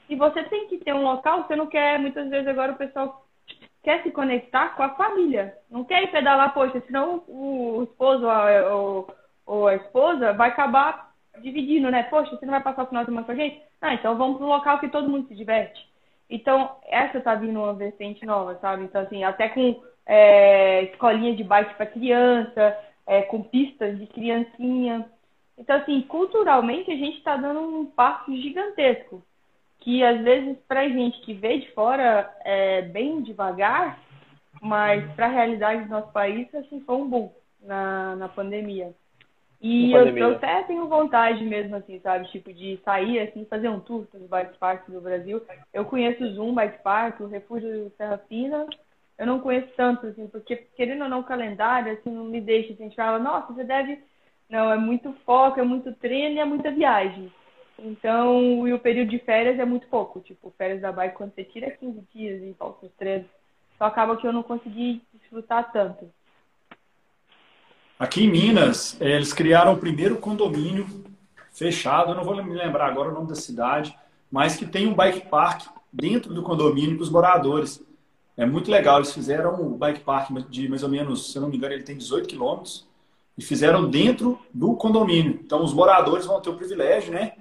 E 0.08 0.14
você 0.14 0.42
tem 0.44 0.68
que 0.68 0.78
ter 0.78 0.94
um 0.94 1.02
local, 1.02 1.42
você 1.42 1.56
não 1.56 1.66
quer, 1.66 1.98
muitas 1.98 2.28
vezes 2.28 2.46
agora 2.46 2.72
o 2.72 2.76
pessoal 2.76 3.26
quer 3.82 4.02
se 4.02 4.10
conectar 4.10 4.76
com 4.76 4.82
a 4.82 4.90
família. 4.90 5.54
Não 5.70 5.84
quer 5.84 6.04
ir 6.04 6.12
pedalar, 6.12 6.54
poxa, 6.54 6.80
senão 6.86 7.24
o 7.26 7.82
esposo 7.82 8.26
ou, 8.70 9.08
ou 9.46 9.66
a 9.66 9.74
esposa 9.74 10.32
vai 10.32 10.50
acabar 10.50 11.12
dividindo, 11.40 11.90
né? 11.90 12.04
Poxa, 12.04 12.36
você 12.36 12.46
não 12.46 12.52
vai 12.52 12.62
passar 12.62 12.84
o 12.84 12.86
final 12.86 13.02
de 13.02 13.10
semana 13.10 13.26
com 13.26 13.32
a 13.32 13.34
gente? 13.34 13.60
Ah, 13.80 13.94
então 13.94 14.16
vamos 14.16 14.36
para 14.36 14.46
um 14.46 14.50
local 14.50 14.78
que 14.78 14.88
todo 14.88 15.08
mundo 15.08 15.26
se 15.26 15.34
diverte. 15.34 15.91
Então, 16.28 16.76
essa 16.88 17.20
tá 17.20 17.34
vindo 17.34 17.58
uma 17.58 17.74
vertente 17.74 18.24
nova, 18.24 18.58
sabe? 18.60 18.84
Então, 18.84 19.02
assim, 19.02 19.22
até 19.22 19.48
com 19.48 19.82
é, 20.06 20.84
escolinha 20.84 21.34
de 21.34 21.44
bike 21.44 21.74
para 21.74 21.86
criança, 21.86 22.78
é, 23.06 23.22
com 23.22 23.42
pistas 23.42 23.98
de 23.98 24.06
criancinha. 24.06 25.10
Então, 25.58 25.76
assim, 25.76 26.00
culturalmente 26.02 26.90
a 26.90 26.96
gente 26.96 27.18
está 27.18 27.36
dando 27.36 27.60
um 27.60 27.86
passo 27.86 28.34
gigantesco. 28.36 29.22
Que 29.80 30.02
às 30.04 30.20
vezes, 30.22 30.56
para 30.68 30.88
gente 30.88 31.20
que 31.22 31.34
vê 31.34 31.58
de 31.58 31.70
fora, 31.72 32.32
é 32.44 32.82
bem 32.82 33.20
devagar, 33.20 33.98
mas 34.60 35.04
para 35.14 35.26
a 35.26 35.30
realidade 35.30 35.84
do 35.84 35.90
nosso 35.90 36.12
país, 36.12 36.52
assim, 36.54 36.80
foi 36.80 36.94
um 36.96 37.08
boom 37.08 37.32
na, 37.60 38.16
na 38.16 38.28
pandemia. 38.28 38.94
E 39.62 39.92
eu, 39.92 40.08
eu, 40.18 40.32
até 40.32 40.64
tenho 40.64 40.88
vontade 40.88 41.44
mesmo, 41.44 41.76
assim, 41.76 42.00
sabe? 42.00 42.28
Tipo, 42.32 42.52
de 42.52 42.80
sair, 42.84 43.20
assim, 43.20 43.44
fazer 43.44 43.68
um 43.68 43.78
tour 43.78 44.08
nos 44.12 44.28
bike 44.28 44.58
parks 44.58 44.92
do 44.92 45.00
Brasil. 45.00 45.40
Eu 45.72 45.84
conheço 45.84 46.24
o 46.24 46.34
Zoom 46.34 46.52
Bike 46.52 46.82
Park, 46.82 47.20
o 47.20 47.28
Refúgio 47.28 47.92
Serra 47.96 48.18
Fina. 48.28 48.66
Eu 49.16 49.24
não 49.24 49.38
conheço 49.38 49.68
tanto, 49.76 50.08
assim, 50.08 50.26
porque, 50.26 50.56
querendo 50.76 51.04
ou 51.04 51.08
não, 51.08 51.20
o 51.20 51.24
calendário, 51.24 51.92
assim, 51.92 52.10
não 52.10 52.24
me 52.24 52.40
deixa, 52.40 52.72
assim, 52.72 52.82
a 52.82 52.86
gente 52.86 52.96
fala, 52.96 53.20
nossa, 53.20 53.52
você 53.52 53.62
deve... 53.62 54.00
Não, 54.50 54.68
é 54.68 54.76
muito 54.76 55.12
foco, 55.24 55.60
é 55.60 55.62
muito 55.62 55.94
treino 55.94 56.34
e 56.34 56.40
é 56.40 56.44
muita 56.44 56.72
viagem. 56.72 57.32
Então, 57.78 58.66
e 58.66 58.72
o 58.72 58.80
período 58.80 59.10
de 59.10 59.20
férias 59.20 59.60
é 59.60 59.64
muito 59.64 59.86
pouco. 59.86 60.18
Tipo, 60.20 60.52
férias 60.58 60.80
da 60.80 60.90
bike, 60.90 61.14
quando 61.14 61.34
você 61.34 61.44
tira 61.44 61.70
15 61.70 62.00
dias 62.12 62.42
e 62.42 62.52
falta 62.54 62.84
os 62.84 62.92
treinos, 62.94 63.28
só 63.78 63.84
acaba 63.84 64.16
que 64.16 64.26
eu 64.26 64.32
não 64.32 64.42
consegui 64.42 65.02
desfrutar 65.14 65.70
tanto. 65.70 66.10
Aqui 68.02 68.24
em 68.24 68.28
Minas, 68.28 68.96
eh, 68.98 69.14
eles 69.14 69.32
criaram 69.32 69.74
o 69.74 69.78
primeiro 69.78 70.16
condomínio 70.16 70.88
fechado, 71.52 72.10
eu 72.10 72.16
não 72.16 72.24
vou 72.24 72.34
me 72.42 72.52
lembrar 72.52 72.88
agora 72.88 73.10
o 73.10 73.14
nome 73.14 73.28
da 73.28 73.36
cidade, 73.36 73.96
mas 74.28 74.56
que 74.56 74.66
tem 74.66 74.88
um 74.88 74.92
bike 74.92 75.28
park 75.28 75.68
dentro 75.92 76.34
do 76.34 76.42
condomínio 76.42 76.96
para 76.96 77.04
os 77.04 77.10
moradores. 77.10 77.80
É 78.36 78.44
muito 78.44 78.72
legal, 78.72 78.96
eles 78.96 79.12
fizeram 79.12 79.54
um 79.54 79.78
bike 79.78 80.00
park 80.00 80.32
de 80.50 80.68
mais 80.68 80.82
ou 80.82 80.88
menos, 80.88 81.30
se 81.30 81.38
eu 81.38 81.42
não 81.42 81.48
me 81.48 81.56
engano, 81.56 81.74
ele 81.74 81.84
tem 81.84 81.96
18 81.96 82.26
quilômetros, 82.26 82.88
e 83.38 83.42
fizeram 83.44 83.88
dentro 83.88 84.36
do 84.52 84.74
condomínio. 84.74 85.38
Então, 85.40 85.62
os 85.62 85.72
moradores 85.72 86.26
vão 86.26 86.40
ter 86.40 86.50
o 86.50 86.56
privilégio, 86.56 87.12
né, 87.12 87.34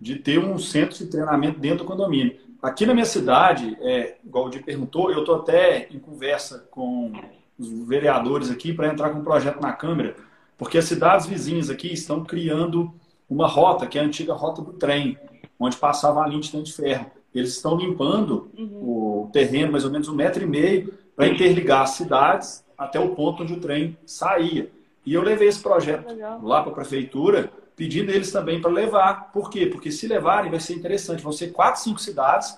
de 0.00 0.14
ter 0.14 0.38
um 0.38 0.56
centro 0.60 0.96
de 0.96 1.06
treinamento 1.06 1.58
dentro 1.58 1.78
do 1.78 1.86
condomínio. 1.86 2.38
Aqui 2.62 2.86
na 2.86 2.94
minha 2.94 3.04
cidade, 3.04 3.76
é, 3.80 4.18
igual 4.24 4.46
o 4.46 4.48
Di 4.48 4.60
perguntou, 4.60 5.10
eu 5.10 5.20
estou 5.20 5.40
até 5.40 5.88
em 5.90 5.98
conversa 5.98 6.68
com 6.70 7.10
os 7.58 7.68
vereadores 7.86 8.50
aqui 8.50 8.72
para 8.72 8.88
entrar 8.88 9.10
com 9.10 9.18
um 9.18 9.24
projeto 9.24 9.60
na 9.60 9.72
Câmara, 9.72 10.16
porque 10.56 10.78
as 10.78 10.84
cidades 10.84 11.26
vizinhas 11.26 11.70
aqui 11.70 11.92
estão 11.92 12.24
criando 12.24 12.92
uma 13.28 13.46
rota, 13.46 13.86
que 13.86 13.98
é 13.98 14.02
a 14.02 14.04
antiga 14.04 14.32
rota 14.32 14.62
do 14.62 14.72
trem, 14.72 15.18
onde 15.58 15.76
passava 15.76 16.22
a 16.22 16.26
linha 16.26 16.40
de 16.40 16.50
trem 16.50 16.62
de 16.62 16.72
ferro. 16.72 17.10
Eles 17.34 17.56
estão 17.56 17.76
limpando 17.76 18.48
uhum. 18.56 19.24
o 19.26 19.30
terreno, 19.32 19.72
mais 19.72 19.84
ou 19.84 19.90
menos 19.90 20.08
um 20.08 20.14
metro 20.14 20.42
e 20.42 20.46
meio, 20.46 20.94
para 21.16 21.26
interligar 21.26 21.82
as 21.82 21.90
cidades 21.90 22.64
até 22.76 22.98
o 22.98 23.14
ponto 23.14 23.42
onde 23.42 23.54
o 23.54 23.60
trem 23.60 23.96
saía. 24.06 24.70
E 25.04 25.14
eu 25.14 25.22
levei 25.22 25.48
esse 25.48 25.60
projeto 25.60 26.08
Legal. 26.08 26.40
lá 26.42 26.62
para 26.62 26.72
a 26.72 26.74
prefeitura, 26.74 27.50
pedindo 27.76 28.10
eles 28.10 28.30
também 28.30 28.60
para 28.60 28.70
levar. 28.70 29.32
Por 29.32 29.50
quê? 29.50 29.66
Porque 29.66 29.90
se 29.90 30.06
levarem 30.06 30.50
vai 30.50 30.60
ser 30.60 30.74
interessante. 30.74 31.22
Vão 31.22 31.32
ser 31.32 31.52
quatro, 31.52 31.82
cinco 31.82 32.00
cidades 32.00 32.56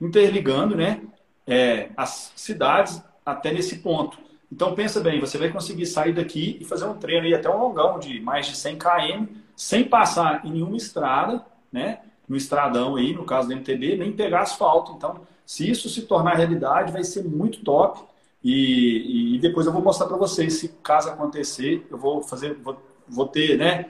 interligando 0.00 0.74
né, 0.74 1.00
é, 1.46 1.90
as 1.96 2.32
cidades 2.34 3.02
até 3.24 3.52
nesse 3.52 3.76
ponto. 3.76 4.18
Então 4.54 4.72
pensa 4.72 5.00
bem, 5.00 5.18
você 5.18 5.36
vai 5.36 5.48
conseguir 5.48 5.84
sair 5.84 6.12
daqui 6.12 6.58
e 6.60 6.64
fazer 6.64 6.84
um 6.84 6.94
treino 6.94 7.26
aí 7.26 7.34
até 7.34 7.50
um 7.50 7.58
longão 7.58 7.98
de 7.98 8.20
mais 8.20 8.46
de 8.46 8.56
100 8.56 8.78
km, 8.78 9.26
sem 9.56 9.82
passar 9.82 10.46
em 10.46 10.52
nenhuma 10.52 10.76
estrada, 10.76 11.44
né? 11.72 11.98
No 12.28 12.36
estradão 12.36 12.94
aí, 12.94 13.12
no 13.12 13.24
caso 13.24 13.48
do 13.48 13.54
MTB, 13.54 13.96
nem 13.96 14.12
pegar 14.12 14.42
asfalto. 14.42 14.92
Então, 14.92 15.22
se 15.44 15.68
isso 15.68 15.88
se 15.88 16.02
tornar 16.02 16.36
realidade, 16.36 16.92
vai 16.92 17.02
ser 17.02 17.24
muito 17.24 17.64
top. 17.64 18.00
E, 18.44 19.34
e 19.34 19.38
depois 19.40 19.66
eu 19.66 19.72
vou 19.72 19.82
mostrar 19.82 20.06
para 20.06 20.16
vocês 20.16 20.54
se 20.54 20.68
caso 20.84 21.08
acontecer, 21.08 21.84
eu 21.90 21.98
vou 21.98 22.22
fazer, 22.22 22.54
vou, 22.62 22.80
vou 23.08 23.26
ter, 23.26 23.58
né? 23.58 23.86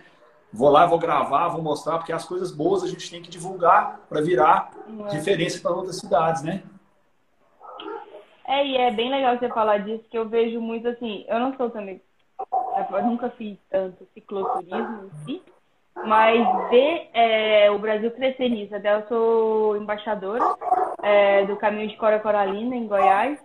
Vou 0.51 0.71
lá, 0.71 0.87
vou 0.87 0.99
gravar, 0.99 1.49
vou 1.49 1.61
mostrar, 1.61 1.99
porque 1.99 2.13
as 2.13 2.25
coisas 2.25 2.51
boas 2.51 2.83
a 2.83 2.89
gente 2.89 3.11
tem 3.11 3.21
que 3.21 3.29
divulgar 3.29 4.01
para 4.09 4.23
virar 4.23 4.73
é. 5.09 5.13
referência 5.13 5.61
para 5.61 5.73
outras 5.73 5.97
cidades, 5.97 6.43
né? 6.43 6.63
É, 8.47 8.67
e 8.67 8.77
é 8.77 8.91
bem 8.91 9.11
legal 9.11 9.39
você 9.39 9.49
falar 9.49 9.79
disso, 9.79 10.05
que 10.11 10.19
eu 10.19 10.29
vejo 10.29 10.61
muito 10.61 10.87
assim, 10.89 11.25
eu 11.29 11.39
não 11.39 11.57
sou 11.57 11.71
também, 11.71 12.01
eu 12.91 13.03
nunca 13.03 13.31
fiz 13.31 13.57
tanto 13.71 14.07
cicloturismo 14.13 15.05
em 15.07 15.25
si, 15.25 15.43
mas 16.05 16.71
ver 16.71 17.09
é, 17.15 17.71
o 17.71 17.79
Brasil 17.79 18.11
crescer 18.11 18.49
nisso. 18.49 18.75
Até 18.75 18.95
eu 18.95 19.07
sou 19.09 19.77
embaixadora 19.77 20.43
é, 21.03 21.47
do 21.47 21.57
Caminho 21.57 21.89
de 21.89 21.97
Cora 21.97 22.19
Coralina, 22.19 22.75
em 22.75 22.87
Goiás, 22.87 23.39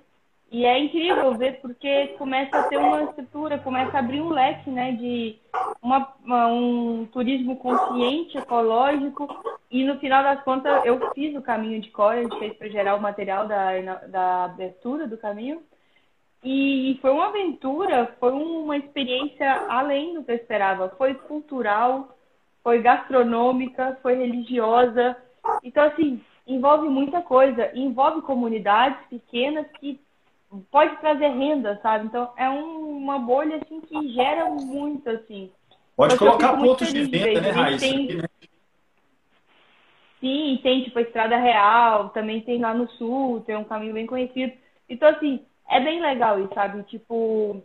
e 0.52 0.66
é 0.66 0.80
incrível 0.80 1.36
ver 1.36 1.60
porque 1.62 2.08
começa 2.18 2.58
a 2.58 2.64
ter 2.64 2.78
uma 2.78 3.04
estrutura, 3.04 3.60
começa 3.60 3.96
a 3.96 4.00
abrir 4.00 4.20
um 4.20 4.30
leque 4.30 4.70
né, 4.72 4.94
de 4.94 5.38
uma, 5.80 6.12
uma, 6.24 6.48
um 6.48 7.06
turismo 7.12 7.56
consciente, 7.58 8.38
ecológico. 8.38 9.28
E 9.70 9.84
no 9.84 10.00
final 10.00 10.24
das 10.24 10.44
contas, 10.44 10.84
eu 10.86 11.12
fiz 11.14 11.36
o 11.36 11.42
caminho 11.42 11.80
de 11.80 11.92
Cora, 11.92 12.20
a 12.20 12.24
gente 12.24 12.40
fez 12.40 12.54
para 12.58 12.68
gerar 12.68 12.96
o 12.96 13.02
material 13.02 13.48
da, 13.48 13.80
da 14.08 14.46
abertura 14.46 15.08
do 15.08 15.18
caminho. 15.18 15.62
E 16.44 16.98
foi 17.00 17.12
uma 17.12 17.28
aventura, 17.28 18.16
foi 18.20 18.32
uma 18.32 18.76
experiência 18.76 19.68
além 19.70 20.16
do 20.16 20.24
que 20.24 20.32
eu 20.32 20.36
esperava. 20.36 20.90
Foi 20.98 21.14
cultural, 21.14 22.18
foi 22.64 22.82
gastronômica, 22.82 24.00
foi 24.02 24.16
religiosa. 24.16 25.16
Então, 25.64 25.84
assim, 25.84 26.20
envolve 26.48 26.90
muita 26.90 27.22
coisa. 27.22 27.70
Envolve 27.76 28.24
comunidades 28.24 29.06
pequenas 29.10 29.68
que 29.80 30.00
pode 30.72 30.98
trazer 30.98 31.28
renda, 31.30 31.80
sabe? 31.82 32.08
Então 32.08 32.32
é 32.38 32.50
um, 32.50 32.98
uma 32.98 33.20
bolha 33.20 33.58
assim 33.58 33.82
que 33.82 34.14
gera 34.14 34.50
muito 34.50 35.10
assim. 35.10 35.52
Pode 35.96 36.18
colocar 36.18 36.58
pontos 36.58 36.92
de 36.94 37.04
venda, 37.04 37.42
né, 37.42 37.52
Raíssa? 37.52 37.86
Tem... 37.86 38.16
Né? 38.16 38.24
Sim, 40.20 40.60
tem 40.62 40.84
tipo 40.84 41.00
a 41.00 41.02
Estrada 41.02 41.38
Real, 41.38 42.10
também 42.10 42.42
tem 42.42 42.60
lá 42.60 42.74
no 42.74 42.90
sul, 42.92 43.42
tem 43.42 43.56
um 43.56 43.64
caminho 43.64 43.94
bem 43.94 44.06
conhecido. 44.06 44.54
Então, 44.90 45.08
assim, 45.10 45.46
é 45.70 45.80
bem 45.80 46.02
legal 46.02 46.40
isso, 46.40 46.54
sabe? 46.54 46.84
Tipo, 46.84 47.62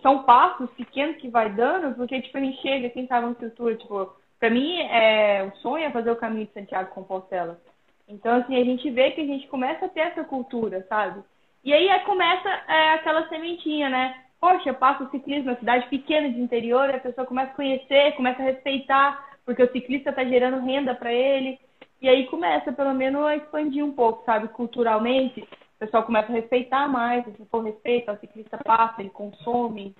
são 0.00 0.22
passos 0.22 0.70
pequenos 0.70 1.16
que 1.16 1.28
vai 1.28 1.50
dando, 1.50 1.94
porque, 1.96 2.22
tipo, 2.22 2.38
a 2.38 2.40
gente 2.40 2.60
chega, 2.62 2.88
quem 2.90 3.06
tava 3.06 3.26
na 3.26 3.32
estrutura, 3.32 3.74
tipo, 3.74 4.12
pra 4.38 4.48
mim, 4.48 4.78
é, 4.80 5.44
o 5.44 5.56
sonho 5.58 5.84
é 5.84 5.90
fazer 5.90 6.10
o 6.10 6.16
caminho 6.16 6.46
de 6.46 6.52
Santiago 6.52 6.94
Compostela. 6.94 7.60
Então, 8.08 8.36
assim, 8.36 8.56
a 8.56 8.64
gente 8.64 8.88
vê 8.90 9.10
que 9.10 9.20
a 9.20 9.26
gente 9.26 9.46
começa 9.48 9.84
a 9.84 9.88
ter 9.88 10.00
essa 10.00 10.24
cultura, 10.24 10.86
sabe? 10.88 11.22
E 11.62 11.72
aí, 11.72 11.90
aí 11.90 12.00
começa 12.00 12.48
é, 12.48 12.94
aquela 12.94 13.28
sementinha, 13.28 13.90
né? 13.90 14.24
Poxa, 14.40 14.72
passa 14.72 15.04
o 15.04 15.10
ciclismo 15.10 15.50
na 15.50 15.56
cidade 15.56 15.86
pequena 15.88 16.30
de 16.30 16.40
interior, 16.40 16.88
a 16.88 16.98
pessoa 16.98 17.26
começa 17.26 17.52
a 17.52 17.54
conhecer, 17.54 18.16
começa 18.16 18.40
a 18.40 18.46
respeitar, 18.46 19.30
porque 19.44 19.62
o 19.62 19.70
ciclista 19.70 20.10
está 20.10 20.24
gerando 20.24 20.64
renda 20.64 20.94
para 20.94 21.12
ele. 21.12 21.58
E 22.00 22.08
aí 22.08 22.26
começa, 22.26 22.72
pelo 22.72 22.94
menos, 22.94 23.22
a 23.22 23.36
expandir 23.36 23.84
um 23.84 23.92
pouco, 23.92 24.24
sabe? 24.24 24.48
Culturalmente, 24.48 25.42
o 25.42 25.78
pessoal 25.78 26.02
começa 26.04 26.32
a 26.32 26.34
respeitar 26.34 26.88
mais, 26.88 27.24
se 27.26 27.44
for 27.50 27.62
respeito, 27.62 28.10
o 28.10 28.18
ciclista 28.18 28.56
passa, 28.56 29.02
ele 29.02 29.10
consome. 29.10 29.94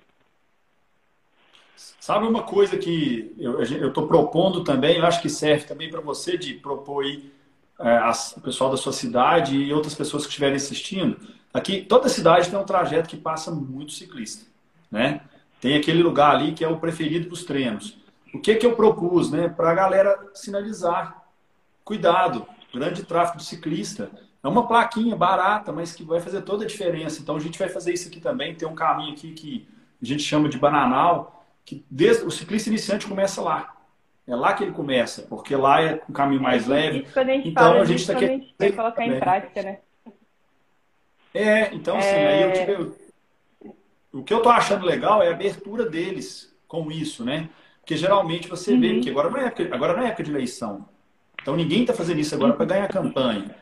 Sabe 1.75 2.25
uma 2.25 2.43
coisa 2.43 2.77
que 2.77 3.35
eu 3.37 3.87
estou 3.87 4.07
propondo 4.07 4.63
também, 4.63 4.97
eu 4.97 5.05
acho 5.05 5.21
que 5.21 5.29
serve 5.29 5.65
também 5.65 5.89
para 5.89 6.01
você 6.01 6.37
de 6.37 6.55
propor 6.55 7.03
aí 7.03 7.31
é, 7.79 7.99
o 8.37 8.41
pessoal 8.41 8.71
da 8.71 8.77
sua 8.77 8.93
cidade 8.93 9.55
e 9.55 9.73
outras 9.73 9.93
pessoas 9.93 10.23
que 10.23 10.29
estiverem 10.29 10.55
assistindo 10.55 11.19
Aqui, 11.53 11.81
toda 11.81 12.07
cidade 12.07 12.49
tem 12.49 12.57
um 12.57 12.63
trajeto 12.63 13.09
que 13.09 13.17
passa 13.17 13.51
muito 13.51 13.91
ciclista, 13.91 14.45
né? 14.89 15.21
Tem 15.59 15.75
aquele 15.75 16.01
lugar 16.01 16.35
ali 16.35 16.53
que 16.53 16.63
é 16.63 16.67
o 16.67 16.79
preferido 16.79 17.29
dos 17.29 17.43
treinos. 17.43 17.97
O 18.33 18.39
que 18.39 18.55
que 18.55 18.65
eu 18.65 18.75
propus, 18.75 19.29
né? 19.29 19.49
Para 19.49 19.71
a 19.71 19.75
galera 19.75 20.17
sinalizar. 20.33 21.21
Cuidado, 21.83 22.47
grande 22.73 23.03
tráfego 23.03 23.37
de 23.37 23.45
ciclista. 23.45 24.09
É 24.43 24.47
uma 24.47 24.67
plaquinha 24.67 25.15
barata, 25.15 25.71
mas 25.71 25.93
que 25.93 26.03
vai 26.03 26.19
fazer 26.19 26.41
toda 26.41 26.63
a 26.63 26.67
diferença. 26.67 27.21
Então 27.21 27.35
a 27.35 27.39
gente 27.39 27.59
vai 27.59 27.69
fazer 27.69 27.93
isso 27.93 28.07
aqui 28.07 28.19
também. 28.19 28.55
Tem 28.55 28.67
um 28.67 28.73
caminho 28.73 29.11
aqui 29.11 29.33
que 29.33 29.67
a 30.01 30.05
gente 30.05 30.23
chama 30.23 30.49
de 30.49 30.57
bananal, 30.57 31.45
que 31.63 31.85
desde, 31.91 32.23
o 32.23 32.31
ciclista 32.31 32.69
iniciante 32.69 33.05
começa 33.05 33.41
lá. 33.41 33.75
É 34.25 34.35
lá 34.35 34.53
que 34.53 34.63
ele 34.63 34.71
começa, 34.71 35.23
porque 35.23 35.55
lá 35.55 35.81
é 35.81 36.01
um 36.09 36.13
caminho 36.13 36.41
mais 36.41 36.65
leve. 36.65 36.99
Isso 37.03 37.13
quando 37.13 37.29
a 37.29 37.33
gente 37.33 37.49
então 37.49 37.63
fala, 37.63 37.81
a 37.81 37.85
gente 37.85 37.99
está 37.99 38.15
querendo 38.15 38.75
colocar 38.75 39.05
em 39.05 39.19
prática, 39.19 39.61
né? 39.61 39.79
É, 41.33 41.73
então 41.73 41.97
assim, 41.97 42.07
é... 42.07 42.27
aí 42.27 42.41
eu 42.41 42.49
é. 42.49 42.65
tive. 42.65 42.91
O 44.13 44.23
que 44.23 44.33
eu 44.33 44.41
tô 44.41 44.49
achando 44.49 44.85
legal 44.85 45.23
é 45.23 45.29
a 45.29 45.31
abertura 45.31 45.85
deles 45.85 46.53
com 46.67 46.91
isso, 46.91 47.23
né? 47.23 47.49
Porque 47.79 47.95
geralmente 47.95 48.47
você 48.47 48.73
uhum. 48.73 48.79
vê 48.81 48.99
que 48.99 49.09
agora 49.09 49.29
não, 49.29 49.37
é 49.37 49.45
época, 49.45 49.69
agora 49.73 49.93
não 49.93 50.03
é 50.03 50.07
época 50.07 50.23
de 50.23 50.31
eleição. 50.31 50.85
Então 51.41 51.55
ninguém 51.55 51.81
está 51.81 51.93
fazendo 51.93 52.19
isso 52.19 52.35
agora 52.35 52.53
para 52.53 52.65
ganhar 52.65 52.87
campanha. 52.87 53.55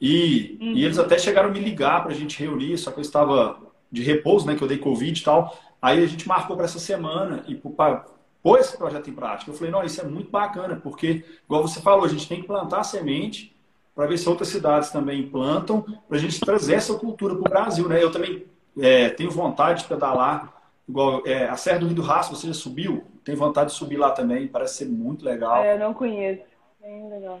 E, 0.00 0.58
uhum. 0.60 0.72
e 0.72 0.84
eles 0.84 0.98
até 0.98 1.18
chegaram 1.18 1.48
a 1.48 1.52
me 1.52 1.60
ligar 1.60 2.02
para 2.02 2.12
a 2.12 2.14
gente 2.14 2.38
reunir, 2.38 2.76
só 2.76 2.90
que 2.90 2.98
eu 2.98 3.02
estava 3.02 3.58
de 3.90 4.02
repouso, 4.02 4.46
né? 4.46 4.54
Que 4.54 4.62
eu 4.62 4.68
dei 4.68 4.78
Covid 4.78 5.18
e 5.18 5.24
tal. 5.24 5.58
Aí 5.80 6.02
a 6.02 6.06
gente 6.06 6.28
marcou 6.28 6.56
para 6.56 6.64
essa 6.64 6.78
semana 6.78 7.44
e 7.46 7.54
para 7.54 8.04
pôr 8.42 8.58
esse 8.58 8.76
projeto 8.76 9.08
em 9.08 9.14
prática. 9.14 9.50
Eu 9.50 9.54
falei, 9.54 9.72
não, 9.72 9.82
isso 9.82 10.00
é 10.00 10.04
muito 10.04 10.30
bacana, 10.30 10.76
porque, 10.76 11.24
igual 11.44 11.62
você 11.62 11.80
falou, 11.80 12.04
a 12.04 12.08
gente 12.08 12.28
tem 12.28 12.40
que 12.40 12.46
plantar 12.46 12.80
a 12.80 12.84
semente 12.84 13.53
para 13.94 14.06
ver 14.06 14.18
se 14.18 14.28
outras 14.28 14.48
cidades 14.48 14.90
também 14.90 15.20
implantam, 15.20 15.82
para 16.08 16.16
a 16.16 16.20
gente 16.20 16.40
trazer 16.40 16.74
essa 16.74 16.98
cultura 16.98 17.34
para 17.34 17.40
o 17.40 17.50
Brasil. 17.50 17.88
Né? 17.88 18.02
Eu 18.02 18.10
também 18.10 18.44
é, 18.80 19.08
tenho 19.10 19.30
vontade 19.30 19.82
de 19.82 19.88
pedalar, 19.88 20.52
igual 20.88 21.22
é, 21.24 21.44
a 21.44 21.56
Serra 21.56 21.78
do 21.80 21.86
Rio 21.86 21.96
do 21.96 22.02
Rastro, 22.02 22.36
você 22.36 22.48
já 22.48 22.54
subiu? 22.54 23.04
Tenho 23.24 23.38
vontade 23.38 23.70
de 23.70 23.76
subir 23.76 23.96
lá 23.96 24.10
também, 24.10 24.48
parece 24.48 24.78
ser 24.78 24.86
muito 24.86 25.24
legal. 25.24 25.62
É, 25.62 25.74
eu 25.74 25.78
não 25.78 25.94
conheço, 25.94 26.42
bem 26.80 27.08
legal. 27.08 27.40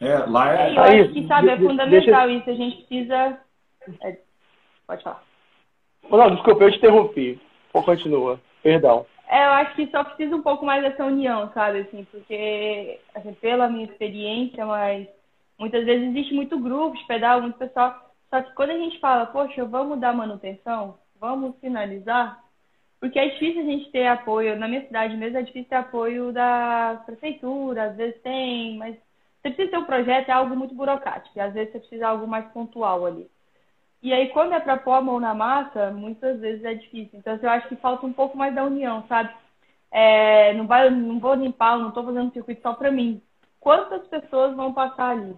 É, 0.00 0.18
lá 0.18 0.54
é... 0.54 0.70
é 0.70 0.76
eu 0.76 0.82
acho 0.82 1.12
que, 1.12 1.26
sabe, 1.26 1.48
é 1.50 1.56
fundamental 1.56 2.26
deixa... 2.26 2.28
isso, 2.28 2.50
a 2.50 2.54
gente 2.54 2.76
precisa... 2.84 3.38
É... 4.02 4.18
Pode 4.86 5.02
falar. 5.02 5.22
Não, 6.10 6.34
desculpa, 6.34 6.64
eu 6.64 6.70
te 6.70 6.78
interrompi. 6.78 7.40
Ou 7.72 7.82
continua, 7.82 8.40
perdão. 8.62 9.06
É, 9.28 9.46
eu 9.46 9.50
acho 9.52 9.74
que 9.74 9.86
só 9.90 10.04
precisa 10.04 10.36
um 10.36 10.42
pouco 10.42 10.64
mais 10.64 10.82
dessa 10.82 11.04
união, 11.06 11.50
sabe, 11.54 11.80
assim, 11.80 12.06
porque, 12.10 13.00
assim, 13.14 13.32
pela 13.34 13.68
minha 13.68 13.86
experiência, 13.86 14.66
mas 14.66 15.08
Muitas 15.58 15.84
vezes 15.84 16.08
existe 16.08 16.34
muito 16.34 16.58
grupo 16.58 16.96
pedal, 17.06 17.42
muito 17.42 17.58
pessoal. 17.58 18.12
Só 18.30 18.42
que 18.42 18.52
quando 18.54 18.70
a 18.70 18.78
gente 18.78 18.98
fala, 18.98 19.26
poxa, 19.26 19.64
vamos 19.64 20.00
dar 20.00 20.14
manutenção, 20.14 20.98
vamos 21.20 21.54
finalizar, 21.60 22.42
porque 22.98 23.18
é 23.18 23.28
difícil 23.28 23.62
a 23.62 23.64
gente 23.64 23.90
ter 23.90 24.06
apoio, 24.06 24.58
na 24.58 24.68
minha 24.68 24.86
cidade 24.86 25.16
mesmo 25.16 25.38
é 25.38 25.42
difícil 25.42 25.68
ter 25.68 25.76
apoio 25.76 26.32
da 26.32 27.02
prefeitura, 27.04 27.84
às 27.84 27.96
vezes 27.96 28.20
tem, 28.22 28.76
mas 28.78 28.96
você 29.42 29.50
precisa 29.50 29.70
ter 29.72 29.78
um 29.78 29.84
projeto, 29.84 30.28
é 30.28 30.32
algo 30.32 30.56
muito 30.56 30.74
burocrático, 30.74 31.36
e 31.36 31.40
às 31.40 31.52
vezes 31.52 31.72
você 31.72 31.78
precisa 31.80 31.98
de 31.98 32.04
algo 32.04 32.26
mais 32.28 32.46
pontual 32.52 33.04
ali. 33.04 33.28
E 34.02 34.12
aí, 34.12 34.28
quando 34.30 34.52
é 34.52 34.60
para 34.60 34.76
pôr 34.76 34.92
a 34.94 35.00
mão 35.00 35.20
na 35.20 35.34
massa, 35.34 35.90
muitas 35.92 36.40
vezes 36.40 36.64
é 36.64 36.74
difícil. 36.74 37.18
Então, 37.18 37.38
eu 37.40 37.50
acho 37.50 37.68
que 37.68 37.76
falta 37.76 38.04
um 38.04 38.12
pouco 38.12 38.36
mais 38.36 38.54
da 38.54 38.64
união, 38.64 39.04
sabe? 39.08 39.32
É, 39.90 40.52
não, 40.54 40.66
vai, 40.66 40.90
não 40.90 41.20
vou 41.20 41.34
limpar, 41.34 41.78
não 41.78 41.88
estou 41.88 42.04
fazendo 42.04 42.32
circuito 42.32 42.62
só 42.62 42.74
para 42.74 42.90
mim. 42.90 43.22
Quantas 43.62 44.04
pessoas 44.08 44.56
vão 44.56 44.74
passar 44.74 45.10
ali? 45.10 45.36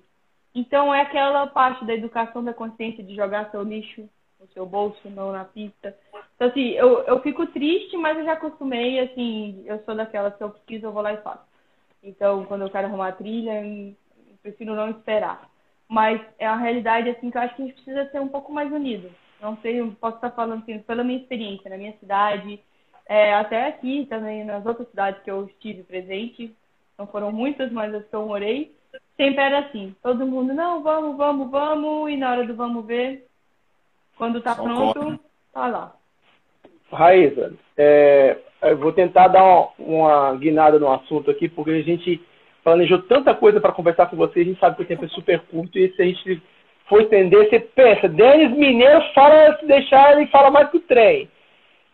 Então 0.54 0.94
é 0.94 1.02
aquela 1.02 1.46
parte 1.46 1.84
da 1.84 1.92
educação 1.92 2.42
da 2.42 2.54
consciência 2.54 3.04
de 3.04 3.14
jogar 3.14 3.50
seu 3.50 3.62
lixo 3.62 4.08
no 4.40 4.46
seu 4.48 4.64
bolso, 4.64 5.10
não 5.10 5.30
na 5.30 5.44
pista. 5.44 5.94
Então, 6.34 6.48
assim, 6.48 6.70
eu, 6.70 7.02
eu 7.02 7.20
fico 7.20 7.46
triste, 7.48 7.94
mas 7.98 8.16
eu 8.16 8.24
já 8.24 8.32
acostumei, 8.32 8.98
assim, 8.98 9.62
eu 9.66 9.78
sou 9.84 9.94
daquela, 9.94 10.30
se 10.30 10.42
eu 10.42 10.48
preciso, 10.48 10.86
eu 10.86 10.92
vou 10.92 11.02
lá 11.02 11.12
e 11.12 11.18
faço. 11.18 11.44
Então, 12.02 12.46
quando 12.46 12.62
eu 12.62 12.70
quero 12.70 12.86
arrumar 12.86 13.08
a 13.08 13.12
trilha, 13.12 13.62
prefiro 14.42 14.74
não 14.74 14.88
esperar. 14.88 15.50
Mas 15.86 16.18
é 16.38 16.48
uma 16.48 16.56
realidade, 16.56 17.10
assim, 17.10 17.30
que 17.30 17.36
eu 17.36 17.42
acho 17.42 17.54
que 17.56 17.62
a 17.62 17.66
gente 17.66 17.74
precisa 17.74 18.10
ser 18.10 18.20
um 18.22 18.28
pouco 18.28 18.50
mais 18.50 18.72
unido. 18.72 19.10
Não 19.38 19.58
sei, 19.58 19.80
eu 19.80 19.94
posso 20.00 20.16
estar 20.16 20.30
falando, 20.30 20.62
assim, 20.62 20.78
pela 20.78 21.04
minha 21.04 21.18
experiência, 21.18 21.68
na 21.68 21.76
minha 21.76 21.92
cidade, 21.98 22.58
é, 23.06 23.34
até 23.34 23.66
aqui 23.66 24.06
também, 24.06 24.44
nas 24.44 24.64
outras 24.64 24.88
cidades 24.88 25.22
que 25.22 25.30
eu 25.30 25.44
estive 25.44 25.82
presente, 25.82 26.54
não 26.98 27.06
foram 27.06 27.32
muitas, 27.32 27.70
mas 27.72 27.94
as 27.94 28.04
que 28.06 28.14
eu 28.14 28.26
morei, 28.26 28.72
sempre 29.16 29.42
era 29.42 29.60
assim. 29.60 29.94
Todo 30.02 30.26
mundo, 30.26 30.52
não, 30.52 30.82
vamos, 30.82 31.16
vamos, 31.16 31.50
vamos, 31.50 32.10
e 32.10 32.16
na 32.16 32.30
hora 32.30 32.44
do 32.44 32.54
vamos 32.54 32.86
ver, 32.86 33.26
quando 34.16 34.40
tá 34.40 34.54
Só 34.54 34.62
pronto, 34.62 35.00
corre. 35.00 35.18
tá 35.52 35.66
lá. 35.66 35.92
Raíssa, 36.92 37.52
é, 37.76 38.36
eu 38.62 38.76
vou 38.76 38.92
tentar 38.92 39.28
dar 39.28 39.42
uma, 39.42 39.68
uma, 39.78 40.36
guinada 40.36 40.78
no 40.78 40.92
assunto 40.92 41.30
aqui, 41.30 41.48
porque 41.48 41.70
a 41.72 41.82
gente 41.82 42.20
planejou 42.62 43.02
tanta 43.02 43.34
coisa 43.34 43.60
para 43.60 43.72
conversar 43.72 44.06
com 44.06 44.16
você, 44.16 44.40
a 44.40 44.44
gente 44.44 44.60
sabe 44.60 44.76
que 44.76 44.82
o 44.82 44.86
tempo 44.86 45.04
é 45.04 45.08
super 45.08 45.40
curto, 45.50 45.78
e 45.78 45.92
se 45.94 46.02
a 46.02 46.04
gente 46.04 46.42
for 46.86 47.00
entender, 47.00 47.48
você 47.48 47.58
pensa, 47.58 48.08
Denis 48.08 48.56
Mineiro 48.56 49.02
fala, 49.14 49.56
se 49.58 49.66
deixar, 49.66 50.12
ele 50.12 50.26
fala 50.28 50.50
mais 50.50 50.70
que 50.70 50.76
o 50.76 50.80
trem. 50.80 51.28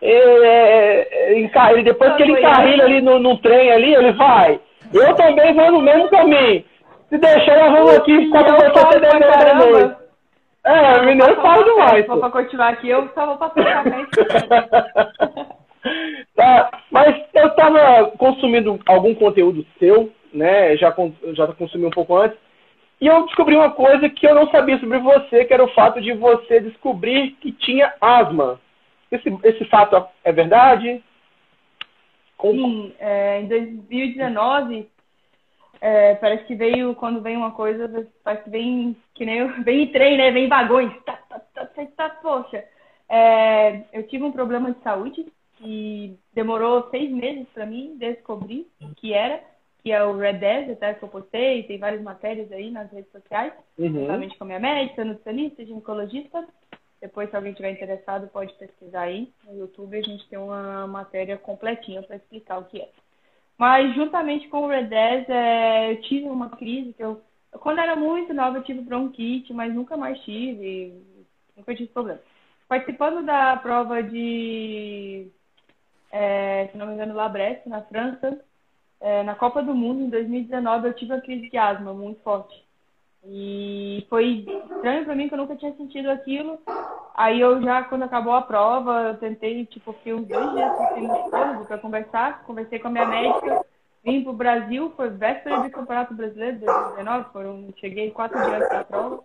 É, 0.02 0.12
é, 0.12 1.32
é 1.32 1.72
ele, 1.72 1.82
depois 1.82 2.14
que 2.16 2.22
ele 2.22 2.32
encarrilha 2.32 2.84
ali 2.84 3.00
no, 3.00 3.18
no 3.18 3.38
trem 3.38 3.70
ali, 3.70 3.94
ele 3.94 4.12
vai. 4.12 4.60
Eu 4.92 5.14
também 5.14 5.54
vou 5.54 5.72
no 5.72 5.80
mesmo 5.80 6.08
caminho. 6.08 6.64
Se 7.08 7.18
deixar, 7.18 7.58
nós 7.58 7.72
vamos 7.72 7.96
aqui 7.96 8.16
ficar 8.26 8.44
conversando 8.44 8.86
até 8.86 9.00
10 9.00 9.20
da 9.20 9.54
noite. 9.54 10.00
É, 10.64 11.00
mineiro 11.06 11.36
fala 11.40 11.64
demais. 11.64 12.02
Se 12.02 12.06
for 12.06 12.20
pra 12.20 12.30
continuar 12.30 12.68
aqui, 12.68 12.88
eu 12.88 13.08
só 13.14 13.26
vou 13.26 13.36
passar 13.36 13.64
café. 13.64 14.06
tá, 16.36 16.70
mas 16.90 17.16
eu 17.34 17.46
estava 17.46 18.10
consumindo 18.18 18.78
algum 18.86 19.14
conteúdo 19.14 19.64
seu, 19.78 20.12
né? 20.32 20.76
Já, 20.76 20.94
já 21.32 21.46
consumi 21.48 21.86
um 21.86 21.90
pouco 21.90 22.16
antes. 22.16 22.38
E 23.00 23.06
eu 23.06 23.24
descobri 23.24 23.56
uma 23.56 23.70
coisa 23.70 24.10
que 24.10 24.26
eu 24.26 24.34
não 24.34 24.50
sabia 24.50 24.78
sobre 24.78 24.98
você, 24.98 25.46
que 25.46 25.54
era 25.54 25.64
o 25.64 25.72
fato 25.72 26.00
de 26.02 26.12
você 26.12 26.60
descobrir 26.60 27.30
que 27.40 27.50
tinha 27.52 27.94
asma. 28.00 28.60
Esse, 29.10 29.34
esse 29.42 29.64
fato 29.64 30.06
é 30.22 30.30
verdade? 30.30 31.02
Sim, 32.40 32.92
é, 32.98 33.40
em 33.40 33.48
2019, 33.48 34.88
é, 35.80 36.14
parece 36.16 36.44
que 36.44 36.54
veio, 36.54 36.94
quando 36.94 37.22
vem 37.22 37.36
uma 37.36 37.52
coisa, 37.52 38.06
parece 38.22 38.44
que 38.44 38.50
vem, 38.50 38.96
que 39.14 39.24
nem 39.24 39.38
eu, 39.38 39.48
vem 39.64 39.82
em 39.82 39.92
trem, 39.92 40.16
né? 40.16 40.30
Vem 40.30 40.44
em 40.44 40.48
vagões. 40.48 40.92
Tá, 41.04 41.16
tá, 41.28 41.40
tá, 41.54 41.66
tá, 41.66 41.86
tá 41.86 42.10
poxa. 42.22 42.64
É, 43.08 43.82
eu 43.92 44.06
tive 44.06 44.24
um 44.24 44.32
problema 44.32 44.72
de 44.72 44.80
saúde 44.82 45.26
que 45.56 46.16
demorou 46.32 46.88
seis 46.90 47.10
meses 47.10 47.46
para 47.52 47.66
mim 47.66 47.96
descobrir 47.98 48.66
o 48.80 48.94
que 48.94 49.12
era, 49.12 49.42
que 49.82 49.92
é 49.92 50.02
o 50.02 50.16
Red 50.16 50.34
10, 50.34 50.70
até 50.70 50.94
que 50.94 51.02
eu 51.02 51.08
postei, 51.08 51.64
tem 51.64 51.78
várias 51.78 52.02
matérias 52.02 52.50
aí 52.52 52.70
nas 52.70 52.90
redes 52.90 53.10
sociais, 53.10 53.52
uhum. 53.78 54.06
com 54.38 54.44
a 54.44 54.46
minha 54.46 54.60
médica, 54.60 55.04
nutricionista, 55.04 55.64
ginecologista. 55.64 56.46
Depois, 57.00 57.30
se 57.30 57.36
alguém 57.36 57.54
tiver 57.54 57.70
interessado, 57.70 58.28
pode 58.28 58.52
pesquisar 58.54 59.02
aí 59.02 59.32
no 59.44 59.56
YouTube. 59.56 59.96
A 59.96 60.02
gente 60.02 60.28
tem 60.28 60.38
uma 60.38 60.86
matéria 60.86 61.38
completinha 61.38 62.02
para 62.02 62.16
explicar 62.16 62.58
o 62.58 62.64
que 62.64 62.80
é. 62.80 62.90
Mas, 63.56 63.94
juntamente 63.94 64.48
com 64.48 64.62
o 64.62 64.68
Red 64.68 64.84
10, 64.84 65.28
é, 65.28 65.92
eu 65.92 66.02
tive 66.02 66.26
uma 66.28 66.50
crise 66.50 66.92
que 66.92 67.02
eu, 67.02 67.22
quando 67.52 67.78
era 67.80 67.96
muito 67.96 68.32
nova, 68.34 68.58
eu 68.58 68.62
tive 68.64 68.80
bronquite, 68.80 69.52
mas 69.52 69.74
nunca 69.74 69.96
mais 69.96 70.18
tive, 70.20 70.94
nunca 71.56 71.74
tive 71.74 71.88
problema. 71.90 72.20
Participando 72.68 73.24
da 73.24 73.56
prova 73.56 74.02
de, 74.02 75.28
é, 76.12 76.68
se 76.68 76.76
não 76.78 76.86
me 76.86 76.94
engano, 76.94 77.14
Labresse, 77.14 77.68
na 77.68 77.82
França, 77.82 78.42
é, 79.00 79.22
na 79.22 79.34
Copa 79.34 79.62
do 79.62 79.74
Mundo, 79.74 80.02
em 80.02 80.10
2019, 80.10 80.88
eu 80.88 80.94
tive 80.94 81.12
uma 81.12 81.20
crise 81.20 81.50
de 81.50 81.56
asma 81.56 81.92
muito 81.92 82.22
forte. 82.22 82.64
E 83.24 84.06
foi 84.08 84.46
estranho 84.46 85.04
pra 85.04 85.14
mim 85.14 85.28
que 85.28 85.34
eu 85.34 85.38
nunca 85.38 85.56
tinha 85.56 85.74
sentido 85.74 86.10
aquilo. 86.10 86.58
Aí 87.14 87.40
eu 87.40 87.62
já, 87.62 87.82
quando 87.84 88.02
acabou 88.02 88.32
a 88.32 88.42
prova, 88.42 89.02
eu 89.02 89.16
tentei, 89.18 89.66
tipo, 89.66 89.92
fiquei 89.92 90.14
uns 90.14 90.26
dois 90.26 90.50
dias 90.52 90.72
sem 90.94 91.06
fôlego 91.30 91.66
pra 91.66 91.78
conversar. 91.78 92.42
Conversei 92.44 92.78
com 92.78 92.88
a 92.88 92.90
minha 92.90 93.06
médica, 93.06 93.64
vim 94.02 94.24
pro 94.24 94.32
Brasil, 94.32 94.92
foi 94.96 95.10
véspera 95.10 95.60
do 95.60 95.70
Campeonato 95.70 96.14
Brasileiro 96.14 96.58
de 96.58 96.64
2019, 96.64 97.32
foram, 97.32 97.68
cheguei 97.76 98.10
quatro 98.10 98.40
dias 98.42 98.68
pra 98.68 98.84
prova. 98.84 99.20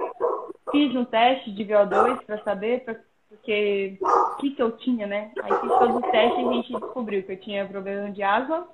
Fiz 0.71 0.93
um 0.95 1.05
teste 1.05 1.51
de 1.53 1.63
VO2 1.63 2.25
pra 2.25 2.43
saber, 2.43 2.83
pra, 2.83 2.95
porque 3.29 3.97
o 4.01 4.35
que, 4.37 4.51
que 4.51 4.61
eu 4.61 4.71
tinha, 4.77 5.07
né? 5.07 5.31
Aí 5.41 5.53
fiz 5.61 5.69
todos 5.79 5.95
os 5.95 6.11
testes 6.11 6.43
e 6.43 6.47
a 6.47 6.51
gente 6.51 6.73
descobriu 6.73 7.23
que 7.23 7.31
eu 7.31 7.39
tinha 7.39 7.65
problema 7.65 8.11
de 8.11 8.21
asma 8.21 8.67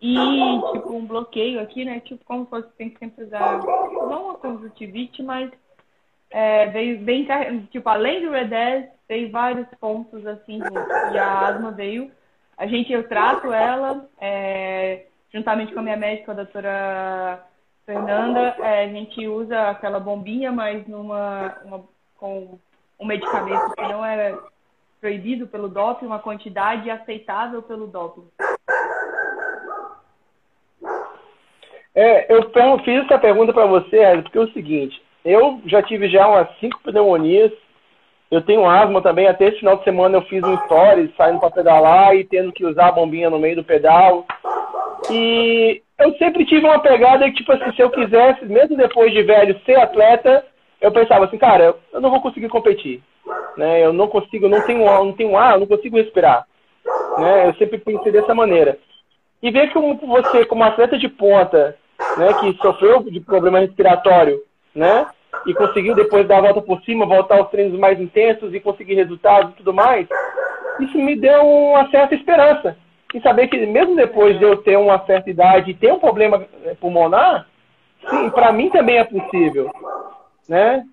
e, 0.00 0.16
tipo, 0.72 0.94
um 0.94 1.04
bloqueio 1.04 1.60
aqui, 1.60 1.84
né? 1.84 2.00
Tipo, 2.00 2.24
como 2.24 2.46
fosse, 2.46 2.68
tem 2.78 2.96
sempre 2.98 3.24
usar, 3.24 3.58
não 3.58 4.24
uma 4.24 4.34
conjuntivite, 4.34 5.22
mas 5.22 5.50
é, 6.30 6.66
veio 6.66 7.00
bem, 7.00 7.26
tipo, 7.70 7.88
além 7.88 8.22
do 8.24 8.30
Red 8.30 8.88
veio 9.08 9.30
vários 9.30 9.66
pontos, 9.78 10.24
assim, 10.26 10.60
e 11.12 11.18
a 11.18 11.48
asma 11.48 11.70
veio. 11.70 12.10
A 12.56 12.66
gente, 12.66 12.92
eu 12.92 13.08
trato 13.08 13.52
ela, 13.52 14.08
é, 14.20 15.06
juntamente 15.32 15.72
com 15.74 15.80
a 15.80 15.82
minha 15.82 15.96
médica, 15.96 16.32
a 16.32 16.36
doutora 16.36 17.46
Fernanda, 17.84 18.54
é, 18.60 18.84
a 18.84 18.88
gente 18.88 19.26
usa 19.26 19.68
aquela 19.68 19.98
bombinha, 19.98 20.52
mas 20.52 20.86
numa, 20.86 21.58
uma, 21.64 21.84
com 22.16 22.58
um 22.98 23.06
medicamento 23.06 23.74
que 23.74 23.82
não 23.82 24.04
é 24.04 24.38
proibido 25.00 25.46
pelo 25.46 25.68
doping, 25.68 26.06
uma 26.06 26.18
quantidade 26.18 26.88
aceitável 26.90 27.62
pelo 27.62 27.86
doping. 27.86 28.28
É, 32.00 32.32
eu 32.32 32.78
fiz 32.78 33.04
essa 33.04 33.18
pergunta 33.18 33.52
para 33.52 33.66
você, 33.66 33.98
porque 34.22 34.38
é 34.38 34.40
o 34.40 34.52
seguinte, 34.52 34.98
eu 35.22 35.60
já 35.66 35.82
tive 35.82 36.08
já 36.08 36.26
umas 36.26 36.48
cinco 36.58 36.80
pneumonias, 36.82 37.52
eu 38.30 38.40
tenho 38.40 38.64
asma 38.64 39.02
também, 39.02 39.28
até 39.28 39.48
esse 39.48 39.58
final 39.58 39.76
de 39.76 39.84
semana 39.84 40.16
eu 40.16 40.22
fiz 40.22 40.42
um 40.42 40.54
story 40.54 41.12
saindo 41.14 41.40
para 41.40 41.50
pedalar 41.50 42.16
e 42.16 42.24
tendo 42.24 42.52
que 42.52 42.64
usar 42.64 42.86
a 42.86 42.92
bombinha 42.92 43.28
no 43.28 43.38
meio 43.38 43.56
do 43.56 43.64
pedal. 43.64 44.24
E 45.10 45.82
eu 45.98 46.14
sempre 46.14 46.46
tive 46.46 46.64
uma 46.64 46.78
pegada 46.78 47.26
que, 47.26 47.36
tipo 47.36 47.52
assim, 47.52 47.70
se 47.72 47.82
eu 47.82 47.90
quisesse, 47.90 48.46
mesmo 48.46 48.78
depois 48.78 49.12
de 49.12 49.22
velho, 49.22 49.60
ser 49.66 49.78
atleta, 49.78 50.42
eu 50.80 50.90
pensava 50.90 51.26
assim, 51.26 51.36
cara, 51.36 51.74
eu 51.92 52.00
não 52.00 52.08
vou 52.08 52.22
conseguir 52.22 52.48
competir. 52.48 53.02
Né? 53.58 53.84
Eu 53.84 53.92
não 53.92 54.08
consigo, 54.08 54.48
não 54.48 54.62
tenho, 54.62 54.86
não 54.86 55.12
tenho 55.12 55.36
ar, 55.36 55.52
eu 55.52 55.60
não 55.60 55.66
consigo 55.66 55.98
respirar. 55.98 56.46
Né? 57.18 57.48
Eu 57.48 57.54
sempre 57.56 57.76
pensei 57.76 58.10
dessa 58.10 58.34
maneira. 58.34 58.78
E 59.42 59.50
ver 59.50 59.70
como 59.72 59.96
você, 59.96 60.46
como 60.46 60.64
atleta 60.64 60.98
de 60.98 61.08
ponta, 61.08 61.76
né, 62.16 62.32
que 62.40 62.52
sofreu 62.60 63.02
de 63.02 63.20
problema 63.20 63.60
respiratório, 63.60 64.42
né, 64.74 65.06
e 65.46 65.54
conseguiu 65.54 65.94
depois 65.94 66.26
dar 66.26 66.38
a 66.38 66.42
volta 66.42 66.62
por 66.62 66.80
cima, 66.82 67.06
voltar 67.06 67.38
aos 67.38 67.50
treinos 67.50 67.78
mais 67.78 68.00
intensos 68.00 68.52
e 68.52 68.60
conseguir 68.60 68.94
resultados 68.94 69.52
e 69.52 69.56
tudo 69.56 69.72
mais, 69.72 70.06
isso 70.80 70.98
me 70.98 71.16
deu 71.16 71.42
uma 71.42 71.88
certa 71.90 72.14
esperança. 72.14 72.76
E 73.12 73.20
saber 73.20 73.48
que 73.48 73.66
mesmo 73.66 73.96
depois 73.96 74.38
de 74.38 74.44
eu 74.44 74.56
ter 74.58 74.76
uma 74.76 75.04
certa 75.04 75.30
idade 75.30 75.70
e 75.70 75.74
ter 75.74 75.92
um 75.92 75.98
problema 75.98 76.46
eh, 76.64 76.76
pulmonar, 76.80 77.46
sim, 78.08 78.30
para 78.30 78.52
mim 78.52 78.70
também 78.70 78.98
é 78.98 79.04
possível, 79.04 79.70
né? 80.48 80.84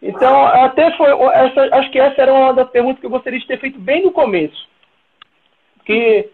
Então, 0.00 0.46
até 0.46 0.96
foi, 0.96 1.10
essa, 1.32 1.76
acho 1.76 1.90
que 1.90 1.98
essa 1.98 2.20
era 2.20 2.32
uma 2.32 2.54
das 2.54 2.70
perguntas 2.70 3.00
que 3.00 3.06
eu 3.06 3.10
gostaria 3.10 3.38
de 3.38 3.46
ter 3.46 3.58
feito 3.58 3.78
bem 3.78 4.04
no 4.04 4.12
começo. 4.12 4.68
Que 5.84 6.30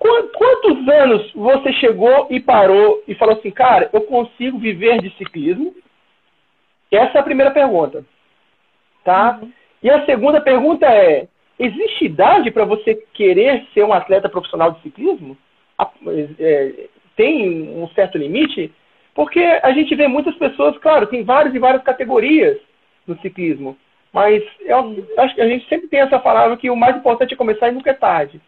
Quantos 0.00 0.88
anos 0.88 1.30
você 1.34 1.74
chegou 1.74 2.26
e 2.30 2.40
parou 2.40 3.04
e 3.06 3.14
falou 3.14 3.36
assim, 3.36 3.50
cara, 3.50 3.90
eu 3.92 4.00
consigo 4.00 4.58
viver 4.58 4.98
de 5.02 5.10
ciclismo? 5.18 5.74
Essa 6.90 7.18
é 7.18 7.20
a 7.20 7.24
primeira 7.24 7.50
pergunta. 7.50 8.02
Tá? 9.04 9.38
Uhum. 9.42 9.52
E 9.82 9.90
a 9.90 10.04
segunda 10.06 10.40
pergunta 10.40 10.86
é: 10.86 11.28
existe 11.58 12.06
idade 12.06 12.50
para 12.50 12.64
você 12.64 12.94
querer 13.12 13.66
ser 13.74 13.84
um 13.84 13.92
atleta 13.92 14.28
profissional 14.28 14.72
de 14.72 14.80
ciclismo? 14.80 15.36
É, 16.38 16.88
tem 17.14 17.68
um 17.76 17.86
certo 17.88 18.16
limite? 18.16 18.72
Porque 19.14 19.40
a 19.40 19.72
gente 19.72 19.94
vê 19.94 20.08
muitas 20.08 20.34
pessoas, 20.36 20.78
claro, 20.78 21.08
tem 21.08 21.24
várias 21.24 21.54
e 21.54 21.58
várias 21.58 21.82
categorias 21.82 22.58
no 23.06 23.18
ciclismo. 23.20 23.76
Mas 24.12 24.42
eu 24.60 25.04
acho 25.18 25.34
que 25.34 25.40
a 25.42 25.48
gente 25.48 25.68
sempre 25.68 25.88
tem 25.88 26.00
essa 26.00 26.18
palavra 26.18 26.56
que 26.56 26.70
o 26.70 26.76
mais 26.76 26.96
importante 26.96 27.34
é 27.34 27.36
começar 27.36 27.68
e 27.68 27.72
nunca 27.72 27.90
é 27.90 27.94
tarde. 27.94 28.40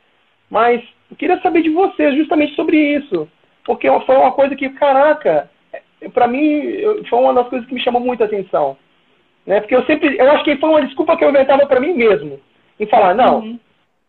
Mas 0.51 0.83
eu 1.13 1.17
queria 1.17 1.39
saber 1.43 1.63
de 1.63 1.69
você 1.69 2.17
justamente 2.17 2.55
sobre 2.55 2.77
isso. 2.77 3.29
Porque 3.65 3.87
foi 4.07 4.17
uma 4.17 4.33
coisa 4.33 4.57
que, 4.57 4.69
caraca, 4.71 5.51
para 6.15 6.27
mim, 6.27 7.05
foi 7.09 7.19
uma 7.19 7.35
das 7.35 7.49
coisas 7.49 7.69
que 7.69 7.75
me 7.75 7.83
chamou 7.83 8.01
muita 8.01 8.25
atenção. 8.25 8.79
Né? 9.47 9.61
Porque 9.61 9.77
eu 9.77 9.85
sempre, 9.85 10.17
eu 10.19 10.31
acho 10.33 10.43
que 10.43 10.57
foi 10.57 10.71
uma 10.71 10.83
desculpa 10.83 11.17
que 11.17 11.25
eu 11.25 11.29
inventava 11.29 11.67
para 11.67 11.81
mim 11.81 11.93
mesmo. 11.93 12.41
Em 12.81 12.87
falar, 12.87 13.15
não, 13.15 13.41
uhum. 13.41 13.61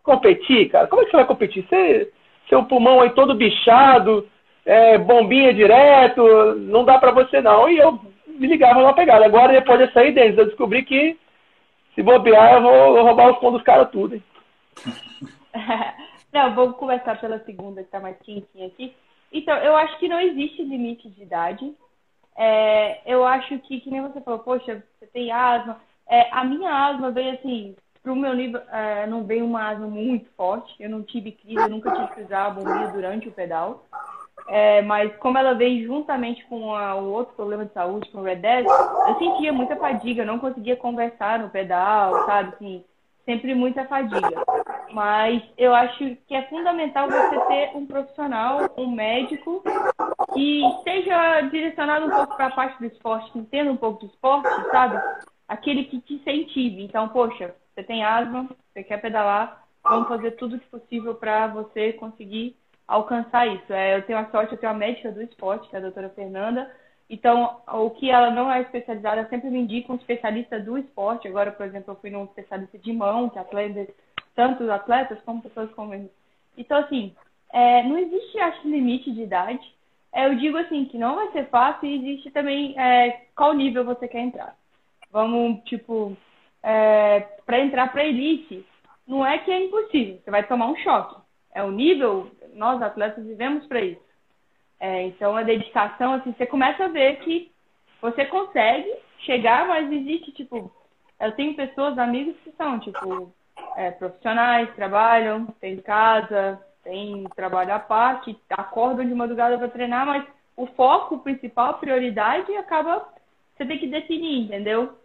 competir, 0.01 0.69
cara, 0.69 0.87
como 0.87 1.01
é 1.01 1.05
que 1.05 1.11
você 1.11 1.17
vai 1.17 1.25
competir? 1.25 1.65
Você, 1.67 2.09
seu 2.47 2.63
pulmão 2.63 3.01
aí 3.01 3.09
todo 3.09 3.35
bichado, 3.35 4.25
é, 4.65 4.97
bombinha 4.97 5.53
direto, 5.53 6.55
não 6.55 6.85
dá 6.85 6.97
para 6.97 7.11
você 7.11 7.41
não. 7.41 7.69
E 7.69 7.79
eu 7.79 7.99
me 8.27 8.47
ligava 8.47 8.79
numa 8.79 8.95
pegada. 8.95 9.25
Agora, 9.25 9.51
depois 9.51 9.77
de 9.77 9.93
sair 9.93 10.13
deles, 10.13 10.37
eu 10.37 10.45
descobri 10.45 10.83
que 10.83 11.17
se 11.93 12.01
bobear, 12.01 12.53
eu 12.53 12.61
vou 12.61 13.03
roubar 13.03 13.29
os 13.29 13.37
pontos 13.39 13.55
dos 13.55 13.63
caras 13.63 13.89
tudo. 13.91 14.23
Não, 16.33 16.55
vou 16.55 16.73
começar 16.73 17.19
pela 17.21 17.37
segunda, 17.45 17.81
que 17.81 17.87
está 17.87 17.99
mais 17.99 18.17
quentinha 18.17 18.67
aqui. 18.67 18.95
Então, 19.31 19.55
eu 19.57 19.75
acho 19.77 19.97
que 19.99 20.07
não 20.07 20.19
existe 20.19 20.63
limite 20.63 21.07
de 21.09 21.21
idade. 21.21 21.75
É, 22.35 23.01
eu 23.05 23.23
acho 23.23 23.59
que, 23.59 23.79
que 23.79 23.91
nem 23.91 24.01
você 24.01 24.19
falou, 24.19 24.39
poxa, 24.39 24.83
você 24.97 25.05
tem 25.07 25.31
asma. 25.31 25.79
É, 26.07 26.29
a 26.31 26.43
minha 26.43 26.71
asma 26.71 27.11
veio 27.11 27.35
assim, 27.35 27.75
pro 28.01 28.15
meu 28.15 28.33
nível, 28.33 28.61
é, 28.71 29.05
não 29.05 29.23
veio 29.23 29.45
uma 29.45 29.69
asma 29.69 29.85
muito 29.85 30.27
forte. 30.35 30.73
Eu 30.79 30.89
não 30.89 31.03
tive 31.03 31.31
crise, 31.31 31.61
eu 31.61 31.69
nunca 31.69 31.91
tive 31.91 32.07
que 32.15 32.21
usar 32.21 32.47
a 32.47 32.49
bombinha 32.49 32.87
durante 32.87 33.29
o 33.29 33.31
pedal. 33.31 33.85
É, 34.47 34.81
mas 34.81 35.15
como 35.17 35.37
ela 35.37 35.53
veio 35.53 35.85
juntamente 35.85 36.43
com 36.45 36.75
a, 36.75 36.95
o 36.95 37.11
outro 37.11 37.35
problema 37.35 37.65
de 37.65 37.73
saúde, 37.73 38.09
com 38.09 38.19
o 38.19 38.23
Red 38.23 38.37
Dead, 38.37 38.65
eu 38.65 39.19
sentia 39.19 39.53
muita 39.53 39.75
fadiga, 39.75 40.23
eu 40.23 40.27
não 40.27 40.39
conseguia 40.39 40.75
conversar 40.75 41.39
no 41.39 41.49
pedal, 41.49 42.25
sabe? 42.25 42.49
Assim, 42.55 42.83
sempre 43.25 43.53
muita 43.53 43.85
fadiga. 43.85 44.43
Mas 44.91 45.41
eu 45.57 45.73
acho 45.73 46.15
que 46.27 46.35
é 46.35 46.43
fundamental 46.43 47.09
você 47.09 47.39
ter 47.47 47.71
um 47.75 47.85
profissional, 47.85 48.69
um 48.77 48.91
médico, 48.91 49.63
que 50.33 50.61
seja 50.83 51.41
direcionado 51.41 52.05
um 52.05 52.09
pouco 52.09 52.35
para 52.35 52.47
a 52.47 52.51
parte 52.51 52.79
do 52.79 52.85
esporte, 52.85 53.31
que 53.31 53.39
entenda 53.39 53.71
um 53.71 53.77
pouco 53.77 54.01
do 54.01 54.11
esporte, 54.11 54.49
sabe? 54.71 55.01
Aquele 55.47 55.85
que 55.85 55.99
te 56.01 56.15
incentive. 56.15 56.83
Então, 56.83 57.09
poxa, 57.09 57.55
você 57.73 57.83
tem 57.83 58.03
asma, 58.03 58.47
você 58.71 58.83
quer 58.83 59.01
pedalar, 59.01 59.65
vamos 59.83 60.07
fazer 60.07 60.31
tudo 60.31 60.55
o 60.55 60.59
que 60.59 60.67
possível 60.67 61.15
para 61.15 61.47
você 61.47 61.93
conseguir 61.93 62.55
alcançar 62.87 63.47
isso. 63.47 63.73
É, 63.73 63.97
eu 63.97 64.03
tenho 64.03 64.19
a 64.19 64.29
sorte, 64.29 64.53
eu 64.53 64.59
tenho 64.59 64.71
a 64.71 64.75
médica 64.75 65.11
do 65.11 65.21
esporte, 65.21 65.69
que 65.69 65.75
é 65.75 65.79
a 65.79 65.81
doutora 65.81 66.09
Fernanda, 66.09 66.69
Então, 67.13 67.61
o 67.67 67.91
que 67.91 68.09
ela 68.09 68.31
não 68.31 68.51
é 68.51 68.61
especializada, 68.61 69.29
sempre 69.29 69.47
me 69.47 69.59
indico 69.59 69.93
um 69.93 69.97
especialista 69.97 70.59
do 70.59 70.79
esporte. 70.79 71.27
Agora, 71.27 71.51
por 71.51 71.63
exemplo, 71.63 71.93
eu 71.93 71.95
fui 71.97 72.09
num 72.09 72.23
especialista 72.23 72.75
de 72.79 72.91
mão, 72.91 73.29
que 73.29 73.37
atleta, 73.37 73.87
tanto 74.33 74.71
atletas 74.71 75.19
como 75.23 75.39
pessoas 75.39 75.71
comuns. 75.73 76.09
Então, 76.57 76.79
assim, 76.79 77.15
é, 77.51 77.83
não 77.83 77.99
existe, 77.99 78.39
acho, 78.39 78.67
limite 78.67 79.11
de 79.11 79.21
idade. 79.21 79.63
É, 80.11 80.25
eu 80.25 80.33
digo, 80.39 80.57
assim, 80.57 80.85
que 80.85 80.97
não 80.97 81.13
vai 81.17 81.31
ser 81.33 81.47
fácil 81.49 81.87
e 81.87 81.97
existe 81.97 82.31
também 82.31 82.73
é, 82.79 83.27
qual 83.35 83.53
nível 83.53 83.85
você 83.85 84.07
quer 84.07 84.21
entrar. 84.21 84.55
Vamos, 85.11 85.63
tipo, 85.65 86.17
é, 86.63 87.19
para 87.45 87.59
entrar 87.59 87.91
para 87.91 88.03
elite, 88.03 88.65
não 89.05 89.23
é 89.23 89.37
que 89.37 89.51
é 89.51 89.63
impossível, 89.63 90.19
você 90.23 90.31
vai 90.31 90.47
tomar 90.47 90.65
um 90.65 90.75
choque. 90.77 91.21
É 91.53 91.61
o 91.61 91.69
nível, 91.69 92.31
nós 92.55 92.81
atletas 92.81 93.23
vivemos 93.23 93.67
para 93.67 93.81
isso. 93.81 94.01
É, 94.83 95.03
então, 95.03 95.33
a 95.33 95.43
dedicação, 95.43 96.15
assim, 96.15 96.33
você 96.33 96.45
começa 96.45 96.83
a 96.83 96.89
ver 96.89 97.15
que 97.19 97.49
você 98.01 98.25
consegue 98.25 98.93
chegar, 99.19 99.65
mas 99.65 99.89
existe, 99.89 100.33
tipo, 100.33 100.69
eu 101.21 101.31
tenho 101.37 101.55
pessoas, 101.55 101.97
amigos 101.97 102.35
que 102.43 102.51
são, 102.57 102.77
tipo, 102.81 103.33
é, 103.77 103.91
profissionais, 103.91 104.75
trabalham, 104.75 105.45
tem 105.61 105.77
casa, 105.77 106.61
tem 106.83 107.23
trabalho 107.33 107.73
à 107.73 107.79
parte, 107.79 108.37
acordam 108.49 109.07
de 109.07 109.15
madrugada 109.15 109.57
para 109.57 109.69
treinar, 109.69 110.05
mas 110.05 110.27
o 110.57 110.65
foco 110.65 111.19
principal, 111.19 111.69
a 111.69 111.73
prioridade, 111.75 112.53
acaba, 112.57 113.07
você 113.55 113.65
tem 113.65 113.79
que 113.79 113.87
definir, 113.87 114.47
entendeu? 114.47 114.97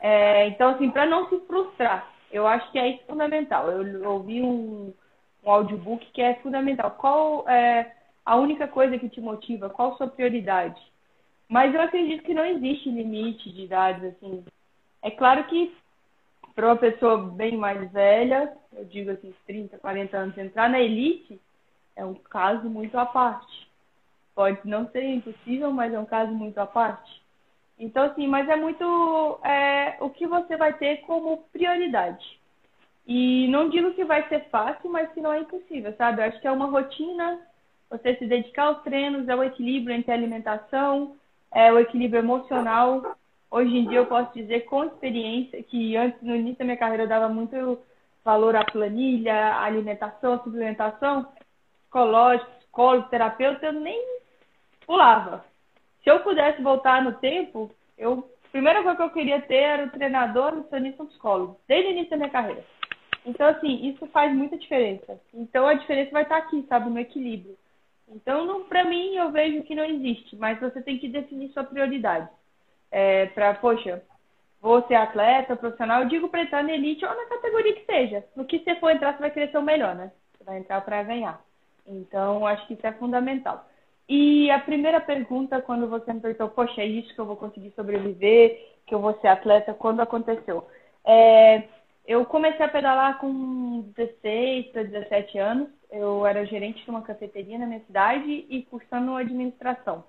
É, 0.00 0.48
então, 0.48 0.70
assim, 0.70 0.90
para 0.90 1.06
não 1.06 1.28
se 1.28 1.38
frustrar, 1.46 2.08
eu 2.32 2.44
acho 2.44 2.72
que 2.72 2.78
é 2.80 2.88
isso 2.88 3.04
fundamental. 3.06 3.70
Eu 3.70 4.10
ouvi 4.10 4.42
um, 4.42 4.92
um 5.44 5.48
audiobook 5.48 6.04
que 6.10 6.20
é 6.20 6.34
fundamental. 6.42 6.90
Qual 6.98 7.48
é 7.48 8.01
a 8.24 8.36
única 8.36 8.68
coisa 8.68 8.98
que 8.98 9.08
te 9.08 9.20
motiva? 9.20 9.70
Qual 9.70 9.96
sua 9.96 10.08
prioridade? 10.08 10.80
Mas 11.48 11.74
eu 11.74 11.80
acredito 11.80 12.22
que 12.22 12.34
não 12.34 12.44
existe 12.44 12.90
limite 12.90 13.50
de 13.52 13.62
idades, 13.62 14.04
assim. 14.04 14.44
É 15.02 15.10
claro 15.10 15.44
que 15.44 15.74
para 16.54 16.66
uma 16.66 16.76
pessoa 16.76 17.18
bem 17.18 17.56
mais 17.56 17.90
velha, 17.90 18.56
eu 18.72 18.84
digo 18.84 19.10
assim, 19.10 19.34
30, 19.46 19.78
40 19.78 20.16
anos, 20.16 20.38
entrar 20.38 20.68
na 20.68 20.80
elite 20.80 21.40
é 21.96 22.04
um 22.04 22.14
caso 22.14 22.68
muito 22.68 22.96
à 22.98 23.06
parte. 23.06 23.70
Pode 24.34 24.60
não 24.64 24.88
ser 24.90 25.04
impossível, 25.04 25.70
mas 25.72 25.92
é 25.92 25.98
um 25.98 26.06
caso 26.06 26.32
muito 26.32 26.58
à 26.58 26.66
parte. 26.66 27.22
Então, 27.78 28.04
assim, 28.04 28.26
mas 28.26 28.48
é 28.48 28.56
muito 28.56 29.40
é, 29.44 29.96
o 30.00 30.08
que 30.08 30.26
você 30.26 30.56
vai 30.56 30.72
ter 30.74 30.98
como 31.02 31.44
prioridade. 31.52 32.40
E 33.06 33.48
não 33.48 33.68
digo 33.68 33.92
que 33.94 34.04
vai 34.04 34.26
ser 34.28 34.48
fácil, 34.48 34.90
mas 34.90 35.10
que 35.12 35.20
não 35.20 35.32
é 35.32 35.40
impossível, 35.40 35.94
sabe? 35.96 36.22
Eu 36.22 36.26
acho 36.26 36.40
que 36.40 36.46
é 36.46 36.52
uma 36.52 36.66
rotina, 36.66 37.40
você 37.92 38.16
se 38.16 38.26
dedicar 38.26 38.64
aos 38.64 38.82
treinos, 38.82 39.28
é 39.28 39.36
o 39.36 39.44
equilíbrio 39.44 39.94
entre 39.94 40.10
alimentação, 40.10 41.16
é 41.52 41.72
o 41.72 41.78
equilíbrio 41.78 42.20
emocional. 42.20 43.16
Hoje 43.50 43.76
em 43.76 43.86
dia 43.86 43.98
eu 43.98 44.06
posso 44.06 44.32
dizer 44.34 44.60
com 44.60 44.84
experiência 44.84 45.62
que 45.62 45.96
antes, 45.96 46.20
no 46.22 46.34
início 46.34 46.58
da 46.58 46.64
minha 46.64 46.76
carreira, 46.76 47.04
eu 47.04 47.08
dava 47.08 47.28
muito 47.28 47.78
valor 48.24 48.56
à 48.56 48.64
planilha, 48.64 49.34
à 49.34 49.64
alimentação, 49.64 50.34
à 50.34 50.38
suplementação, 50.38 51.28
psicológico, 51.82 52.50
psicólogo, 52.58 53.08
terapeuta, 53.08 53.66
eu 53.66 53.72
nem 53.74 54.02
pulava 54.86 55.44
se 56.02 56.10
eu 56.10 56.20
pudesse 56.20 56.60
voltar 56.62 57.02
no 57.02 57.14
tempo, 57.14 57.70
eu 57.96 58.28
primeira 58.50 58.82
coisa 58.82 58.96
que 58.96 59.02
eu 59.02 59.10
queria 59.10 59.40
ter 59.40 59.54
era 59.54 59.86
o 59.86 59.90
treinador, 59.90 60.54
nutricionista, 60.54 61.02
um 61.02 61.06
psicólogo, 61.06 61.58
desde 61.66 61.88
o 61.88 61.92
início 61.92 62.10
da 62.10 62.16
minha 62.18 62.28
carreira. 62.28 62.62
Então, 63.24 63.46
assim, 63.46 63.88
isso 63.88 64.06
faz 64.08 64.34
muita 64.34 64.58
diferença. 64.58 65.18
Então, 65.32 65.66
a 65.66 65.74
diferença 65.74 66.10
vai 66.10 66.24
estar 66.24 66.36
aqui, 66.36 66.62
sabe, 66.68 66.90
no 66.90 66.98
equilíbrio. 66.98 67.56
Então, 68.14 68.64
para 68.64 68.84
mim, 68.84 69.16
eu 69.16 69.30
vejo 69.30 69.62
que 69.62 69.74
não 69.74 69.84
existe, 69.84 70.36
mas 70.36 70.60
você 70.60 70.82
tem 70.82 70.98
que 70.98 71.08
definir 71.08 71.50
sua 71.52 71.64
prioridade. 71.64 72.28
É, 72.90 73.26
para, 73.26 73.54
poxa, 73.54 74.02
vou 74.60 74.86
ser 74.86 74.94
atleta, 74.94 75.56
profissional, 75.56 76.02
eu 76.02 76.08
digo 76.08 76.28
para 76.28 76.42
entrar 76.42 76.62
na 76.62 76.72
elite 76.72 77.04
ou 77.04 77.14
na 77.14 77.26
categoria 77.26 77.74
que 77.74 77.86
seja. 77.86 78.24
No 78.36 78.44
que 78.44 78.58
você 78.58 78.76
for 78.76 78.90
entrar, 78.90 79.14
você 79.14 79.20
vai 79.20 79.30
querer 79.30 79.50
ser 79.50 79.58
o 79.58 79.62
melhor, 79.62 79.94
né? 79.94 80.12
Você 80.36 80.44
vai 80.44 80.58
entrar 80.58 80.80
para 80.82 81.02
ganhar. 81.02 81.42
Então, 81.86 82.46
acho 82.46 82.66
que 82.66 82.74
isso 82.74 82.86
é 82.86 82.92
fundamental. 82.92 83.66
E 84.08 84.50
a 84.50 84.58
primeira 84.58 85.00
pergunta, 85.00 85.62
quando 85.62 85.88
você 85.88 86.12
me 86.12 86.20
perguntou, 86.20 86.50
poxa, 86.50 86.82
é 86.82 86.86
isso 86.86 87.14
que 87.14 87.20
eu 87.20 87.26
vou 87.26 87.36
conseguir 87.36 87.72
sobreviver, 87.74 88.76
que 88.86 88.94
eu 88.94 89.00
vou 89.00 89.18
ser 89.20 89.28
atleta, 89.28 89.72
quando 89.72 90.00
aconteceu? 90.00 90.66
É, 91.04 91.62
eu 92.06 92.24
comecei 92.26 92.64
a 92.64 92.68
pedalar 92.68 93.18
com 93.18 93.80
16 93.96 94.66
para 94.66 94.82
17 94.82 95.38
anos. 95.38 95.68
Eu 95.92 96.26
era 96.26 96.46
gerente 96.46 96.82
de 96.82 96.90
uma 96.90 97.02
cafeteria 97.02 97.58
na 97.58 97.66
minha 97.66 97.84
cidade 97.84 98.46
e 98.48 98.62
cursando 98.62 99.14
administração. 99.14 100.02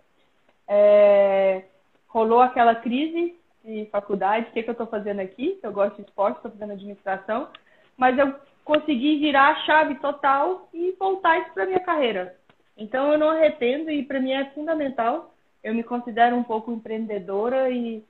É, 0.65 1.65
rolou 2.07 2.41
aquela 2.41 2.73
crise 2.73 3.35
de 3.65 3.85
faculdade, 3.91 4.47
o 4.47 4.53
que, 4.53 4.63
que 4.63 4.69
eu 4.69 4.73
estou 4.73 4.87
fazendo 4.87 5.19
aqui? 5.19 5.59
Eu 5.61 5.73
gosto 5.73 5.97
de 5.97 6.03
esporte, 6.03 6.37
estou 6.37 6.51
fazendo 6.51 6.71
administração, 6.71 7.49
mas 7.97 8.17
eu 8.17 8.33
consegui 8.63 9.19
virar 9.19 9.49
a 9.49 9.65
chave 9.65 9.95
total 9.95 10.69
e 10.73 10.95
voltar 10.97 11.39
isso 11.39 11.53
para 11.53 11.65
minha 11.65 11.81
carreira. 11.81 12.37
Então 12.77 13.11
eu 13.11 13.19
não 13.19 13.29
arrependo 13.29 13.91
e 13.91 14.03
para 14.03 14.21
mim 14.21 14.31
é 14.31 14.45
fundamental. 14.51 15.33
Eu 15.61 15.73
me 15.73 15.83
considero 15.83 16.35
um 16.35 16.43
pouco 16.43 16.71
empreendedora 16.71 17.69
e 17.69 18.03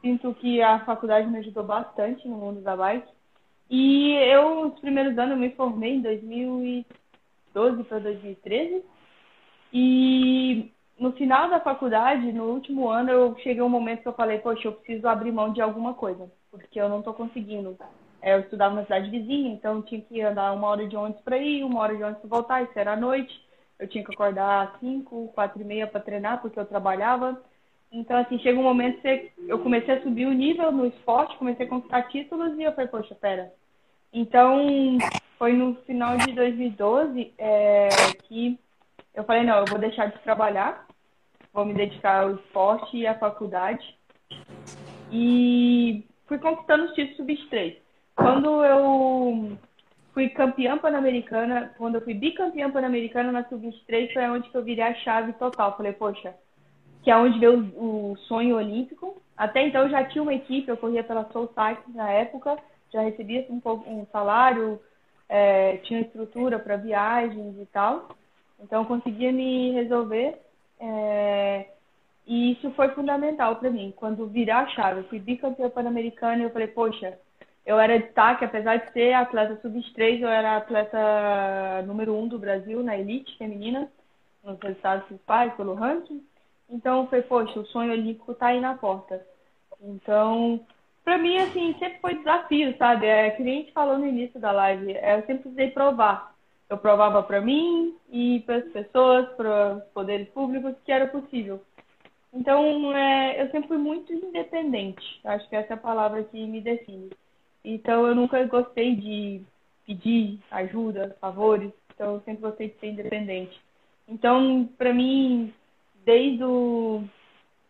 sinto 0.00 0.34
que 0.34 0.60
a 0.60 0.80
faculdade 0.80 1.28
me 1.28 1.38
ajudou 1.38 1.64
bastante 1.64 2.26
no 2.28 2.36
mundo 2.36 2.60
da 2.60 2.76
bike. 2.76 3.17
E 3.70 4.14
eu, 4.14 4.68
nos 4.68 4.80
primeiros 4.80 5.16
anos, 5.18 5.32
eu 5.32 5.36
me 5.36 5.50
formei 5.50 5.94
em 5.96 6.02
2012 6.02 7.84
para 7.84 7.98
2013. 7.98 8.82
E 9.72 10.70
no 10.98 11.12
final 11.12 11.50
da 11.50 11.60
faculdade, 11.60 12.32
no 12.32 12.44
último 12.44 12.88
ano, 12.88 13.10
eu 13.10 13.36
cheguei 13.38 13.62
um 13.62 13.68
momento 13.68 14.02
que 14.02 14.08
eu 14.08 14.14
falei, 14.14 14.38
poxa, 14.38 14.68
eu 14.68 14.72
preciso 14.72 15.06
abrir 15.06 15.32
mão 15.32 15.52
de 15.52 15.60
alguma 15.60 15.94
coisa, 15.94 16.30
porque 16.50 16.80
eu 16.80 16.88
não 16.88 17.00
estou 17.00 17.12
conseguindo. 17.12 17.78
É, 18.20 18.34
eu 18.34 18.40
estudava 18.40 18.74
na 18.74 18.82
cidade 18.82 19.10
vizinha, 19.10 19.52
então 19.52 19.82
tinha 19.82 20.00
que 20.00 20.20
andar 20.20 20.52
uma 20.52 20.66
hora 20.68 20.88
de 20.88 20.96
ônibus 20.96 21.20
para 21.22 21.38
ir, 21.38 21.62
uma 21.62 21.80
hora 21.80 21.96
de 21.96 22.02
ônibus 22.02 22.22
para 22.22 22.30
voltar, 22.30 22.62
isso 22.62 22.76
era 22.76 22.94
à 22.94 22.96
noite 22.96 23.48
eu 23.78 23.86
tinha 23.86 24.04
que 24.04 24.12
acordar 24.12 24.68
às 24.68 24.80
5, 24.80 25.28
4 25.34 25.60
e 25.60 25.64
meia 25.64 25.86
para 25.86 26.00
treinar, 26.00 26.40
porque 26.40 26.58
eu 26.58 26.66
trabalhava. 26.66 27.40
Então, 27.92 28.16
assim, 28.18 28.38
chega 28.40 28.58
um 28.58 28.64
momento 28.64 29.00
que 29.00 29.32
eu 29.46 29.60
comecei 29.60 29.94
a 29.94 30.02
subir 30.02 30.26
o 30.26 30.32
nível 30.32 30.72
no 30.72 30.86
esporte, 30.86 31.38
comecei 31.38 31.64
a 31.64 31.68
conquistar 31.68 32.02
títulos 32.08 32.58
e 32.58 32.64
eu 32.64 32.72
falei, 32.72 32.88
poxa, 32.88 33.14
pera. 33.14 33.52
Então, 34.12 34.98
foi 35.38 35.52
no 35.52 35.74
final 35.86 36.16
de 36.16 36.32
2012 36.32 37.32
é, 37.38 37.88
que 38.24 38.58
eu 39.14 39.24
falei, 39.24 39.44
não, 39.44 39.58
eu 39.58 39.64
vou 39.66 39.78
deixar 39.78 40.06
de 40.06 40.18
trabalhar, 40.20 40.86
vou 41.52 41.64
me 41.64 41.74
dedicar 41.74 42.22
ao 42.22 42.36
esporte 42.36 42.96
e 42.96 43.06
à 43.06 43.14
faculdade. 43.14 43.96
E 45.10 46.04
fui 46.26 46.38
conquistando 46.38 46.84
os 46.84 46.92
títulos 46.94 47.16
sub-3. 47.16 47.76
Quando 48.14 48.64
eu 48.64 49.58
fui 50.12 50.28
campeã 50.28 50.76
pan-americana, 50.78 51.72
quando 51.78 51.96
eu 51.96 52.00
fui 52.00 52.14
bicampeã 52.14 52.70
pan-americana 52.70 53.30
na 53.30 53.44
sub-23, 53.44 54.12
foi 54.12 54.28
onde 54.28 54.50
que 54.50 54.56
eu 54.56 54.64
virei 54.64 54.84
a 54.84 54.94
chave 54.94 55.32
total. 55.34 55.76
Falei, 55.76 55.92
poxa, 55.92 56.34
que 57.02 57.10
é 57.10 57.16
onde 57.16 57.38
veio 57.38 57.60
o, 57.76 58.16
sonho 58.26 58.56
olímpico. 58.56 59.20
Até 59.36 59.66
então 59.66 59.82
eu 59.82 59.90
já 59.90 60.04
tinha 60.04 60.22
uma 60.22 60.34
equipe, 60.34 60.68
eu 60.68 60.76
corria 60.76 61.04
pela 61.04 61.30
Soul 61.32 61.48
Cycling 61.48 61.94
na 61.94 62.10
época, 62.10 62.56
já 62.92 63.02
recebia 63.02 63.46
um, 63.50 63.60
pouco, 63.60 63.88
um 63.88 64.06
salário, 64.12 64.80
é, 65.28 65.76
tinha 65.78 66.00
estrutura 66.00 66.58
para 66.58 66.76
viagens 66.76 67.56
e 67.58 67.66
tal. 67.66 68.08
Então 68.60 68.84
conseguia 68.84 69.32
me 69.32 69.72
resolver. 69.72 70.40
É, 70.80 71.66
e 72.26 72.52
isso 72.52 72.70
foi 72.72 72.88
fundamental 72.90 73.56
para 73.56 73.70
mim. 73.70 73.92
Quando 73.96 74.26
virar 74.26 74.60
a 74.60 74.68
chave, 74.68 75.00
eu 75.00 75.04
fui 75.04 75.18
bicampeã 75.18 75.70
pan-americana 75.70 76.42
e 76.42 76.44
eu 76.44 76.50
falei, 76.50 76.68
poxa, 76.68 77.18
eu 77.64 77.78
era 77.78 77.98
destaque, 77.98 78.44
apesar 78.44 78.76
de 78.76 78.92
ser 78.92 79.12
atleta 79.12 79.58
sub-3, 79.60 80.20
eu 80.20 80.28
era 80.28 80.56
atleta 80.56 81.82
número 81.86 82.14
um 82.14 82.28
do 82.28 82.38
Brasil 82.38 82.82
na 82.82 82.96
elite 82.98 83.36
feminina, 83.36 83.90
nos 84.42 84.58
resultados 84.60 85.06
principais, 85.06 85.54
pelo 85.54 85.74
ranking. 85.74 86.22
Então, 86.70 87.06
foi, 87.08 87.22
poxa, 87.22 87.60
o 87.60 87.66
sonho 87.66 87.92
olímpico 87.92 88.34
tá 88.34 88.48
aí 88.48 88.60
na 88.60 88.74
porta. 88.74 89.24
Então, 89.80 90.60
para 91.08 91.16
mim, 91.16 91.38
assim, 91.38 91.74
sempre 91.78 91.98
foi 92.02 92.16
desafio, 92.16 92.76
sabe? 92.76 93.06
É 93.06 93.30
que 93.30 93.42
nem 93.42 93.54
a 93.54 93.60
gente 93.62 93.72
falou 93.72 93.96
no 93.96 94.06
início 94.06 94.38
da 94.38 94.52
live, 94.52 94.92
é, 94.92 95.16
eu 95.16 95.20
sempre 95.20 95.44
precisei 95.44 95.70
provar. 95.70 96.34
Eu 96.68 96.76
provava 96.76 97.22
para 97.22 97.40
mim 97.40 97.96
e 98.12 98.40
para 98.40 98.56
as 98.56 98.64
pessoas, 98.66 99.26
para 99.30 99.76
os 99.76 99.84
poderes 99.94 100.28
públicos, 100.28 100.74
que 100.84 100.92
era 100.92 101.06
possível. 101.06 101.62
Então, 102.30 102.94
é, 102.94 103.40
eu 103.40 103.50
sempre 103.50 103.68
fui 103.68 103.78
muito 103.78 104.12
independente. 104.12 105.02
Acho 105.24 105.48
que 105.48 105.56
essa 105.56 105.72
é 105.72 105.76
a 105.76 105.80
palavra 105.80 106.22
que 106.24 106.46
me 106.46 106.60
define. 106.60 107.08
Então 107.64 108.06
eu 108.06 108.14
nunca 108.14 108.44
gostei 108.44 108.94
de 108.94 109.40
pedir 109.86 110.38
ajuda, 110.50 111.16
favores. 111.22 111.72
Então 111.94 112.16
eu 112.16 112.20
sempre 112.20 112.42
gostei 112.42 112.68
de 112.68 112.78
ser 112.80 112.88
independente. 112.88 113.58
Então, 114.06 114.68
para 114.76 114.92
mim, 114.92 115.54
desde 116.04 116.44
o 116.44 117.02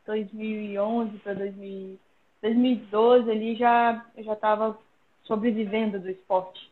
2011 0.07 1.19
para 1.19 1.35
2012 2.43 3.31
ali 3.31 3.57
já 3.57 4.05
eu 4.17 4.25
já 4.25 4.33
estava 4.33 4.79
sobrevivendo 5.25 5.99
do 5.99 6.11
esporte. 6.11 6.71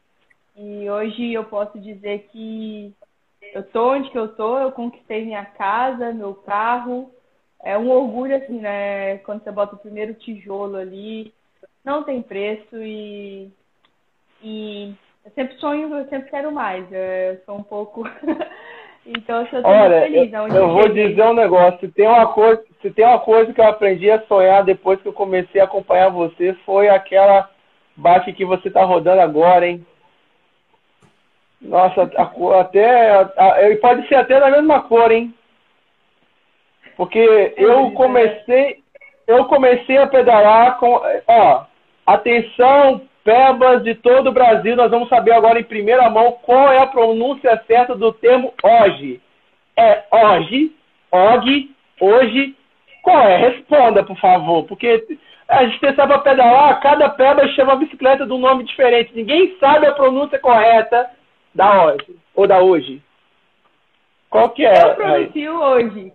E 0.57 0.89
hoje 0.89 1.33
eu 1.33 1.45
posso 1.45 1.79
dizer 1.79 2.29
que 2.33 2.95
eu 3.53 3.63
tô 3.63 3.93
onde 3.93 4.11
que 4.11 4.19
eu 4.19 4.29
tô, 4.35 4.59
eu 4.59 4.73
conquistei 4.73 5.25
minha 5.25 5.45
casa, 5.45 6.13
meu 6.13 6.35
carro, 6.35 7.11
é 7.63 7.77
um 7.77 7.91
orgulho, 7.91 8.37
assim, 8.37 8.61
né? 8.61 9.19
Quando 9.19 9.43
você 9.43 9.51
bota 9.51 9.75
o 9.75 9.79
primeiro 9.79 10.15
tijolo 10.15 10.77
ali, 10.77 11.33
não 11.85 12.03
tem 12.03 12.23
preço 12.23 12.77
e, 12.77 13.51
e 14.43 14.95
eu 15.25 15.31
sempre 15.33 15.59
sonho, 15.59 15.95
eu 15.95 16.09
sempre 16.09 16.31
quero 16.31 16.53
mais. 16.53 16.87
Eu 16.91 17.41
sou 17.45 17.57
um 17.57 17.63
pouco. 17.63 18.05
então 19.07 19.41
eu 19.41 19.47
sou 19.47 19.61
Olha, 19.65 20.03
feliz. 20.03 20.33
Eu, 20.33 20.49
eu 20.49 20.69
vou 20.69 20.89
dizer 20.89 21.23
um 21.23 21.35
negócio. 21.35 21.79
Se 21.81 21.89
tem, 21.89 22.07
uma 22.07 22.27
coisa, 22.27 22.63
se 22.83 22.91
tem 22.91 23.05
uma 23.05 23.21
coisa 23.21 23.53
que 23.53 23.61
eu 23.61 23.69
aprendi 23.69 24.11
a 24.11 24.21
sonhar 24.23 24.65
depois 24.65 25.01
que 25.01 25.07
eu 25.07 25.13
comecei 25.13 25.61
a 25.61 25.65
acompanhar 25.65 26.11
você, 26.11 26.55
foi 26.65 26.89
aquela 26.89 27.49
bike 27.97 28.33
que 28.33 28.45
você 28.45 28.69
tá 28.71 28.83
rodando 28.85 29.21
agora, 29.21 29.67
hein? 29.67 29.87
Nossa, 31.61 32.11
a, 32.17 32.61
até. 32.61 33.11
A, 33.13 33.33
pode 33.81 34.07
ser 34.09 34.17
até 34.17 34.41
da 34.41 34.51
mesma 34.51 34.83
cor, 34.83 35.11
hein? 35.13 35.33
Porque 36.97 37.55
eu 37.57 37.93
comecei, 37.93 38.83
eu 39.27 39.45
comecei 39.45 39.99
a 39.99 40.07
pedalar 40.07 40.79
com, 40.79 41.01
ó, 41.29 41.65
atenção, 42.07 43.03
pebas 43.27 43.83
de 43.83 43.97
todo 43.97 44.29
o 44.29 44.33
Brasil, 44.33 44.77
nós 44.77 44.89
vamos 44.89 45.09
saber 45.09 45.33
agora 45.33 45.59
em 45.59 45.65
primeira 45.65 46.09
mão 46.09 46.39
qual 46.43 46.73
é 46.73 46.79
a 46.79 46.87
pronúncia 46.87 47.61
certa 47.67 47.97
do 47.97 48.13
termo 48.13 48.55
hoje. 48.63 49.21
É 49.77 50.05
hoje, 50.13 50.73
og, 51.11 51.75
hoje, 52.01 52.55
qual 53.03 53.21
é? 53.21 53.37
Responda, 53.37 54.05
por 54.05 54.17
favor, 54.19 54.65
porque 54.67 55.05
a 55.49 55.67
gente 55.67 55.81
pensava 55.81 56.21
para 56.21 56.37
pedalar, 56.37 56.81
cada 56.81 57.09
peba 57.11 57.49
chama 57.49 57.73
a 57.73 57.77
bicicleta 57.77 58.25
de 58.25 58.33
um 58.33 58.39
nome 58.39 58.63
diferente. 58.63 59.13
Ninguém 59.13 59.57
sabe 59.59 59.89
a 59.89 59.93
pronúncia 59.93 60.39
correta 60.39 61.11
da 61.53 61.85
hoje 61.85 62.17
ou 62.33 62.47
da 62.47 62.61
hoje. 62.61 63.03
Qual 64.31 64.51
que 64.51 64.65
é? 64.65 64.83
Eu 64.85 64.95
pronuncio 64.95 65.61
hoje. 65.61 66.13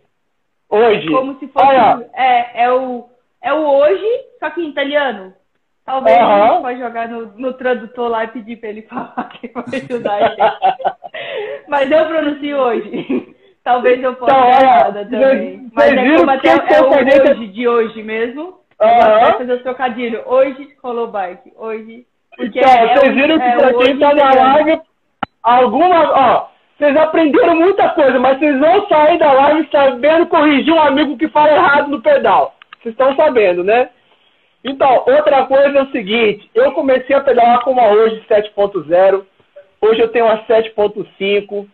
Hoje. 0.69 1.07
É 1.07 1.11
como 1.11 1.37
se 1.39 1.47
fosse. 1.49 1.65
Olha. 1.65 2.09
É, 2.13 2.63
é, 2.63 2.71
o, 2.71 3.09
é 3.41 3.53
o 3.53 3.67
hoje, 3.67 4.07
só 4.39 4.49
que 4.49 4.61
em 4.61 4.69
italiano. 4.69 5.33
Talvez 5.85 6.17
uhum. 6.17 6.23
a 6.23 6.47
gente 6.47 6.61
pode 6.61 6.79
jogar 6.79 7.07
no, 7.09 7.25
no 7.37 7.53
tradutor 7.53 8.09
lá 8.09 8.23
e 8.23 8.27
pedir 8.27 8.57
para 8.57 8.69
ele 8.69 8.81
falar 8.89 9.29
que 9.29 9.47
vai 9.47 9.63
ajudar 9.73 10.13
a 10.13 10.29
gente. 10.29 10.97
Mas 11.67 11.91
eu 11.91 12.05
pronuncio 12.05 12.57
hoje. 12.57 13.35
Talvez 13.63 14.01
eu 14.01 14.15
possa 14.15 14.35
então, 14.35 14.49
errada 14.49 15.05
também. 15.05 15.69
Mas 15.73 15.91
é 15.91 16.17
como 16.17 16.31
até 16.31 16.49
é 16.49 16.81
o 16.81 17.31
hoje 17.31 17.47
de 17.47 17.67
hoje 17.67 18.01
mesmo. 18.01 18.41
Uhum. 18.81 18.97
Vai 18.97 19.37
fazer 19.37 19.53
o 19.53 19.63
trocadilho. 19.63 20.23
Hoje 20.25 20.67
rolou 20.81 21.07
bike. 21.07 21.53
Hoje. 21.55 22.05
Porque 22.35 22.59
então, 22.59 22.71
é 22.71 22.95
vocês 22.95 23.13
viram 23.13 23.37
que 23.37 23.45
é 23.45 23.55
pra 23.57 23.73
quem 23.73 23.99
tá 23.99 24.15
na 24.15 24.33
live, 24.33 24.81
alguma. 25.43 26.11
Ó, 26.11 26.47
vocês 26.77 26.97
aprenderam 26.97 27.55
muita 27.55 27.89
coisa, 27.89 28.17
mas 28.17 28.39
vocês 28.39 28.59
vão 28.59 28.87
sair 28.87 29.19
da 29.19 29.31
live 29.31 29.69
sabendo 29.71 30.25
corrigir 30.25 30.73
um 30.73 30.81
amigo 30.81 31.15
que 31.15 31.27
fala 31.27 31.51
errado 31.51 31.89
no 31.89 32.01
pedal. 32.01 32.55
Vocês 32.81 32.93
estão 32.93 33.15
sabendo, 33.15 33.63
né? 33.63 33.89
Então, 34.63 35.03
outra 35.07 35.45
coisa 35.45 35.79
é 35.79 35.81
o 35.81 35.91
seguinte, 35.91 36.49
eu 36.53 36.71
comecei 36.73 37.15
a 37.15 37.21
pedalar 37.21 37.61
com 37.63 37.71
uma 37.71 37.87
hoje 37.87 38.23
7.0, 38.29 39.25
hoje 39.81 40.01
eu 40.01 40.09
tenho 40.09 40.25
uma 40.25 40.45
7.5, 40.45 41.67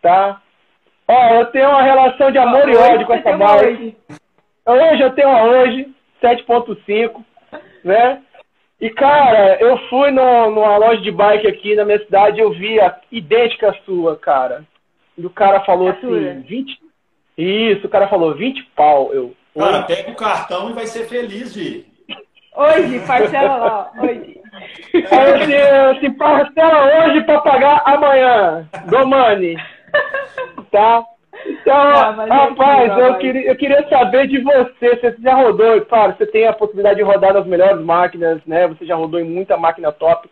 tá? 0.00 0.40
Ó, 1.06 1.34
eu 1.34 1.46
tenho 1.46 1.68
uma 1.68 1.82
relação 1.82 2.30
de 2.30 2.38
amor 2.38 2.68
e 2.68 2.76
ódio 2.76 3.06
com 3.06 3.14
essa 3.14 3.36
bike. 3.36 3.96
Hoje 4.64 5.02
eu 5.02 5.10
tenho 5.14 5.28
uma 5.28 5.44
hoje 5.44 5.94
7.5, 6.22 7.22
né? 7.84 8.22
E, 8.80 8.90
cara, 8.90 9.58
eu 9.60 9.78
fui 9.88 10.10
no, 10.10 10.50
numa 10.50 10.76
loja 10.76 11.00
de 11.02 11.10
bike 11.10 11.46
aqui 11.46 11.76
na 11.76 11.84
minha 11.84 12.00
cidade 12.00 12.40
eu 12.40 12.50
vi 12.50 12.80
a 12.80 12.98
idêntica 13.12 13.70
à 13.70 13.74
sua, 13.84 14.16
cara. 14.16 14.64
E 15.16 15.24
o 15.24 15.30
cara 15.30 15.60
falou 15.60 15.88
assim, 15.88 16.00
sua. 16.00 16.18
20. 16.18 16.80
Isso, 17.38 17.86
o 17.86 17.90
cara 17.90 18.08
falou 18.08 18.34
20 18.34 18.62
pau. 18.74 19.12
Eu. 19.12 19.34
Cara, 19.56 19.82
pega 19.82 20.10
o 20.10 20.16
cartão 20.16 20.70
e 20.70 20.72
vai 20.72 20.86
ser 20.86 21.06
feliz 21.06 21.54
de. 21.54 21.84
Hoje, 22.54 23.00
parcela 23.06 23.56
lá, 23.56 23.92
hoje. 23.98 24.40
Aí 25.10 26.00
se 26.00 26.10
parcela 26.10 27.06
hoje 27.06 27.22
pra 27.24 27.40
pagar 27.40 27.82
amanhã. 27.86 28.68
Domani. 28.86 29.56
Tá? 30.70 31.04
Então, 31.46 31.74
ah, 31.74 32.26
rapaz, 32.28 32.98
eu, 32.98 33.14
queria, 33.16 33.42
eu 33.48 33.56
queria 33.56 33.88
saber 33.88 34.28
de 34.28 34.38
você. 34.38 34.96
Você 34.96 35.16
já 35.22 35.34
rodou, 35.34 35.80
claro, 35.86 36.14
você 36.16 36.26
tem 36.26 36.46
a 36.46 36.52
possibilidade 36.52 36.96
de 36.96 37.02
rodar 37.02 37.32
nas 37.32 37.46
melhores 37.46 37.82
máquinas, 37.84 38.40
né? 38.46 38.68
Você 38.68 38.84
já 38.84 38.94
rodou 38.94 39.18
em 39.18 39.24
muita 39.24 39.56
máquina 39.56 39.90
top. 39.90 40.28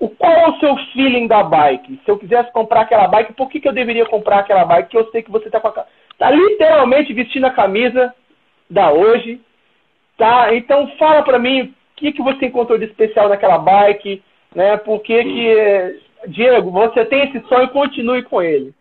O, 0.00 0.08
qual 0.08 0.32
é 0.32 0.48
o 0.48 0.58
seu 0.58 0.76
feeling 0.92 1.28
da 1.28 1.42
bike? 1.44 2.00
Se 2.04 2.10
eu 2.10 2.18
quisesse 2.18 2.50
comprar 2.52 2.82
aquela 2.82 3.06
bike, 3.06 3.34
por 3.34 3.48
que, 3.48 3.60
que 3.60 3.68
eu 3.68 3.72
deveria 3.72 4.06
comprar 4.06 4.40
aquela 4.40 4.64
bike? 4.64 4.88
Que 4.88 4.98
eu 4.98 5.10
sei 5.10 5.22
que 5.22 5.30
você 5.30 5.48
tá 5.50 5.60
com 5.60 5.68
a, 5.68 5.84
tá 6.18 6.30
literalmente 6.30 7.12
vestindo 7.12 7.46
a 7.46 7.50
camisa 7.50 8.12
da 8.68 8.90
hoje, 8.90 9.40
tá? 10.16 10.54
Então 10.54 10.88
fala 10.98 11.22
pra 11.22 11.38
mim 11.38 11.62
o 11.62 11.74
que, 11.96 12.12
que 12.12 12.22
você 12.22 12.46
encontrou 12.46 12.78
de 12.78 12.86
especial 12.86 13.28
naquela 13.28 13.58
bike, 13.58 14.22
né? 14.54 14.76
Por 14.78 15.00
que 15.00 15.22
que... 15.22 16.04
Diego, 16.28 16.70
você 16.70 17.04
tem 17.04 17.24
esse 17.24 17.46
sonho, 17.48 17.68
continue 17.68 18.22
com 18.22 18.40
ele. 18.40 18.74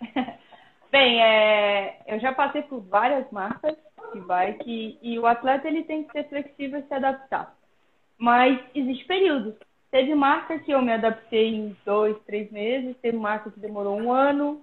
Bem, 0.90 1.22
é, 1.22 1.98
eu 2.06 2.18
já 2.18 2.32
passei 2.32 2.62
por 2.62 2.80
várias 2.80 3.30
marcas 3.30 3.76
de 4.12 4.20
bike 4.20 4.98
e 5.02 5.18
o 5.18 5.26
atleta 5.26 5.68
ele 5.68 5.84
tem 5.84 6.04
que 6.04 6.12
ser 6.12 6.28
flexível 6.28 6.80
e 6.80 6.82
se 6.82 6.94
adaptar. 6.94 7.54
Mas 8.18 8.58
existe 8.74 9.04
períodos. 9.06 9.54
Teve 9.90 10.14
marca 10.14 10.58
que 10.58 10.70
eu 10.70 10.82
me 10.82 10.92
adaptei 10.92 11.54
em 11.54 11.76
dois, 11.84 12.16
três 12.24 12.50
meses, 12.50 12.96
teve 13.02 13.16
marca 13.16 13.50
que 13.50 13.58
demorou 13.58 14.00
um 14.00 14.12
ano. 14.12 14.62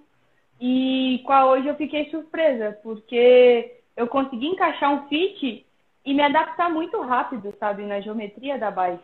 E 0.60 1.22
com 1.24 1.32
a 1.32 1.46
hoje 1.46 1.68
eu 1.68 1.74
fiquei 1.76 2.10
surpresa, 2.10 2.78
porque 2.82 3.77
eu 3.98 4.06
consegui 4.06 4.46
encaixar 4.46 4.92
um 4.92 5.08
fit 5.08 5.66
e 6.04 6.14
me 6.14 6.22
adaptar 6.22 6.70
muito 6.70 7.00
rápido, 7.02 7.52
sabe, 7.58 7.84
na 7.84 8.00
geometria 8.00 8.56
da 8.56 8.70
bike. 8.70 9.02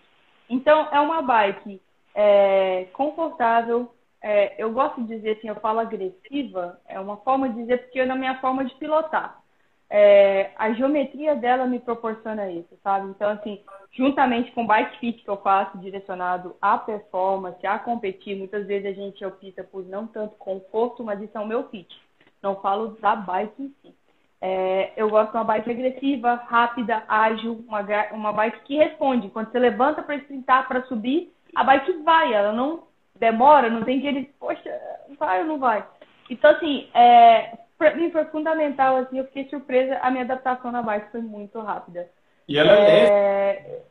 Então, 0.49 0.89
é 0.93 1.01
uma 1.01 1.21
bike 1.21 1.83
é, 2.15 2.85
confortável, 2.93 3.93
é, 4.23 4.55
eu 4.57 4.73
gosto 4.73 5.03
de 5.03 5.17
dizer 5.17 5.33
assim, 5.33 5.49
eu 5.49 5.57
falo 5.57 5.81
agressiva, 5.81 6.81
é 6.87 7.01
uma 7.01 7.17
forma 7.19 7.49
de 7.49 7.57
dizer 7.57 7.79
porque 7.79 7.99
é 7.99 8.07
na 8.07 8.15
minha 8.15 8.41
forma 8.41 8.65
de 8.65 8.73
pilotar. 8.77 9.43
É, 9.91 10.53
a 10.57 10.73
geometria 10.73 11.35
dela 11.35 11.67
me 11.67 11.81
proporciona 11.81 12.49
isso, 12.51 12.79
sabe? 12.83 13.09
Então, 13.09 13.31
assim, 13.31 13.61
juntamente 13.91 14.53
com 14.53 14.63
o 14.63 14.67
bike 14.67 14.99
fit 14.99 15.25
que 15.25 15.29
eu 15.29 15.39
faço, 15.39 15.77
direcionado 15.79 16.55
à 16.63 16.79
performance, 16.79 17.67
a 17.67 17.81
competir, 17.81 18.37
muitas 18.37 18.65
vezes 18.65 18.87
a 18.87 18.93
gente 18.93 19.25
opta 19.25 19.65
por 19.65 19.85
não 19.85 20.07
tanto 20.07 20.37
conforto, 20.37 21.03
mas 21.03 21.21
isso 21.21 21.37
é 21.37 21.41
o 21.41 21.47
meu 21.47 21.69
fit. 21.69 21.93
Não 22.41 22.61
falo 22.61 22.97
da 23.01 23.17
bike 23.17 23.61
em 23.61 23.75
si. 23.83 24.04
É, 24.47 24.93
eu 24.95 25.09
gosto 25.09 25.31
de 25.31 25.39
uma 25.39 25.45
bike 25.45 25.71
agressiva, 25.71 26.35
rápida, 26.35 27.03
ágil, 27.09 27.65
uma, 27.67 27.81
uma 28.13 28.31
bike 28.31 28.61
que 28.65 28.77
responde. 28.77 29.31
Quando 29.31 29.51
você 29.51 29.59
levanta 29.59 30.03
para 30.03 30.17
sprintar, 30.17 30.69
para 30.69 30.83
subir, 30.83 31.33
a 31.55 31.65
bike 31.65 32.03
vai, 32.03 32.35
ela 32.35 32.53
não 32.53 32.83
demora, 33.19 33.71
não 33.71 33.83
tem 33.85 34.03
que 34.03 34.07
ele, 34.07 34.31
poxa, 34.39 34.71
vai 35.19 35.41
ou 35.41 35.47
não 35.47 35.59
vai? 35.59 35.83
Então, 36.29 36.51
assim, 36.51 36.91
é, 36.93 37.57
pra 37.79 37.95
mim 37.95 38.11
foi 38.11 38.27
fundamental, 38.27 38.99
assim, 38.99 39.19
eu 39.19 39.25
fiquei 39.25 39.49
surpresa, 39.49 39.99
a 40.03 40.11
minha 40.11 40.25
adaptação 40.25 40.71
na 40.71 40.83
bike 40.83 41.11
foi 41.11 41.23
muito 41.23 41.59
rápida. 41.61 42.07
E 42.47 42.59
ela 42.59 42.71
é, 42.71 43.07
é 43.07 43.83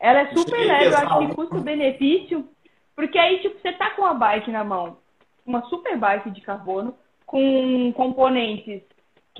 Ela 0.00 0.20
é 0.20 0.34
super 0.34 0.58
leve, 0.58 0.86
eu 0.86 0.96
acho 0.96 1.18
que 1.18 1.34
custo-benefício, 1.34 2.48
porque 2.96 3.18
aí, 3.18 3.40
tipo, 3.40 3.60
você 3.60 3.72
tá 3.72 3.90
com 3.90 4.06
a 4.06 4.14
bike 4.14 4.50
na 4.50 4.64
mão, 4.64 4.96
uma 5.44 5.60
super 5.66 5.98
bike 5.98 6.30
de 6.30 6.40
carbono, 6.40 6.94
com 7.26 7.92
componentes 7.92 8.82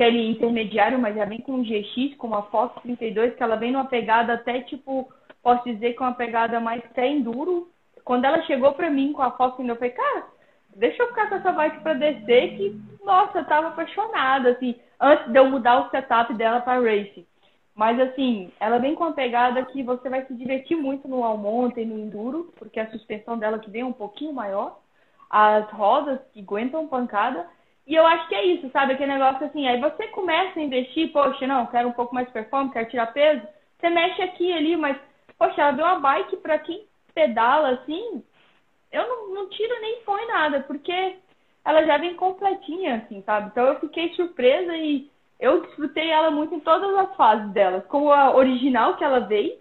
ali 0.04 0.30
intermediário, 0.30 0.98
mas 0.98 1.16
já 1.16 1.24
vem 1.24 1.40
com 1.40 1.52
um 1.52 1.62
GX, 1.62 2.16
com 2.16 2.26
uma 2.26 2.42
Fox 2.44 2.80
32, 2.82 3.34
que 3.34 3.42
ela 3.42 3.56
vem 3.56 3.72
numa 3.72 3.86
pegada 3.86 4.34
até, 4.34 4.60
tipo, 4.62 5.12
posso 5.42 5.64
dizer 5.64 5.94
que 5.94 6.02
é 6.02 6.06
uma 6.06 6.14
pegada 6.14 6.60
mais 6.60 6.84
até 6.84 7.08
enduro, 7.08 7.68
quando 8.04 8.24
ela 8.24 8.42
chegou 8.42 8.72
pra 8.72 8.90
mim 8.90 9.12
com 9.12 9.22
a 9.22 9.30
foto, 9.32 9.62
eu 9.62 9.76
falei, 9.76 9.90
cara, 9.90 10.26
deixa 10.74 11.02
eu 11.02 11.08
ficar 11.08 11.28
com 11.28 11.36
essa 11.36 11.52
bike 11.52 11.80
pra 11.80 11.94
descer, 11.94 12.56
que, 12.56 12.80
nossa, 13.04 13.38
eu 13.38 13.44
tava 13.44 13.68
apaixonada, 13.68 14.50
assim, 14.50 14.74
antes 15.00 15.30
de 15.30 15.38
eu 15.38 15.48
mudar 15.48 15.86
o 15.86 15.90
setup 15.90 16.34
dela 16.34 16.60
pra 16.60 16.80
race. 16.80 17.26
Mas, 17.74 17.98
assim, 18.00 18.52
ela 18.58 18.78
vem 18.78 18.94
com 18.94 19.04
uma 19.04 19.12
pegada 19.12 19.64
que 19.64 19.82
você 19.82 20.08
vai 20.08 20.24
se 20.26 20.34
divertir 20.34 20.76
muito 20.76 21.06
no 21.08 21.22
all 21.24 21.38
mountain, 21.38 21.86
no 21.86 21.98
enduro, 21.98 22.52
porque 22.58 22.80
a 22.80 22.90
suspensão 22.90 23.38
dela 23.38 23.58
que 23.58 23.70
vem 23.70 23.82
é 23.82 23.86
um 23.86 23.92
pouquinho 23.92 24.32
maior, 24.32 24.80
as 25.30 25.70
rodas 25.70 26.18
que 26.32 26.40
aguentam 26.40 26.88
pancada, 26.88 27.46
e 27.90 27.96
eu 27.96 28.06
acho 28.06 28.28
que 28.28 28.36
é 28.36 28.44
isso, 28.44 28.70
sabe? 28.70 28.92
Aquele 28.92 29.14
negócio 29.14 29.44
assim, 29.44 29.66
aí 29.66 29.80
você 29.80 30.06
começa 30.08 30.60
a 30.60 30.62
investir, 30.62 31.10
poxa, 31.10 31.44
não, 31.44 31.66
quero 31.66 31.88
um 31.88 31.92
pouco 31.92 32.14
mais 32.14 32.28
de 32.28 32.32
performance, 32.32 32.72
quero 32.72 32.88
tirar 32.88 33.12
peso, 33.12 33.42
você 33.76 33.90
mexe 33.90 34.22
aqui 34.22 34.52
ali, 34.52 34.76
mas, 34.76 34.96
poxa, 35.36 35.60
ela 35.60 35.72
deu 35.72 35.84
uma 35.84 35.98
bike 35.98 36.36
para 36.36 36.56
quem 36.60 36.86
pedala 37.12 37.70
assim, 37.70 38.22
eu 38.92 39.08
não, 39.08 39.34
não 39.34 39.48
tiro 39.48 39.80
nem 39.80 40.02
põe 40.02 40.24
nada, 40.28 40.60
porque 40.60 41.16
ela 41.64 41.84
já 41.84 41.98
vem 41.98 42.14
completinha, 42.14 42.98
assim, 42.98 43.24
sabe? 43.26 43.48
Então 43.48 43.66
eu 43.66 43.80
fiquei 43.80 44.14
surpresa 44.14 44.76
e 44.76 45.10
eu 45.40 45.62
desfrutei 45.62 46.10
ela 46.10 46.30
muito 46.30 46.54
em 46.54 46.60
todas 46.60 46.96
as 46.96 47.16
fases 47.16 47.50
dela. 47.52 47.80
Como 47.88 48.12
a 48.12 48.36
original 48.36 48.96
que 48.96 49.02
ela 49.02 49.18
veio, 49.18 49.58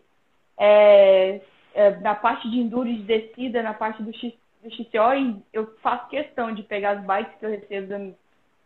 é, 0.56 1.42
é, 1.74 1.90
na 2.02 2.14
parte 2.14 2.48
de 2.48 2.60
enduro 2.60 2.88
de 2.88 3.02
descida, 3.02 3.64
na 3.64 3.74
parte 3.74 4.04
do, 4.04 4.14
X, 4.14 4.34
do 4.62 4.70
XCO, 4.70 5.42
eu 5.52 5.76
faço 5.82 6.10
questão 6.10 6.54
de 6.54 6.62
pegar 6.62 6.92
as 6.92 7.04
bikes 7.04 7.40
que 7.40 7.46
eu 7.48 7.50
recebo 7.50 8.16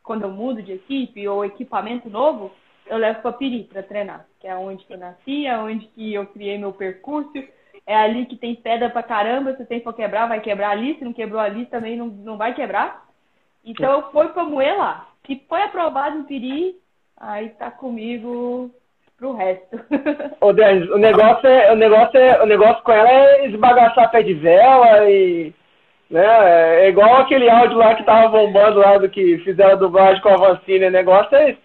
quando 0.03 0.23
eu 0.23 0.29
mudo 0.29 0.61
de 0.61 0.73
equipe 0.73 1.27
ou 1.27 1.45
equipamento 1.45 2.09
novo, 2.09 2.51
eu 2.85 2.97
levo 2.97 3.21
para 3.21 3.33
Piri 3.33 3.63
para 3.63 3.81
treinar, 3.81 4.25
que 4.39 4.47
é 4.47 4.55
onde 4.55 4.85
que 4.85 4.93
eu 4.93 4.97
nasci, 4.97 5.47
é 5.47 5.57
onde 5.57 5.87
que 5.87 6.13
eu 6.13 6.25
criei 6.27 6.57
meu 6.57 6.73
percurso. 6.73 7.31
É 7.85 7.95
ali 7.95 8.25
que 8.25 8.35
tem 8.35 8.55
pedra 8.55 8.89
pra 8.89 9.03
caramba, 9.03 9.55
se 9.55 9.65
tem 9.65 9.81
for 9.81 9.93
quebrar, 9.93 10.27
vai 10.27 10.39
quebrar 10.39 10.69
ali, 10.69 10.95
se 10.95 11.03
não 11.03 11.11
quebrou 11.11 11.39
ali 11.39 11.65
também 11.65 11.97
não, 11.97 12.07
não 12.07 12.37
vai 12.37 12.53
quebrar. 12.53 13.05
Então 13.63 13.91
eu 13.91 14.11
fui 14.11 14.27
para 14.29 14.43
moer 14.43 14.77
lá. 14.77 15.07
Se 15.25 15.41
foi 15.47 15.61
aprovado 15.63 16.17
em 16.17 16.23
Piri, 16.23 16.75
aí 17.17 17.49
tá 17.49 17.71
comigo 17.71 18.71
pro 19.17 19.33
resto. 19.33 19.79
Ô, 20.41 20.49
o 20.49 20.97
negócio 20.97 21.47
é, 21.47 21.71
o 21.71 21.75
negócio 21.75 22.17
é, 22.17 22.41
o 22.41 22.45
negócio 22.45 22.83
com 22.83 22.91
ela 22.91 23.09
é 23.09 23.47
esbagaçar 23.47 24.11
pé 24.11 24.21
de 24.21 24.33
vela 24.33 25.09
e 25.09 25.53
né, 26.09 26.85
é 26.85 26.89
igual 26.89 27.17
aquele 27.17 27.49
áudio 27.49 27.77
lá 27.77 27.95
que 27.95 28.03
tava 28.03 28.29
bombando 28.29 28.79
lá 28.79 28.97
do 28.97 29.09
que 29.09 29.39
fizeram 29.39 29.73
a 29.73 29.75
dublagem 29.75 30.21
com 30.21 30.29
a 30.29 30.37
Vancini, 30.37 30.85
o 30.85 30.91
negócio 30.91 31.35
é 31.35 31.57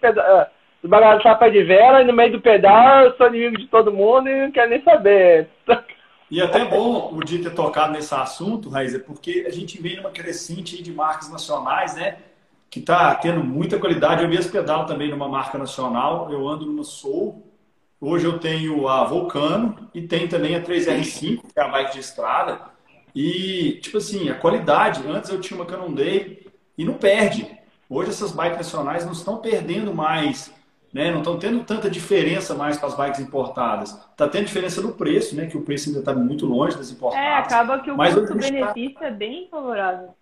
esbagaçar 0.83 1.37
pé 1.37 1.49
de 1.49 1.63
vela 1.63 2.01
e 2.01 2.05
no 2.05 2.13
meio 2.13 2.31
do 2.31 2.41
pedal 2.41 3.05
eu 3.05 3.13
sou 3.15 3.27
inimigo 3.27 3.57
de 3.57 3.67
todo 3.67 3.93
mundo 3.93 4.29
e 4.29 4.41
não 4.41 4.51
quero 4.51 4.69
nem 4.69 4.81
saber. 4.81 5.47
E 6.31 6.41
até 6.41 6.63
bom 6.63 7.11
o 7.11 7.23
dia 7.23 7.41
ter 7.41 7.55
tocado 7.55 7.91
nesse 7.91 8.13
assunto, 8.13 8.69
Raíza, 8.69 8.99
porque 8.99 9.45
a 9.47 9.51
gente 9.51 9.81
vem 9.81 9.97
numa 9.97 10.11
crescente 10.11 10.81
de 10.81 10.93
marcas 10.93 11.29
nacionais, 11.29 11.95
né? 11.95 12.17
Que 12.69 12.79
está 12.79 13.15
tendo 13.15 13.43
muita 13.43 13.79
qualidade. 13.79 14.21
Eu 14.21 14.29
mesmo 14.29 14.51
pedalo 14.51 14.85
também 14.85 15.09
numa 15.09 15.27
marca 15.27 15.57
nacional. 15.57 16.31
Eu 16.31 16.47
ando 16.47 16.67
numa 16.67 16.83
Soul. 16.83 17.43
Hoje 17.99 18.25
eu 18.25 18.37
tenho 18.37 18.87
a 18.87 19.03
Vulcano 19.05 19.89
e 19.91 20.03
tem 20.03 20.27
também 20.27 20.55
a 20.55 20.61
3R5, 20.61 21.41
que 21.51 21.59
é 21.59 21.63
a 21.63 21.67
bike 21.67 21.93
de 21.93 21.99
estrada. 21.99 22.61
E, 23.21 23.79
tipo 23.81 23.97
assim, 23.97 24.29
a 24.29 24.35
qualidade. 24.35 25.05
Antes 25.05 25.29
eu 25.29 25.41
tinha 25.41 25.59
uma 25.59 25.65
Canondale 25.65 26.47
e 26.77 26.85
não 26.85 26.93
perde. 26.93 27.45
Hoje 27.89 28.11
essas 28.11 28.31
bikes 28.31 28.57
nacionais 28.57 29.03
não 29.03 29.11
estão 29.11 29.39
perdendo 29.39 29.93
mais 29.93 30.53
né? 30.93 31.11
Não 31.11 31.19
estão 31.19 31.37
tendo 31.37 31.63
tanta 31.63 31.89
diferença 31.89 32.55
mais 32.55 32.77
com 32.77 32.85
as 32.85 32.95
bikes 32.95 33.19
importadas. 33.19 33.91
Está 33.91 34.27
tendo 34.27 34.45
diferença 34.45 34.81
no 34.81 34.93
preço, 34.93 35.35
né? 35.35 35.45
Que 35.45 35.57
o 35.57 35.61
preço 35.61 35.89
ainda 35.89 35.99
está 35.99 36.15
muito 36.15 36.45
longe 36.45 36.75
das 36.77 36.89
importadas. 36.89 37.25
É, 37.25 37.33
acaba 37.35 37.79
que 37.79 37.91
o 37.91 37.95
custo-benefício 37.95 38.99
tá... 38.99 39.05
é 39.05 39.11
bem 39.11 39.47
favorável. 39.51 40.15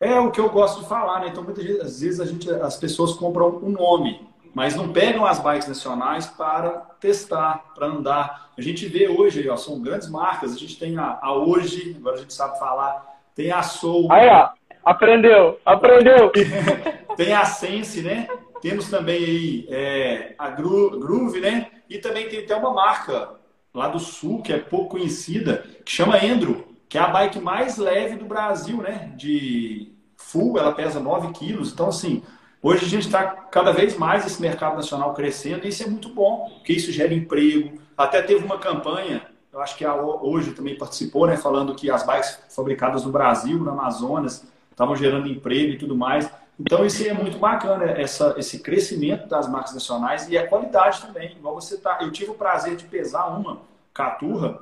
É 0.00 0.18
o 0.18 0.30
que 0.30 0.40
eu 0.40 0.48
gosto 0.48 0.82
de 0.82 0.88
falar, 0.88 1.20
né? 1.20 1.28
Então, 1.28 1.42
muitas 1.42 2.00
vezes 2.00 2.20
a 2.20 2.24
gente, 2.24 2.50
as 2.50 2.76
pessoas 2.76 3.12
compram 3.12 3.58
um 3.62 3.70
nome, 3.70 4.26
mas 4.54 4.76
não 4.76 4.92
pegam 4.92 5.26
as 5.26 5.40
bikes 5.40 5.66
nacionais 5.66 6.26
para 6.26 6.70
testar, 7.00 7.72
para 7.74 7.88
andar. 7.88 8.50
A 8.56 8.62
gente 8.62 8.86
vê 8.86 9.08
hoje, 9.08 9.48
ó, 9.48 9.56
são 9.56 9.82
grandes 9.82 10.08
marcas. 10.08 10.54
A 10.54 10.56
gente 10.56 10.78
tem 10.78 10.96
a, 10.96 11.18
a 11.20 11.34
Hoje, 11.34 11.96
agora 11.98 12.16
a 12.16 12.20
gente 12.20 12.32
sabe 12.32 12.58
falar. 12.58 13.04
Tem 13.34 13.50
a 13.50 13.62
Soul. 13.62 14.10
Aí, 14.12 14.28
ó, 14.28 14.50
aprendeu, 14.84 15.58
aprendeu. 15.66 16.30
tem 17.16 17.34
a 17.34 17.44
Sense, 17.44 18.00
né? 18.00 18.28
Temos 18.62 18.88
também 18.88 19.16
aí 19.16 19.66
é, 19.68 20.34
a 20.38 20.48
Groove, 20.50 21.40
né? 21.40 21.70
E 21.90 21.98
também 21.98 22.28
tem 22.28 22.44
até 22.44 22.54
uma 22.54 22.72
marca 22.72 23.30
lá 23.74 23.88
do 23.88 23.98
sul, 23.98 24.40
que 24.40 24.52
é 24.52 24.58
pouco 24.58 24.90
conhecida, 24.90 25.64
que 25.84 25.90
chama 25.90 26.24
Endro, 26.24 26.64
que 26.88 26.96
é 26.96 27.00
a 27.00 27.08
bike 27.08 27.40
mais 27.40 27.76
leve 27.76 28.16
do 28.16 28.24
Brasil, 28.24 28.76
né? 28.76 29.12
De 29.16 29.92
full, 30.16 30.58
ela 30.58 30.72
pesa 30.72 31.00
9 31.00 31.32
quilos. 31.32 31.72
Então, 31.72 31.88
assim, 31.88 32.22
hoje 32.64 32.86
a 32.86 32.88
gente 32.88 33.06
está 33.06 33.24
cada 33.26 33.72
vez 33.72 33.96
mais 33.96 34.26
esse 34.26 34.40
mercado 34.40 34.74
nacional 34.74 35.12
crescendo 35.12 35.66
e 35.66 35.68
isso 35.68 35.82
é 35.82 35.86
muito 35.86 36.08
bom, 36.08 36.50
porque 36.56 36.72
isso 36.72 36.90
gera 36.90 37.12
emprego. 37.12 37.78
Até 37.96 38.22
teve 38.22 38.44
uma 38.44 38.58
campanha, 38.58 39.22
eu 39.52 39.60
acho 39.60 39.76
que 39.76 39.84
a 39.84 39.94
hoje 39.94 40.52
também 40.52 40.76
participou, 40.76 41.26
né? 41.26 41.36
Falando 41.36 41.74
que 41.74 41.90
as 41.90 42.04
bikes 42.04 42.40
fabricadas 42.48 43.04
no 43.04 43.12
Brasil, 43.12 43.58
no 43.58 43.70
Amazonas, 43.70 44.44
estavam 44.70 44.96
gerando 44.96 45.28
emprego 45.28 45.74
e 45.74 45.78
tudo 45.78 45.94
mais. 45.94 46.28
Então, 46.58 46.84
isso 46.86 47.06
é 47.06 47.12
muito 47.12 47.38
bacana, 47.38 47.84
essa, 47.84 48.34
esse 48.38 48.60
crescimento 48.60 49.28
das 49.28 49.48
marcas 49.48 49.74
nacionais 49.74 50.28
e 50.28 50.38
a 50.38 50.46
qualidade 50.46 51.02
também. 51.02 51.32
Igual 51.32 51.54
você 51.54 51.76
tá. 51.76 51.98
Eu 52.00 52.10
tive 52.10 52.30
o 52.30 52.34
prazer 52.34 52.76
de 52.76 52.84
pesar 52.84 53.26
uma 53.26 53.60
caturra 53.92 54.60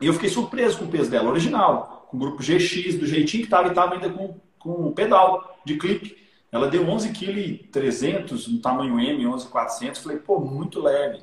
e 0.00 0.06
eu 0.06 0.12
fiquei 0.14 0.28
surpreso 0.28 0.78
com 0.78 0.84
o 0.84 0.88
peso 0.88 1.10
dela, 1.10 1.30
original, 1.30 2.06
com 2.10 2.16
o 2.16 2.20
grupo 2.20 2.42
GX, 2.42 2.98
do 2.98 3.06
jeitinho 3.06 3.42
que 3.42 3.46
estava 3.46 3.68
e 3.68 3.70
estava 3.70 3.94
ainda 3.94 4.08
com, 4.10 4.36
com 4.58 4.92
pedal 4.92 5.58
de 5.64 5.76
clipe. 5.76 6.16
Ela 6.50 6.68
deu 6.68 6.84
11,3 6.84 7.70
kg 7.70 8.50
no 8.50 8.60
tamanho 8.60 8.98
M, 8.98 9.26
11,400. 9.26 10.02
Falei, 10.02 10.18
pô, 10.18 10.40
muito 10.40 10.80
leve. 10.80 11.22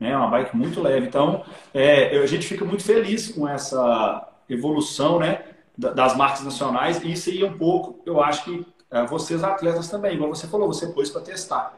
É 0.00 0.04
né? 0.04 0.16
uma 0.16 0.28
bike 0.28 0.56
muito 0.56 0.82
leve. 0.82 1.06
Então, 1.06 1.44
é, 1.72 2.18
a 2.18 2.26
gente 2.26 2.46
fica 2.46 2.64
muito 2.64 2.82
feliz 2.82 3.28
com 3.28 3.48
essa 3.48 4.28
evolução 4.48 5.18
né, 5.18 5.44
das 5.76 6.16
marcas 6.16 6.44
nacionais. 6.44 7.02
E 7.02 7.12
isso 7.12 7.30
aí 7.30 7.42
é 7.42 7.46
um 7.46 7.56
pouco, 7.56 8.00
eu 8.04 8.22
acho 8.22 8.44
que 8.44 8.66
é, 8.90 9.04
vocês 9.06 9.42
atletas 9.42 9.90
também, 9.90 10.14
igual 10.14 10.34
você 10.34 10.46
falou, 10.46 10.68
você 10.68 10.88
pôs 10.88 11.10
para 11.10 11.22
testar, 11.22 11.74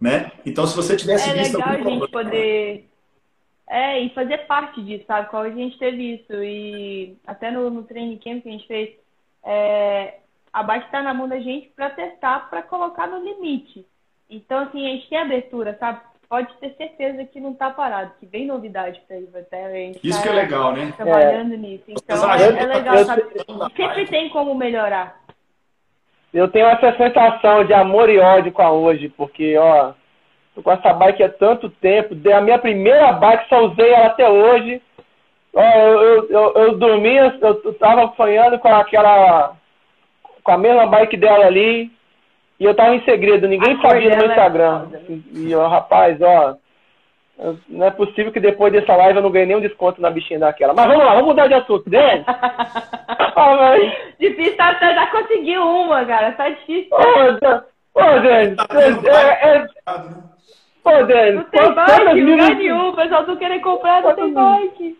né? 0.00 0.32
Então, 0.44 0.66
se 0.66 0.76
você 0.76 0.96
tivesse 0.96 1.30
é 1.30 1.34
visto 1.34 1.56
legal 1.56 1.70
a 1.70 1.76
gente 1.76 1.82
problema, 1.84 2.08
poder 2.08 2.88
é 3.68 4.00
e 4.00 4.10
fazer 4.10 4.38
parte 4.46 4.82
disso, 4.82 5.04
sabe? 5.06 5.30
Qual 5.30 5.42
a 5.42 5.50
gente 5.50 5.78
teve 5.78 6.16
isso 6.16 6.34
e 6.34 7.16
até 7.26 7.50
no, 7.50 7.70
no 7.70 7.82
training 7.84 8.18
camp 8.18 8.42
que 8.42 8.48
a 8.48 8.52
gente 8.52 8.66
fez, 8.66 8.90
é, 9.44 10.18
a 10.52 10.62
bike 10.62 10.86
está 10.86 11.02
na 11.02 11.14
mão 11.14 11.28
da 11.28 11.38
gente 11.38 11.68
para 11.74 11.90
testar, 11.90 12.50
para 12.50 12.62
colocar 12.62 13.06
no 13.06 13.24
limite. 13.24 13.86
Então, 14.28 14.58
assim, 14.58 14.86
a 14.86 14.90
gente 14.90 15.08
tem 15.08 15.18
abertura, 15.18 15.76
sabe? 15.78 16.00
Pode 16.28 16.52
ter 16.54 16.74
certeza 16.76 17.24
que 17.24 17.40
não 17.40 17.52
está 17.52 17.70
parado, 17.70 18.12
que 18.18 18.24
vem 18.26 18.46
novidade 18.46 19.02
para 19.06 19.16
aí, 19.16 19.28
até 19.34 19.90
Isso 20.02 20.16
tá 20.16 20.22
que 20.22 20.28
é 20.28 20.32
legal, 20.32 20.72
né? 20.72 20.92
Trabalhando 20.96 21.54
é. 21.54 21.56
nisso. 21.58 21.84
Então, 21.88 22.32
é, 22.32 22.46
é 22.46 22.66
legal, 22.66 23.04
sabe? 23.04 23.24
Sempre 23.76 24.06
tem 24.06 24.30
como 24.30 24.54
melhorar 24.54 25.22
eu 26.32 26.48
tenho 26.48 26.66
essa 26.66 26.96
sensação 26.96 27.64
de 27.64 27.74
amor 27.74 28.08
e 28.08 28.18
ódio 28.18 28.52
com 28.52 28.62
a 28.62 28.72
hoje, 28.72 29.08
porque, 29.10 29.56
ó, 29.58 29.92
tô 30.54 30.62
com 30.62 30.72
essa 30.72 30.92
bike 30.94 31.22
há 31.22 31.28
tanto 31.28 31.68
tempo, 31.68 32.16
a 32.34 32.40
minha 32.40 32.58
primeira 32.58 33.12
bike, 33.12 33.48
só 33.48 33.66
usei 33.66 33.92
ela 33.92 34.06
até 34.06 34.28
hoje. 34.28 34.80
Ó, 35.54 35.62
eu, 35.62 36.02
eu, 36.02 36.30
eu, 36.30 36.52
eu 36.54 36.78
dormia, 36.78 37.36
eu, 37.40 37.62
eu 37.62 37.74
tava 37.74 38.14
sonhando 38.16 38.58
com 38.58 38.68
aquela, 38.68 39.54
com 40.42 40.52
a 40.52 40.58
mesma 40.58 40.86
bike 40.86 41.16
dela 41.16 41.46
ali, 41.46 41.90
e 42.58 42.64
eu 42.64 42.74
tava 42.74 42.94
em 42.94 43.04
segredo, 43.04 43.48
ninguém 43.48 43.74
a 43.76 43.80
sabia 43.80 44.16
no 44.16 44.24
é 44.24 44.26
Instagram. 44.26 44.88
É 44.94 45.12
e, 45.34 45.54
ó, 45.54 45.66
rapaz, 45.66 46.20
ó, 46.20 46.56
não 47.68 47.86
é 47.86 47.90
possível 47.90 48.30
que 48.30 48.38
depois 48.38 48.72
dessa 48.72 48.94
live 48.94 49.16
eu 49.16 49.22
não 49.22 49.30
ganhe 49.30 49.46
nenhum 49.46 49.60
desconto 49.60 50.00
na 50.00 50.10
bichinha 50.10 50.38
daquela. 50.38 50.72
Mas 50.74 50.86
vamos 50.86 51.04
lá, 51.04 51.14
vamos 51.14 51.26
mudar 51.26 51.48
de 51.48 51.54
assunto, 51.54 51.88
né? 51.90 52.22
ah, 52.28 53.56
mas... 53.56 54.16
Difícil, 54.18 54.56
tá, 54.56 54.74
tá, 54.74 54.92
já 54.94 55.06
conseguiu 55.08 55.62
uma, 55.62 56.04
cara. 56.04 56.32
Tá 56.32 56.48
difícil. 56.50 56.90
Ô, 57.94 58.02
gente, 58.22 58.56
é, 59.08 59.56
é... 59.56 59.66
Ô, 60.84 61.04
Dani, 61.04 61.32
não 61.32 61.44
tem 61.44 61.74
bike, 61.74 62.20
lugar 62.22 62.54
nenhum. 62.54 62.88
O 62.88 62.96
pessoal 62.96 63.26
não 63.26 63.36
querendo 63.36 63.62
comprar, 63.62 64.02
não 64.02 64.14
tem 64.14 64.32
bike. 64.32 64.98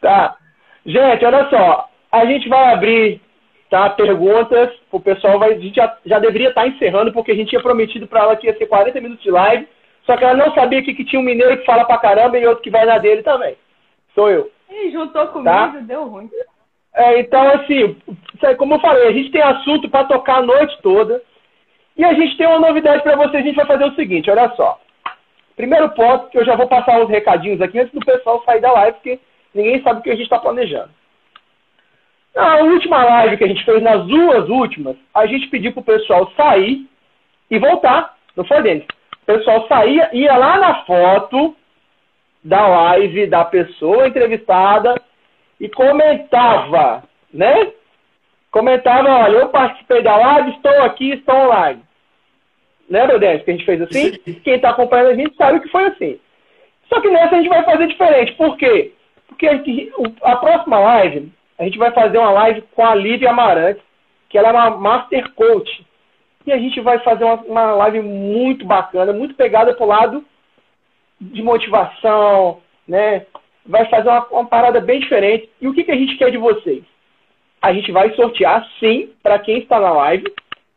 Tá. 0.00 0.36
Gente, 0.84 1.24
olha 1.24 1.48
só. 1.48 1.88
A 2.12 2.26
gente 2.26 2.48
vai 2.48 2.74
abrir 2.74 3.20
tá? 3.72 3.88
Perguntas, 3.88 4.70
o 4.90 5.00
pessoal 5.00 5.38
vai, 5.38 5.54
a 5.54 5.58
gente 5.58 5.76
já, 5.76 5.96
já 6.04 6.18
deveria 6.18 6.50
estar 6.50 6.60
tá 6.60 6.68
encerrando, 6.68 7.10
porque 7.10 7.32
a 7.32 7.34
gente 7.34 7.48
tinha 7.48 7.62
prometido 7.62 8.06
para 8.06 8.20
ela 8.20 8.36
que 8.36 8.46
ia 8.46 8.54
ser 8.58 8.66
40 8.66 9.00
minutos 9.00 9.24
de 9.24 9.30
live, 9.30 9.66
só 10.04 10.14
que 10.14 10.22
ela 10.22 10.34
não 10.34 10.52
sabia 10.52 10.82
que, 10.82 10.92
que 10.92 11.06
tinha 11.06 11.18
um 11.18 11.24
mineiro 11.24 11.56
que 11.56 11.64
fala 11.64 11.86
pra 11.86 11.96
caramba 11.96 12.38
e 12.38 12.46
outro 12.46 12.62
que 12.62 12.68
vai 12.68 12.84
na 12.84 12.98
dele 12.98 13.22
também. 13.22 13.56
Sou 14.14 14.28
eu. 14.28 14.50
E 14.70 14.90
juntou 14.90 15.26
comigo, 15.28 15.50
tá? 15.50 15.68
deu 15.84 16.04
ruim. 16.04 16.28
É, 16.94 17.18
então, 17.18 17.42
assim, 17.48 17.96
como 18.58 18.74
eu 18.74 18.80
falei, 18.80 19.08
a 19.08 19.12
gente 19.12 19.30
tem 19.30 19.40
assunto 19.40 19.88
para 19.88 20.04
tocar 20.04 20.36
a 20.36 20.42
noite 20.42 20.76
toda. 20.82 21.22
E 21.96 22.04
a 22.04 22.12
gente 22.12 22.36
tem 22.36 22.46
uma 22.46 22.58
novidade 22.58 23.02
para 23.02 23.16
vocês. 23.16 23.42
A 23.42 23.46
gente 23.46 23.56
vai 23.56 23.66
fazer 23.66 23.84
o 23.84 23.94
seguinte, 23.94 24.30
olha 24.30 24.50
só. 24.50 24.78
Primeiro 25.56 25.88
ponto, 25.90 26.28
que 26.28 26.38
eu 26.38 26.44
já 26.44 26.56
vou 26.56 26.66
passar 26.66 27.00
uns 27.00 27.08
recadinhos 27.08 27.62
aqui 27.62 27.78
antes 27.78 27.94
do 27.94 28.04
pessoal 28.04 28.42
sair 28.44 28.60
da 28.60 28.72
live, 28.72 28.96
porque 28.96 29.18
ninguém 29.54 29.82
sabe 29.82 30.00
o 30.00 30.02
que 30.02 30.10
a 30.10 30.14
gente 30.14 30.24
está 30.24 30.38
planejando. 30.38 30.90
Na 32.34 32.56
última 32.56 33.04
live 33.04 33.36
que 33.36 33.44
a 33.44 33.48
gente 33.48 33.64
fez, 33.64 33.82
nas 33.82 34.06
duas 34.06 34.48
últimas, 34.48 34.96
a 35.14 35.26
gente 35.26 35.48
pediu 35.48 35.72
pro 35.72 35.82
pessoal 35.82 36.32
sair 36.34 36.86
e 37.50 37.58
voltar. 37.58 38.16
Não 38.34 38.44
foi 38.44 38.62
dentro. 38.62 38.88
O 39.22 39.26
pessoal 39.26 39.66
saía, 39.68 40.08
ia 40.12 40.36
lá 40.36 40.58
na 40.58 40.84
foto 40.84 41.54
da 42.42 42.66
live 42.66 43.26
da 43.26 43.44
pessoa 43.44 44.08
entrevistada 44.08 45.00
e 45.60 45.68
comentava, 45.68 47.04
né? 47.32 47.72
Comentava, 48.50 49.08
olha, 49.08 49.38
eu 49.38 49.48
participei 49.48 50.02
da 50.02 50.16
live, 50.16 50.50
estou 50.50 50.82
aqui, 50.82 51.12
estou 51.12 51.34
online. 51.34 51.82
Lembra, 52.88 53.18
Dente, 53.18 53.44
que 53.44 53.50
a 53.50 53.54
gente 53.54 53.64
fez 53.64 53.80
assim? 53.82 54.12
Sim. 54.12 54.40
Quem 54.42 54.54
está 54.54 54.70
acompanhando 54.70 55.10
a 55.10 55.14
gente 55.14 55.36
sabe 55.36 55.60
que 55.60 55.68
foi 55.68 55.84
assim. 55.84 56.18
Só 56.88 57.00
que 57.00 57.08
nessa 57.08 57.36
a 57.36 57.38
gente 57.38 57.48
vai 57.48 57.64
fazer 57.64 57.86
diferente. 57.86 58.32
Por 58.32 58.56
quê? 58.56 58.92
Porque 59.28 59.90
a 60.22 60.36
próxima 60.36 60.78
live 60.78 61.32
a 61.62 61.64
gente 61.64 61.78
vai 61.78 61.92
fazer 61.92 62.18
uma 62.18 62.30
live 62.30 62.62
com 62.74 62.84
a 62.84 62.94
Lívia 62.94 63.30
Amarante, 63.30 63.80
que 64.28 64.36
ela 64.36 64.48
é 64.48 64.52
uma 64.52 64.70
Master 64.70 65.32
Coach. 65.34 65.86
E 66.44 66.52
a 66.52 66.58
gente 66.58 66.80
vai 66.80 66.98
fazer 67.00 67.24
uma, 67.24 67.36
uma 67.36 67.72
live 67.74 68.00
muito 68.02 68.66
bacana, 68.66 69.12
muito 69.12 69.34
pegada 69.34 69.72
para 69.74 69.84
o 69.84 69.88
lado 69.88 70.24
de 71.20 71.42
motivação, 71.42 72.60
né? 72.86 73.26
Vai 73.64 73.88
fazer 73.88 74.08
uma, 74.08 74.26
uma, 74.26 74.46
parada 74.46 74.80
bem 74.80 74.98
diferente. 74.98 75.48
E 75.60 75.68
o 75.68 75.72
que, 75.72 75.84
que 75.84 75.92
a 75.92 75.96
gente 75.96 76.16
quer 76.16 76.32
de 76.32 76.38
vocês? 76.38 76.82
a 77.62 77.72
gente 77.72 77.92
vai 77.92 78.12
sortear 78.14 78.66
sim 78.80 79.10
para 79.22 79.38
quem 79.38 79.58
está 79.58 79.78
na 79.78 79.92
live. 79.92 80.24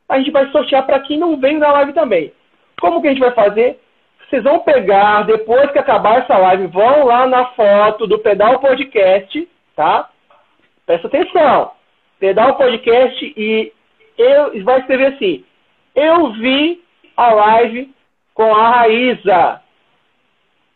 A 0.07 0.19
gente 0.19 0.29
vai 0.29 0.47
sortear 0.51 0.85
para 0.85 0.99
quem 0.99 1.17
não 1.17 1.35
vem 1.35 1.57
na 1.57 1.71
live 1.71 1.93
também. 1.93 2.31
Como 2.79 3.01
que 3.01 3.07
a 3.07 3.09
gente 3.09 3.19
vai 3.19 3.31
fazer? 3.31 3.79
Vocês 4.29 4.43
vão 4.43 4.59
pegar, 4.59 5.23
depois 5.23 5.71
que 5.71 5.79
acabar 5.79 6.19
essa 6.19 6.37
live, 6.37 6.67
vão 6.67 7.05
lá 7.05 7.25
na 7.25 7.45
foto 7.47 8.05
do 8.05 8.19
Pedal 8.19 8.59
Podcast, 8.59 9.47
tá? 9.75 10.09
Presta 10.85 11.07
atenção. 11.07 11.71
Pedal 12.19 12.55
Podcast 12.55 13.33
e 13.35 13.73
eu 14.17 14.63
vai 14.63 14.79
escrever 14.79 15.13
assim: 15.13 15.43
Eu 15.95 16.31
vi 16.33 16.83
a 17.17 17.33
live 17.33 17.93
com 18.33 18.53
a 18.53 18.69
Raíza. 18.69 19.61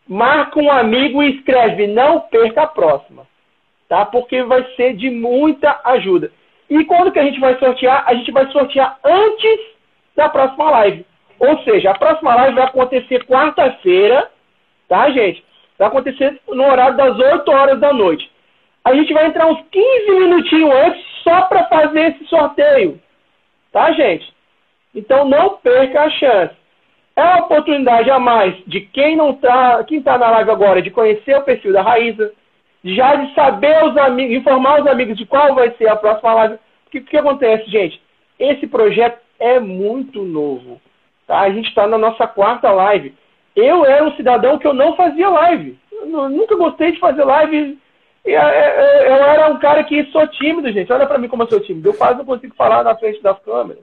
Marca 0.08 0.58
um 0.58 0.70
amigo 0.70 1.22
e 1.22 1.36
escreve, 1.36 1.86
não 1.86 2.20
perca 2.20 2.62
a 2.62 2.66
próxima. 2.66 3.26
Tá? 3.88 4.04
Porque 4.04 4.42
vai 4.42 4.64
ser 4.74 4.96
de 4.96 5.10
muita 5.10 5.80
ajuda. 5.84 6.32
E 6.68 6.84
quando 6.84 7.12
que 7.12 7.18
a 7.18 7.24
gente 7.24 7.40
vai 7.40 7.56
sortear? 7.58 8.04
A 8.06 8.14
gente 8.14 8.30
vai 8.32 8.50
sortear 8.50 8.98
antes 9.04 9.60
da 10.16 10.28
próxima 10.28 10.70
live. 10.70 11.06
Ou 11.38 11.62
seja, 11.62 11.90
a 11.90 11.98
próxima 11.98 12.34
live 12.34 12.54
vai 12.54 12.64
acontecer 12.64 13.24
quarta-feira, 13.24 14.30
tá, 14.88 15.10
gente? 15.10 15.44
Vai 15.78 15.88
acontecer 15.88 16.40
no 16.48 16.64
horário 16.64 16.96
das 16.96 17.18
8 17.18 17.50
horas 17.50 17.80
da 17.80 17.92
noite. 17.92 18.29
A 18.84 18.94
gente 18.94 19.12
vai 19.12 19.26
entrar 19.26 19.46
uns 19.46 19.62
15 19.70 20.10
minutinhos 20.10 20.74
antes 20.74 21.04
só 21.22 21.42
para 21.42 21.64
fazer 21.64 22.12
esse 22.12 22.24
sorteio. 22.26 23.00
Tá, 23.72 23.92
gente? 23.92 24.32
Então 24.94 25.24
não 25.24 25.56
perca 25.58 26.02
a 26.02 26.10
chance. 26.10 26.54
É 27.14 27.22
uma 27.22 27.44
oportunidade 27.44 28.10
a 28.10 28.18
mais 28.18 28.56
de 28.66 28.80
quem 28.80 29.16
não 29.16 29.34
tá, 29.34 29.84
quem 29.84 29.98
está 29.98 30.16
na 30.16 30.30
live 30.30 30.50
agora, 30.50 30.80
de 30.80 30.90
conhecer 30.90 31.36
o 31.36 31.42
perfil 31.42 31.72
da 31.72 31.82
Raíza, 31.82 32.32
já 32.82 33.14
de 33.14 33.34
saber 33.34 33.84
os 33.84 33.96
amigos, 33.96 34.36
informar 34.36 34.80
os 34.80 34.86
amigos 34.86 35.16
de 35.16 35.26
qual 35.26 35.54
vai 35.54 35.70
ser 35.72 35.88
a 35.88 35.96
próxima 35.96 36.32
live. 36.32 36.58
Porque 36.84 36.98
o 36.98 37.04
que 37.04 37.16
acontece, 37.16 37.70
gente? 37.70 38.00
Esse 38.38 38.66
projeto 38.66 39.20
é 39.38 39.60
muito 39.60 40.22
novo. 40.22 40.80
Tá? 41.26 41.40
A 41.40 41.50
gente 41.50 41.68
está 41.68 41.86
na 41.86 41.98
nossa 41.98 42.26
quarta 42.26 42.70
live. 42.70 43.14
Eu 43.54 43.84
era 43.84 44.04
um 44.04 44.16
cidadão 44.16 44.58
que 44.58 44.66
eu 44.66 44.72
não 44.72 44.96
fazia 44.96 45.28
live. 45.28 45.78
Eu 45.92 46.06
nunca 46.30 46.56
gostei 46.56 46.92
de 46.92 46.98
fazer 46.98 47.24
live. 47.24 47.78
Eu, 48.24 48.40
eu, 48.40 48.40
eu 48.40 49.14
era 49.14 49.50
um 49.50 49.58
cara 49.58 49.82
que 49.84 50.04
sou 50.12 50.26
tímido, 50.26 50.70
gente. 50.72 50.92
Olha 50.92 51.06
para 51.06 51.18
mim 51.18 51.28
como 51.28 51.42
eu 51.42 51.48
sou 51.48 51.60
tímido. 51.60 51.88
Eu 51.88 51.94
quase 51.94 52.18
não 52.18 52.24
consigo 52.24 52.54
falar 52.54 52.84
na 52.84 52.94
frente 52.96 53.22
das 53.22 53.38
câmeras. 53.40 53.82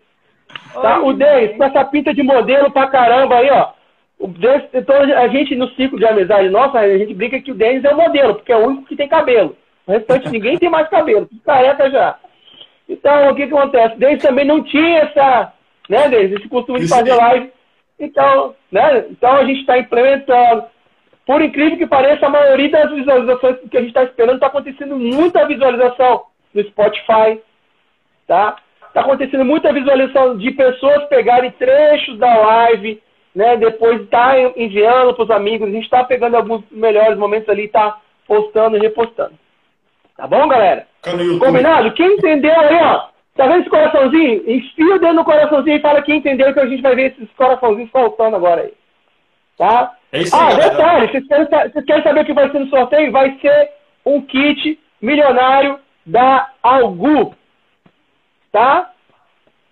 Tá? 0.74 1.00
o 1.02 1.14
Denis, 1.14 1.58
com 1.58 1.64
essa 1.64 1.84
pinta 1.86 2.14
de 2.14 2.24
modelo 2.24 2.72
pra 2.72 2.88
caramba 2.88 3.36
aí, 3.36 3.50
ó. 3.50 3.72
O 4.20 4.28
Denis, 4.28 4.64
então 4.74 4.96
a 4.96 5.28
gente 5.28 5.56
no 5.56 5.70
ciclo 5.72 6.00
de 6.00 6.06
amizade 6.06 6.50
nossa, 6.50 6.80
a 6.80 6.98
gente 6.98 7.14
brinca 7.14 7.40
que 7.42 7.52
o 7.52 7.56
Denis 7.56 7.84
é 7.84 7.94
o 7.94 7.98
modelo, 7.98 8.36
porque 8.36 8.52
é 8.52 8.58
o 8.58 8.66
único 8.66 8.88
que 8.88 8.96
tem 8.96 9.08
cabelo. 9.08 9.56
O 9.86 9.92
restante 9.92 10.30
ninguém 10.30 10.58
tem 10.58 10.70
mais 10.70 10.88
cabelo, 10.90 11.26
tudo 11.26 11.42
careca 11.42 11.90
já. 11.90 12.18
Então, 12.90 13.30
o 13.30 13.36
que, 13.36 13.48
que 13.48 13.54
acontece? 13.54 13.96
O 13.96 14.00
Denis 14.00 14.24
também 14.24 14.46
não 14.46 14.64
tinha 14.64 15.00
essa, 15.00 15.54
né, 15.90 16.10
Denis, 16.10 16.32
esse 16.34 16.48
costume 16.48 16.80
de 16.80 16.88
fazer 16.88 17.14
live. 17.14 17.52
Então, 18.00 18.56
né, 18.72 19.06
então 19.10 19.32
a 19.32 19.46
gente 19.46 19.62
está 19.62 19.78
implementando. 19.78 20.66
Por 21.28 21.42
incrível 21.42 21.78
que 21.78 21.86
pareça, 21.86 22.26
a 22.26 22.30
maioria 22.30 22.70
das 22.70 22.90
visualizações 22.90 23.58
que 23.70 23.76
a 23.76 23.82
gente 23.82 23.90
está 23.90 24.06
esperando 24.06 24.36
está 24.36 24.48
acontecendo 24.48 24.98
muita 24.98 25.46
visualização 25.46 26.24
no 26.54 26.64
Spotify, 26.64 27.42
tá? 28.26 28.56
Está 28.88 29.02
acontecendo 29.02 29.44
muita 29.44 29.74
visualização 29.74 30.38
de 30.38 30.52
pessoas 30.52 31.04
pegarem 31.10 31.52
trechos 31.52 32.18
da 32.18 32.34
live, 32.34 33.04
né? 33.36 33.58
Depois 33.58 34.08
tá 34.08 34.40
enviando 34.56 35.14
para 35.16 35.24
os 35.26 35.30
amigos. 35.30 35.68
A 35.68 35.72
gente 35.72 35.84
está 35.84 36.02
pegando 36.06 36.38
alguns 36.38 36.64
melhores 36.72 37.18
momentos 37.18 37.50
ali, 37.50 37.66
está 37.66 38.00
postando 38.26 38.78
e 38.78 38.80
repostando. 38.80 39.34
Tá 40.16 40.26
bom, 40.28 40.48
galera? 40.48 40.88
Combinado? 41.40 41.92
Quem 41.92 42.14
entendeu 42.14 42.58
aí, 42.58 42.76
ó? 42.84 43.10
Tá 43.36 43.48
vendo 43.48 43.60
esse 43.60 43.70
coraçãozinho? 43.70 44.50
Enfia 44.50 44.96
o 44.96 45.00
dedo 45.00 45.14
no 45.14 45.26
coraçãozinho 45.26 45.76
e 45.76 45.82
fala 45.82 46.02
quem 46.02 46.20
entendeu 46.20 46.54
que 46.54 46.60
a 46.62 46.68
gente 46.68 46.82
vai 46.82 46.96
ver 46.96 47.12
esses 47.12 47.30
coraçãozinhos 47.36 47.92
faltando 47.92 48.38
agora 48.38 48.62
aí. 48.62 48.74
Tá? 49.58 49.97
É 50.12 50.22
isso 50.22 50.36
ah, 50.36 50.54
detalhe, 50.54 51.08
vocês 51.12 51.28
querem, 51.28 51.46
vocês 51.46 51.86
querem 51.86 52.04
saber 52.04 52.22
o 52.22 52.26
que 52.26 52.34
vai 52.34 52.50
ser 52.52 52.60
no 52.60 52.70
sorteio? 52.70 53.12
Vai 53.12 53.38
ser 53.40 53.70
um 54.06 54.22
kit 54.22 54.80
milionário 55.02 55.80
da 56.06 56.50
Algu 56.64 57.36
tá? 58.52 58.92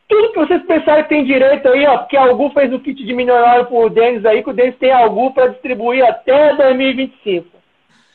Tudo 0.08 0.32
que 0.32 0.40
vocês 0.40 0.64
pensarem 0.68 1.04
que 1.04 1.10
tem 1.10 1.26
direito 1.26 1.68
aí, 1.68 1.86
ó, 1.88 1.98
porque 1.98 2.16
a 2.16 2.22
Algu 2.22 2.52
fez 2.52 2.72
o 2.72 2.80
kit 2.80 3.04
de 3.04 3.14
milionário 3.14 3.66
pro 3.66 3.90
Denis 3.90 4.24
aí, 4.24 4.44
que 4.44 4.50
o 4.52 4.54
Denis 4.54 4.78
tem 4.78 4.92
Algu 4.92 5.34
para 5.34 5.48
distribuir 5.48 6.06
até 6.06 6.56
2025. 6.56 7.48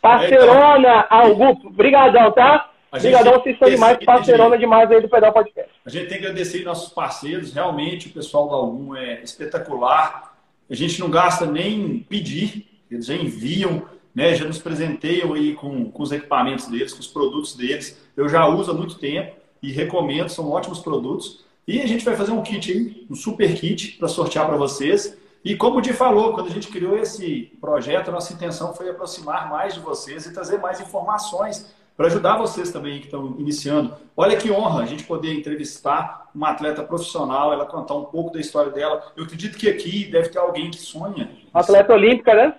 Parcerona, 0.00 1.06
Algu, 1.10 1.70
brigadão, 1.72 2.30
tá? 2.30 2.70
Obrigadão, 2.92 3.32
vocês 3.34 3.58
são 3.58 3.68
demais, 3.68 3.98
parcerona 4.04 4.56
demais 4.56 4.90
aí 4.90 5.00
do 5.00 5.08
Pedal 5.08 5.32
Podcast. 5.32 5.70
A 5.84 5.90
gente 5.90 6.08
tem 6.08 6.18
que 6.18 6.24
agradecer 6.24 6.64
nossos 6.64 6.92
parceiros, 6.92 7.52
realmente 7.52 8.08
o 8.08 8.12
pessoal 8.12 8.48
da 8.48 8.54
Algu 8.54 8.96
é 8.96 9.20
espetacular. 9.22 10.29
A 10.70 10.74
gente 10.74 11.00
não 11.00 11.10
gasta 11.10 11.44
nem 11.46 11.98
pedir, 12.08 12.84
eles 12.88 13.06
já 13.06 13.14
enviam, 13.14 13.82
né, 14.14 14.34
já 14.34 14.44
nos 14.44 14.58
presenteiam 14.58 15.34
aí 15.34 15.54
com, 15.54 15.90
com 15.90 16.02
os 16.02 16.12
equipamentos 16.12 16.66
deles, 16.68 16.92
com 16.92 17.00
os 17.00 17.06
produtos 17.06 17.54
deles. 17.56 18.00
Eu 18.16 18.28
já 18.28 18.46
uso 18.46 18.70
há 18.70 18.74
muito 18.74 18.98
tempo 18.98 19.34
e 19.62 19.72
recomendo, 19.72 20.28
são 20.28 20.48
ótimos 20.50 20.78
produtos. 20.78 21.44
E 21.66 21.80
a 21.80 21.86
gente 21.86 22.04
vai 22.04 22.16
fazer 22.16 22.32
um 22.32 22.42
kit 22.42 22.70
aí, 22.70 23.06
um 23.10 23.14
super 23.14 23.54
kit 23.54 23.96
para 23.98 24.08
sortear 24.08 24.46
para 24.46 24.56
vocês. 24.56 25.16
E 25.44 25.56
como 25.56 25.78
o 25.78 25.80
Di 25.80 25.92
falou, 25.92 26.34
quando 26.34 26.48
a 26.48 26.50
gente 26.50 26.68
criou 26.68 26.96
esse 26.96 27.52
projeto, 27.60 28.10
nossa 28.10 28.32
intenção 28.32 28.74
foi 28.74 28.90
aproximar 28.90 29.48
mais 29.48 29.74
de 29.74 29.80
vocês 29.80 30.26
e 30.26 30.32
trazer 30.32 30.58
mais 30.58 30.80
informações 30.80 31.66
para 32.01 32.07
ajudar 32.07 32.38
vocês 32.38 32.72
também 32.72 32.98
que 32.98 33.05
estão 33.05 33.36
iniciando. 33.38 33.94
Olha 34.16 34.34
que 34.34 34.51
honra 34.51 34.84
a 34.84 34.86
gente 34.86 35.05
poder 35.05 35.34
entrevistar 35.34 36.30
uma 36.34 36.48
atleta 36.48 36.82
profissional, 36.82 37.53
ela 37.53 37.66
contar 37.66 37.94
um 37.94 38.07
pouco 38.07 38.32
da 38.32 38.40
história 38.40 38.72
dela. 38.72 39.12
Eu 39.14 39.24
acredito 39.24 39.59
que 39.59 39.68
aqui 39.68 40.07
deve 40.07 40.30
ter 40.30 40.38
alguém 40.38 40.70
que 40.70 40.78
sonha. 40.78 41.30
Atleta 41.53 41.92
olímpica, 41.92 42.34
né? 42.34 42.55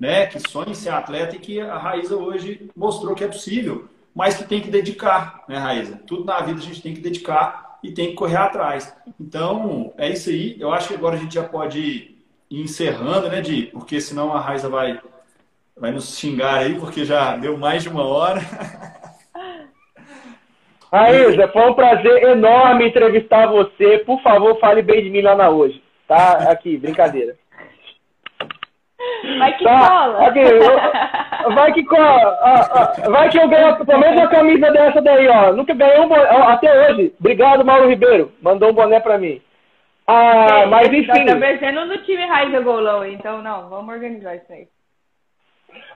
né? 0.00 0.24
Que 0.24 0.40
sonha 0.48 0.70
em 0.70 0.74
ser 0.74 0.88
atleta 0.88 1.36
e 1.36 1.38
que 1.38 1.60
a 1.60 1.76
Raíza 1.76 2.16
hoje 2.16 2.70
mostrou 2.74 3.14
que 3.14 3.22
é 3.22 3.28
possível 3.28 3.86
mas 4.14 4.38
que 4.38 4.44
tem 4.44 4.62
que 4.62 4.70
dedicar, 4.70 5.44
né, 5.46 5.58
Raíza? 5.58 6.00
Tudo 6.06 6.24
na 6.24 6.40
vida 6.40 6.58
a 6.58 6.62
gente 6.62 6.80
tem 6.80 6.94
que 6.94 7.02
dedicar 7.02 7.78
e 7.82 7.92
tem 7.92 8.06
que 8.06 8.14
correr 8.14 8.36
atrás. 8.36 8.96
Então, 9.20 9.92
é 9.98 10.08
isso 10.08 10.30
aí. 10.30 10.56
Eu 10.58 10.72
acho 10.72 10.88
que 10.88 10.94
agora 10.94 11.16
a 11.16 11.18
gente 11.18 11.34
já 11.34 11.44
pode 11.44 12.16
ir 12.50 12.62
encerrando, 12.62 13.28
né, 13.28 13.42
Di? 13.42 13.64
Porque 13.66 14.00
senão 14.00 14.32
a 14.32 14.40
Raíza 14.40 14.70
vai, 14.70 14.98
vai 15.76 15.92
nos 15.92 16.18
xingar 16.18 16.58
aí, 16.58 16.78
porque 16.78 17.04
já 17.04 17.36
deu 17.36 17.56
mais 17.58 17.82
de 17.82 17.88
uma 17.88 18.06
hora. 18.06 18.40
Raíza, 20.92 21.48
foi 21.48 21.68
um 21.68 21.74
prazer 21.74 22.22
enorme 22.22 22.88
entrevistar 22.88 23.46
você. 23.48 23.98
Por 23.98 24.22
favor, 24.22 24.58
fale 24.58 24.82
bem 24.82 25.02
de 25.02 25.10
mim 25.10 25.20
lá 25.20 25.34
na 25.34 25.50
hoje. 25.50 25.82
Tá? 26.08 26.50
Aqui, 26.50 26.78
brincadeira. 26.78 27.36
Vai 29.38 29.56
que 29.56 29.64
tá, 29.64 29.88
cola. 29.88 30.26
Aqui, 30.26 30.38
eu, 30.38 31.54
vai 31.54 31.72
que 31.72 31.84
cola. 31.84 32.38
Ah, 32.40 32.68
ah, 32.72 33.10
vai 33.10 33.28
que 33.28 33.38
eu 33.38 33.48
ganho 33.48 33.84
pelo 33.84 34.00
menos 34.00 34.20
uma 34.20 34.28
camisa 34.28 34.70
dessa 34.70 35.02
daí, 35.02 35.28
ó. 35.28 35.52
Nunca 35.52 35.74
ganhei 35.74 36.00
um 36.00 36.08
boné. 36.08 36.22
Até 36.22 36.90
hoje. 36.90 37.12
Obrigado, 37.18 37.64
Mauro 37.64 37.88
Ribeiro. 37.88 38.32
Mandou 38.40 38.70
um 38.70 38.74
boné 38.74 39.00
pra 39.00 39.18
mim. 39.18 39.42
Ah, 40.06 40.62
Sim, 40.62 40.70
mas 40.70 40.88
enfim. 40.92 41.58
Tá 41.58 41.72
no 41.72 41.98
time 41.98 42.24
Raiza 42.26 42.60
Golão, 42.60 43.04
então 43.04 43.42
não, 43.42 43.68
vamos 43.68 43.92
organizar 43.92 44.36
isso 44.36 44.52
aí. 44.52 44.68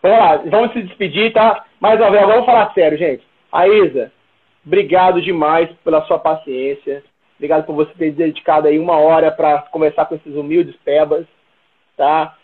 Vamos 0.02 0.18
lá, 0.18 0.36
vamos 0.46 0.72
se 0.72 0.82
despedir, 0.82 1.32
tá? 1.32 1.64
Mais 1.80 2.00
uma 2.00 2.10
vez, 2.10 2.26
vamos 2.26 2.46
falar 2.46 2.72
sério, 2.72 2.98
gente. 2.98 3.22
A 3.52 3.66
Isa, 3.68 4.12
obrigado 4.64 5.20
demais 5.20 5.70
pela 5.84 6.02
sua 6.02 6.18
paciência. 6.18 7.02
Obrigado 7.36 7.64
por 7.64 7.74
você 7.74 7.92
ter 7.94 8.12
dedicado 8.12 8.68
aí 8.68 8.78
uma 8.78 8.98
hora 8.98 9.30
para 9.30 9.62
conversar 9.70 10.04
com 10.04 10.14
esses 10.14 10.34
humildes 10.34 10.76
pebas, 10.84 11.26
tá? 11.96 12.36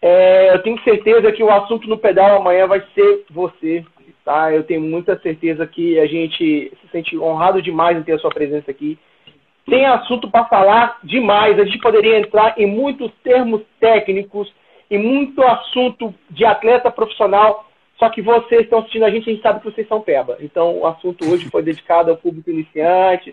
É, 0.00 0.54
eu 0.54 0.62
tenho 0.62 0.82
certeza 0.82 1.30
que 1.30 1.42
o 1.42 1.50
assunto 1.50 1.86
no 1.86 1.98
pedal 1.98 2.36
amanhã 2.36 2.66
vai 2.66 2.82
ser 2.94 3.24
você, 3.30 3.84
tá? 4.24 4.50
Eu 4.50 4.64
tenho 4.64 4.80
muita 4.80 5.18
certeza 5.20 5.66
que 5.66 5.98
a 6.00 6.06
gente 6.06 6.72
se 6.80 6.88
sente 6.90 7.18
honrado 7.18 7.60
demais 7.60 7.98
em 7.98 8.02
ter 8.02 8.12
a 8.14 8.18
sua 8.18 8.30
presença 8.30 8.70
aqui. 8.70 8.98
Tem 9.66 9.84
assunto 9.84 10.30
para 10.30 10.46
falar 10.46 10.98
demais. 11.04 11.58
A 11.58 11.64
gente 11.64 11.78
poderia 11.78 12.18
entrar 12.18 12.54
em 12.58 12.66
muitos 12.66 13.12
termos 13.22 13.60
técnicos, 13.78 14.50
e 14.90 14.98
muito 14.98 15.42
assunto 15.42 16.14
de 16.28 16.44
atleta 16.44 16.90
profissional. 16.90 17.66
Só 17.98 18.08
que 18.08 18.22
vocês 18.22 18.62
estão 18.62 18.80
assistindo 18.80 19.04
a 19.04 19.10
gente, 19.10 19.28
a 19.28 19.32
gente 19.32 19.42
sabe 19.42 19.60
que 19.60 19.70
vocês 19.70 19.86
são 19.86 20.00
peba. 20.00 20.38
Então, 20.40 20.78
o 20.78 20.86
assunto 20.86 21.30
hoje 21.30 21.50
foi 21.50 21.62
dedicado 21.62 22.10
ao 22.10 22.16
público 22.16 22.50
iniciante, 22.50 23.32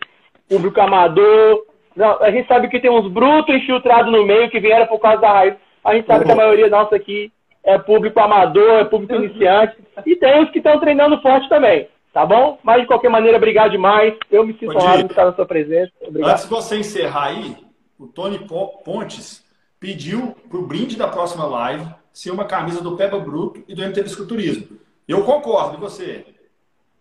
público 0.49 0.79
amador. 0.81 1.65
Não, 1.95 2.21
a 2.21 2.29
gente 2.29 2.47
sabe 2.47 2.67
que 2.67 2.79
tem 2.79 2.91
uns 2.91 3.09
brutos 3.09 3.55
infiltrados 3.55 4.11
no 4.11 4.25
meio 4.25 4.49
que 4.49 4.59
vieram 4.59 4.85
por 4.85 4.99
causa 4.99 5.21
da 5.21 5.31
raiz 5.31 5.55
a 5.87 5.95
gente 5.95 6.05
sabe 6.05 6.25
que 6.25 6.31
a 6.31 6.35
maioria 6.35 6.69
nossa 6.69 6.97
aqui 6.97 7.31
é 7.63 7.77
público 7.77 8.19
amador, 8.19 8.79
é 8.79 8.83
público 8.83 9.15
iniciante. 9.15 9.77
E 10.05 10.17
tem 10.17 10.43
os 10.43 10.51
que 10.51 10.57
estão 10.57 10.77
treinando 10.81 11.21
forte 11.21 11.47
também. 11.47 11.87
Tá 12.13 12.25
bom? 12.25 12.59
Mas 12.61 12.81
de 12.81 12.87
qualquer 12.87 13.09
maneira, 13.09 13.37
obrigado 13.37 13.71
demais. 13.71 14.13
Eu 14.29 14.45
me 14.45 14.53
sinto 14.57 14.75
honrado 14.75 15.03
de 15.03 15.11
estar 15.11 15.25
na 15.25 15.33
sua 15.33 15.45
presença. 15.45 15.91
Obrigado. 16.01 16.31
Antes 16.31 16.43
de 16.43 16.49
você 16.49 16.77
encerrar 16.77 17.27
aí, 17.27 17.55
o 17.97 18.07
Tony 18.07 18.39
Pontes 18.83 19.45
pediu 19.79 20.35
para 20.49 20.57
o 20.57 20.65
brinde 20.65 20.97
da 20.97 21.07
próxima 21.07 21.45
live 21.45 21.87
ser 22.11 22.31
uma 22.31 22.45
camisa 22.45 22.81
do 22.81 22.95
Peba 22.97 23.19
Bruto 23.19 23.63
e 23.67 23.75
do 23.75 23.83
MT 23.83 24.01
Esculturismo. 24.01 24.77
Eu 25.07 25.23
concordo, 25.23 25.77
e 25.77 25.79
você? 25.79 26.25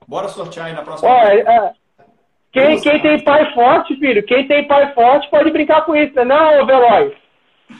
Bora 0.07 0.29
sortear 0.29 0.67
aí 0.67 0.73
na 0.73 0.83
próxima 0.83 1.11
live. 1.11 1.49
É, 1.49 1.73
Quem, 2.53 2.81
quem 2.81 3.03
tem 3.03 3.25
pai 3.25 3.53
forte, 3.55 3.97
filho, 3.97 4.23
quem 4.25 4.47
tem 4.47 4.67
pai 4.69 4.95
forte 4.95 5.29
pode 5.31 5.51
brincar 5.51 5.85
com 5.85 5.97
isso, 5.97 6.15
né? 6.15 6.25
Não, 6.25 6.67
Veloz. 6.67 7.13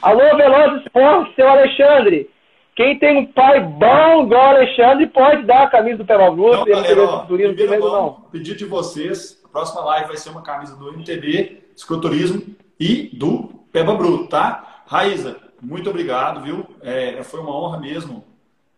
Alô, 0.01 0.35
Veloz 0.35 0.81
Esporte, 0.81 1.35
seu 1.35 1.47
Alexandre. 1.47 2.29
Quem 2.75 2.99
tem 2.99 3.17
um 3.17 3.25
pai 3.25 3.59
bom 3.59 4.25
igual 4.25 4.49
Alexandre 4.49 5.07
pode 5.07 5.45
dar 5.45 5.63
a 5.63 5.69
camisa 5.69 5.97
do 5.97 6.05
Pebal 6.05 6.35
Bruto. 6.35 6.61
Então, 6.61 6.65
galera, 6.65 7.03
ó, 7.03 7.19
primeiro 7.25 7.79
não. 7.79 8.13
Pedir 8.31 8.55
de 8.55 8.65
vocês, 8.65 9.41
a 9.43 9.47
próxima 9.47 9.83
live 9.85 10.07
vai 10.09 10.17
ser 10.17 10.29
uma 10.29 10.43
camisa 10.43 10.75
do 10.75 10.91
MTB, 10.93 11.63
Escroturismo 11.75 12.43
e 12.79 13.09
do 13.13 13.65
Peba 13.71 13.95
Bruto, 13.95 14.27
tá? 14.27 14.66
Raíza, 14.87 15.37
muito 15.61 15.89
obrigado, 15.89 16.41
viu? 16.41 16.65
É, 16.81 17.21
foi 17.21 17.41
uma 17.41 17.53
honra 17.53 17.77
mesmo 17.77 18.23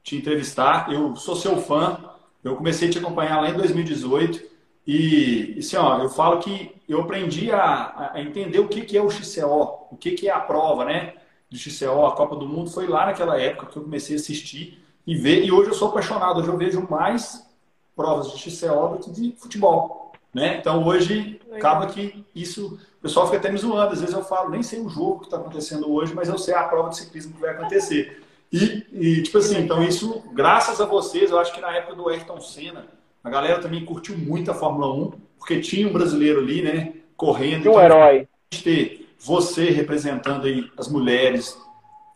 te 0.04 0.16
entrevistar. 0.16 0.92
Eu 0.92 1.16
sou 1.16 1.36
seu 1.36 1.58
fã. 1.58 2.00
Eu 2.44 2.56
comecei 2.56 2.88
a 2.88 2.92
te 2.92 2.98
acompanhar 2.98 3.40
lá 3.40 3.50
em 3.52 3.54
2018. 3.54 4.42
E, 4.88 5.56
assim, 5.60 5.78
ó, 5.78 6.00
eu 6.00 6.10
falo 6.10 6.40
que 6.40 6.76
eu 6.90 7.02
aprendi 7.02 7.52
a, 7.52 8.12
a 8.14 8.22
entender 8.22 8.60
o 8.60 8.68
que, 8.68 8.82
que 8.82 8.98
é 8.98 9.02
o 9.04 9.10
XCO, 9.12 9.88
o 9.92 9.98
que, 9.98 10.12
que 10.12 10.28
é 10.28 10.32
a 10.32 10.40
prova, 10.40 10.84
né? 10.84 11.14
Do 11.48 11.56
XCO, 11.56 12.08
a 12.08 12.16
Copa 12.16 12.36
do 12.36 12.48
Mundo, 12.48 12.72
foi 12.72 12.88
lá 12.88 13.06
naquela 13.06 13.40
época 13.40 13.68
que 13.68 13.78
eu 13.78 13.84
comecei 13.84 14.16
a 14.16 14.20
assistir 14.20 14.84
e 15.06 15.16
ver. 15.16 15.44
E 15.44 15.52
hoje 15.52 15.70
eu 15.70 15.76
sou 15.76 15.90
apaixonado, 15.90 16.40
hoje 16.40 16.50
eu 16.50 16.58
vejo 16.58 16.88
mais 16.90 17.48
provas 17.96 18.32
de 18.32 18.40
XCO 18.40 18.98
do 18.98 18.98
que 18.98 19.12
de 19.12 19.36
futebol. 19.38 20.12
Né? 20.34 20.58
Então 20.58 20.84
hoje 20.84 21.40
acaba 21.54 21.86
que 21.86 22.26
isso. 22.34 22.80
O 23.00 23.02
pessoal 23.02 23.26
fica 23.26 23.38
até 23.38 23.52
me 23.52 23.58
zoando. 23.58 23.94
Às 23.94 24.02
vezes 24.02 24.14
eu 24.14 24.24
falo, 24.24 24.50
nem 24.50 24.62
sei 24.62 24.82
o 24.82 24.90
jogo 24.90 25.20
que 25.20 25.26
está 25.26 25.38
acontecendo 25.38 25.92
hoje, 25.92 26.14
mas 26.14 26.28
eu 26.28 26.38
sei 26.38 26.54
a 26.54 26.64
prova 26.64 26.90
de 26.90 26.98
ciclismo 26.98 27.34
que 27.34 27.42
vai 27.42 27.52
acontecer. 27.52 28.22
E, 28.52 28.86
e, 28.92 29.22
tipo 29.24 29.38
assim, 29.38 29.60
então 29.60 29.84
isso, 29.84 30.24
graças 30.34 30.82
a 30.82 30.86
vocês, 30.86 31.32
eu 31.32 31.40
acho 31.40 31.54
que 31.54 31.62
na 31.62 31.72
época 31.72 31.96
do 31.96 32.10
Ayrton 32.10 32.42
Senna, 32.42 32.88
a 33.24 33.30
galera 33.30 33.62
também 33.62 33.86
curtiu 33.86 34.18
muito 34.18 34.50
a 34.50 34.54
Fórmula 34.54 34.92
1, 34.94 35.12
porque 35.38 35.62
tinha 35.62 35.88
um 35.88 35.94
brasileiro 35.94 36.40
ali, 36.40 36.62
né, 36.62 36.94
correndo. 37.16 37.62
Tinha 37.62 37.74
um 37.74 37.76
então, 37.76 37.84
herói. 37.84 38.28
ter 38.50 39.08
você 39.20 39.70
representando 39.70 40.48
aí 40.48 40.70
as 40.78 40.88
mulheres, 40.88 41.58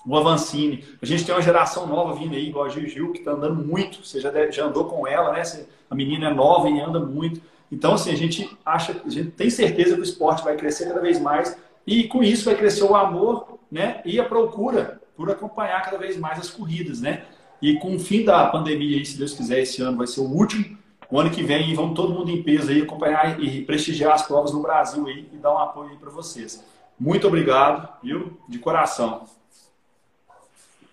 o 0.06 0.18
Avancini. 0.18 0.84
A 1.02 1.06
gente 1.06 1.26
tem 1.26 1.34
uma 1.34 1.42
geração 1.42 1.86
nova 1.86 2.14
vindo 2.14 2.36
aí, 2.36 2.48
igual 2.48 2.66
a 2.66 2.70
Gil 2.70 2.88
Gil, 2.88 3.12
que 3.12 3.20
está 3.20 3.32
andando 3.32 3.64
muito. 3.64 4.06
Você 4.06 4.20
já, 4.20 4.32
já 4.52 4.66
andou 4.66 4.86
com 4.86 5.08
ela, 5.08 5.32
né? 5.32 5.44
A 5.90 5.96
menina 5.96 6.30
é 6.30 6.34
nova 6.34 6.70
e 6.70 6.80
anda 6.80 7.00
muito. 7.00 7.42
Então, 7.74 7.96
assim, 7.96 8.12
a 8.12 8.16
gente 8.16 8.56
acha, 8.64 9.02
a 9.04 9.10
gente 9.10 9.32
tem 9.32 9.50
certeza 9.50 9.96
que 9.96 10.02
o 10.02 10.04
esporte 10.04 10.44
vai 10.44 10.56
crescer 10.56 10.88
cada 10.88 11.02
vez 11.02 11.20
mais 11.20 11.58
e 11.88 12.04
com 12.04 12.22
isso 12.22 12.46
vai 12.46 12.56
crescer 12.56 12.84
o 12.84 12.96
amor, 12.96 13.58
né? 13.72 14.00
E 14.06 14.20
a 14.20 14.24
procura 14.24 15.02
por 15.18 15.32
acompanhar 15.32 15.84
cada 15.84 15.98
vez 15.98 16.16
mais 16.16 16.38
as 16.38 16.52
corridas, 16.52 17.02
né? 17.02 17.24
E 17.60 17.80
com 17.80 17.96
o 17.96 18.00
fim 18.00 18.24
da 18.24 18.46
pandemia, 18.46 18.98
aí, 18.98 19.06
se 19.06 19.18
Deus 19.18 19.34
quiser, 19.34 19.62
esse 19.62 19.82
ano 19.82 19.98
vai 19.98 20.06
ser 20.06 20.22
o 20.22 20.26
último. 20.26 20.78
O 21.10 21.20
ano 21.20 21.32
que 21.32 21.42
vem 21.42 21.74
vamos 21.74 21.96
todo 21.96 22.14
mundo 22.14 22.30
em 22.30 22.44
peso 22.44 22.70
aí 22.70 22.84
acompanhar 22.84 23.40
e 23.42 23.66
prestigiar 23.66 24.14
as 24.14 24.22
provas 24.22 24.52
no 24.54 24.62
Brasil 24.62 25.08
aí 25.08 25.28
e 25.34 25.38
dar 25.38 25.52
um 25.52 25.58
apoio 25.58 25.90
aí 25.90 25.98
para 25.98 26.12
vocês. 26.12 26.64
Muito 27.00 27.28
obrigado, 27.28 27.90
viu? 28.04 28.40
De 28.48 28.60
coração. 28.60 29.24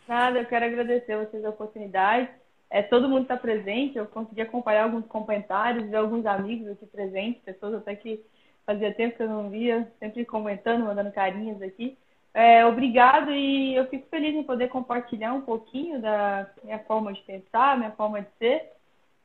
Nada, 0.09 0.39
eu 0.39 0.47
quero 0.47 0.65
agradecer 0.65 1.13
a 1.13 1.25
vocês 1.25 1.45
a 1.45 1.51
oportunidade. 1.51 2.40
É, 2.71 2.83
todo 2.83 3.09
mundo 3.09 3.23
está 3.23 3.37
presente, 3.37 3.99
eu 3.99 4.07
consegui 4.07 4.41
acompanhar 4.41 4.85
alguns 4.85 5.05
comentários, 5.07 5.91
ver 5.91 5.97
alguns 5.97 6.25
amigos 6.25 6.69
aqui 6.69 6.87
presentes, 6.87 7.43
pessoas 7.43 7.75
até 7.75 7.97
que 7.97 8.25
fazia 8.65 8.95
tempo 8.95 9.17
que 9.17 9.23
eu 9.25 9.29
não 9.29 9.51
via, 9.51 9.91
sempre 9.99 10.25
comentando, 10.25 10.85
mandando 10.85 11.11
carinhas 11.11 11.61
aqui. 11.61 11.99
É, 12.33 12.65
obrigado 12.65 13.33
e 13.33 13.75
eu 13.75 13.87
fico 13.89 14.07
feliz 14.09 14.35
em 14.35 14.45
poder 14.45 14.69
compartilhar 14.69 15.33
um 15.33 15.41
pouquinho 15.41 16.01
da 16.01 16.49
minha 16.63 16.79
forma 16.79 17.13
de 17.13 17.21
pensar, 17.23 17.77
minha 17.77 17.91
forma 17.91 18.23
de 18.23 18.29
ser 18.39 18.71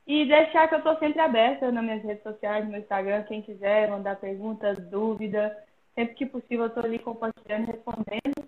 e 0.06 0.24
deixar 0.24 0.68
que 0.68 0.74
eu 0.74 0.78
estou 0.78 0.96
sempre 0.98 1.20
aberta 1.20 1.70
nas 1.72 1.82
minhas 1.82 2.02
redes 2.02 2.22
sociais, 2.22 2.64
no 2.64 2.70
meu 2.70 2.80
Instagram, 2.80 3.24
quem 3.24 3.42
quiser 3.42 3.90
mandar 3.90 4.16
perguntas, 4.16 4.78
dúvidas, 4.88 5.52
sempre 5.94 6.14
que 6.14 6.26
possível 6.26 6.64
eu 6.64 6.66
estou 6.68 6.84
ali 6.84 6.98
compartilhando, 6.98 7.66
respondendo 7.66 8.45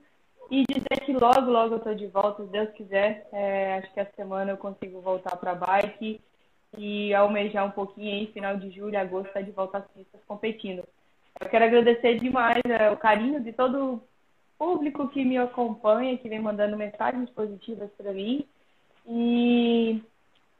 e 0.50 0.64
dizer 0.64 1.04
que 1.04 1.12
logo, 1.12 1.50
logo 1.50 1.74
eu 1.74 1.78
estou 1.78 1.94
de 1.94 2.06
volta, 2.06 2.42
se 2.42 2.50
Deus 2.50 2.70
quiser. 2.70 3.26
É, 3.32 3.78
acho 3.78 3.92
que 3.92 4.00
essa 4.00 4.12
semana 4.16 4.52
eu 4.52 4.56
consigo 4.56 5.00
voltar 5.00 5.36
para 5.36 5.54
bike 5.54 6.20
e 6.76 7.14
almejar 7.14 7.66
um 7.66 7.70
pouquinho 7.70 8.12
aí, 8.12 8.26
final 8.28 8.56
de 8.56 8.70
julho, 8.70 8.98
agosto, 8.98 9.32
tá 9.32 9.40
de 9.40 9.50
volta 9.50 9.78
às 9.78 9.86
pistas 9.88 10.20
competindo. 10.26 10.84
Eu 11.40 11.48
quero 11.48 11.64
agradecer 11.64 12.18
demais 12.18 12.62
é, 12.64 12.90
o 12.90 12.96
carinho 12.96 13.40
de 13.40 13.52
todo 13.52 14.02
público 14.58 15.08
que 15.08 15.24
me 15.24 15.38
acompanha, 15.38 16.18
que 16.18 16.28
vem 16.28 16.40
mandando 16.40 16.76
mensagens 16.76 17.30
positivas 17.30 17.90
para 17.96 18.12
mim. 18.12 18.44
E, 19.06 20.02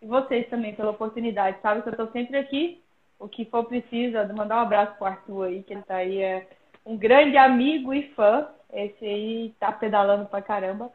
e 0.01 0.07
vocês 0.07 0.49
também 0.49 0.75
pela 0.75 0.91
oportunidade. 0.91 1.61
Sabe 1.61 1.83
que 1.83 1.89
eu 1.89 1.93
estou 1.93 2.11
sempre 2.13 2.37
aqui. 2.37 2.83
O 3.19 3.29
que 3.29 3.45
for 3.47 3.65
preciso, 3.65 4.17
mandar 4.35 4.59
um 4.59 4.61
abraço 4.61 4.97
pro 4.97 5.07
Arthur 5.07 5.47
aí, 5.47 5.63
que 5.65 5.73
ele 5.73 5.81
está 5.81 5.97
aí, 5.97 6.23
é 6.23 6.47
um 6.87 6.97
grande 6.97 7.37
amigo 7.37 7.93
e 7.93 8.11
fã. 8.11 8.49
Esse 8.73 9.05
aí 9.05 9.55
tá 9.59 9.73
pedalando 9.73 10.27
pra 10.27 10.43
caramba. 10.43 10.91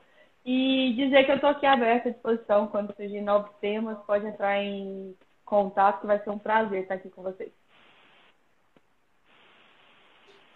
E 0.45 0.93
dizer 0.95 1.23
que 1.25 1.31
eu 1.31 1.35
estou 1.35 1.49
aqui 1.49 1.65
aberta 1.65 2.09
à 2.09 2.11
disposição 2.11 2.67
quando 2.67 2.95
surgir 2.95 3.21
novos 3.21 3.51
temas, 3.61 3.97
pode 4.05 4.25
entrar 4.25 4.61
em 4.61 5.15
contato, 5.45 6.01
que 6.01 6.07
vai 6.07 6.19
ser 6.19 6.29
um 6.29 6.39
prazer 6.39 6.81
estar 6.81 6.95
aqui 6.95 7.09
com 7.09 7.23
vocês. 7.23 7.51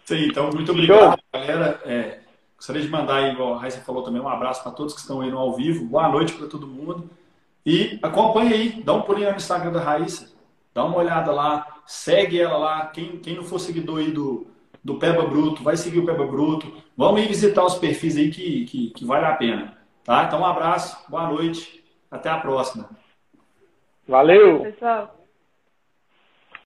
Sim, 0.04 0.26
então 0.26 0.50
muito 0.50 0.72
obrigado, 0.72 1.10
Show. 1.10 1.18
galera. 1.32 1.80
É, 1.84 2.20
Gostaria 2.58 2.82
de 2.82 2.88
mandar 2.88 3.18
aí, 3.18 3.32
igual 3.32 3.54
a 3.54 3.58
Raíssa 3.58 3.80
falou 3.82 4.02
também, 4.02 4.20
um 4.20 4.28
abraço 4.28 4.64
para 4.64 4.72
todos 4.72 4.92
que 4.92 5.00
estão 5.00 5.20
aí 5.20 5.30
no 5.30 5.38
ao 5.38 5.54
vivo. 5.54 5.84
Boa 5.84 6.08
noite 6.08 6.32
para 6.32 6.48
todo 6.48 6.66
mundo. 6.66 7.08
E 7.64 8.00
acompanhe 8.02 8.52
aí, 8.52 8.82
dá 8.82 8.94
um 8.94 9.02
pulinho 9.02 9.30
no 9.30 9.36
Instagram 9.36 9.70
da 9.70 9.80
Raíssa. 9.80 10.32
Dá 10.74 10.84
uma 10.84 10.96
olhada 10.96 11.30
lá, 11.30 11.82
segue 11.86 12.40
ela 12.40 12.58
lá. 12.58 12.86
Quem, 12.86 13.20
quem 13.20 13.36
não 13.36 13.44
for 13.44 13.60
seguidor 13.60 14.00
aí 14.00 14.10
do, 14.10 14.48
do 14.82 14.98
Peba 14.98 15.26
Bruto, 15.26 15.62
vai 15.62 15.76
seguir 15.76 15.98
o 15.98 16.06
Peba 16.06 16.26
Bruto. 16.26 16.72
Vamos 16.96 17.20
ir 17.20 17.28
visitar 17.28 17.64
os 17.64 17.74
perfis 17.74 18.16
aí 18.16 18.30
que, 18.30 18.64
que, 18.64 18.90
que 18.90 19.04
vale 19.04 19.26
a 19.26 19.34
pena. 19.34 19.76
Tá? 20.04 20.24
Então 20.24 20.40
um 20.40 20.46
abraço, 20.46 20.98
boa 21.08 21.28
noite, 21.28 21.84
até 22.10 22.30
a 22.30 22.38
próxima. 22.38 22.88
Valeu! 24.06 24.60
Pessoal. 24.60 25.17